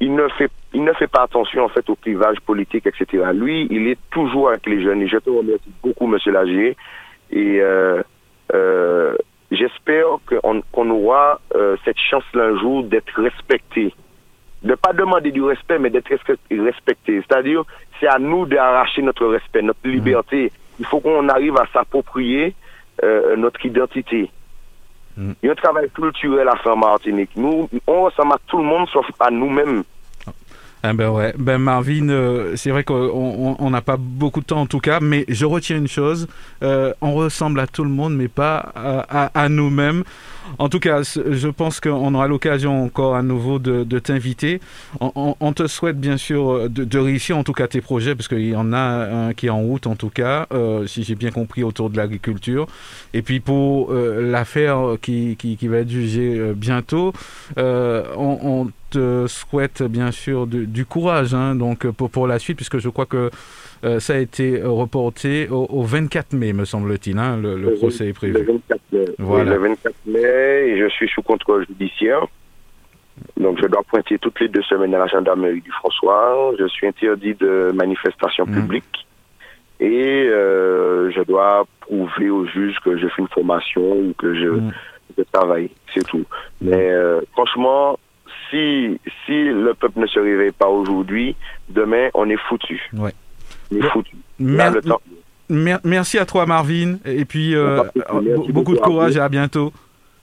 il 0.00 0.14
ne 0.14 0.28
fait 0.28 0.50
il 0.74 0.84
ne 0.84 0.92
fait 0.94 1.06
pas 1.06 1.22
attention 1.22 1.64
en 1.64 1.68
fait 1.68 1.88
au 1.90 1.96
clivage 1.96 2.40
politique, 2.40 2.86
etc. 2.86 3.24
Lui, 3.34 3.66
il 3.70 3.88
est 3.88 3.98
toujours 4.10 4.48
avec 4.48 4.66
les 4.66 4.82
jeunes. 4.82 5.02
Et 5.02 5.08
je 5.08 5.18
te 5.18 5.30
remercie 5.30 5.70
beaucoup, 5.82 6.06
Monsieur 6.06 6.32
Lager. 6.32 6.76
Et 7.30 7.60
euh, 7.60 8.02
euh, 8.54 9.16
j'espère 9.50 10.06
qu'on 10.26 10.90
aura 10.90 11.40
euh, 11.54 11.76
cette 11.84 11.98
chance-là 11.98 12.44
un 12.44 12.58
jour 12.58 12.84
d'être 12.84 13.20
respecté. 13.20 13.94
De 14.64 14.74
pas 14.76 14.92
demander 14.92 15.32
du 15.32 15.42
respect, 15.42 15.78
mais 15.78 15.90
d'être 15.90 16.08
respe- 16.08 16.38
respecté. 16.50 17.20
C'est-à-dire, 17.26 17.64
c'est 17.98 18.06
à 18.06 18.18
nous 18.18 18.46
d'arracher 18.46 19.02
notre 19.02 19.26
respect, 19.26 19.62
notre 19.62 19.80
liberté. 19.84 20.52
Il 20.78 20.86
faut 20.86 21.00
qu'on 21.00 21.28
arrive 21.28 21.56
à 21.56 21.66
s'approprier 21.72 22.54
euh, 23.02 23.34
notre 23.36 23.64
identité. 23.66 24.30
Mm. 25.16 25.32
Il 25.42 25.46
y 25.46 25.48
a 25.48 25.52
un 25.52 25.56
travail 25.56 25.88
culturel 25.90 26.48
à 26.48 26.56
faire 26.56 26.72
en 26.72 26.76
Martinique. 26.76 27.30
Nous, 27.36 27.68
on 27.86 28.02
ressemble 28.04 28.34
à 28.34 28.38
tout 28.46 28.58
le 28.58 28.64
monde 28.64 28.88
sauf 28.92 29.06
à 29.18 29.30
nous-mêmes. 29.30 29.82
Ah 30.84 30.92
ben 30.94 31.10
ouais, 31.10 31.32
ben 31.38 31.58
Marvin, 31.58 32.08
euh, 32.08 32.56
c'est 32.56 32.70
vrai 32.70 32.82
qu'on 32.82 32.94
on- 32.94 33.56
on 33.60 33.70
n'a 33.70 33.82
pas 33.82 33.96
beaucoup 33.96 34.40
de 34.40 34.46
temps 34.46 34.62
en 34.62 34.66
tout 34.66 34.80
cas, 34.80 34.98
mais 35.00 35.24
je 35.28 35.46
retiens 35.46 35.76
une 35.76 35.86
chose, 35.86 36.26
euh, 36.64 36.92
on 37.00 37.12
ressemble 37.14 37.60
à 37.60 37.68
tout 37.68 37.84
le 37.84 37.90
monde, 37.90 38.16
mais 38.16 38.26
pas 38.26 38.56
à, 38.74 39.26
à- 39.26 39.44
à 39.44 39.48
nous-mêmes. 39.48 40.02
En 40.58 40.68
tout 40.68 40.80
cas, 40.80 41.02
je 41.02 41.48
pense 41.48 41.80
qu'on 41.80 42.14
aura 42.14 42.28
l'occasion 42.28 42.84
encore 42.84 43.16
à 43.16 43.22
nouveau 43.22 43.58
de, 43.58 43.98
t'inviter. 43.98 44.60
On, 45.00 45.52
te 45.52 45.66
souhaite 45.66 45.98
bien 45.98 46.16
sûr 46.16 46.68
de, 46.70 46.84
de 46.84 46.98
réussir 46.98 47.36
en 47.36 47.44
tout 47.44 47.52
cas 47.52 47.68
tes 47.68 47.80
projets, 47.80 48.14
parce 48.14 48.28
qu'il 48.28 48.48
y 48.48 48.56
en 48.56 48.72
a 48.72 48.78
un 48.78 49.34
qui 49.34 49.46
est 49.46 49.50
en 49.50 49.60
route 49.60 49.86
en 49.86 49.96
tout 49.96 50.10
cas, 50.10 50.46
euh, 50.52 50.86
si 50.86 51.04
j'ai 51.04 51.14
bien 51.14 51.30
compris, 51.30 51.62
autour 51.62 51.90
de 51.90 51.96
l'agriculture. 51.96 52.66
Et 53.14 53.22
puis 53.22 53.40
pour 53.40 53.92
euh, 53.92 54.30
l'affaire 54.30 54.96
qui, 55.00 55.36
qui, 55.36 55.68
va 55.68 55.78
être 55.78 55.90
jugée 55.90 56.38
euh, 56.38 56.54
bientôt, 56.54 57.12
euh, 57.58 58.04
on, 58.16 58.70
te 58.90 59.26
souhaite 59.26 59.82
bien 59.82 60.10
sûr 60.10 60.46
du, 60.46 60.66
du 60.66 60.84
courage 60.84 61.32
hein, 61.32 61.54
donc 61.54 61.86
pour, 61.92 62.10
pour 62.10 62.26
la 62.26 62.38
suite, 62.38 62.58
puisque 62.58 62.78
je 62.78 62.90
crois 62.90 63.06
que 63.06 63.30
euh, 63.84 63.98
ça 64.00 64.14
a 64.14 64.18
été 64.18 64.62
reporté 64.62 65.48
au, 65.50 65.66
au 65.68 65.82
24 65.82 66.32
mai, 66.34 66.52
me 66.52 66.64
semble-t-il. 66.64 67.18
hein, 67.18 67.36
le, 67.36 67.56
le 67.56 67.70
Le 67.70 67.74
procès 67.74 68.04
est 68.04 68.08
Le 68.08 68.12
prévu. 68.14 68.32
24 68.44 68.80
mai. 68.92 69.04
Voilà. 69.18 69.50
Oui, 69.52 69.56
le 69.56 69.68
24 69.68 69.94
mai, 70.06 70.20
et 70.68 70.78
je 70.80 70.88
suis 70.88 71.08
sous 71.08 71.22
contrôle 71.22 71.66
judiciaire. 71.66 72.26
Donc, 73.38 73.58
je 73.60 73.66
dois 73.66 73.82
pointer 73.82 74.18
toutes 74.18 74.40
les 74.40 74.48
deux 74.48 74.62
semaines 74.62 74.94
à 74.94 74.98
la 74.98 75.06
gendarmerie 75.06 75.60
du 75.60 75.70
François. 75.72 76.52
Je 76.58 76.66
suis 76.68 76.86
interdit 76.86 77.34
de 77.34 77.70
manifestation 77.74 78.46
Mhm. 78.46 78.54
publique. 78.54 79.06
Et 79.80 80.28
euh, 80.28 81.10
je 81.10 81.20
dois 81.22 81.64
prouver 81.80 82.30
au 82.30 82.46
juge 82.46 82.76
que 82.84 82.96
j'ai 82.96 83.08
fait 83.08 83.22
une 83.22 83.28
formation 83.28 83.82
ou 83.82 84.14
que 84.16 84.34
je, 84.34 84.46
Mhm. 84.48 84.72
de 85.18 85.24
travail, 85.32 85.70
c'est 85.92 86.06
tout. 86.06 86.24
Mais 86.60 86.90
euh, 86.90 87.20
franchement, 87.32 87.98
si, 88.48 88.98
si 89.26 89.44
le 89.44 89.74
peuple 89.74 89.98
ne 90.00 90.06
se 90.06 90.20
réveille 90.20 90.52
pas 90.52 90.68
aujourd'hui, 90.68 91.34
demain, 91.68 92.08
on 92.14 92.30
est 92.30 92.36
foutu. 92.48 92.80
Ouais. 92.96 93.10
On 93.72 93.76
est 93.76 93.80
Bon, 93.80 93.88
foutu. 93.90 94.16
Mer- 94.38 94.70
Là, 94.70 94.76
le 94.76 94.82
temps- 94.82 95.00
mer- 95.48 95.80
merci 95.84 96.18
à 96.18 96.26
toi, 96.26 96.46
Marvin. 96.46 96.96
Et 97.04 97.24
puis, 97.24 97.54
euh, 97.54 97.82
be- 97.94 98.52
beaucoup 98.52 98.74
de 98.74 98.80
courage 98.80 99.16
et 99.16 99.20
à 99.20 99.28
bientôt. 99.28 99.72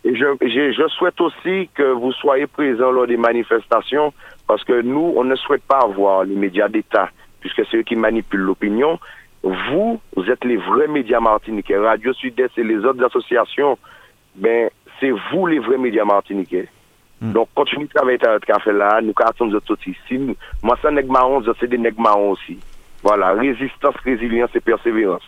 Et 0.05 0.15
je, 0.15 0.25
je, 0.41 0.71
je 0.71 0.87
souhaite 0.89 1.19
aussi 1.19 1.69
que 1.75 1.91
vous 1.91 2.11
soyez 2.13 2.47
présents 2.47 2.91
lors 2.91 3.05
des 3.07 3.17
manifestations 3.17 4.13
parce 4.47 4.63
que 4.63 4.81
nous, 4.81 5.13
on 5.17 5.23
ne 5.25 5.35
souhaite 5.35 5.63
pas 5.63 5.79
avoir 5.83 6.23
les 6.23 6.35
médias 6.35 6.69
d'État 6.69 7.09
puisque 7.41 7.61
c'est 7.69 7.77
eux 7.77 7.83
qui 7.83 7.95
manipulent 7.95 8.39
l'opinion. 8.41 8.97
Vous, 9.43 9.99
vous 10.15 10.29
êtes 10.29 10.43
les 10.45 10.57
vrais 10.57 10.87
médias 10.87 11.19
martiniquais. 11.19 11.77
Radio 11.77 12.13
Sud-Est 12.13 12.57
et 12.57 12.63
les 12.63 12.77
autres 12.85 13.03
associations, 13.05 13.77
ben, 14.35 14.69
c'est 14.99 15.11
vous 15.31 15.47
les 15.47 15.59
vrais 15.59 15.77
médias 15.77 16.05
martiniquais. 16.05 16.67
Mm. 17.21 17.33
Donc, 17.33 17.49
continuez 17.55 17.85
de 17.87 17.91
travailler 17.93 18.25
à 18.25 18.33
votre 18.33 18.45
café 18.45 18.71
là. 18.71 18.99
Nous, 19.01 19.13
quand 19.13 19.25
aussi. 19.69 19.95
Si 20.07 20.17
nous- 20.17 20.35
moi, 20.63 20.77
ça, 20.81 20.91
nègres 20.91 21.11
marrons, 21.11 21.41
c'est 21.59 21.69
des 21.69 21.77
nègres 21.77 21.99
marrons 22.01 22.31
aussi. 22.31 22.57
Voilà. 23.03 23.33
Résistance, 23.33 23.95
résilience 24.03 24.49
et 24.55 24.59
persévérance. 24.59 25.23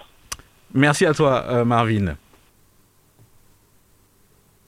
Merci 0.74 1.06
à 1.06 1.14
toi, 1.14 1.44
euh, 1.50 1.66
Marvin. 1.66 2.16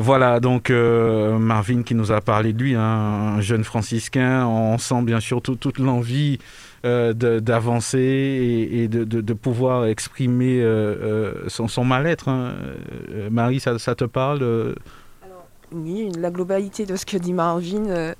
Voilà, 0.00 0.38
donc 0.38 0.70
euh, 0.70 1.38
Marvin 1.38 1.82
qui 1.82 1.96
nous 1.96 2.12
a 2.12 2.20
parlé 2.20 2.52
de 2.52 2.62
lui, 2.62 2.74
hein, 2.76 2.80
un 3.36 3.40
jeune 3.40 3.64
franciscain. 3.64 4.46
On 4.46 4.78
sent 4.78 5.02
bien 5.02 5.18
sûr 5.18 5.42
tout- 5.42 5.56
toute 5.56 5.78
l'envie 5.80 6.38
euh, 6.84 7.12
d'avancer 7.12 7.98
et, 8.72 8.86
de, 8.86 9.32
pouvoir 9.34 9.86
exprimer 9.86 10.62
euh, 10.62 11.48
son, 11.48 11.84
mal-être. 11.84 12.28
hein. 12.28 12.54
Marie, 13.30 13.58
ça, 13.58 13.76
te 13.76 14.04
parle 14.04 14.74
Oui, 15.72 16.10
la 16.16 16.30
globalité 16.30 16.86
de 16.86 16.94
ce 16.94 17.04
que 17.04 17.16
dit 17.16 17.32
Marvin 17.32 18.14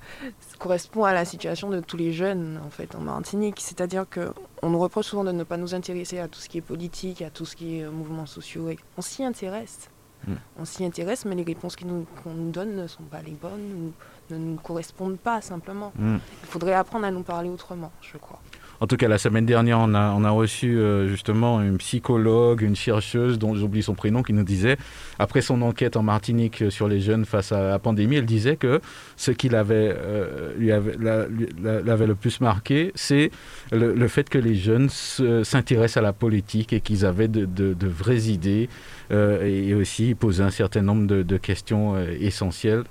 correspond 0.59 1.05
à 1.05 1.13
la 1.15 1.25
situation 1.25 1.71
de 1.71 1.79
tous 1.79 1.97
les 1.97 2.13
jeunes 2.13 2.59
en 2.67 2.71
fait 2.71 2.97
en 2.97 3.01
Martinique. 3.03 3.59
C'est-à-dire 3.61 4.05
que 4.11 4.33
on 4.63 4.71
nous 4.71 4.81
reproche 4.81 5.07
souvent 5.07 5.23
de 5.23 5.31
ne 5.31 5.45
pas 5.45 5.57
nous 5.57 5.77
intéresser 5.77 6.19
à 6.19 6.27
tout 6.27 6.41
ce 6.41 6.49
qui 6.49 6.59
est 6.59 6.67
politique, 6.73 7.23
à 7.23 7.31
tout 7.31 7.45
ce 7.45 7.55
qui 7.55 7.79
est 7.79 7.89
mouvements 7.89 8.27
sociaux. 8.27 8.69
Et 8.69 8.79
on 8.97 9.01
s'y 9.01 9.23
intéresse. 9.23 9.89
Mm. 10.27 10.33
On 10.59 10.65
s'y 10.65 10.85
intéresse, 10.85 11.25
mais 11.25 11.35
les 11.35 11.43
réponses 11.45 11.77
nous- 11.85 12.07
qu'on 12.23 12.33
nous 12.35 12.51
donne 12.51 12.75
ne 12.77 12.87
sont 12.87 13.03
pas 13.05 13.23
les 13.23 13.33
bonnes 13.33 13.93
ou 14.31 14.35
ne 14.35 14.39
nous 14.39 14.57
correspondent 14.57 15.19
pas 15.19 15.41
simplement. 15.41 15.93
Hmm. 15.97 16.17
Il 16.43 16.49
faudrait 16.49 16.75
apprendre 16.75 17.07
à 17.07 17.11
nous 17.11 17.23
parler 17.23 17.49
autrement, 17.49 17.93
je 18.03 18.19
crois. 18.19 18.41
En 18.81 18.87
tout 18.87 18.97
cas, 18.97 19.09
la 19.09 19.19
semaine 19.19 19.45
dernière, 19.45 19.81
on 19.81 19.93
a, 19.95 20.31
reçu 20.31 20.79
euh, 20.79 21.09
justement 21.09 21.61
une 21.61 21.79
psychologue, 21.79 22.63
une 22.63 22.77
chercheuse 22.77 23.39
dont 23.39 23.55
j'oublie 23.57 23.83
son 23.83 23.95
prénom, 23.95 24.23
qui 24.23 24.33
nous 24.33 24.45
disait, 24.45 24.77
après 25.19 25.41
son 25.41 25.63
enquête 25.63 25.97
en 25.97 26.05
Martinique 26.05 26.63
euh, 26.63 26.71
sur 26.71 26.87
les 26.87 27.01
jeunes 27.01 27.25
face 27.25 27.51
à 27.51 27.71
la 27.71 27.79
pandémie, 27.81 28.17
elle 28.17 28.27
disait 28.27 28.57
que 28.57 28.81
ce 29.17 29.33
qui 29.33 29.49
l'avait, 29.49 29.97
euh, 29.99 30.53
le 30.59 32.15
plus 32.15 32.41
marqué, 32.41 32.93
c'est 32.95 33.33
le, 33.73 34.09
fait 34.09 34.29
que 34.29 34.39
les 34.39 34.55
jeunes 34.55 34.89
se- 34.91 35.43
s'intéressent 35.43 35.97
à 35.97 36.03
la 36.03 36.13
politique 36.13 36.73
et 36.73 36.81
qu'ils 36.81 37.05
avaient 37.05 37.29
de, 37.29 37.75
vraies 37.81 38.29
idées 38.29 38.69
et 39.11 39.75
aussi 39.75 40.15
posaient 40.15 40.43
un 40.43 40.51
certain 40.51 40.83
nombre 40.83 41.07
de, 41.07 41.37
questions 41.37 41.97
essentielles. 42.21 42.85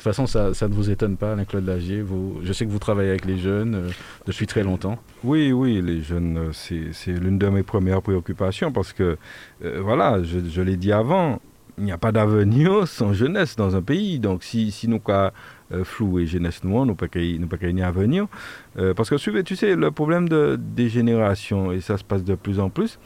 De 0.00 0.04
toute 0.04 0.14
façon, 0.14 0.26
ça, 0.26 0.54
ça 0.54 0.66
ne 0.66 0.72
vous 0.72 0.88
étonne 0.88 1.18
pas, 1.18 1.32
Alain-Claude 1.32 1.66
Lagier. 1.66 2.00
Vous, 2.00 2.40
je 2.42 2.54
sais 2.54 2.64
que 2.64 2.70
vous 2.70 2.78
travaillez 2.78 3.10
avec 3.10 3.26
les 3.26 3.36
jeunes 3.36 3.74
euh, 3.74 3.90
depuis 4.24 4.46
très 4.46 4.62
longtemps. 4.62 4.98
Oui, 5.24 5.52
oui, 5.52 5.82
les 5.82 6.00
jeunes, 6.00 6.38
euh, 6.38 6.52
c'est 6.54 7.12
l'une 7.12 7.36
de 7.36 7.46
mes 7.48 7.62
premières 7.62 8.00
préoccupations 8.00 8.72
parce 8.72 8.94
que, 8.94 9.18
euh, 9.62 9.80
voilà, 9.82 10.22
je, 10.22 10.62
l'ai 10.62 10.78
dit 10.78 10.90
avant, 10.90 11.38
il 11.76 11.84
n'y 11.84 11.92
a 11.92 11.98
pas 11.98 12.12
d'avenir 12.12 12.88
sans 12.88 13.12
jeunesse 13.12 13.56
dans 13.56 13.76
un 13.76 13.82
pays. 13.82 14.18
Donc, 14.18 14.42
si, 14.42 14.72
nous 14.88 15.00
cas 15.00 15.34
flouer 15.84 16.26
jeunesse 16.26 16.64
nous, 16.64 16.86
nous 16.86 16.94
pas 16.94 17.06
nous 17.14 17.46
pas 17.46 17.58
ait 17.60 17.70
un 17.70 17.84
avenir. 17.86 18.26
Euh, 18.78 18.94
parce 18.94 19.10
que 19.10 19.42
tu 19.42 19.54
sais, 19.54 19.76
le 19.76 19.90
problème 19.90 20.30
de, 20.30 20.58
des 20.58 20.88
générations, 20.88 21.72
et 21.72 21.82
ça 21.82 21.98
se 21.98 22.04
passe 22.04 22.24
de 22.24 22.36
plus 22.36 22.58
en 22.58 22.70
plus, 22.70 22.98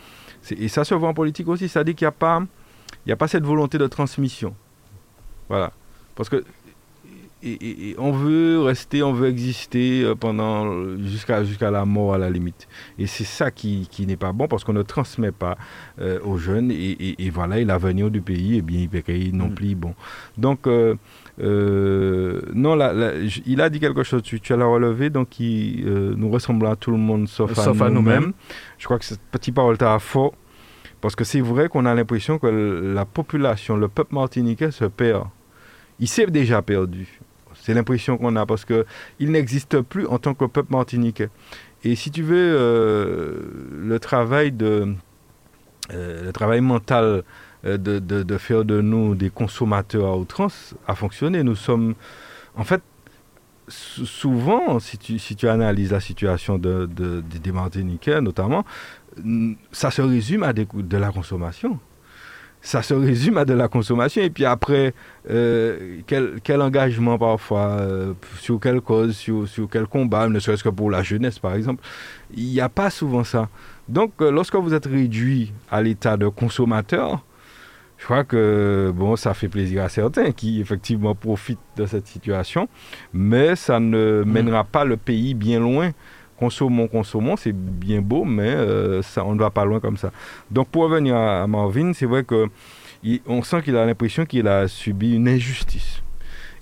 et 0.48 0.68
ça 0.68 0.84
se 0.84 0.94
voit 0.94 1.08
en 1.08 1.14
politique 1.14 1.48
aussi, 1.48 1.68
c'est-à-dire 1.68 1.96
qu'il 1.96 2.06
n'y 2.06 3.12
a, 3.12 3.14
a 3.14 3.16
pas 3.16 3.26
cette 3.26 3.44
volonté 3.44 3.78
de 3.78 3.86
transmission. 3.88 4.54
Voilà. 5.48 5.72
Parce 6.14 6.28
que 6.28 6.44
et, 7.44 7.52
et- 7.52 7.90
et 7.90 7.94
on 7.98 8.12
veut 8.12 8.60
rester, 8.60 9.02
on 9.02 9.12
veut 9.12 9.28
exister 9.28 10.02
euh, 10.04 10.14
pendant 10.14 10.96
jusqu'à 10.98 11.44
jusqu'à 11.44 11.70
la 11.70 11.84
mort 11.84 12.14
à 12.14 12.18
la 12.18 12.30
limite. 12.30 12.66
Et 12.98 13.06
c'est 13.06 13.24
ça 13.24 13.50
qui, 13.50 13.86
qui 13.90 14.06
n'est 14.06 14.16
pas 14.16 14.32
bon 14.32 14.48
parce 14.48 14.64
qu'on 14.64 14.72
ne 14.72 14.82
transmet 14.82 15.32
pas 15.32 15.56
euh, 16.00 16.18
aux 16.24 16.38
jeunes 16.38 16.70
et, 16.70 16.74
et- 16.92 17.24
et 17.26 17.30
voilà, 17.30 17.58
et 17.58 17.64
l'avenir 17.64 18.10
du 18.10 18.20
pays, 18.20 18.56
eh 18.58 18.62
bien, 18.62 18.88
il 19.08 19.36
non 19.36 19.48
Mm. 19.48 19.54
plus 19.54 19.74
bon. 19.74 19.94
Donc, 20.38 20.66
euh, 20.66 20.94
euh, 21.40 22.40
non, 22.54 22.74
là, 22.74 22.92
là, 22.92 23.12
il 23.46 23.60
a 23.60 23.68
dit 23.70 23.80
quelque 23.80 24.02
chose, 24.02 24.22
tu, 24.22 24.40
tu 24.40 24.52
as 24.52 24.56
la 24.56 24.66
relevé, 24.66 25.10
donc 25.10 25.28
qui 25.30 25.82
euh, 25.86 26.14
nous 26.16 26.30
ressemble 26.30 26.66
à 26.66 26.76
tout 26.76 26.90
le 26.90 26.96
monde 26.96 27.28
sauf, 27.28 27.52
Sauf 27.54 27.80
à 27.82 27.86
à 27.86 27.90
nous-mêmes. 27.90 28.14
nous-mêmes. 28.20 28.32
Je 28.78 28.84
crois 28.86 28.98
que 28.98 29.04
cette 29.04 29.20
petite 29.30 29.54
parole 29.54 29.76
t'a 29.78 29.98
fort 29.98 30.32
parce 31.00 31.14
que 31.16 31.24
c'est 31.24 31.40
vrai 31.40 31.68
qu'on 31.68 31.84
a 31.86 31.94
l'impression 31.94 32.38
que 32.38 32.46
la 32.46 33.04
population, 33.04 33.76
le 33.76 33.88
peuple 33.88 34.14
martiniquais 34.14 34.70
se 34.70 34.84
perd. 34.86 35.24
Il 36.00 36.08
s'est 36.08 36.26
déjà 36.26 36.62
perdu. 36.62 37.20
C'est 37.64 37.72
l'impression 37.72 38.18
qu'on 38.18 38.36
a 38.36 38.44
parce 38.44 38.66
que 38.66 38.84
il 39.18 39.30
n'existe 39.30 39.80
plus 39.80 40.06
en 40.06 40.18
tant 40.18 40.34
que 40.34 40.44
peuple 40.44 40.70
martiniquais. 40.70 41.30
Et 41.82 41.96
si 41.96 42.10
tu 42.10 42.22
veux, 42.22 42.36
euh, 42.36 43.38
le 43.74 43.98
travail 43.98 44.52
de 44.52 44.94
euh, 45.94 46.24
le 46.24 46.32
travail 46.32 46.60
mental 46.60 47.22
euh, 47.64 47.78
de, 47.78 47.98
faire 48.36 48.66
de 48.66 48.82
nous 48.82 49.14
des 49.14 49.30
consommateurs 49.30 50.06
à 50.08 50.16
outrance 50.18 50.74
a 50.86 50.94
fonctionné. 50.94 51.42
Nous 51.42 51.54
sommes, 51.56 51.94
en 52.54 52.64
fait, 52.64 52.82
sou- 53.68 54.04
souvent, 54.04 54.78
si 54.78 54.98
tu, 54.98 55.18
si 55.18 55.34
tu 55.34 55.48
analyses 55.48 55.92
la 55.92 56.00
situation 56.00 56.58
de, 56.58 56.84
de- 56.84 57.22
des- 57.22 57.38
Martiniquais 57.52 58.20
notamment, 58.20 58.66
ça 59.72 59.90
se 59.90 60.02
résume 60.02 60.42
à 60.42 60.52
de 60.92 60.96
la 60.98 61.10
consommation. 61.12 61.78
Ça 62.64 62.80
se 62.80 62.94
résume 62.94 63.36
à 63.36 63.44
de 63.44 63.52
la 63.52 63.68
consommation. 63.68 64.22
Et 64.22 64.30
puis 64.30 64.46
après, 64.46 64.94
euh, 65.28 65.98
quel, 66.06 66.40
quel 66.42 66.62
engagement 66.62 67.18
parfois, 67.18 67.76
euh, 67.78 68.14
sur 68.40 68.58
quelle 68.58 68.80
cause, 68.80 69.14
sur, 69.14 69.46
sur 69.46 69.68
quel 69.70 69.86
combat, 69.86 70.28
ne 70.30 70.38
serait-ce 70.38 70.64
que 70.64 70.70
pour 70.70 70.90
la 70.90 71.02
jeunesse 71.02 71.38
par 71.38 71.54
exemple, 71.54 71.84
il 72.34 72.46
n'y 72.46 72.62
a 72.62 72.70
pas 72.70 72.88
souvent 72.88 73.22
ça. 73.22 73.50
Donc 73.86 74.14
euh, 74.22 74.30
lorsque 74.30 74.56
vous 74.56 74.72
êtes 74.72 74.86
réduit 74.86 75.52
à 75.70 75.82
l'état 75.82 76.16
de 76.16 76.26
consommateur, 76.28 77.22
je 77.98 78.04
crois 78.06 78.24
que 78.24 78.90
bon, 78.96 79.14
ça 79.16 79.34
fait 79.34 79.48
plaisir 79.48 79.84
à 79.84 79.90
certains 79.90 80.32
qui 80.32 80.58
effectivement 80.58 81.14
profitent 81.14 81.58
de 81.76 81.84
cette 81.84 82.06
situation, 82.06 82.66
mais 83.12 83.56
ça 83.56 83.78
ne 83.78 84.24
mènera 84.26 84.64
pas 84.64 84.86
le 84.86 84.96
pays 84.96 85.34
bien 85.34 85.60
loin. 85.60 85.90
Consommons, 86.38 86.88
consommons, 86.88 87.36
c'est 87.36 87.52
bien 87.54 88.00
beau, 88.02 88.24
mais 88.24 88.48
euh, 88.50 89.02
ça, 89.02 89.24
on 89.24 89.34
ne 89.34 89.38
va 89.40 89.50
pas 89.50 89.64
loin 89.64 89.80
comme 89.80 89.96
ça. 89.96 90.10
Donc 90.50 90.68
pour 90.68 90.84
revenir 90.84 91.14
à, 91.16 91.46
Marvin, 91.46 91.92
c'est 91.92 92.06
vrai 92.06 92.24
que 92.24 92.48
il- 93.02 93.20
on 93.26 93.42
sent 93.42 93.62
qu'il 93.62 93.76
a 93.76 93.86
l'impression 93.86 94.24
qu'il 94.26 94.48
a 94.48 94.66
subi 94.66 95.14
une 95.14 95.28
injustice. 95.28 96.02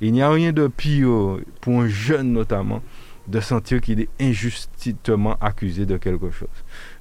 Il 0.00 0.12
n'y 0.12 0.22
a 0.22 0.30
rien 0.30 0.52
de 0.52 0.66
pire 0.66 1.38
pour 1.60 1.80
un 1.80 1.88
jeune 1.88 2.32
notamment 2.32 2.82
de 3.28 3.38
sentir 3.40 3.80
qu'il 3.80 4.00
est 4.00 4.08
injustement 4.20 5.36
accusé 5.40 5.86
de 5.86 5.96
quelque 5.96 6.30
chose. 6.30 6.48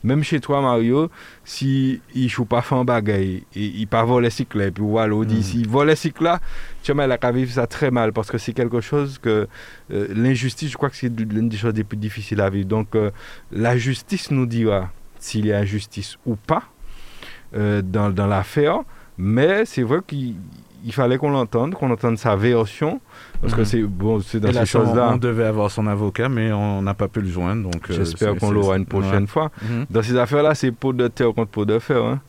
Même 0.03 0.23
chez 0.23 0.39
toi, 0.39 0.61
Mario, 0.61 1.09
si 1.45 2.01
il 2.15 2.27
joue 2.29 2.45
pas 2.45 2.61
fait 2.61 2.75
en 2.75 2.83
bagaille 2.85 3.43
et 3.55 3.65
il 3.65 3.87
pas 3.87 4.03
volé 4.03 4.29
cycle 4.29 4.59
et 4.61 4.71
puis 4.71 4.83
voilà, 4.83 5.13
on 5.13 5.23
dit 5.23 5.35
Mhm. 5.35 5.41
s'il 5.43 5.67
vole 5.67 5.95
cycle 5.95 6.23
là, 6.23 6.39
tu 6.83 6.91
vois, 6.91 7.05
il 7.05 7.11
a 7.11 7.31
vivre 7.31 7.51
ça 7.51 7.67
très 7.67 7.91
mal 7.91 8.11
parce 8.11 8.31
que 8.31 8.37
c'est 8.37 8.53
quelque 8.53 8.81
chose 8.81 9.19
que 9.19 9.47
euh, 9.91 10.07
l'injustice, 10.15 10.71
je 10.71 10.77
crois 10.77 10.89
que 10.89 10.95
c'est 10.95 11.09
l'une 11.19 11.49
des 11.49 11.57
choses 11.57 11.75
les 11.75 11.83
plus 11.83 11.97
difficiles 11.97 12.41
à 12.41 12.49
vivre. 12.49 12.67
Donc 12.67 12.95
euh, 12.95 13.11
la 13.51 13.77
justice 13.77 14.31
nous 14.31 14.45
dira 14.47 14.91
s'il 15.19 15.45
y 15.45 15.53
a 15.53 15.59
injustice 15.59 16.17
ou 16.25 16.35
pas 16.35 16.63
euh, 17.55 17.81
dans, 17.83 18.09
dans 18.09 18.27
l'affaire, 18.27 18.79
mais 19.17 19.65
c'est 19.65 19.83
vrai 19.83 19.99
qu'il 20.07 20.35
il 20.83 20.93
fallait 20.93 21.17
qu'on 21.17 21.29
l'entende, 21.31 21.73
qu'on 21.75 21.91
entende 21.91 22.17
sa 22.17 22.35
version, 22.35 22.99
parce 23.41 23.53
que 23.53 23.59
Mhm. 23.61 23.65
c'est 23.65 23.81
bon, 23.83 24.19
c'est 24.21 24.39
dans 24.39 24.49
Et 24.49 24.53
ces 24.53 24.65
choses-là. 24.65 25.11
On 25.13 25.17
devait 25.17 25.45
avoir 25.45 25.69
son 25.71 25.87
avocat, 25.87 26.29
mais 26.29 26.51
on 26.51 26.81
n'a 26.81 26.93
pas 26.93 27.07
pu 27.07 27.21
le 27.21 27.27
joindre. 27.29 27.63
Donc, 27.69 27.89
euh, 27.89 27.93
J'espère 27.93 28.35
qu'on 28.35 28.51
l'aura 28.51 28.77
une 28.77 28.85
prochaine 28.85 29.21
ouais. 29.23 29.27
fois. 29.27 29.51
Mhm. 29.61 29.85
Dans 29.89 30.01
ces 30.01 30.15
affaires-là, 30.17 30.55
c'est 30.55 30.71
pot 30.71 30.93
de 30.93 31.07
terre 31.07 31.33
contre 31.33 31.51
pot 31.51 31.65
de 31.65 31.79
fer. 31.79 32.03
hein. 32.03 32.19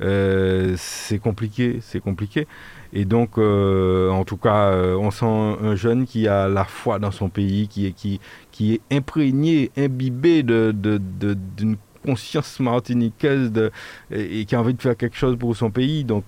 euh, 0.00 0.74
c'est 0.76 1.18
compliqué, 1.18 1.78
c'est 1.82 1.98
compliqué. 2.00 2.46
Et 2.92 3.04
donc, 3.04 3.36
euh, 3.36 4.08
en 4.10 4.24
tout 4.24 4.36
cas, 4.36 4.70
euh, 4.70 4.94
on 4.96 5.10
sent 5.10 5.26
un, 5.26 5.74
jeune 5.74 6.06
qui 6.06 6.28
a 6.28 6.48
la 6.48 6.64
foi 6.64 6.98
dans 7.00 7.10
son 7.10 7.28
pays, 7.28 7.66
qui 7.68 7.86
est, 7.86 7.92
qui, 7.92 8.20
qui 8.52 8.74
est 8.74 8.96
imprégné, 8.96 9.70
imbibé 9.76 10.42
d'une 10.44 10.72
de, 10.72 10.96
de, 11.18 11.76
conscience 12.04 12.60
martiniquaise 12.60 13.52
de, 13.52 13.70
et, 14.10 14.44
qui 14.44 14.54
a 14.54 14.60
envie 14.60 14.74
de 14.74 14.82
faire 14.82 14.96
quelque 14.96 15.16
chose 15.16 15.36
pour 15.36 15.56
son 15.56 15.70
pays. 15.70 16.04
Donc, 16.04 16.24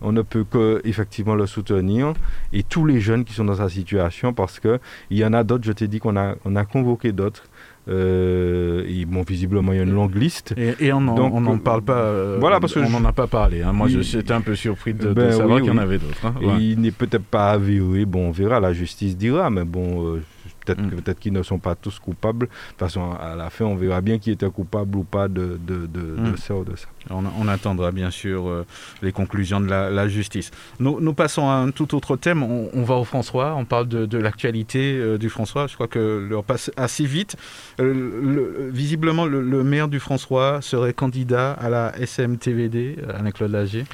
on 0.00 0.12
ne 0.12 0.22
peut 0.22 0.44
que 0.44 0.80
effectivement 0.84 1.34
le 1.34 1.46
soutenir. 1.46 2.12
Et 2.52 2.62
tous 2.62 2.84
les 2.86 3.00
jeunes 3.00 3.24
qui 3.24 3.32
sont 3.32 3.44
dans 3.44 3.56
sa 3.56 3.68
situation, 3.68 4.32
parce 4.32 4.60
qu'il 4.60 4.78
y 5.10 5.24
en 5.24 5.32
a 5.32 5.44
d'autres, 5.44 5.64
je 5.64 5.72
t'ai 5.72 5.88
dit 5.88 5.98
qu'on 5.98 6.16
a, 6.16 6.34
on 6.44 6.56
a 6.56 6.64
convoqué 6.64 7.12
d'autres 7.12 7.44
euh, 7.86 8.84
et 8.88 9.04
bon, 9.04 9.22
visiblement, 9.22 9.72
il 9.72 9.76
y 9.76 9.80
a 9.80 9.82
une 9.82 9.94
longue 9.94 10.14
liste. 10.14 10.54
Et, 10.56 10.92
on 10.92 11.00
n'en 11.00 11.58
parle 11.58 11.82
pas. 11.82 11.98
Euh, 11.98 12.36
voilà, 12.40 12.60
parce 12.60 12.74
que 12.74 12.80
on 12.80 12.90
n'en 12.90 13.04
a 13.04 13.12
pas 13.12 13.26
parlé. 13.26 13.62
Hein. 13.62 13.72
Moi, 13.72 13.88
j'étais 13.88 14.32
un 14.32 14.40
peu 14.40 14.54
surpris 14.54 14.94
de, 14.94 15.12
ben 15.12 15.32
savoir 15.32 15.60
qu'il 15.60 15.68
y 15.68 15.72
en 15.72 15.78
avait 15.78 15.98
d'autres. 15.98 16.26
Hein. 16.26 16.34
Il 16.58 16.80
n'est 16.80 16.90
peut-être 16.90 17.24
pas 17.24 17.50
avéré. 17.50 18.04
Bon, 18.04 18.28
on 18.28 18.30
verra. 18.30 18.60
La 18.60 18.72
justice 18.72 19.16
dira. 19.16 19.50
Mais 19.50 19.64
bon, 19.64 20.14
euh, 20.14 20.22
Peut-être 20.64 20.80
mm. 20.80 21.02
peut 21.02 21.14
qu'ils 21.14 21.32
ne 21.32 21.42
sont 21.42 21.58
pas 21.58 21.74
tous 21.74 21.98
coupables. 21.98 22.46
De 22.46 22.52
toute 22.70 22.78
façon, 22.78 23.12
à 23.12 23.34
la 23.34 23.50
fin, 23.50 23.64
on 23.64 23.76
verra 23.76 24.00
bien 24.00 24.18
qui 24.18 24.30
était 24.30 24.48
coupable 24.50 24.96
ou 24.96 25.04
pas 25.04 25.28
de, 25.28 25.58
de, 25.66 25.86
de, 25.86 26.00
mm. 26.00 26.36
ça 26.36 26.54
ou 26.54 26.64
de 26.64 26.76
ça. 26.76 26.86
On, 27.10 27.48
attendra 27.48 27.92
bien 27.92 28.10
sûr 28.10 28.48
euh, 28.48 28.66
les 29.02 29.12
conclusions 29.12 29.60
de 29.60 29.68
la, 29.68 30.08
justice. 30.08 30.50
Nous, 30.80 31.00
nous, 31.00 31.12
passons 31.12 31.48
à 31.48 31.54
un 31.54 31.70
tout 31.70 31.94
autre 31.94 32.16
thème. 32.16 32.42
On, 32.42 32.82
va 32.82 32.94
au 32.94 33.04
François. 33.04 33.54
On 33.56 33.64
parle 33.64 33.88
de, 33.88 34.18
l'actualité 34.18 34.96
euh, 34.96 35.18
du 35.18 35.28
François. 35.28 35.66
Je 35.66 35.74
crois 35.74 35.88
que 35.88 36.26
l'heure 36.28 36.44
passe 36.44 36.70
assez 36.76 37.04
vite. 37.04 37.36
Euh, 37.80 38.70
visiblement, 38.72 39.26
le, 39.26 39.64
maire 39.64 39.88
du 39.88 40.00
François 40.00 40.60
serait 40.62 40.94
candidat 40.94 41.52
à 41.52 41.68
la 41.68 41.92
SMTVD, 42.04 42.96
Alain-Claude 43.14 43.50
Lagier. 43.50 43.84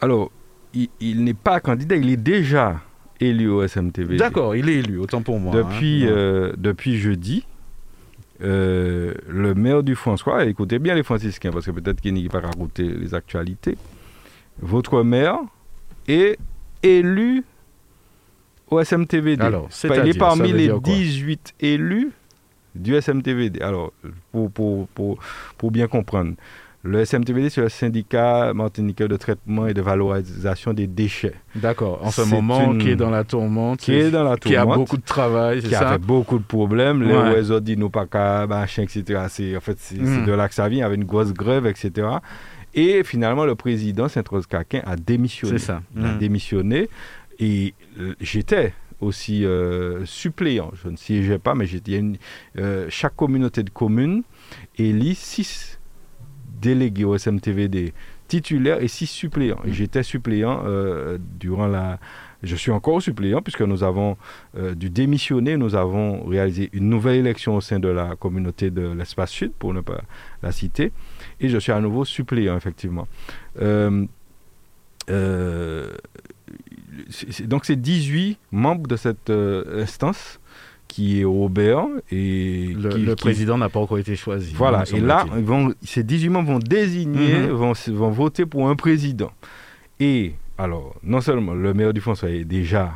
Alors, 0.00 0.30
il 0.74 1.24
n'est 1.24 1.34
pas 1.34 1.60
candidat, 1.60 1.96
il 1.96 2.10
est 2.10 2.16
déjà 2.16 2.80
élu 3.20 3.48
au 3.48 3.66
SMTV. 3.66 4.16
D'accord, 4.16 4.56
il 4.56 4.68
est 4.68 4.76
élu, 4.76 4.98
autant 4.98 5.22
pour 5.22 5.38
moi. 5.38 5.54
Depuis, 5.54 6.04
hein. 6.04 6.10
euh, 6.10 6.52
depuis 6.56 6.98
jeudi, 6.98 7.44
euh, 8.42 9.14
le 9.28 9.54
maire 9.54 9.82
du 9.82 9.94
François, 9.94 10.44
écoutez 10.46 10.78
bien 10.78 10.94
les 10.94 11.02
franciscains, 11.02 11.50
parce 11.50 11.66
que 11.66 11.70
peut-être 11.70 12.00
qu'il 12.00 12.14
n'y 12.14 12.28
pas 12.28 12.40
raconter 12.40 12.84
les 12.84 13.14
actualités, 13.14 13.76
votre 14.60 15.02
maire 15.02 15.38
est 16.08 16.38
élu 16.82 17.44
au 18.70 18.82
SMTVD. 18.82 19.42
Alors, 19.42 19.68
il 19.84 20.08
est 20.08 20.18
parmi 20.18 20.52
les 20.52 20.72
18 20.72 21.54
élus 21.60 22.10
du 22.74 22.94
SMTVD. 23.00 23.60
Alors, 23.60 23.92
pour, 24.32 24.50
pour, 24.50 24.88
pour, 24.88 25.18
pour 25.58 25.70
bien 25.70 25.88
comprendre, 25.88 26.34
le 26.82 27.04
SMTVD, 27.04 27.50
c'est 27.50 27.60
le 27.60 27.68
syndicat 27.68 28.54
martiniquais 28.54 29.06
de 29.06 29.16
traitement 29.16 29.66
et 29.66 29.74
de 29.74 29.82
valorisation 29.82 30.72
des 30.72 30.86
déchets. 30.86 31.34
D'accord. 31.54 32.00
En 32.02 32.10
ce 32.10 32.22
moment, 32.22 32.74
qui 32.78 32.90
est 32.90 32.96
dans 32.96 33.10
la 33.10 33.24
tourmente. 33.24 33.80
Qui 33.80 33.92
est 33.92 34.10
dans 34.10 34.24
la 34.24 34.38
tourmente. 34.38 34.42
Qui 34.42 34.56
a 34.56 34.64
beaucoup 34.64 34.96
de 34.96 35.02
travail, 35.02 35.60
Qui 35.62 35.74
a 35.74 35.92
fait 35.92 35.98
beaucoup 35.98 36.38
de 36.38 36.44
problèmes. 36.44 37.02
Les 37.02 37.14
oiseaux 37.14 37.60
disent 37.60 37.76
nous 37.76 37.90
pas 37.90 38.06
qu'à 38.06 38.46
machin, 38.46 38.82
etc. 38.82 39.20
En 39.56 39.60
fait, 39.60 39.76
c'est 39.78 40.00
hmm. 40.00 40.24
de 40.24 40.32
là 40.32 40.48
que 40.48 40.54
ça 40.54 40.68
vient, 40.68 40.86
avec 40.86 40.96
une 40.96 41.04
grosse 41.04 41.34
grève, 41.34 41.66
etc. 41.66 42.08
Et 42.72 43.02
finalement, 43.04 43.44
le 43.44 43.56
président, 43.56 44.08
Saint-Rose 44.08 44.46
Caquin, 44.46 44.80
a 44.86 44.96
démissionné. 44.96 45.58
C'est 45.58 45.66
ça. 45.66 45.82
Il 45.94 46.04
a 46.04 46.12
hmm. 46.14 46.18
démissionné. 46.18 46.88
Et 47.40 47.74
euh, 47.98 48.14
j'étais 48.20 48.72
aussi 49.00 49.44
euh, 49.44 50.06
suppléant. 50.06 50.70
Je 50.82 50.88
ne 50.88 50.96
siégeais 50.96 51.38
pas, 51.38 51.54
mais 51.54 51.66
j'étais. 51.66 52.02
Euh, 52.58 52.86
chaque 52.88 53.16
communauté 53.16 53.62
de 53.62 53.70
communes 53.70 54.22
élit 54.78 55.14
six 55.14 55.79
délégué 56.60 57.04
au 57.04 57.16
SMTVD 57.16 57.92
titulaire 58.28 58.80
et 58.80 58.88
six 58.88 59.06
suppléants. 59.06 59.60
Et 59.64 59.72
j'étais 59.72 60.02
suppléant 60.02 60.62
euh, 60.64 61.18
durant 61.38 61.66
la... 61.66 61.98
Je 62.42 62.56
suis 62.56 62.70
encore 62.70 63.02
suppléant 63.02 63.42
puisque 63.42 63.60
nous 63.62 63.82
avons 63.82 64.16
euh, 64.56 64.74
dû 64.74 64.88
démissionner, 64.88 65.56
nous 65.56 65.74
avons 65.74 66.24
réalisé 66.24 66.70
une 66.72 66.88
nouvelle 66.88 67.16
élection 67.16 67.56
au 67.56 67.60
sein 67.60 67.78
de 67.78 67.88
la 67.88 68.16
communauté 68.16 68.70
de 68.70 68.92
l'espace 68.92 69.30
sud, 69.30 69.52
pour 69.58 69.74
ne 69.74 69.82
pas 69.82 70.00
la 70.42 70.52
citer, 70.52 70.92
et 71.40 71.48
je 71.50 71.58
suis 71.58 71.72
à 71.72 71.80
nouveau 71.80 72.06
suppléant, 72.06 72.56
effectivement. 72.56 73.06
Euh, 73.60 74.06
donc 77.44 77.64
c'est 77.64 77.76
18 77.76 78.38
membres 78.52 78.86
de 78.86 78.96
cette 78.96 79.30
instance 79.30 80.39
qui 80.90 81.20
est 81.20 81.24
Robert 81.24 81.86
et 82.10 82.74
le, 82.76 83.14
président 83.14 83.56
n'a 83.56 83.68
pas 83.68 83.78
encore 83.78 83.98
été 83.98 84.16
choisi. 84.16 84.52
Voilà, 84.56 84.82
et 84.92 84.98
là, 84.98 85.24
vont, 85.30 85.72
ces 85.84 86.02
18 86.02 86.28
membres 86.30 86.52
vont 86.52 86.58
désigner, 86.58 87.38
mhm. 87.38 87.50
vont, 87.50 87.72
vont, 87.92 88.10
voter 88.10 88.44
pour 88.44 88.68
un 88.68 88.74
président. 88.74 89.30
Et 90.00 90.34
alors, 90.58 90.96
non 91.04 91.20
seulement 91.20 91.54
le 91.54 91.72
maire 91.74 91.92
du 91.92 92.00
François 92.00 92.30
est 92.30 92.44
déjà 92.44 92.94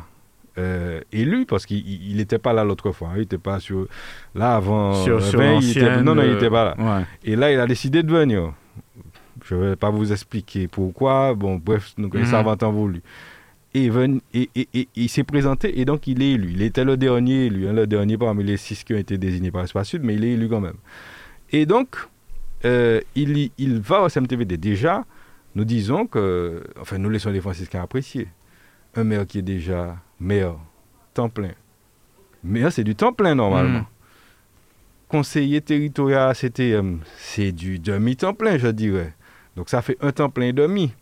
euh, 0.57 0.99
élu, 1.13 1.45
parce 1.45 1.65
qu'il 1.65 2.17
n'était 2.17 2.37
pas 2.37 2.51
là 2.51 2.65
l'autre 2.65 2.91
fois, 2.91 3.11
hein, 3.11 3.15
il 3.15 3.21
n'était 3.21 3.37
pas 3.37 3.61
sur... 3.61 3.87
Là, 4.35 4.57
avant 4.57 4.93
sur, 4.95 5.19
20, 5.19 5.59
il 5.61 5.71
était, 5.71 6.01
non, 6.01 6.15
non, 6.15 6.23
il 6.23 6.33
n'était 6.33 6.49
pas 6.49 6.75
là. 6.75 7.05
Et 7.23 7.37
là, 7.37 7.49
il 7.53 7.59
a 7.61 7.65
décidé 7.65 8.03
de 8.03 8.11
venir. 8.11 8.51
Je 9.45 9.55
ne 9.55 9.69
vais 9.69 9.75
pas 9.77 9.89
vous 9.89 10.11
expliquer 10.11 10.67
pourquoi, 10.67 11.33
bon, 11.33 11.61
bref, 11.63 11.93
nous 11.97 12.09
connaissons 12.09 12.41
mm 12.43 12.57
temps 12.57 12.73
voulu 12.73 13.01
et, 13.75 14.49
et, 14.55 14.87
il 14.95 15.09
s'est 15.09 15.23
présenté 15.23 15.79
et 15.79 15.85
donc 15.85 16.07
il 16.07 16.21
est 16.21 16.31
élu. 16.31 16.51
Il 16.53 16.61
était 16.61 16.85
le 16.85 16.95
dernier 16.95 17.47
élu, 17.47 17.67
hein, 17.67 17.73
le 17.73 17.85
dernier 17.85 18.17
parmi 18.17 18.43
les 18.43 18.57
six 18.57 18.83
qui 18.83 18.93
ont 18.93 18.97
été 18.97 19.17
désignés 19.17 19.51
par 19.51 19.61
l'Espace 19.61 19.89
Sud, 19.89 20.03
mais 20.03 20.15
il 20.15 20.23
est 20.23 20.31
élu 20.31 20.47
quand 20.47 20.61
même. 20.61 20.77
Et 21.51 21.65
donc, 21.65 21.97
euh, 22.63 23.01
il, 23.15 23.51
il 23.57 23.79
va 23.79 24.03
au 24.03 24.09
SMTVD. 24.09 24.57
Déjà, 24.57 25.03
nous 25.55 25.65
disons 25.65 26.07
que, 26.07 26.63
enfin, 26.79 26.97
nous 26.97 27.09
laissons 27.09 27.31
les 27.31 27.41
franciscains 27.41 27.81
apprécier. 27.81 28.29
Un 28.95 29.03
maire 29.03 29.27
qui 29.27 29.39
est 29.39 29.43
déjà 29.43 29.97
maire, 30.21 30.55
temps 31.13 31.29
plein. 31.29 31.51
Maire, 32.43 32.71
c'est 32.71 32.83
du 32.85 32.95
temps 32.95 33.11
plein 33.11 33.35
normalement. 33.35 33.79
Hmm. 33.79 33.85
Conseiller 35.09 35.61
territorial 35.61 36.33
CTM, 36.33 36.99
c'est 37.17 37.51
du 37.51 37.77
demi-temps 37.77 38.33
plein, 38.33 38.57
je 38.57 38.67
dirais. 38.67 39.13
Donc 39.55 39.69
ça 39.69 39.81
fait 39.81 39.97
un 40.01 40.11
temps 40.11 40.29
plein 40.29 40.47
et 40.47 40.53
demi 40.53 40.93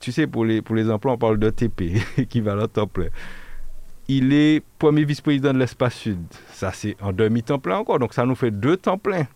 tu 0.00 0.12
sais, 0.12 0.26
pour 0.26 0.44
les, 0.44 0.62
pour 0.62 0.74
les 0.74 0.90
emplois, 0.90 1.12
on 1.12 1.18
parle 1.18 1.38
de 1.38 1.50
TP, 1.50 1.92
équivalent 2.18 2.66
temps 2.66 2.86
plein. 2.86 3.08
Il 4.08 4.32
est 4.32 4.62
premier 4.78 5.04
vice-président 5.04 5.52
de 5.52 5.58
l'espace 5.58 5.94
sud. 5.94 6.20
Ça, 6.52 6.72
c'est 6.72 6.96
en 7.00 7.12
demi-temps 7.12 7.58
plein 7.58 7.78
encore. 7.78 7.98
Donc, 7.98 8.14
ça 8.14 8.26
nous 8.26 8.34
fait 8.34 8.50
deux 8.50 8.76
temps 8.76 8.98
pleins. 8.98 9.26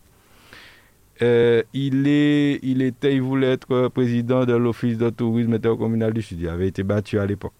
Euh, 1.22 1.62
il, 1.72 2.06
est, 2.06 2.58
il, 2.62 2.82
était, 2.82 3.14
il 3.14 3.22
voulait 3.22 3.52
être 3.52 3.88
président 3.88 4.44
de 4.44 4.52
l'Office 4.54 4.98
de 4.98 5.08
tourisme 5.08 5.54
intercommunal 5.54 6.12
du 6.12 6.20
Sud. 6.20 6.40
Il 6.40 6.48
avait 6.48 6.68
été 6.68 6.82
battu 6.82 7.18
à 7.18 7.24
l'époque. 7.24 7.54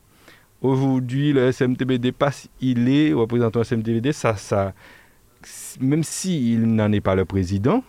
Aujourd'hui, 0.61 1.33
le 1.33 1.53
SMTB 1.53 1.93
dépasse. 1.93 2.49
Il 2.61 2.89
est 2.89 3.13
représentant 3.13 3.63
SMTBD. 3.63 4.13
Ça, 4.13 4.37
ça, 4.37 4.75
même 5.81 6.03
s'il 6.03 6.67
n'en 6.67 6.93
est 6.93 7.01
pas 7.01 7.15
le 7.15 7.25
président, 7.25 7.83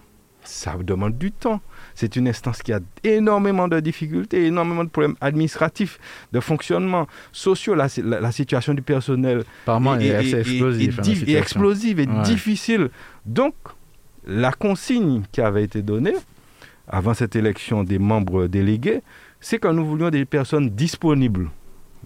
ça 0.44 0.78
demande 0.82 1.18
du 1.18 1.32
temps. 1.32 1.62
C'est 1.98 2.16
une 2.16 2.28
instance 2.28 2.62
qui 2.62 2.72
a 2.72 2.80
énormément 3.04 3.68
de 3.68 3.80
difficultés, 3.80 4.46
énormément 4.46 4.84
de 4.84 4.90
problèmes 4.90 5.16
administratifs, 5.20 5.98
de 6.32 6.40
fonctionnement, 6.40 7.08
sociaux. 7.32 7.74
La, 7.74 7.88
la, 8.04 8.32
situation 8.32 8.76
du 8.76 8.84
personnel 8.84 9.44
est, 10.00 10.32
explosive. 10.32 11.00
Et, 11.28 11.36
hein, 11.36 11.40
explosive 11.40 12.00
et 12.00 12.06
difficile. 12.24 12.92
Donc, 13.26 13.56
la 14.28 14.52
consigne 14.52 15.24
qui 15.32 15.42
avait 15.42 15.64
été 15.64 15.82
donnée 15.82 16.14
avant 16.88 17.16
cette 17.16 17.36
élection 17.36 17.84
des 17.84 17.98
membres 17.98 18.46
délégués, 18.46 19.02
c'est 19.42 19.58
que 19.58 19.68
nous 19.68 19.84
voulions 19.84 20.12
des 20.12 20.26
personnes 20.26 20.70
disponibles. 20.70 21.50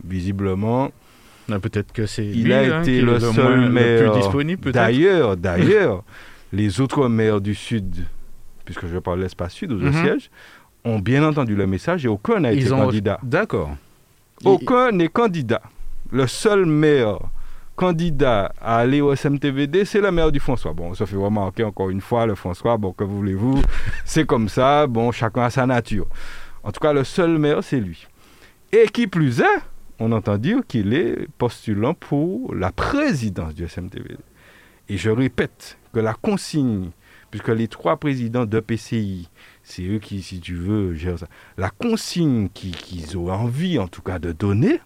Visiblement, 0.06 0.90
peut-être 1.48 1.92
que 1.92 2.06
c'est 2.06 2.26
il 2.26 2.54
a 2.54 2.78
hein, 2.78 2.82
été 2.82 3.02
le, 3.02 3.20
seul 3.20 3.70
maire 3.70 4.14
disponible. 4.14 4.72
D'ailleurs, 4.72 5.36
d'ailleurs, 5.36 6.06
les 6.54 6.80
autres 6.80 7.10
maires 7.10 7.42
du 7.42 7.56
Sud 7.56 8.06
puisque 8.72 8.92
je 8.92 9.00
parle 9.00 9.18
de 9.20 9.24
l'espace 9.24 9.54
sud, 9.54 9.72
aux 9.74 9.76
mhm. 9.76 9.94
sièges, 9.94 10.32
ont 10.86 11.00
bien 11.00 11.24
entendu 11.24 11.56
le 11.56 11.68
message 11.68 12.06
et 12.06 12.08
aucun 12.08 12.40
n'a 12.40 12.54
été 12.54 12.70
candidat. 12.70 13.20
D'accord. 13.22 13.72
Aucun 14.46 14.92
n'est 14.92 15.10
candidat. 15.10 15.62
Le 16.12 16.26
seul 16.26 16.66
maire 16.66 17.20
candidat 17.76 18.54
à 18.62 18.78
aller 18.78 19.02
au 19.02 19.14
SMTVD, 19.16 19.86
c'est 19.86 20.02
le 20.02 20.12
maire 20.12 20.32
du 20.32 20.40
François. 20.40 20.74
Bon, 20.74 20.94
ça 20.94 21.06
fait 21.06 21.16
remarquer 21.16 21.64
encore 21.64 21.90
une 21.90 22.02
fois, 22.02 22.26
le 22.26 22.36
François, 22.36 22.78
bon, 22.78 22.94
que 22.94 23.04
voulez-vous, 23.04 23.62
c'est 24.06 24.26
comme 24.26 24.50
ça, 24.50 24.88
bon, 24.88 25.12
chacun 25.12 25.44
a 25.44 25.50
sa 25.50 25.66
nature. 25.66 26.08
En 26.64 26.72
tout 26.72 26.80
cas, 26.80 26.94
le 26.94 27.04
seul 27.04 27.38
maire, 27.38 27.64
c'est 27.64 27.80
lui. 27.80 28.08
Et 28.72 28.88
qui 28.88 29.08
plus 29.08 29.42
est, 29.42 29.62
on 30.00 30.12
entend 30.12 30.38
dire 30.38 30.60
qu'il 30.68 30.94
est 30.94 31.28
postulant 31.38 31.94
pour 31.94 32.56
la 32.56 32.72
présidence 32.72 33.54
du 33.54 33.68
SMTVD. 33.68 34.18
Et 34.90 34.98
je 34.98 35.10
répète 35.10 35.78
que 35.94 36.00
la 36.00 36.14
consigne 36.14 36.92
puisque 37.32 37.48
les 37.50 37.68
trois 37.68 37.98
présidents 37.98 38.46
de 38.46 38.60
PCI, 38.60 39.30
c'est 39.64 39.84
eux 39.88 40.00
qui, 40.00 40.22
si 40.22 40.40
tu 40.40 40.54
veux, 40.56 40.94
gèrent 40.94 41.18
ça. 41.20 41.28
La 41.58 41.70
consigne 41.70 42.50
qu'ils 42.50 43.18
ont 43.18 43.32
envie, 43.32 43.80
en 43.80 43.88
tout 43.88 44.02
cas, 44.02 44.20
de 44.20 44.32
donner, 44.32 44.80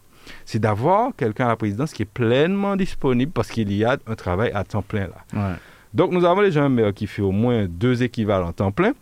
c'est 0.46 0.60
d'avoir 0.60 1.16
quelqu'un 1.16 1.46
à 1.46 1.50
la 1.50 1.56
présidence 1.56 1.92
qui 1.94 2.04
est 2.04 2.06
pleinement 2.12 2.76
disponible 2.76 3.32
parce 3.32 3.50
qu'il 3.50 3.72
y 3.74 3.84
a 3.84 3.98
un 4.08 4.16
travail 4.16 4.52
à 4.54 4.64
temps 4.64 4.82
plein 4.82 5.08
là. 5.08 5.58
Donc 5.94 6.12
nous 6.12 6.26
avons 6.26 6.42
déjà 6.42 6.64
un 6.64 6.70
maire 6.70 6.94
qui 6.94 7.08
fait 7.08 7.22
au 7.22 7.32
moins 7.32 7.66
deux 7.68 8.04
équivalents 8.04 8.52
temps 8.52 8.72
plein. 8.72 8.94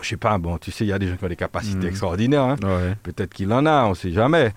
je 0.00 0.08
sais 0.10 0.16
pas, 0.16 0.38
bon, 0.38 0.56
tu 0.58 0.70
sais, 0.70 0.84
il 0.84 0.88
y 0.88 0.92
a 0.92 0.98
des 0.98 1.08
gens 1.08 1.16
qui 1.16 1.24
ont 1.24 1.28
des 1.28 1.34
capacités 1.36 1.78
Mhm. 1.78 1.88
extraordinaires. 1.88 2.42
hein. 2.44 2.56
Ouais. 2.62 2.94
Peut-être 3.02 3.34
qu'il 3.34 3.52
en 3.52 3.66
a, 3.66 3.84
on 3.84 3.90
ne 3.90 3.94
sait 3.94 4.12
jamais. 4.12 4.52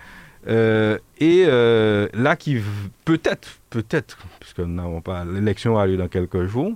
Euh, 0.47 0.97
et 1.19 1.45
euh, 1.47 2.07
là, 2.13 2.35
qui 2.35 2.57
peut-être, 3.05 3.59
peut-être, 3.69 4.17
puisque 4.39 4.59
nous 4.59 4.73
n'avons 4.75 5.01
pas, 5.01 5.25
l'élection 5.25 5.77
a 5.79 5.85
lieu 5.87 5.97
dans 5.97 6.07
quelques 6.07 6.45
jours, 6.45 6.73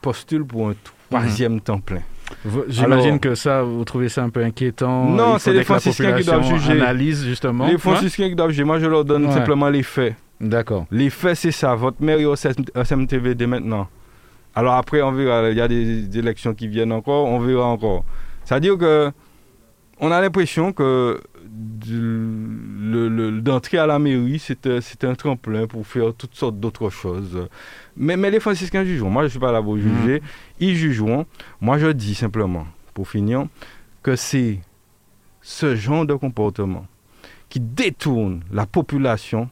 postule 0.00 0.44
pour 0.44 0.68
un 0.70 0.74
troisième 1.10 1.60
temps 1.60 1.80
plein. 1.80 2.02
J'imagine 2.68 3.18
que 3.18 3.34
ça, 3.34 3.62
vous 3.62 3.84
trouvez 3.84 4.08
ça 4.10 4.22
un 4.22 4.28
peu 4.30 4.42
inquiétant? 4.44 5.06
Non, 5.08 5.38
c'est 5.38 5.52
les 5.52 5.64
franciscains 5.64 6.12
qui 6.18 6.24
doivent 6.24 6.44
juger. 6.44 6.72
Analyse 6.72 7.24
justement. 7.24 7.66
Les 7.66 7.78
franciscains 7.78 8.28
qui 8.28 8.34
doivent 8.34 8.50
juger, 8.50 8.64
moi 8.64 8.78
je 8.78 8.86
leur 8.86 9.04
donne 9.04 9.26
Ouais. 9.26 9.32
simplement 9.32 9.68
les 9.70 9.82
faits. 9.82 10.14
D'accord. 10.40 10.86
Les 10.90 11.10
faits, 11.10 11.36
c'est 11.36 11.50
ça. 11.52 11.74
Votre 11.74 12.02
maire 12.02 12.20
est 12.20 12.24
au 12.26 12.36
SMTV 12.36 13.34
dès 13.34 13.46
maintenant. 13.46 13.88
Alors 14.54 14.74
après, 14.74 15.00
on 15.02 15.10
verra. 15.12 15.48
Il 15.50 15.56
y 15.56 15.60
a 15.60 15.68
des, 15.68 16.02
des 16.02 16.18
élections 16.18 16.54
qui 16.54 16.68
viennent 16.68 16.92
encore, 16.92 17.26
on 17.26 17.38
verra 17.40 17.64
encore. 17.66 18.04
C'est-à-dire 18.44 18.76
que 18.76 19.10
on 20.00 20.12
a 20.12 20.20
l'impression 20.20 20.72
que 20.72 21.20
d'entrer 23.42 23.78
à 23.78 23.86
la 23.86 23.98
mairie, 23.98 24.42
un, 24.66 24.80
c'est 24.80 25.04
un 25.04 25.14
tremplin 25.14 25.66
pour 25.66 25.86
faire 25.86 26.12
toutes 26.16 26.34
sortes 26.34 26.58
d'autres 26.60 26.90
choses. 26.90 27.48
Mais, 27.98 28.16
mais 28.16 28.30
les 28.30 28.40
franciscains 28.40 28.84
jugeront. 28.84 29.10
Moi, 29.10 29.22
je 29.22 29.26
ne 29.26 29.30
suis 29.30 29.38
pas 29.38 29.52
là 29.52 29.62
pour 29.62 29.76
juger. 29.76 30.22
Ils 30.60 30.76
jugeront. 30.76 31.26
Moi, 31.60 31.78
je 31.78 31.88
dis 31.88 32.14
simplement, 32.14 32.66
pour 32.94 33.08
finir, 33.08 33.46
que 34.02 34.16
c'est 34.16 34.60
ce 35.42 35.74
genre 35.74 36.06
de 36.06 36.14
comportement 36.14 36.86
qui 37.48 37.60
détourne 37.60 38.42
la 38.52 38.66
population 38.66 39.48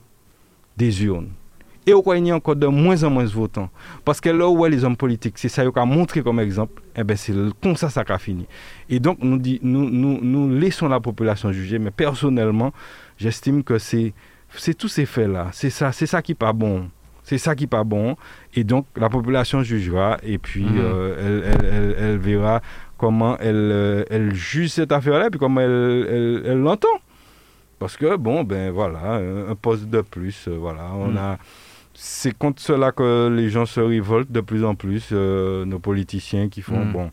des 0.77 1.05
urnes. 1.05 1.31
Et 1.89 1.93
au 1.93 2.02
il 2.14 2.27
y 2.27 2.31
a 2.32 2.35
encore 2.35 2.56
de 2.56 2.66
moins 2.66 3.05
en 3.05 3.10
moins 3.10 3.23
de 3.23 3.28
votants. 3.28 3.70
Parce 4.05 4.20
que 4.20 4.28
là 4.28 4.48
où 4.48 4.66
est 4.66 4.70
les 4.70 4.85
hommes 4.85 4.97
politiques, 4.97 5.39
c'est 5.39 5.48
ça 5.48 5.64
qu'on 5.64 5.82
a 5.82 5.85
montré 5.85 6.20
comme 6.20 6.40
exemple, 6.40 6.82
eh 6.97 7.05
ben 7.05 7.16
c'est 7.16 7.32
comme 7.62 7.77
ça 7.77 7.90
ça 7.90 8.02
a 8.09 8.18
fini. 8.18 8.47
Et 8.89 8.98
donc 8.98 9.18
nous, 9.20 9.39
dit, 9.39 9.60
nous, 9.62 9.89
nous, 9.89 10.18
nous 10.20 10.51
laissons 10.51 10.89
la 10.89 10.98
population 10.98 11.52
juger, 11.52 11.78
mais 11.78 11.93
personnellement, 11.93 12.73
j'estime 13.18 13.62
que 13.62 13.78
c'est, 13.78 14.12
tous 14.77 14.89
ces 14.89 15.06
faits-là. 15.06 15.51
C'est 15.52 15.70
ça, 15.70 15.93
c'est 15.93 16.06
ça 16.06 16.23
qui 16.23 16.32
n'est 16.32 16.36
pas 16.36 16.52
bon. 16.52 16.90
C'est 17.28 17.39
ça 17.39 17.57
qui 17.57 17.65
n'est 17.65 17.69
pas 17.69 17.82
bon. 17.82 18.16
Et 18.55 18.62
donc 18.62 18.86
la 18.97 19.09
population 19.09 19.62
jugera 19.65 20.16
et 20.23 20.39
puis 20.39 20.62
Mhm. 20.65 20.78
euh, 20.78 21.16
elle, 21.19 21.53
elle- 21.53 21.74
elle- 21.74 21.97
elle 21.98 22.19
verra 22.19 22.62
comment 22.98 23.36
elle, 23.39 23.57
euh, 23.73 24.05
elle 24.11 24.32
juge 24.32 24.70
cette 24.70 24.93
affaire-là 24.93 25.27
et 25.27 25.31
puis 25.31 25.40
comment 25.40 25.61
elle, 25.61 26.61
l'entend. 26.62 26.86
Parce 27.81 27.97
que, 27.97 28.16
bon, 28.16 28.44
ben 28.44 28.70
voilà, 28.70 29.16
un 29.51 29.55
poste 29.57 29.90
de 29.90 30.01
plus, 30.03 30.47
euh, 30.48 30.57
voilà, 30.59 30.85
on 30.94 31.09
Mm. 31.09 31.16
a... 31.19 31.39
C'est 31.98 32.36
contre 32.36 32.62
cela 32.62 32.93
que 32.93 33.28
les 33.35 33.48
gens 33.51 33.66
se 33.66 33.81
révoltent 33.81 34.31
de 34.31 34.40
plus 34.40 34.65
en 34.65 34.74
plus, 34.74 35.09
euh, 35.12 35.65
nos 35.65 35.78
politiciens 35.78 36.48
qui 36.48 36.62
font, 36.62 36.85
Mm. 36.85 36.93
bon, 36.93 37.11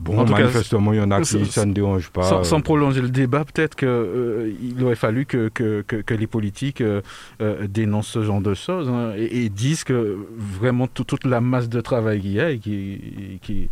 bon 0.00 0.18
En 0.18 0.24
tout 0.24 0.32
cas, 0.34 0.40
manifestement, 0.40 0.92
il 0.92 0.96
y 0.98 1.00
en 1.02 1.10
a 1.10 1.20
qui, 1.20 1.44
ça 1.46 1.64
ne 1.66 1.72
dérange 1.72 2.10
pas. 2.10 2.22
Sans, 2.22 2.40
euh. 2.40 2.42
sans 2.44 2.60
prolonger 2.60 3.02
le 3.02 3.08
débat, 3.10 3.44
peut-être 3.44 3.76
qu'il 3.76 4.82
aurait 4.84 4.94
fallu 4.96 5.26
que, 5.26 5.48
que, 5.48 5.82
que- 5.86 5.96
que 6.02 6.14
les 6.14 6.26
politiques 6.26 6.80
euh, 6.80 7.00
euh, 7.42 7.66
dénoncent 7.68 8.08
ce 8.08 8.22
genre 8.22 8.40
de 8.40 8.54
choses 8.54 8.88
hein, 8.88 9.12
et, 9.16 9.44
et 9.44 9.48
disent 9.48 9.84
que 9.84 10.16
vraiment 10.38 10.86
tout- 10.86 11.04
toute 11.04 11.24
la 11.26 11.40
masse 11.40 11.68
de 11.68 11.80
travail 11.80 12.20
qu'il 12.20 12.32
y 12.32 12.40
a 12.40 12.50
et 12.50 12.58
qui. 12.58 13.68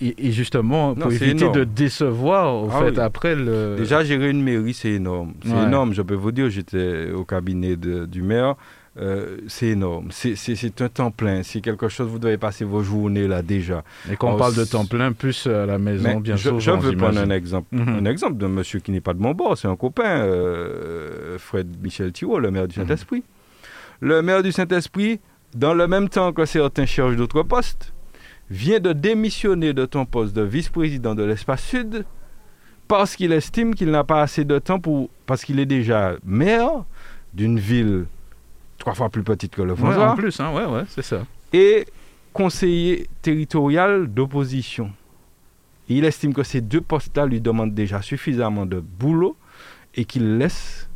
et, 0.00 0.28
et 0.28 0.30
justement, 0.32 0.94
pour 0.94 1.10
éviter 1.10 1.30
énorme. 1.30 1.54
de 1.56 1.64
décevoir, 1.64 2.54
au 2.54 2.68
Ah 2.72 2.78
fait, 2.80 2.90
oui. 2.90 3.00
après 3.00 3.34
le. 3.34 3.76
Déjà, 3.76 4.04
gérer 4.04 4.30
une 4.30 4.42
mairie, 4.42 4.74
c'est 4.74 4.90
énorme. 4.92 5.32
C'est 5.44 5.52
Ouais. 5.52 5.64
énorme, 5.64 5.94
je 5.94 6.02
peux 6.02 6.14
vous 6.14 6.32
dire, 6.32 6.48
j'étais 6.50 7.10
au 7.12 7.24
cabinet 7.24 7.76
de- 7.76 8.06
du 8.06 8.22
maire. 8.22 8.54
Euh, 8.98 9.38
c'est 9.48 9.66
énorme. 9.68 10.08
C'est- 10.10 10.80
un 10.80 10.88
temps 10.88 11.10
plein. 11.10 11.42
C'est 11.42 11.60
quelque 11.60 11.88
chose, 11.88 12.08
vous 12.08 12.18
devez 12.18 12.38
passer 12.38 12.64
vos 12.64 12.82
journées 12.82 13.28
là 13.28 13.42
déjà. 13.42 13.84
Et 14.10 14.16
quand 14.16 14.34
on 14.34 14.38
parle 14.38 14.54
de 14.54 14.64
temps 14.64 14.86
plein, 14.86 15.12
plus 15.12 15.46
à 15.46 15.66
la 15.66 15.78
maison, 15.78 16.08
Mais 16.14 16.20
bien 16.20 16.36
je, 16.36 16.48
sûr. 16.48 16.60
je 16.60 16.70
veux 16.70 16.96
prendre 16.96 17.18
un 17.18 17.30
exemple. 17.30 17.68
Mhm. 17.72 17.88
Un 18.00 18.04
exemple 18.06 18.36
d'un 18.36 18.48
monsieur 18.48 18.80
qui 18.80 18.90
n'est 18.92 19.00
pas 19.00 19.12
de 19.14 19.20
mon 19.20 19.32
bord, 19.32 19.56
c'est 19.58 19.68
un 19.68 19.76
copain, 19.76 20.20
euh, 20.20 21.38
Fred 21.38 21.68
Michel 21.82 22.12
Thiraud, 22.12 22.38
le 22.38 22.50
maire 22.50 22.68
du 22.68 22.78
Mhm. 22.78 22.86
Saint-Esprit. 22.86 23.22
Le 24.00 24.22
maire 24.22 24.42
du 24.42 24.52
Saint-Esprit, 24.52 25.20
dans 25.54 25.74
le 25.74 25.86
même 25.86 26.08
temps 26.08 26.32
que 26.32 26.44
certains 26.44 26.86
cherchent 26.86 27.16
d'autres 27.16 27.42
postes, 27.42 27.92
vient 28.50 28.78
de 28.80 28.92
démissionner 28.92 29.72
de 29.72 29.86
ton 29.86 30.04
poste 30.06 30.34
de 30.36 30.42
vice-président 30.42 31.14
de 31.14 31.24
l'espace 31.24 31.64
sud 31.64 32.04
parce 32.88 33.16
qu'il 33.16 33.32
estime 33.32 33.74
qu'il 33.74 33.90
n'a 33.90 34.04
pas 34.04 34.22
assez 34.22 34.44
de 34.44 34.58
temps 34.58 34.78
pour. 34.78 35.10
parce 35.26 35.44
qu'il 35.44 35.58
est 35.58 35.66
déjà 35.66 36.14
maire 36.24 36.84
d'une 37.34 37.58
ville 37.58 38.04
trois 38.86 38.94
fois 38.94 39.08
plus 39.10 39.24
petite 39.24 39.52
que 39.56 39.62
le 39.62 39.72
Ouais, 39.72 39.76
François 39.78 40.12
en 40.12 40.14
plus, 40.14 40.38
hein, 40.38 40.52
ouais, 40.54 40.64
ouais, 40.64 40.84
c'est 40.88 41.02
ça. 41.02 41.26
et 41.52 41.86
conseiller 42.32 43.08
territorial 43.20 44.06
d'opposition. 44.06 44.92
Il 45.88 46.04
estime 46.04 46.32
que 46.32 46.44
ces 46.44 46.60
deux 46.60 46.80
postes-là 46.80 47.26
lui 47.26 47.40
demandent 47.40 47.74
déjà 47.74 48.00
suffisamment 48.00 48.64
de 48.64 48.78
boulot 48.78 49.36
et 49.96 50.04
qu'il 50.04 50.38
laisse, 50.38 50.88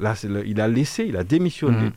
là, 0.00 0.14
le- 0.24 0.44
il 0.44 0.60
a 0.60 0.66
laissé, 0.66 1.04
il 1.06 1.16
a 1.16 1.22
démissionné 1.22 1.76
Mhm. 1.86 1.92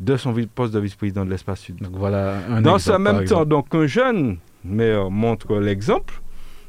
de 0.00 0.16
son 0.16 0.34
poste 0.54 0.72
de 0.72 0.78
vice-président 0.80 1.24
de 1.26 1.30
l'espace 1.30 1.60
sud. 1.60 1.76
Donc 1.82 1.92
voilà 1.96 2.36
un 2.48 2.62
Dans 2.62 2.76
exemple, 2.76 2.80
ce 2.80 2.92
même 3.02 3.24
temps, 3.26 3.44
donc 3.44 3.74
un 3.74 3.86
jeune 3.86 4.38
maire 4.64 5.10
montre 5.10 5.58
l'exemple, 5.58 6.14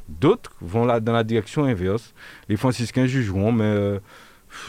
d'autres 0.10 0.52
vont 0.60 0.84
là 0.84 1.00
dans 1.00 1.14
la 1.14 1.24
direction 1.24 1.64
inverse. 1.64 2.14
Les 2.50 2.58
franciscains 2.58 3.06
jugeront, 3.06 3.52
mais 3.54 3.64
euh, 3.64 4.00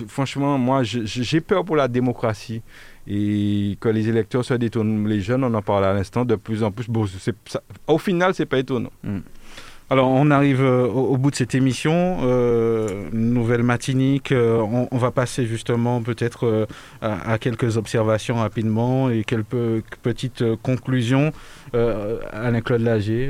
franchement, 0.06 0.56
moi, 0.58 0.82
j'ai 0.84 1.40
peur 1.40 1.64
pour 1.64 1.76
la 1.76 1.88
démocratie 1.88 2.62
et 3.08 3.76
que 3.80 3.88
les 3.88 4.08
électeurs 4.08 4.44
se 4.44 4.54
détournent. 4.54 5.06
Les 5.08 5.20
jeunes, 5.20 5.44
on 5.44 5.54
en 5.54 5.62
parle 5.62 5.84
à 5.84 5.92
l'instant, 5.94 6.24
de 6.24 6.34
plus 6.36 6.62
en 6.62 6.70
plus. 6.70 6.88
Bon, 6.88 7.06
c'est- 7.06 7.34
ça- 7.46 7.62
au 7.86 7.98
final, 7.98 8.34
c'est 8.34 8.46
pas 8.46 8.58
étonnant. 8.58 8.90
Alors, 9.88 10.08
on 10.10 10.32
arrive 10.32 10.62
euh, 10.64 10.84
au, 10.88 11.12
au 11.14 11.16
bout 11.16 11.30
de 11.30 11.36
cette 11.36 11.54
émission, 11.54 12.18
euh, 12.24 13.04
nouvelle 13.12 13.62
matinique. 13.62 14.32
euh, 14.32 14.58
on, 14.58 14.88
on 14.90 14.98
va 14.98 15.12
passer 15.12 15.46
justement 15.46 16.02
peut-être 16.02 16.66
à, 17.00 17.30
à 17.34 17.38
quelques 17.38 17.76
observations 17.76 18.34
rapidement 18.34 19.10
et 19.10 19.22
quelques 19.22 19.84
petites 20.02 20.42
conclusions. 20.64 21.30
Alain-Claude 22.32 22.80
Lager, 22.80 23.28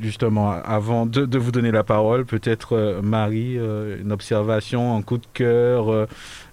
justement, 0.00 0.50
avant 0.50 1.04
de, 1.06 1.26
de 1.26 1.38
vous 1.38 1.50
donner 1.52 1.72
la 1.72 1.82
parole, 1.84 2.24
peut-être 2.24 3.00
Marie, 3.02 3.56
une 3.56 4.12
observation, 4.12 4.96
un 4.96 5.02
coup 5.02 5.18
de 5.18 5.26
cœur, 5.34 6.06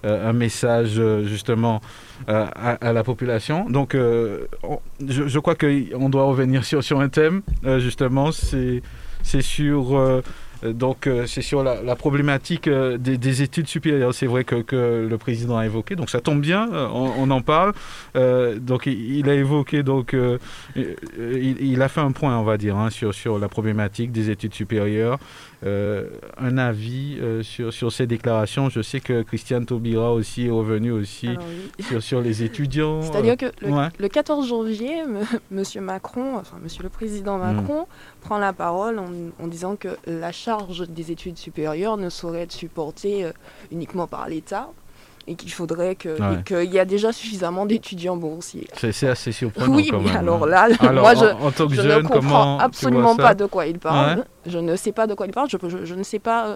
un 0.05 0.33
message 0.33 0.95
euh, 0.97 1.25
justement 1.25 1.81
euh, 2.29 2.45
à, 2.55 2.93
la 2.93 3.03
population. 3.03 3.69
Donc, 3.69 3.95
euh, 3.95 4.45
on- 4.63 4.79
je, 5.05 5.27
je 5.27 5.39
crois 5.39 5.55
qu'on 5.55 6.09
doit 6.09 6.23
revenir 6.23 6.63
sur, 6.63 6.99
un 6.99 7.09
thème, 7.09 7.41
euh, 7.65 7.79
justement, 7.79 8.31
c'est 8.31 8.81
sur, 9.41 9.97
euh, 9.97 10.21
euh, 10.63 10.73
donc, 10.73 11.07
euh, 11.07 11.25
c'est 11.25 11.41
sur 11.41 11.63
la, 11.63 11.95
problématique 11.95 12.67
euh, 12.67 12.97
des, 12.97 13.17
des 13.17 13.41
études 13.41 13.67
supérieures. 13.67 14.13
C'est 14.13 14.27
vrai 14.27 14.43
que, 14.43 15.07
le 15.09 15.17
président 15.17 15.57
a 15.57 15.65
évoqué, 15.65 15.95
donc 15.95 16.09
ça 16.09 16.21
tombe 16.21 16.41
bien, 16.41 16.69
euh, 16.71 16.87
on, 16.91 17.29
en 17.31 17.41
parle. 17.41 17.73
Euh, 18.15 18.57
donc, 18.59 18.85
il, 18.85 19.29
a 19.29 19.33
évoqué, 19.33 19.83
donc, 19.83 20.13
euh, 20.13 20.37
euh, 20.77 21.55
il, 21.59 21.81
a 21.81 21.87
fait 21.87 22.01
un 22.01 22.11
point, 22.11 22.37
on 22.37 22.43
va 22.43 22.57
dire, 22.57 22.77
hein, 22.77 22.89
sur 22.89 23.39
la 23.39 23.49
problématique 23.49 24.11
des 24.11 24.29
études 24.29 24.53
supérieures. 24.53 25.19
Euh, 25.63 26.09
un 26.37 26.57
avis 26.57 27.17
euh, 27.19 27.41
sur, 27.43 27.73
sur 27.73 27.91
ces 27.91 28.07
déclarations. 28.07 28.69
Je 28.69 28.81
sais 28.81 28.99
que 28.99 29.21
Christiane 29.23 29.65
Taubira 29.65 30.13
aussi 30.13 30.47
est 30.47 30.51
revenu 30.51 30.91
aussi 30.91 31.29
Alors 31.29 31.43
oui. 31.47 31.83
sur, 31.85 32.03
sur 32.03 32.21
les 32.21 32.43
étudiants. 32.43 33.01
C'est-à-dire 33.01 33.37
que 33.37 33.51
le, 33.61 33.71
ouais. 33.71 33.87
le 33.97 34.07
14 34.09 34.47
janvier, 34.47 34.97
M. 34.99 35.25
Monsieur 35.51 35.81
Macron, 35.81 36.37
enfin 36.37 36.57
Monsieur 36.61 36.83
le 36.83 36.89
Président 36.89 37.37
Macron, 37.37 37.87
prend 38.21 38.37
la 38.37 38.53
parole 38.53 38.99
en, 38.99 39.09
en 39.39 39.47
disant 39.47 39.75
que 39.75 39.97
la 40.05 40.31
charge 40.31 40.87
des 40.89 41.11
études 41.11 41.37
supérieures 41.37 41.97
ne 41.97 42.09
saurait 42.09 42.41
être 42.41 42.51
supportée 42.51 43.25
euh, 43.25 43.31
uniquement 43.71 44.07
par 44.07 44.27
l'État 44.27 44.69
et 45.27 45.35
qu'il 45.35 45.51
faudrait 45.51 45.95
que 45.95 46.09
Ouais. 46.09 46.43
qu'il 46.45 46.71
y 46.73 46.79
a 46.79 46.85
déjà 46.85 47.11
suffisamment 47.11 47.65
d'étudiants 47.65 48.15
boursiers. 48.17 48.67
C'est 48.73 49.07
assez 49.07 49.31
surprenant 49.31 49.75
Oui, 49.75 49.87
quand 49.89 49.99
mais 49.99 50.05
même. 50.09 50.17
alors 50.17 50.45
là, 50.45 50.67
Alors, 50.79 51.03
moi 51.03 51.15
je, 51.15 51.25
en, 51.25 51.47
en 51.47 51.51
tant 51.51 51.67
que 51.67 51.73
je 51.73 51.81
jeune, 51.81 52.03
ne 52.03 52.07
comprends 52.07 52.59
absolument 52.59 53.15
pas 53.15 53.33
de 53.35 53.45
quoi 53.45 53.65
il 53.65 53.79
parle. 53.79 54.19
Ouais. 54.19 54.23
Je 54.45 54.59
ne 54.59 54.75
sais 54.75 54.91
pas 54.91 55.07
de 55.07 55.13
quoi 55.15 55.25
il 55.25 55.31
parle. 55.33 55.49
Je, 55.49 55.57
je- 55.67 55.85
je 55.85 55.95
ne 55.95 56.03
sais 56.03 56.19
pas. 56.19 56.47
euh, 56.49 56.55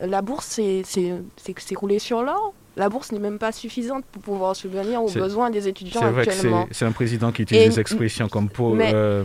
la 0.00 0.22
bourse, 0.22 0.46
c'est 0.84 1.74
roulé 1.76 1.98
sur 1.98 2.22
l'or. 2.22 2.52
La 2.76 2.88
bourse 2.88 3.10
n'est 3.10 3.18
même 3.18 3.38
pas 3.38 3.50
suffisante 3.50 4.04
pour 4.12 4.22
pouvoir 4.22 4.54
subvenir 4.54 5.02
aux 5.02 5.10
besoins 5.10 5.50
des 5.50 5.66
étudiants 5.66 6.00
C'est 6.00 6.10
vrai 6.10 6.24
que 6.26 6.30
c'est 6.30 6.36
actuellement. 6.38 6.68
c'est 6.70 6.84
un 6.84 6.92
président 6.92 7.32
qui 7.32 7.42
utilise 7.42 7.64
Et- 7.64 7.68
des 7.70 7.80
expressions 7.80 8.28
comme 8.28 8.48
po- 8.48 8.74
mais- 8.74 8.92
euh, 8.94 9.24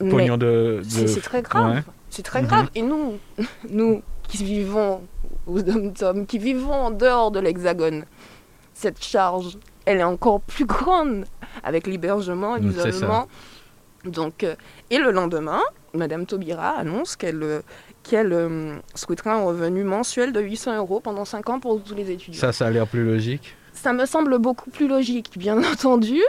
mais 0.00 0.10
pognon 0.10 0.36
de. 0.36 0.82
de- 0.82 1.06
c'est 1.06 1.20
très 1.22 1.40
grave. 1.40 1.76
Ouais. 1.76 1.82
C'est 2.10 2.22
très 2.22 2.42
Mhm. 2.42 2.48
grave. 2.48 2.68
Et 2.74 2.82
nous, 2.82 3.14
nous 3.70 4.02
qui 4.28 4.44
vivons 4.44 5.00
aux 5.46 5.62
dom 5.62 6.26
qui 6.26 6.38
vivons 6.38 6.72
en 6.72 6.90
dehors 6.90 7.30
de 7.30 7.40
l'Hexagone, 7.40 8.04
cette 8.74 9.02
charge, 9.02 9.58
elle 9.84 9.98
est 9.98 10.04
encore 10.04 10.40
plus 10.40 10.64
grande 10.64 11.24
avec 11.62 11.86
l'hébergement 11.86 12.56
et 12.56 12.60
l'isolement. 12.60 13.28
Donc, 14.04 14.42
euh, 14.42 14.56
et 14.90 14.98
le 14.98 15.12
lendemain, 15.12 15.60
Madame 15.94 16.26
Taubira 16.26 16.70
annonce 16.70 17.14
qu'elle 17.16 17.42
euh, 17.42 17.60
qu'elle 18.02 18.32
euh, 18.32 18.76
souhaiterait 18.94 19.30
un 19.30 19.44
revenu 19.44 19.84
mensuel 19.84 20.32
de 20.32 20.40
800 20.40 20.76
euros 20.78 20.98
pendant 20.98 21.24
5 21.24 21.50
ans 21.50 21.60
pour 21.60 21.80
tous 21.82 21.94
les 21.94 22.10
étudiants. 22.10 22.40
Ça, 22.40 22.52
ça 22.52 22.66
a 22.66 22.70
l'air 22.70 22.88
plus 22.88 23.04
logique. 23.04 23.54
Ça 23.72 23.92
me 23.92 24.04
semble 24.06 24.38
beaucoup 24.38 24.70
plus 24.70 24.88
logique, 24.88 25.38
bien 25.38 25.62
entendu. 25.72 26.20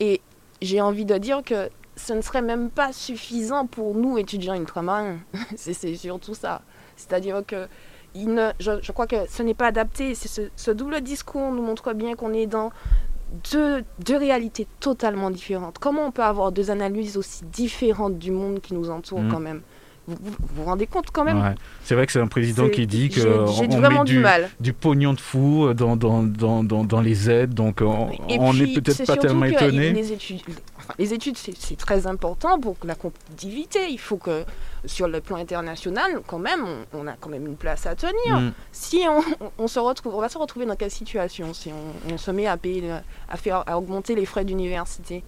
Et 0.00 0.22
j'ai 0.62 0.80
envie 0.80 1.04
de 1.04 1.18
dire 1.18 1.42
que 1.44 1.68
ce 1.96 2.12
ne 2.14 2.22
serait 2.22 2.42
même 2.42 2.70
pas 2.70 2.92
suffisant 2.92 3.66
pour 3.66 3.94
nous, 3.94 4.16
étudiants 4.16 4.54
ultramarins. 4.54 5.18
c'est 5.56 5.74
surtout 5.96 6.34
ça. 6.34 6.62
C'est-à-dire 6.96 7.42
que 7.46 7.68
il 8.14 8.34
ne, 8.34 8.50
je, 8.58 8.92
crois 8.92 9.06
que 9.06 9.16
ce 9.28 9.42
n'est 9.42 9.54
pas 9.54 9.66
adapté. 9.66 10.14
Ce, 10.14 10.48
ce, 10.54 10.70
double 10.70 11.00
discours 11.00 11.52
nous 11.52 11.62
montre 11.62 11.92
bien 11.92 12.14
qu'on 12.14 12.32
est 12.32 12.46
dans 12.46 12.72
deux, 13.52 13.84
deux, 14.04 14.16
réalités 14.16 14.66
totalement 14.80 15.30
différentes. 15.30 15.78
Comment 15.78 16.06
on 16.06 16.10
peut 16.10 16.22
avoir 16.22 16.52
deux 16.52 16.70
analyses 16.70 17.16
aussi 17.16 17.44
différentes 17.44 18.18
du 18.18 18.30
monde 18.30 18.60
qui 18.60 18.74
nous 18.74 18.90
entoure 18.90 19.20
mmh. 19.20 19.30
quand 19.30 19.40
même? 19.40 19.60
Vous, 20.06 20.16
vous, 20.54 20.64
rendez 20.64 20.86
compte 20.86 21.10
quand 21.12 21.24
même? 21.24 21.54
C'est 21.84 21.94
vrai 21.94 22.06
que 22.06 22.12
c'est 22.12 22.20
un 22.20 22.28
président 22.28 22.70
qui 22.70 22.86
dit 22.86 23.10
que 23.10 23.20
on 23.20 23.80
met 23.80 24.04
du, 24.04 24.24
du, 24.58 24.72
pognon 24.72 25.12
de 25.12 25.20
fou 25.20 25.74
dans, 25.74 25.96
dans, 25.96 26.22
dans, 26.22 26.62
dans, 26.62 27.00
les 27.02 27.28
aides, 27.28 27.52
donc 27.52 27.82
on 27.82 28.54
n'est 28.54 28.72
peut-être 28.72 29.04
pas 29.04 29.18
tellement 29.18 29.44
étonné. 29.44 29.92
Les 29.92 30.12
études, 30.12 30.40
les 30.98 31.12
études 31.12 31.36
c'est 31.36 31.76
très 31.76 32.06
important 32.06 32.58
pour 32.58 32.76
la 32.84 32.94
compétitivité. 32.94 33.88
Il 33.90 33.98
faut 33.98 34.16
que 34.16 34.44
sur 34.84 35.08
le 35.08 35.20
plan 35.20 35.36
international, 35.36 36.20
quand 36.26 36.38
même, 36.38 36.64
on, 36.92 37.06
a 37.06 37.14
quand 37.14 37.28
même 37.28 37.46
une 37.46 37.56
place 37.56 37.86
à 37.86 37.94
tenir. 37.94 38.40
Mm. 38.40 38.52
Si 38.72 39.04
on, 39.58 39.68
se 39.68 39.78
retrouve, 39.78 40.14
on 40.14 40.20
va 40.20 40.28
se 40.28 40.38
retrouver 40.38 40.66
dans 40.66 40.76
quelle 40.76 40.90
situation 40.90 41.52
si 41.52 41.70
on, 42.10 42.18
se 42.18 42.30
met 42.30 42.46
à 42.46 42.56
payer, 42.56 42.90
à 43.28 43.36
faire, 43.36 43.64
à 43.66 43.78
augmenter 43.78 44.14
les 44.14 44.26
frais 44.26 44.44
d'université? 44.44 45.22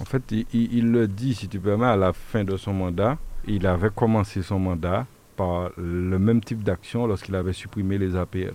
En 0.00 0.04
fait, 0.04 0.22
il, 0.30 0.46
il, 0.52 0.90
le 0.90 1.06
dit, 1.06 1.34
si 1.34 1.46
tu 1.46 1.60
permets, 1.60 1.86
à 1.86 1.96
la 1.96 2.12
fin 2.12 2.42
de 2.42 2.56
son 2.56 2.72
mandat 2.72 3.18
il 3.46 3.66
avait 3.66 3.90
commencé 3.90 4.42
son 4.42 4.58
mandat 4.58 5.06
par 5.40 5.70
le 5.78 6.18
même 6.18 6.40
type 6.42 6.62
d'action 6.62 7.06
lorsqu'il 7.06 7.34
avait 7.34 7.54
supprimé 7.54 7.96
les 7.96 8.14
APL 8.14 8.52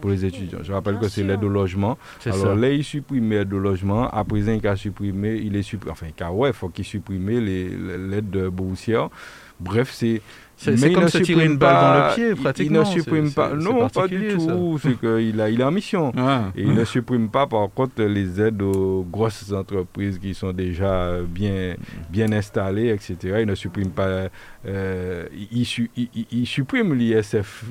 pour 0.00 0.10
les 0.10 0.24
étudiants. 0.26 0.58
Je 0.62 0.72
rappelle 0.72 0.98
que 0.98 1.08
c'est 1.08 1.22
l'aide 1.22 1.42
au 1.42 1.48
logement. 1.48 1.96
Alors 2.26 2.54
là, 2.54 2.70
il 2.70 2.84
supprimait 2.84 3.38
l'aide 3.38 3.54
au 3.54 3.58
logement. 3.58 4.08
Après, 4.10 4.40
il 4.40 4.66
a 4.66 4.76
supprimé, 4.76 5.36
il 5.36 5.56
est 5.56 5.62
supprimé, 5.62 5.92
enfin, 5.92 6.06
il 6.08 6.52
faut 6.52 6.68
qu'il 6.68 6.84
supprime 6.84 7.28
l'aide 7.30 8.30
de 8.30 8.48
boursière. 8.48 9.08
Bref, 9.60 9.92
c'est 9.92 10.20
c'est 10.64 10.92
comme 10.92 11.08
se 11.08 11.18
tirer 11.18 11.46
une 11.46 11.56
balle 11.56 11.74
dans 11.74 12.08
le 12.08 12.14
pied, 12.14 12.42
pratiquement. 12.42 12.82
Il 12.82 12.88
ne 12.88 13.02
supprime 13.02 13.32
pas. 13.32 13.54
Non, 13.54 13.88
pas 13.88 14.08
du 14.08 14.28
tout. 14.28 14.78
C'est 14.82 14.98
qu'il 14.98 15.40
a, 15.40 15.50
il 15.50 15.60
est 15.60 15.64
en 15.64 15.70
mission. 15.70 16.12
Et 16.56 16.62
il 16.62 16.74
ne 16.74 16.84
supprime 16.84 17.28
pas, 17.28 17.46
par 17.46 17.68
contre, 17.72 18.02
les 18.02 18.40
aides 18.40 18.62
aux 18.62 19.06
grosses 19.10 19.52
entreprises 19.52 20.18
qui 20.18 20.34
sont 20.34 20.52
déjà 20.52 21.20
bien, 21.22 21.74
bien 22.10 22.32
installées, 22.32 22.88
etc. 22.88 23.38
Il 23.40 23.46
ne 23.46 23.54
supprime 23.54 23.90
pas. 23.90 24.28
Euh, 24.66 25.26
il, 25.52 25.66
il, 26.30 26.46
supprime 26.46 26.94
l'ISF, 26.94 27.64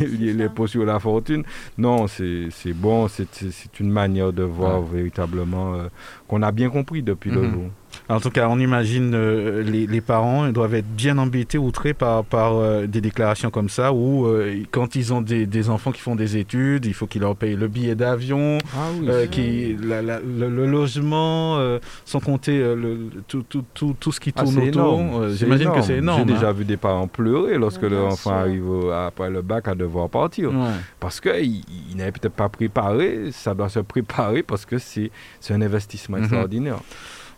l'impôt 0.00 0.66
sur 0.66 0.84
la 0.84 0.98
fortune. 0.98 1.44
Non, 1.78 2.06
c'est 2.08 2.50
bon. 2.74 3.08
C'est 3.08 3.80
une 3.80 3.90
manière 3.90 4.32
de 4.32 4.42
voir 4.42 4.82
véritablement 4.82 5.74
euh, 5.74 5.88
qu'on 6.26 6.42
a 6.42 6.52
bien 6.52 6.70
compris 6.70 7.02
depuis 7.02 7.30
le 7.30 7.42
long. 7.42 7.70
En 8.10 8.18
tout 8.18 8.30
cas, 8.30 8.48
on 8.48 8.58
imagine 8.58 9.12
euh, 9.14 9.62
les, 9.62 10.00
parents 10.00 10.48
doivent 10.48 10.74
être 10.74 10.88
bien 10.88 11.16
embêtés, 11.18 11.58
outrés 11.58 11.94
par, 11.94 12.24
par 12.24 12.56
euh, 12.56 12.86
des 12.86 13.00
déclarations 13.00 13.50
comme 13.50 13.68
ça, 13.68 13.92
où 13.92 14.26
euh, 14.26 14.64
quand 14.72 14.96
ils 14.96 15.12
ont 15.12 15.20
des, 15.20 15.70
enfants 15.70 15.92
qui 15.92 16.00
font 16.00 16.16
des 16.16 16.36
études, 16.36 16.86
il 16.86 16.94
faut 16.94 17.06
qu'ils 17.06 17.20
leur 17.20 17.36
payent 17.36 17.54
le 17.54 17.68
billet 17.68 17.94
d'avion, 17.94 18.58
ah 18.74 19.26
qui, 19.30 19.76
le, 19.80 20.66
logement, 20.66 21.58
sans 22.04 22.18
compter 22.18 22.58
le, 22.58 23.10
tout, 23.28 23.44
tout, 23.48 23.64
tout, 23.74 23.94
tout, 23.98 24.10
ce 24.12 24.18
qui 24.18 24.32
ah, 24.34 24.42
tourne 24.42 24.58
autour. 24.58 25.28
J'imagine 25.28 25.70
que 25.72 25.82
c'est 25.82 25.98
énorme. 25.98 26.20
J'ai 26.26 26.34
déjà 26.34 26.48
hein. 26.48 26.52
vu 26.52 26.64
des 26.64 26.76
parents 26.76 27.06
pleurer 27.06 27.58
lorsque 27.58 27.82
leur 27.82 28.06
enfant 28.06 28.32
arrive 28.32 28.90
après 28.92 29.30
le 29.30 29.42
bac 29.42 29.68
à 29.68 29.74
devoir 29.74 30.08
partir. 30.08 30.50
Parce 30.98 31.20
qu'ils 31.20 31.62
il, 31.90 31.96
n'avaient 31.96 32.12
peut-être 32.12 32.34
pas 32.34 32.48
préparé, 32.48 33.30
ça 33.30 33.54
doit 33.54 33.68
se 33.68 33.80
préparer 33.80 34.42
parce 34.42 34.64
que 34.64 34.78
c'est 34.78 35.10
un 35.50 35.62
investissement 35.62 36.16
mhm. 36.16 36.24
extraordinaire. 36.24 36.80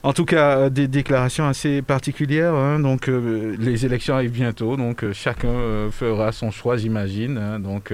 En 0.05 0.13
tout 0.13 0.25
cas, 0.25 0.59
euh, 0.59 0.71
des 0.71 0.89
déclarations 0.89 1.47
assez 1.47 1.81
particulières. 1.81 2.55
Hein. 2.55 2.81
donc, 2.81 3.09
euh, 3.09 3.55
les 3.59 3.87
élections 3.87 4.15
arrivent 4.15 4.33
bientôt. 4.33 4.77
Donc, 4.77 5.05
euh, 5.05 5.13
chacun 5.13 5.91
fera 5.93 6.33
son 6.33 6.51
choix, 6.51 6.77
j'imagine. 6.77 7.39
Hein. 7.39 7.61
donc, 7.61 7.93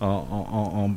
en, 0.00 0.90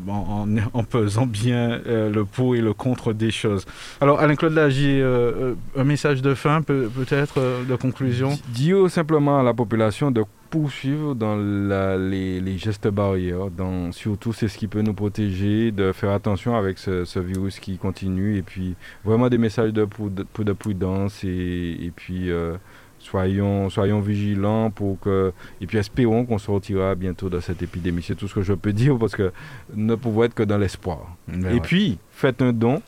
en, 0.73 0.83
pesant 0.83 1.27
bien 1.27 1.81
le 1.85 2.23
pour 2.23 2.55
et 2.55 2.61
le 2.61 2.73
contre 2.73 3.13
des 3.13 3.31
choses. 3.31 3.65
Alors, 4.01 4.19
Alain-Claude 4.19 4.53
Lagier, 4.53 5.03
un 5.03 5.83
message 5.83 6.21
de 6.21 6.33
fin, 6.33 6.61
peut-être, 6.61 7.39
de 7.67 7.75
conclusion? 7.75 8.37
Dis 8.49 8.73
simplement 8.89 9.39
à 9.39 9.43
la 9.43 9.53
population 9.53 10.11
de 10.11 10.23
poursuivre 10.49 11.15
dans 11.15 11.37
les, 11.37 12.57
gestes 12.57 12.87
barrières, 12.87 13.49
dans, 13.51 13.91
surtout 13.91 14.33
c'est 14.33 14.47
ce 14.47 14.57
qui 14.57 14.67
peut 14.67 14.81
nous 14.81 14.93
protéger, 14.93 15.71
de 15.71 15.91
faire 15.91 16.11
attention 16.11 16.55
avec 16.55 16.77
ce, 16.77 17.19
virus 17.19 17.59
qui 17.59 17.77
continue, 17.77 18.37
et 18.37 18.41
puis 18.41 18.75
vraiment 19.03 19.29
des 19.29 19.37
messages 19.37 19.71
de, 19.71 19.87
de, 20.09 20.53
prudence, 20.53 21.23
et, 21.23 21.91
puis 21.95 22.31
euh, 22.31 22.57
soyons, 22.99 23.69
soyons 23.69 24.01
vigilants 24.01 24.71
pour 24.71 24.99
que, 24.99 25.31
et 25.61 25.67
puis 25.67 25.77
espérons 25.77 26.25
qu'on 26.25 26.39
sortira 26.39 26.95
bientôt 26.95 27.29
de 27.29 27.39
cette 27.39 27.61
épidémie. 27.61 28.03
C'est 28.03 28.15
tout 28.15 28.27
ce 28.27 28.35
que 28.35 28.41
je 28.41 28.53
peux 28.53 28.73
dire, 28.73 28.97
parce 28.97 29.15
que 29.15 29.31
ne 29.75 29.95
pouvons 29.95 30.23
être 30.23 30.33
que 30.33 30.43
dans 30.43 30.57
l'espoir. 30.57 31.15
Ben 31.27 31.55
et 31.55 31.59
puis, 31.59 31.99
faites 32.11 32.41
un 32.41 32.53
don 32.53 32.81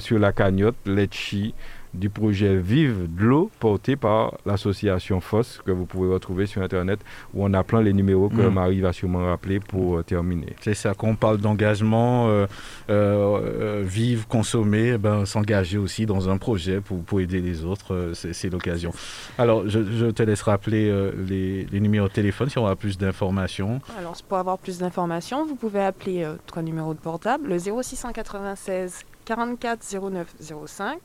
sur 0.00 0.18
la 0.18 0.32
cagnotte 0.32 0.76
Letchi 0.86 1.54
du 1.96 2.10
projet 2.10 2.56
Vive 2.56 3.08
de 3.14 3.24
l'eau 3.24 3.50
porté 3.58 3.96
par 3.96 4.34
l'association 4.44 5.20
FOSS 5.20 5.62
que 5.64 5.70
vous 5.70 5.86
pouvez 5.86 6.12
retrouver 6.12 6.46
sur 6.46 6.62
Internet 6.62 7.00
où 7.34 7.44
on 7.44 7.52
a 7.54 7.62
plein 7.62 7.82
les 7.82 7.92
numéros 7.92 8.28
que 8.28 8.42
mm. 8.42 8.52
Marie 8.52 8.80
va 8.80 8.92
sûrement 8.92 9.26
rappeler 9.26 9.60
pour 9.60 9.98
euh, 9.98 10.02
terminer. 10.02 10.54
C'est 10.60 10.74
ça, 10.74 10.94
qu'on 10.94 11.16
parle 11.16 11.38
d'engagement, 11.38 12.28
euh, 12.28 12.46
euh, 12.90 13.82
vivre, 13.84 14.26
consommer, 14.28 14.92
eh 14.94 14.98
ben, 14.98 15.26
s'engager 15.26 15.78
aussi 15.78 16.06
dans 16.06 16.28
un 16.28 16.38
projet 16.38 16.80
pour, 16.80 17.02
pour 17.02 17.20
aider 17.20 17.40
les 17.40 17.64
autres, 17.64 18.12
c'est 18.14 18.50
l'occasion. 18.50 18.92
Alors, 19.38 19.68
je, 19.68 20.10
te 20.10 20.22
laisse 20.22 20.42
rappeler 20.42 20.92
les, 21.26 21.64
les, 21.64 21.80
numéros 21.80 22.08
de 22.08 22.12
téléphone 22.12 22.48
si 22.48 22.58
on 22.58 22.66
a 22.66 22.76
plus 22.76 22.98
d'informations. 22.98 23.80
Alors, 23.98 24.16
pour 24.28 24.38
avoir 24.38 24.58
plus 24.58 24.78
d'informations, 24.78 25.44
vous 25.44 25.56
pouvez 25.56 25.82
appeler 25.82 26.26
trois 26.46 26.62
numéros 26.62 26.94
de 26.94 26.98
portable, 26.98 27.48
le 27.48 27.58
0696 27.58 29.00
44 29.24 30.10
09 30.10 30.34
05 30.66 30.98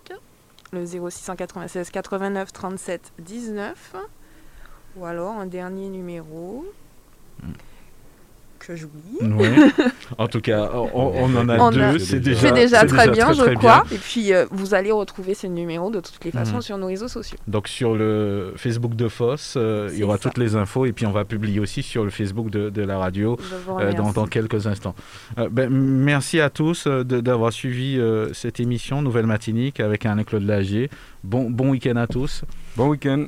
le 0.72 0.86
0696 0.86 1.90
89 1.90 2.52
37 2.52 3.14
19. 3.20 3.96
Ou 4.98 5.06
alors 5.06 5.36
un 5.36 5.46
dernier 5.46 5.90
numéro 5.90 6.66
que 8.66 8.76
j'oublie. 8.76 9.02
En 10.18 10.28
tout 10.28 10.42
cas, 10.42 10.70
on, 10.94 11.36
en 11.36 11.50
a 11.50 11.72
deux, 11.72 11.98
c'est 12.00 12.20
déjà, 12.20 12.52
déjà, 12.52 12.86
très 12.86 13.10
bien, 13.10 13.32
je 13.34 13.54
crois. 13.56 13.86
Et 13.92 13.98
puis, 13.98 14.34
euh, 14.34 14.46
vous 14.52 14.74
allez 14.74 14.92
retrouver 14.92 15.34
ces 15.34 15.48
numéros 15.48 15.90
de 15.90 16.02
toutes 16.02 16.24
les 16.26 16.32
façons 16.32 16.58
mm. 16.58 16.62
sur 16.62 16.78
nos 16.78 16.88
réseaux 16.88 17.08
sociaux. 17.08 17.38
Donc, 17.48 17.70
sur 17.70 17.96
le 17.96 18.54
Facebook 18.58 18.96
de 18.96 19.08
FOSS, 19.08 19.54
euh, 19.56 19.90
il 19.94 20.00
y 20.00 20.04
aura 20.04 20.18
toutes 20.18 20.38
les 20.38 20.56
infos. 20.56 20.86
Et 20.86 20.92
puis, 20.92 21.06
on 21.06 21.12
va 21.12 21.24
publier 21.24 21.60
aussi 21.60 21.82
sur 21.82 22.04
le 22.04 22.10
Facebook 22.10 22.50
de, 22.50 22.82
la 22.82 22.98
radio 22.98 23.38
euh, 23.70 23.94
dans, 23.94 24.28
quelques 24.28 24.68
instants. 24.68 24.96
Ben, 25.50 25.70
merci 25.70 26.42
à 26.42 26.50
tous 26.50 26.88
d'avoir 26.88 27.54
suivi 27.54 28.00
cette 28.34 28.60
émission 28.60 29.02
Nouvelle 29.02 29.28
Matinique 29.28 29.80
avec 29.80 30.06
Alain-Claude 30.06 30.44
Lagier. 30.44 30.90
Bon, 31.24 31.50
bon 31.50 31.70
week-end 31.70 31.96
à 31.96 32.08
tous. 32.08 32.44
Bon 32.76 32.90
week-end. 32.90 33.28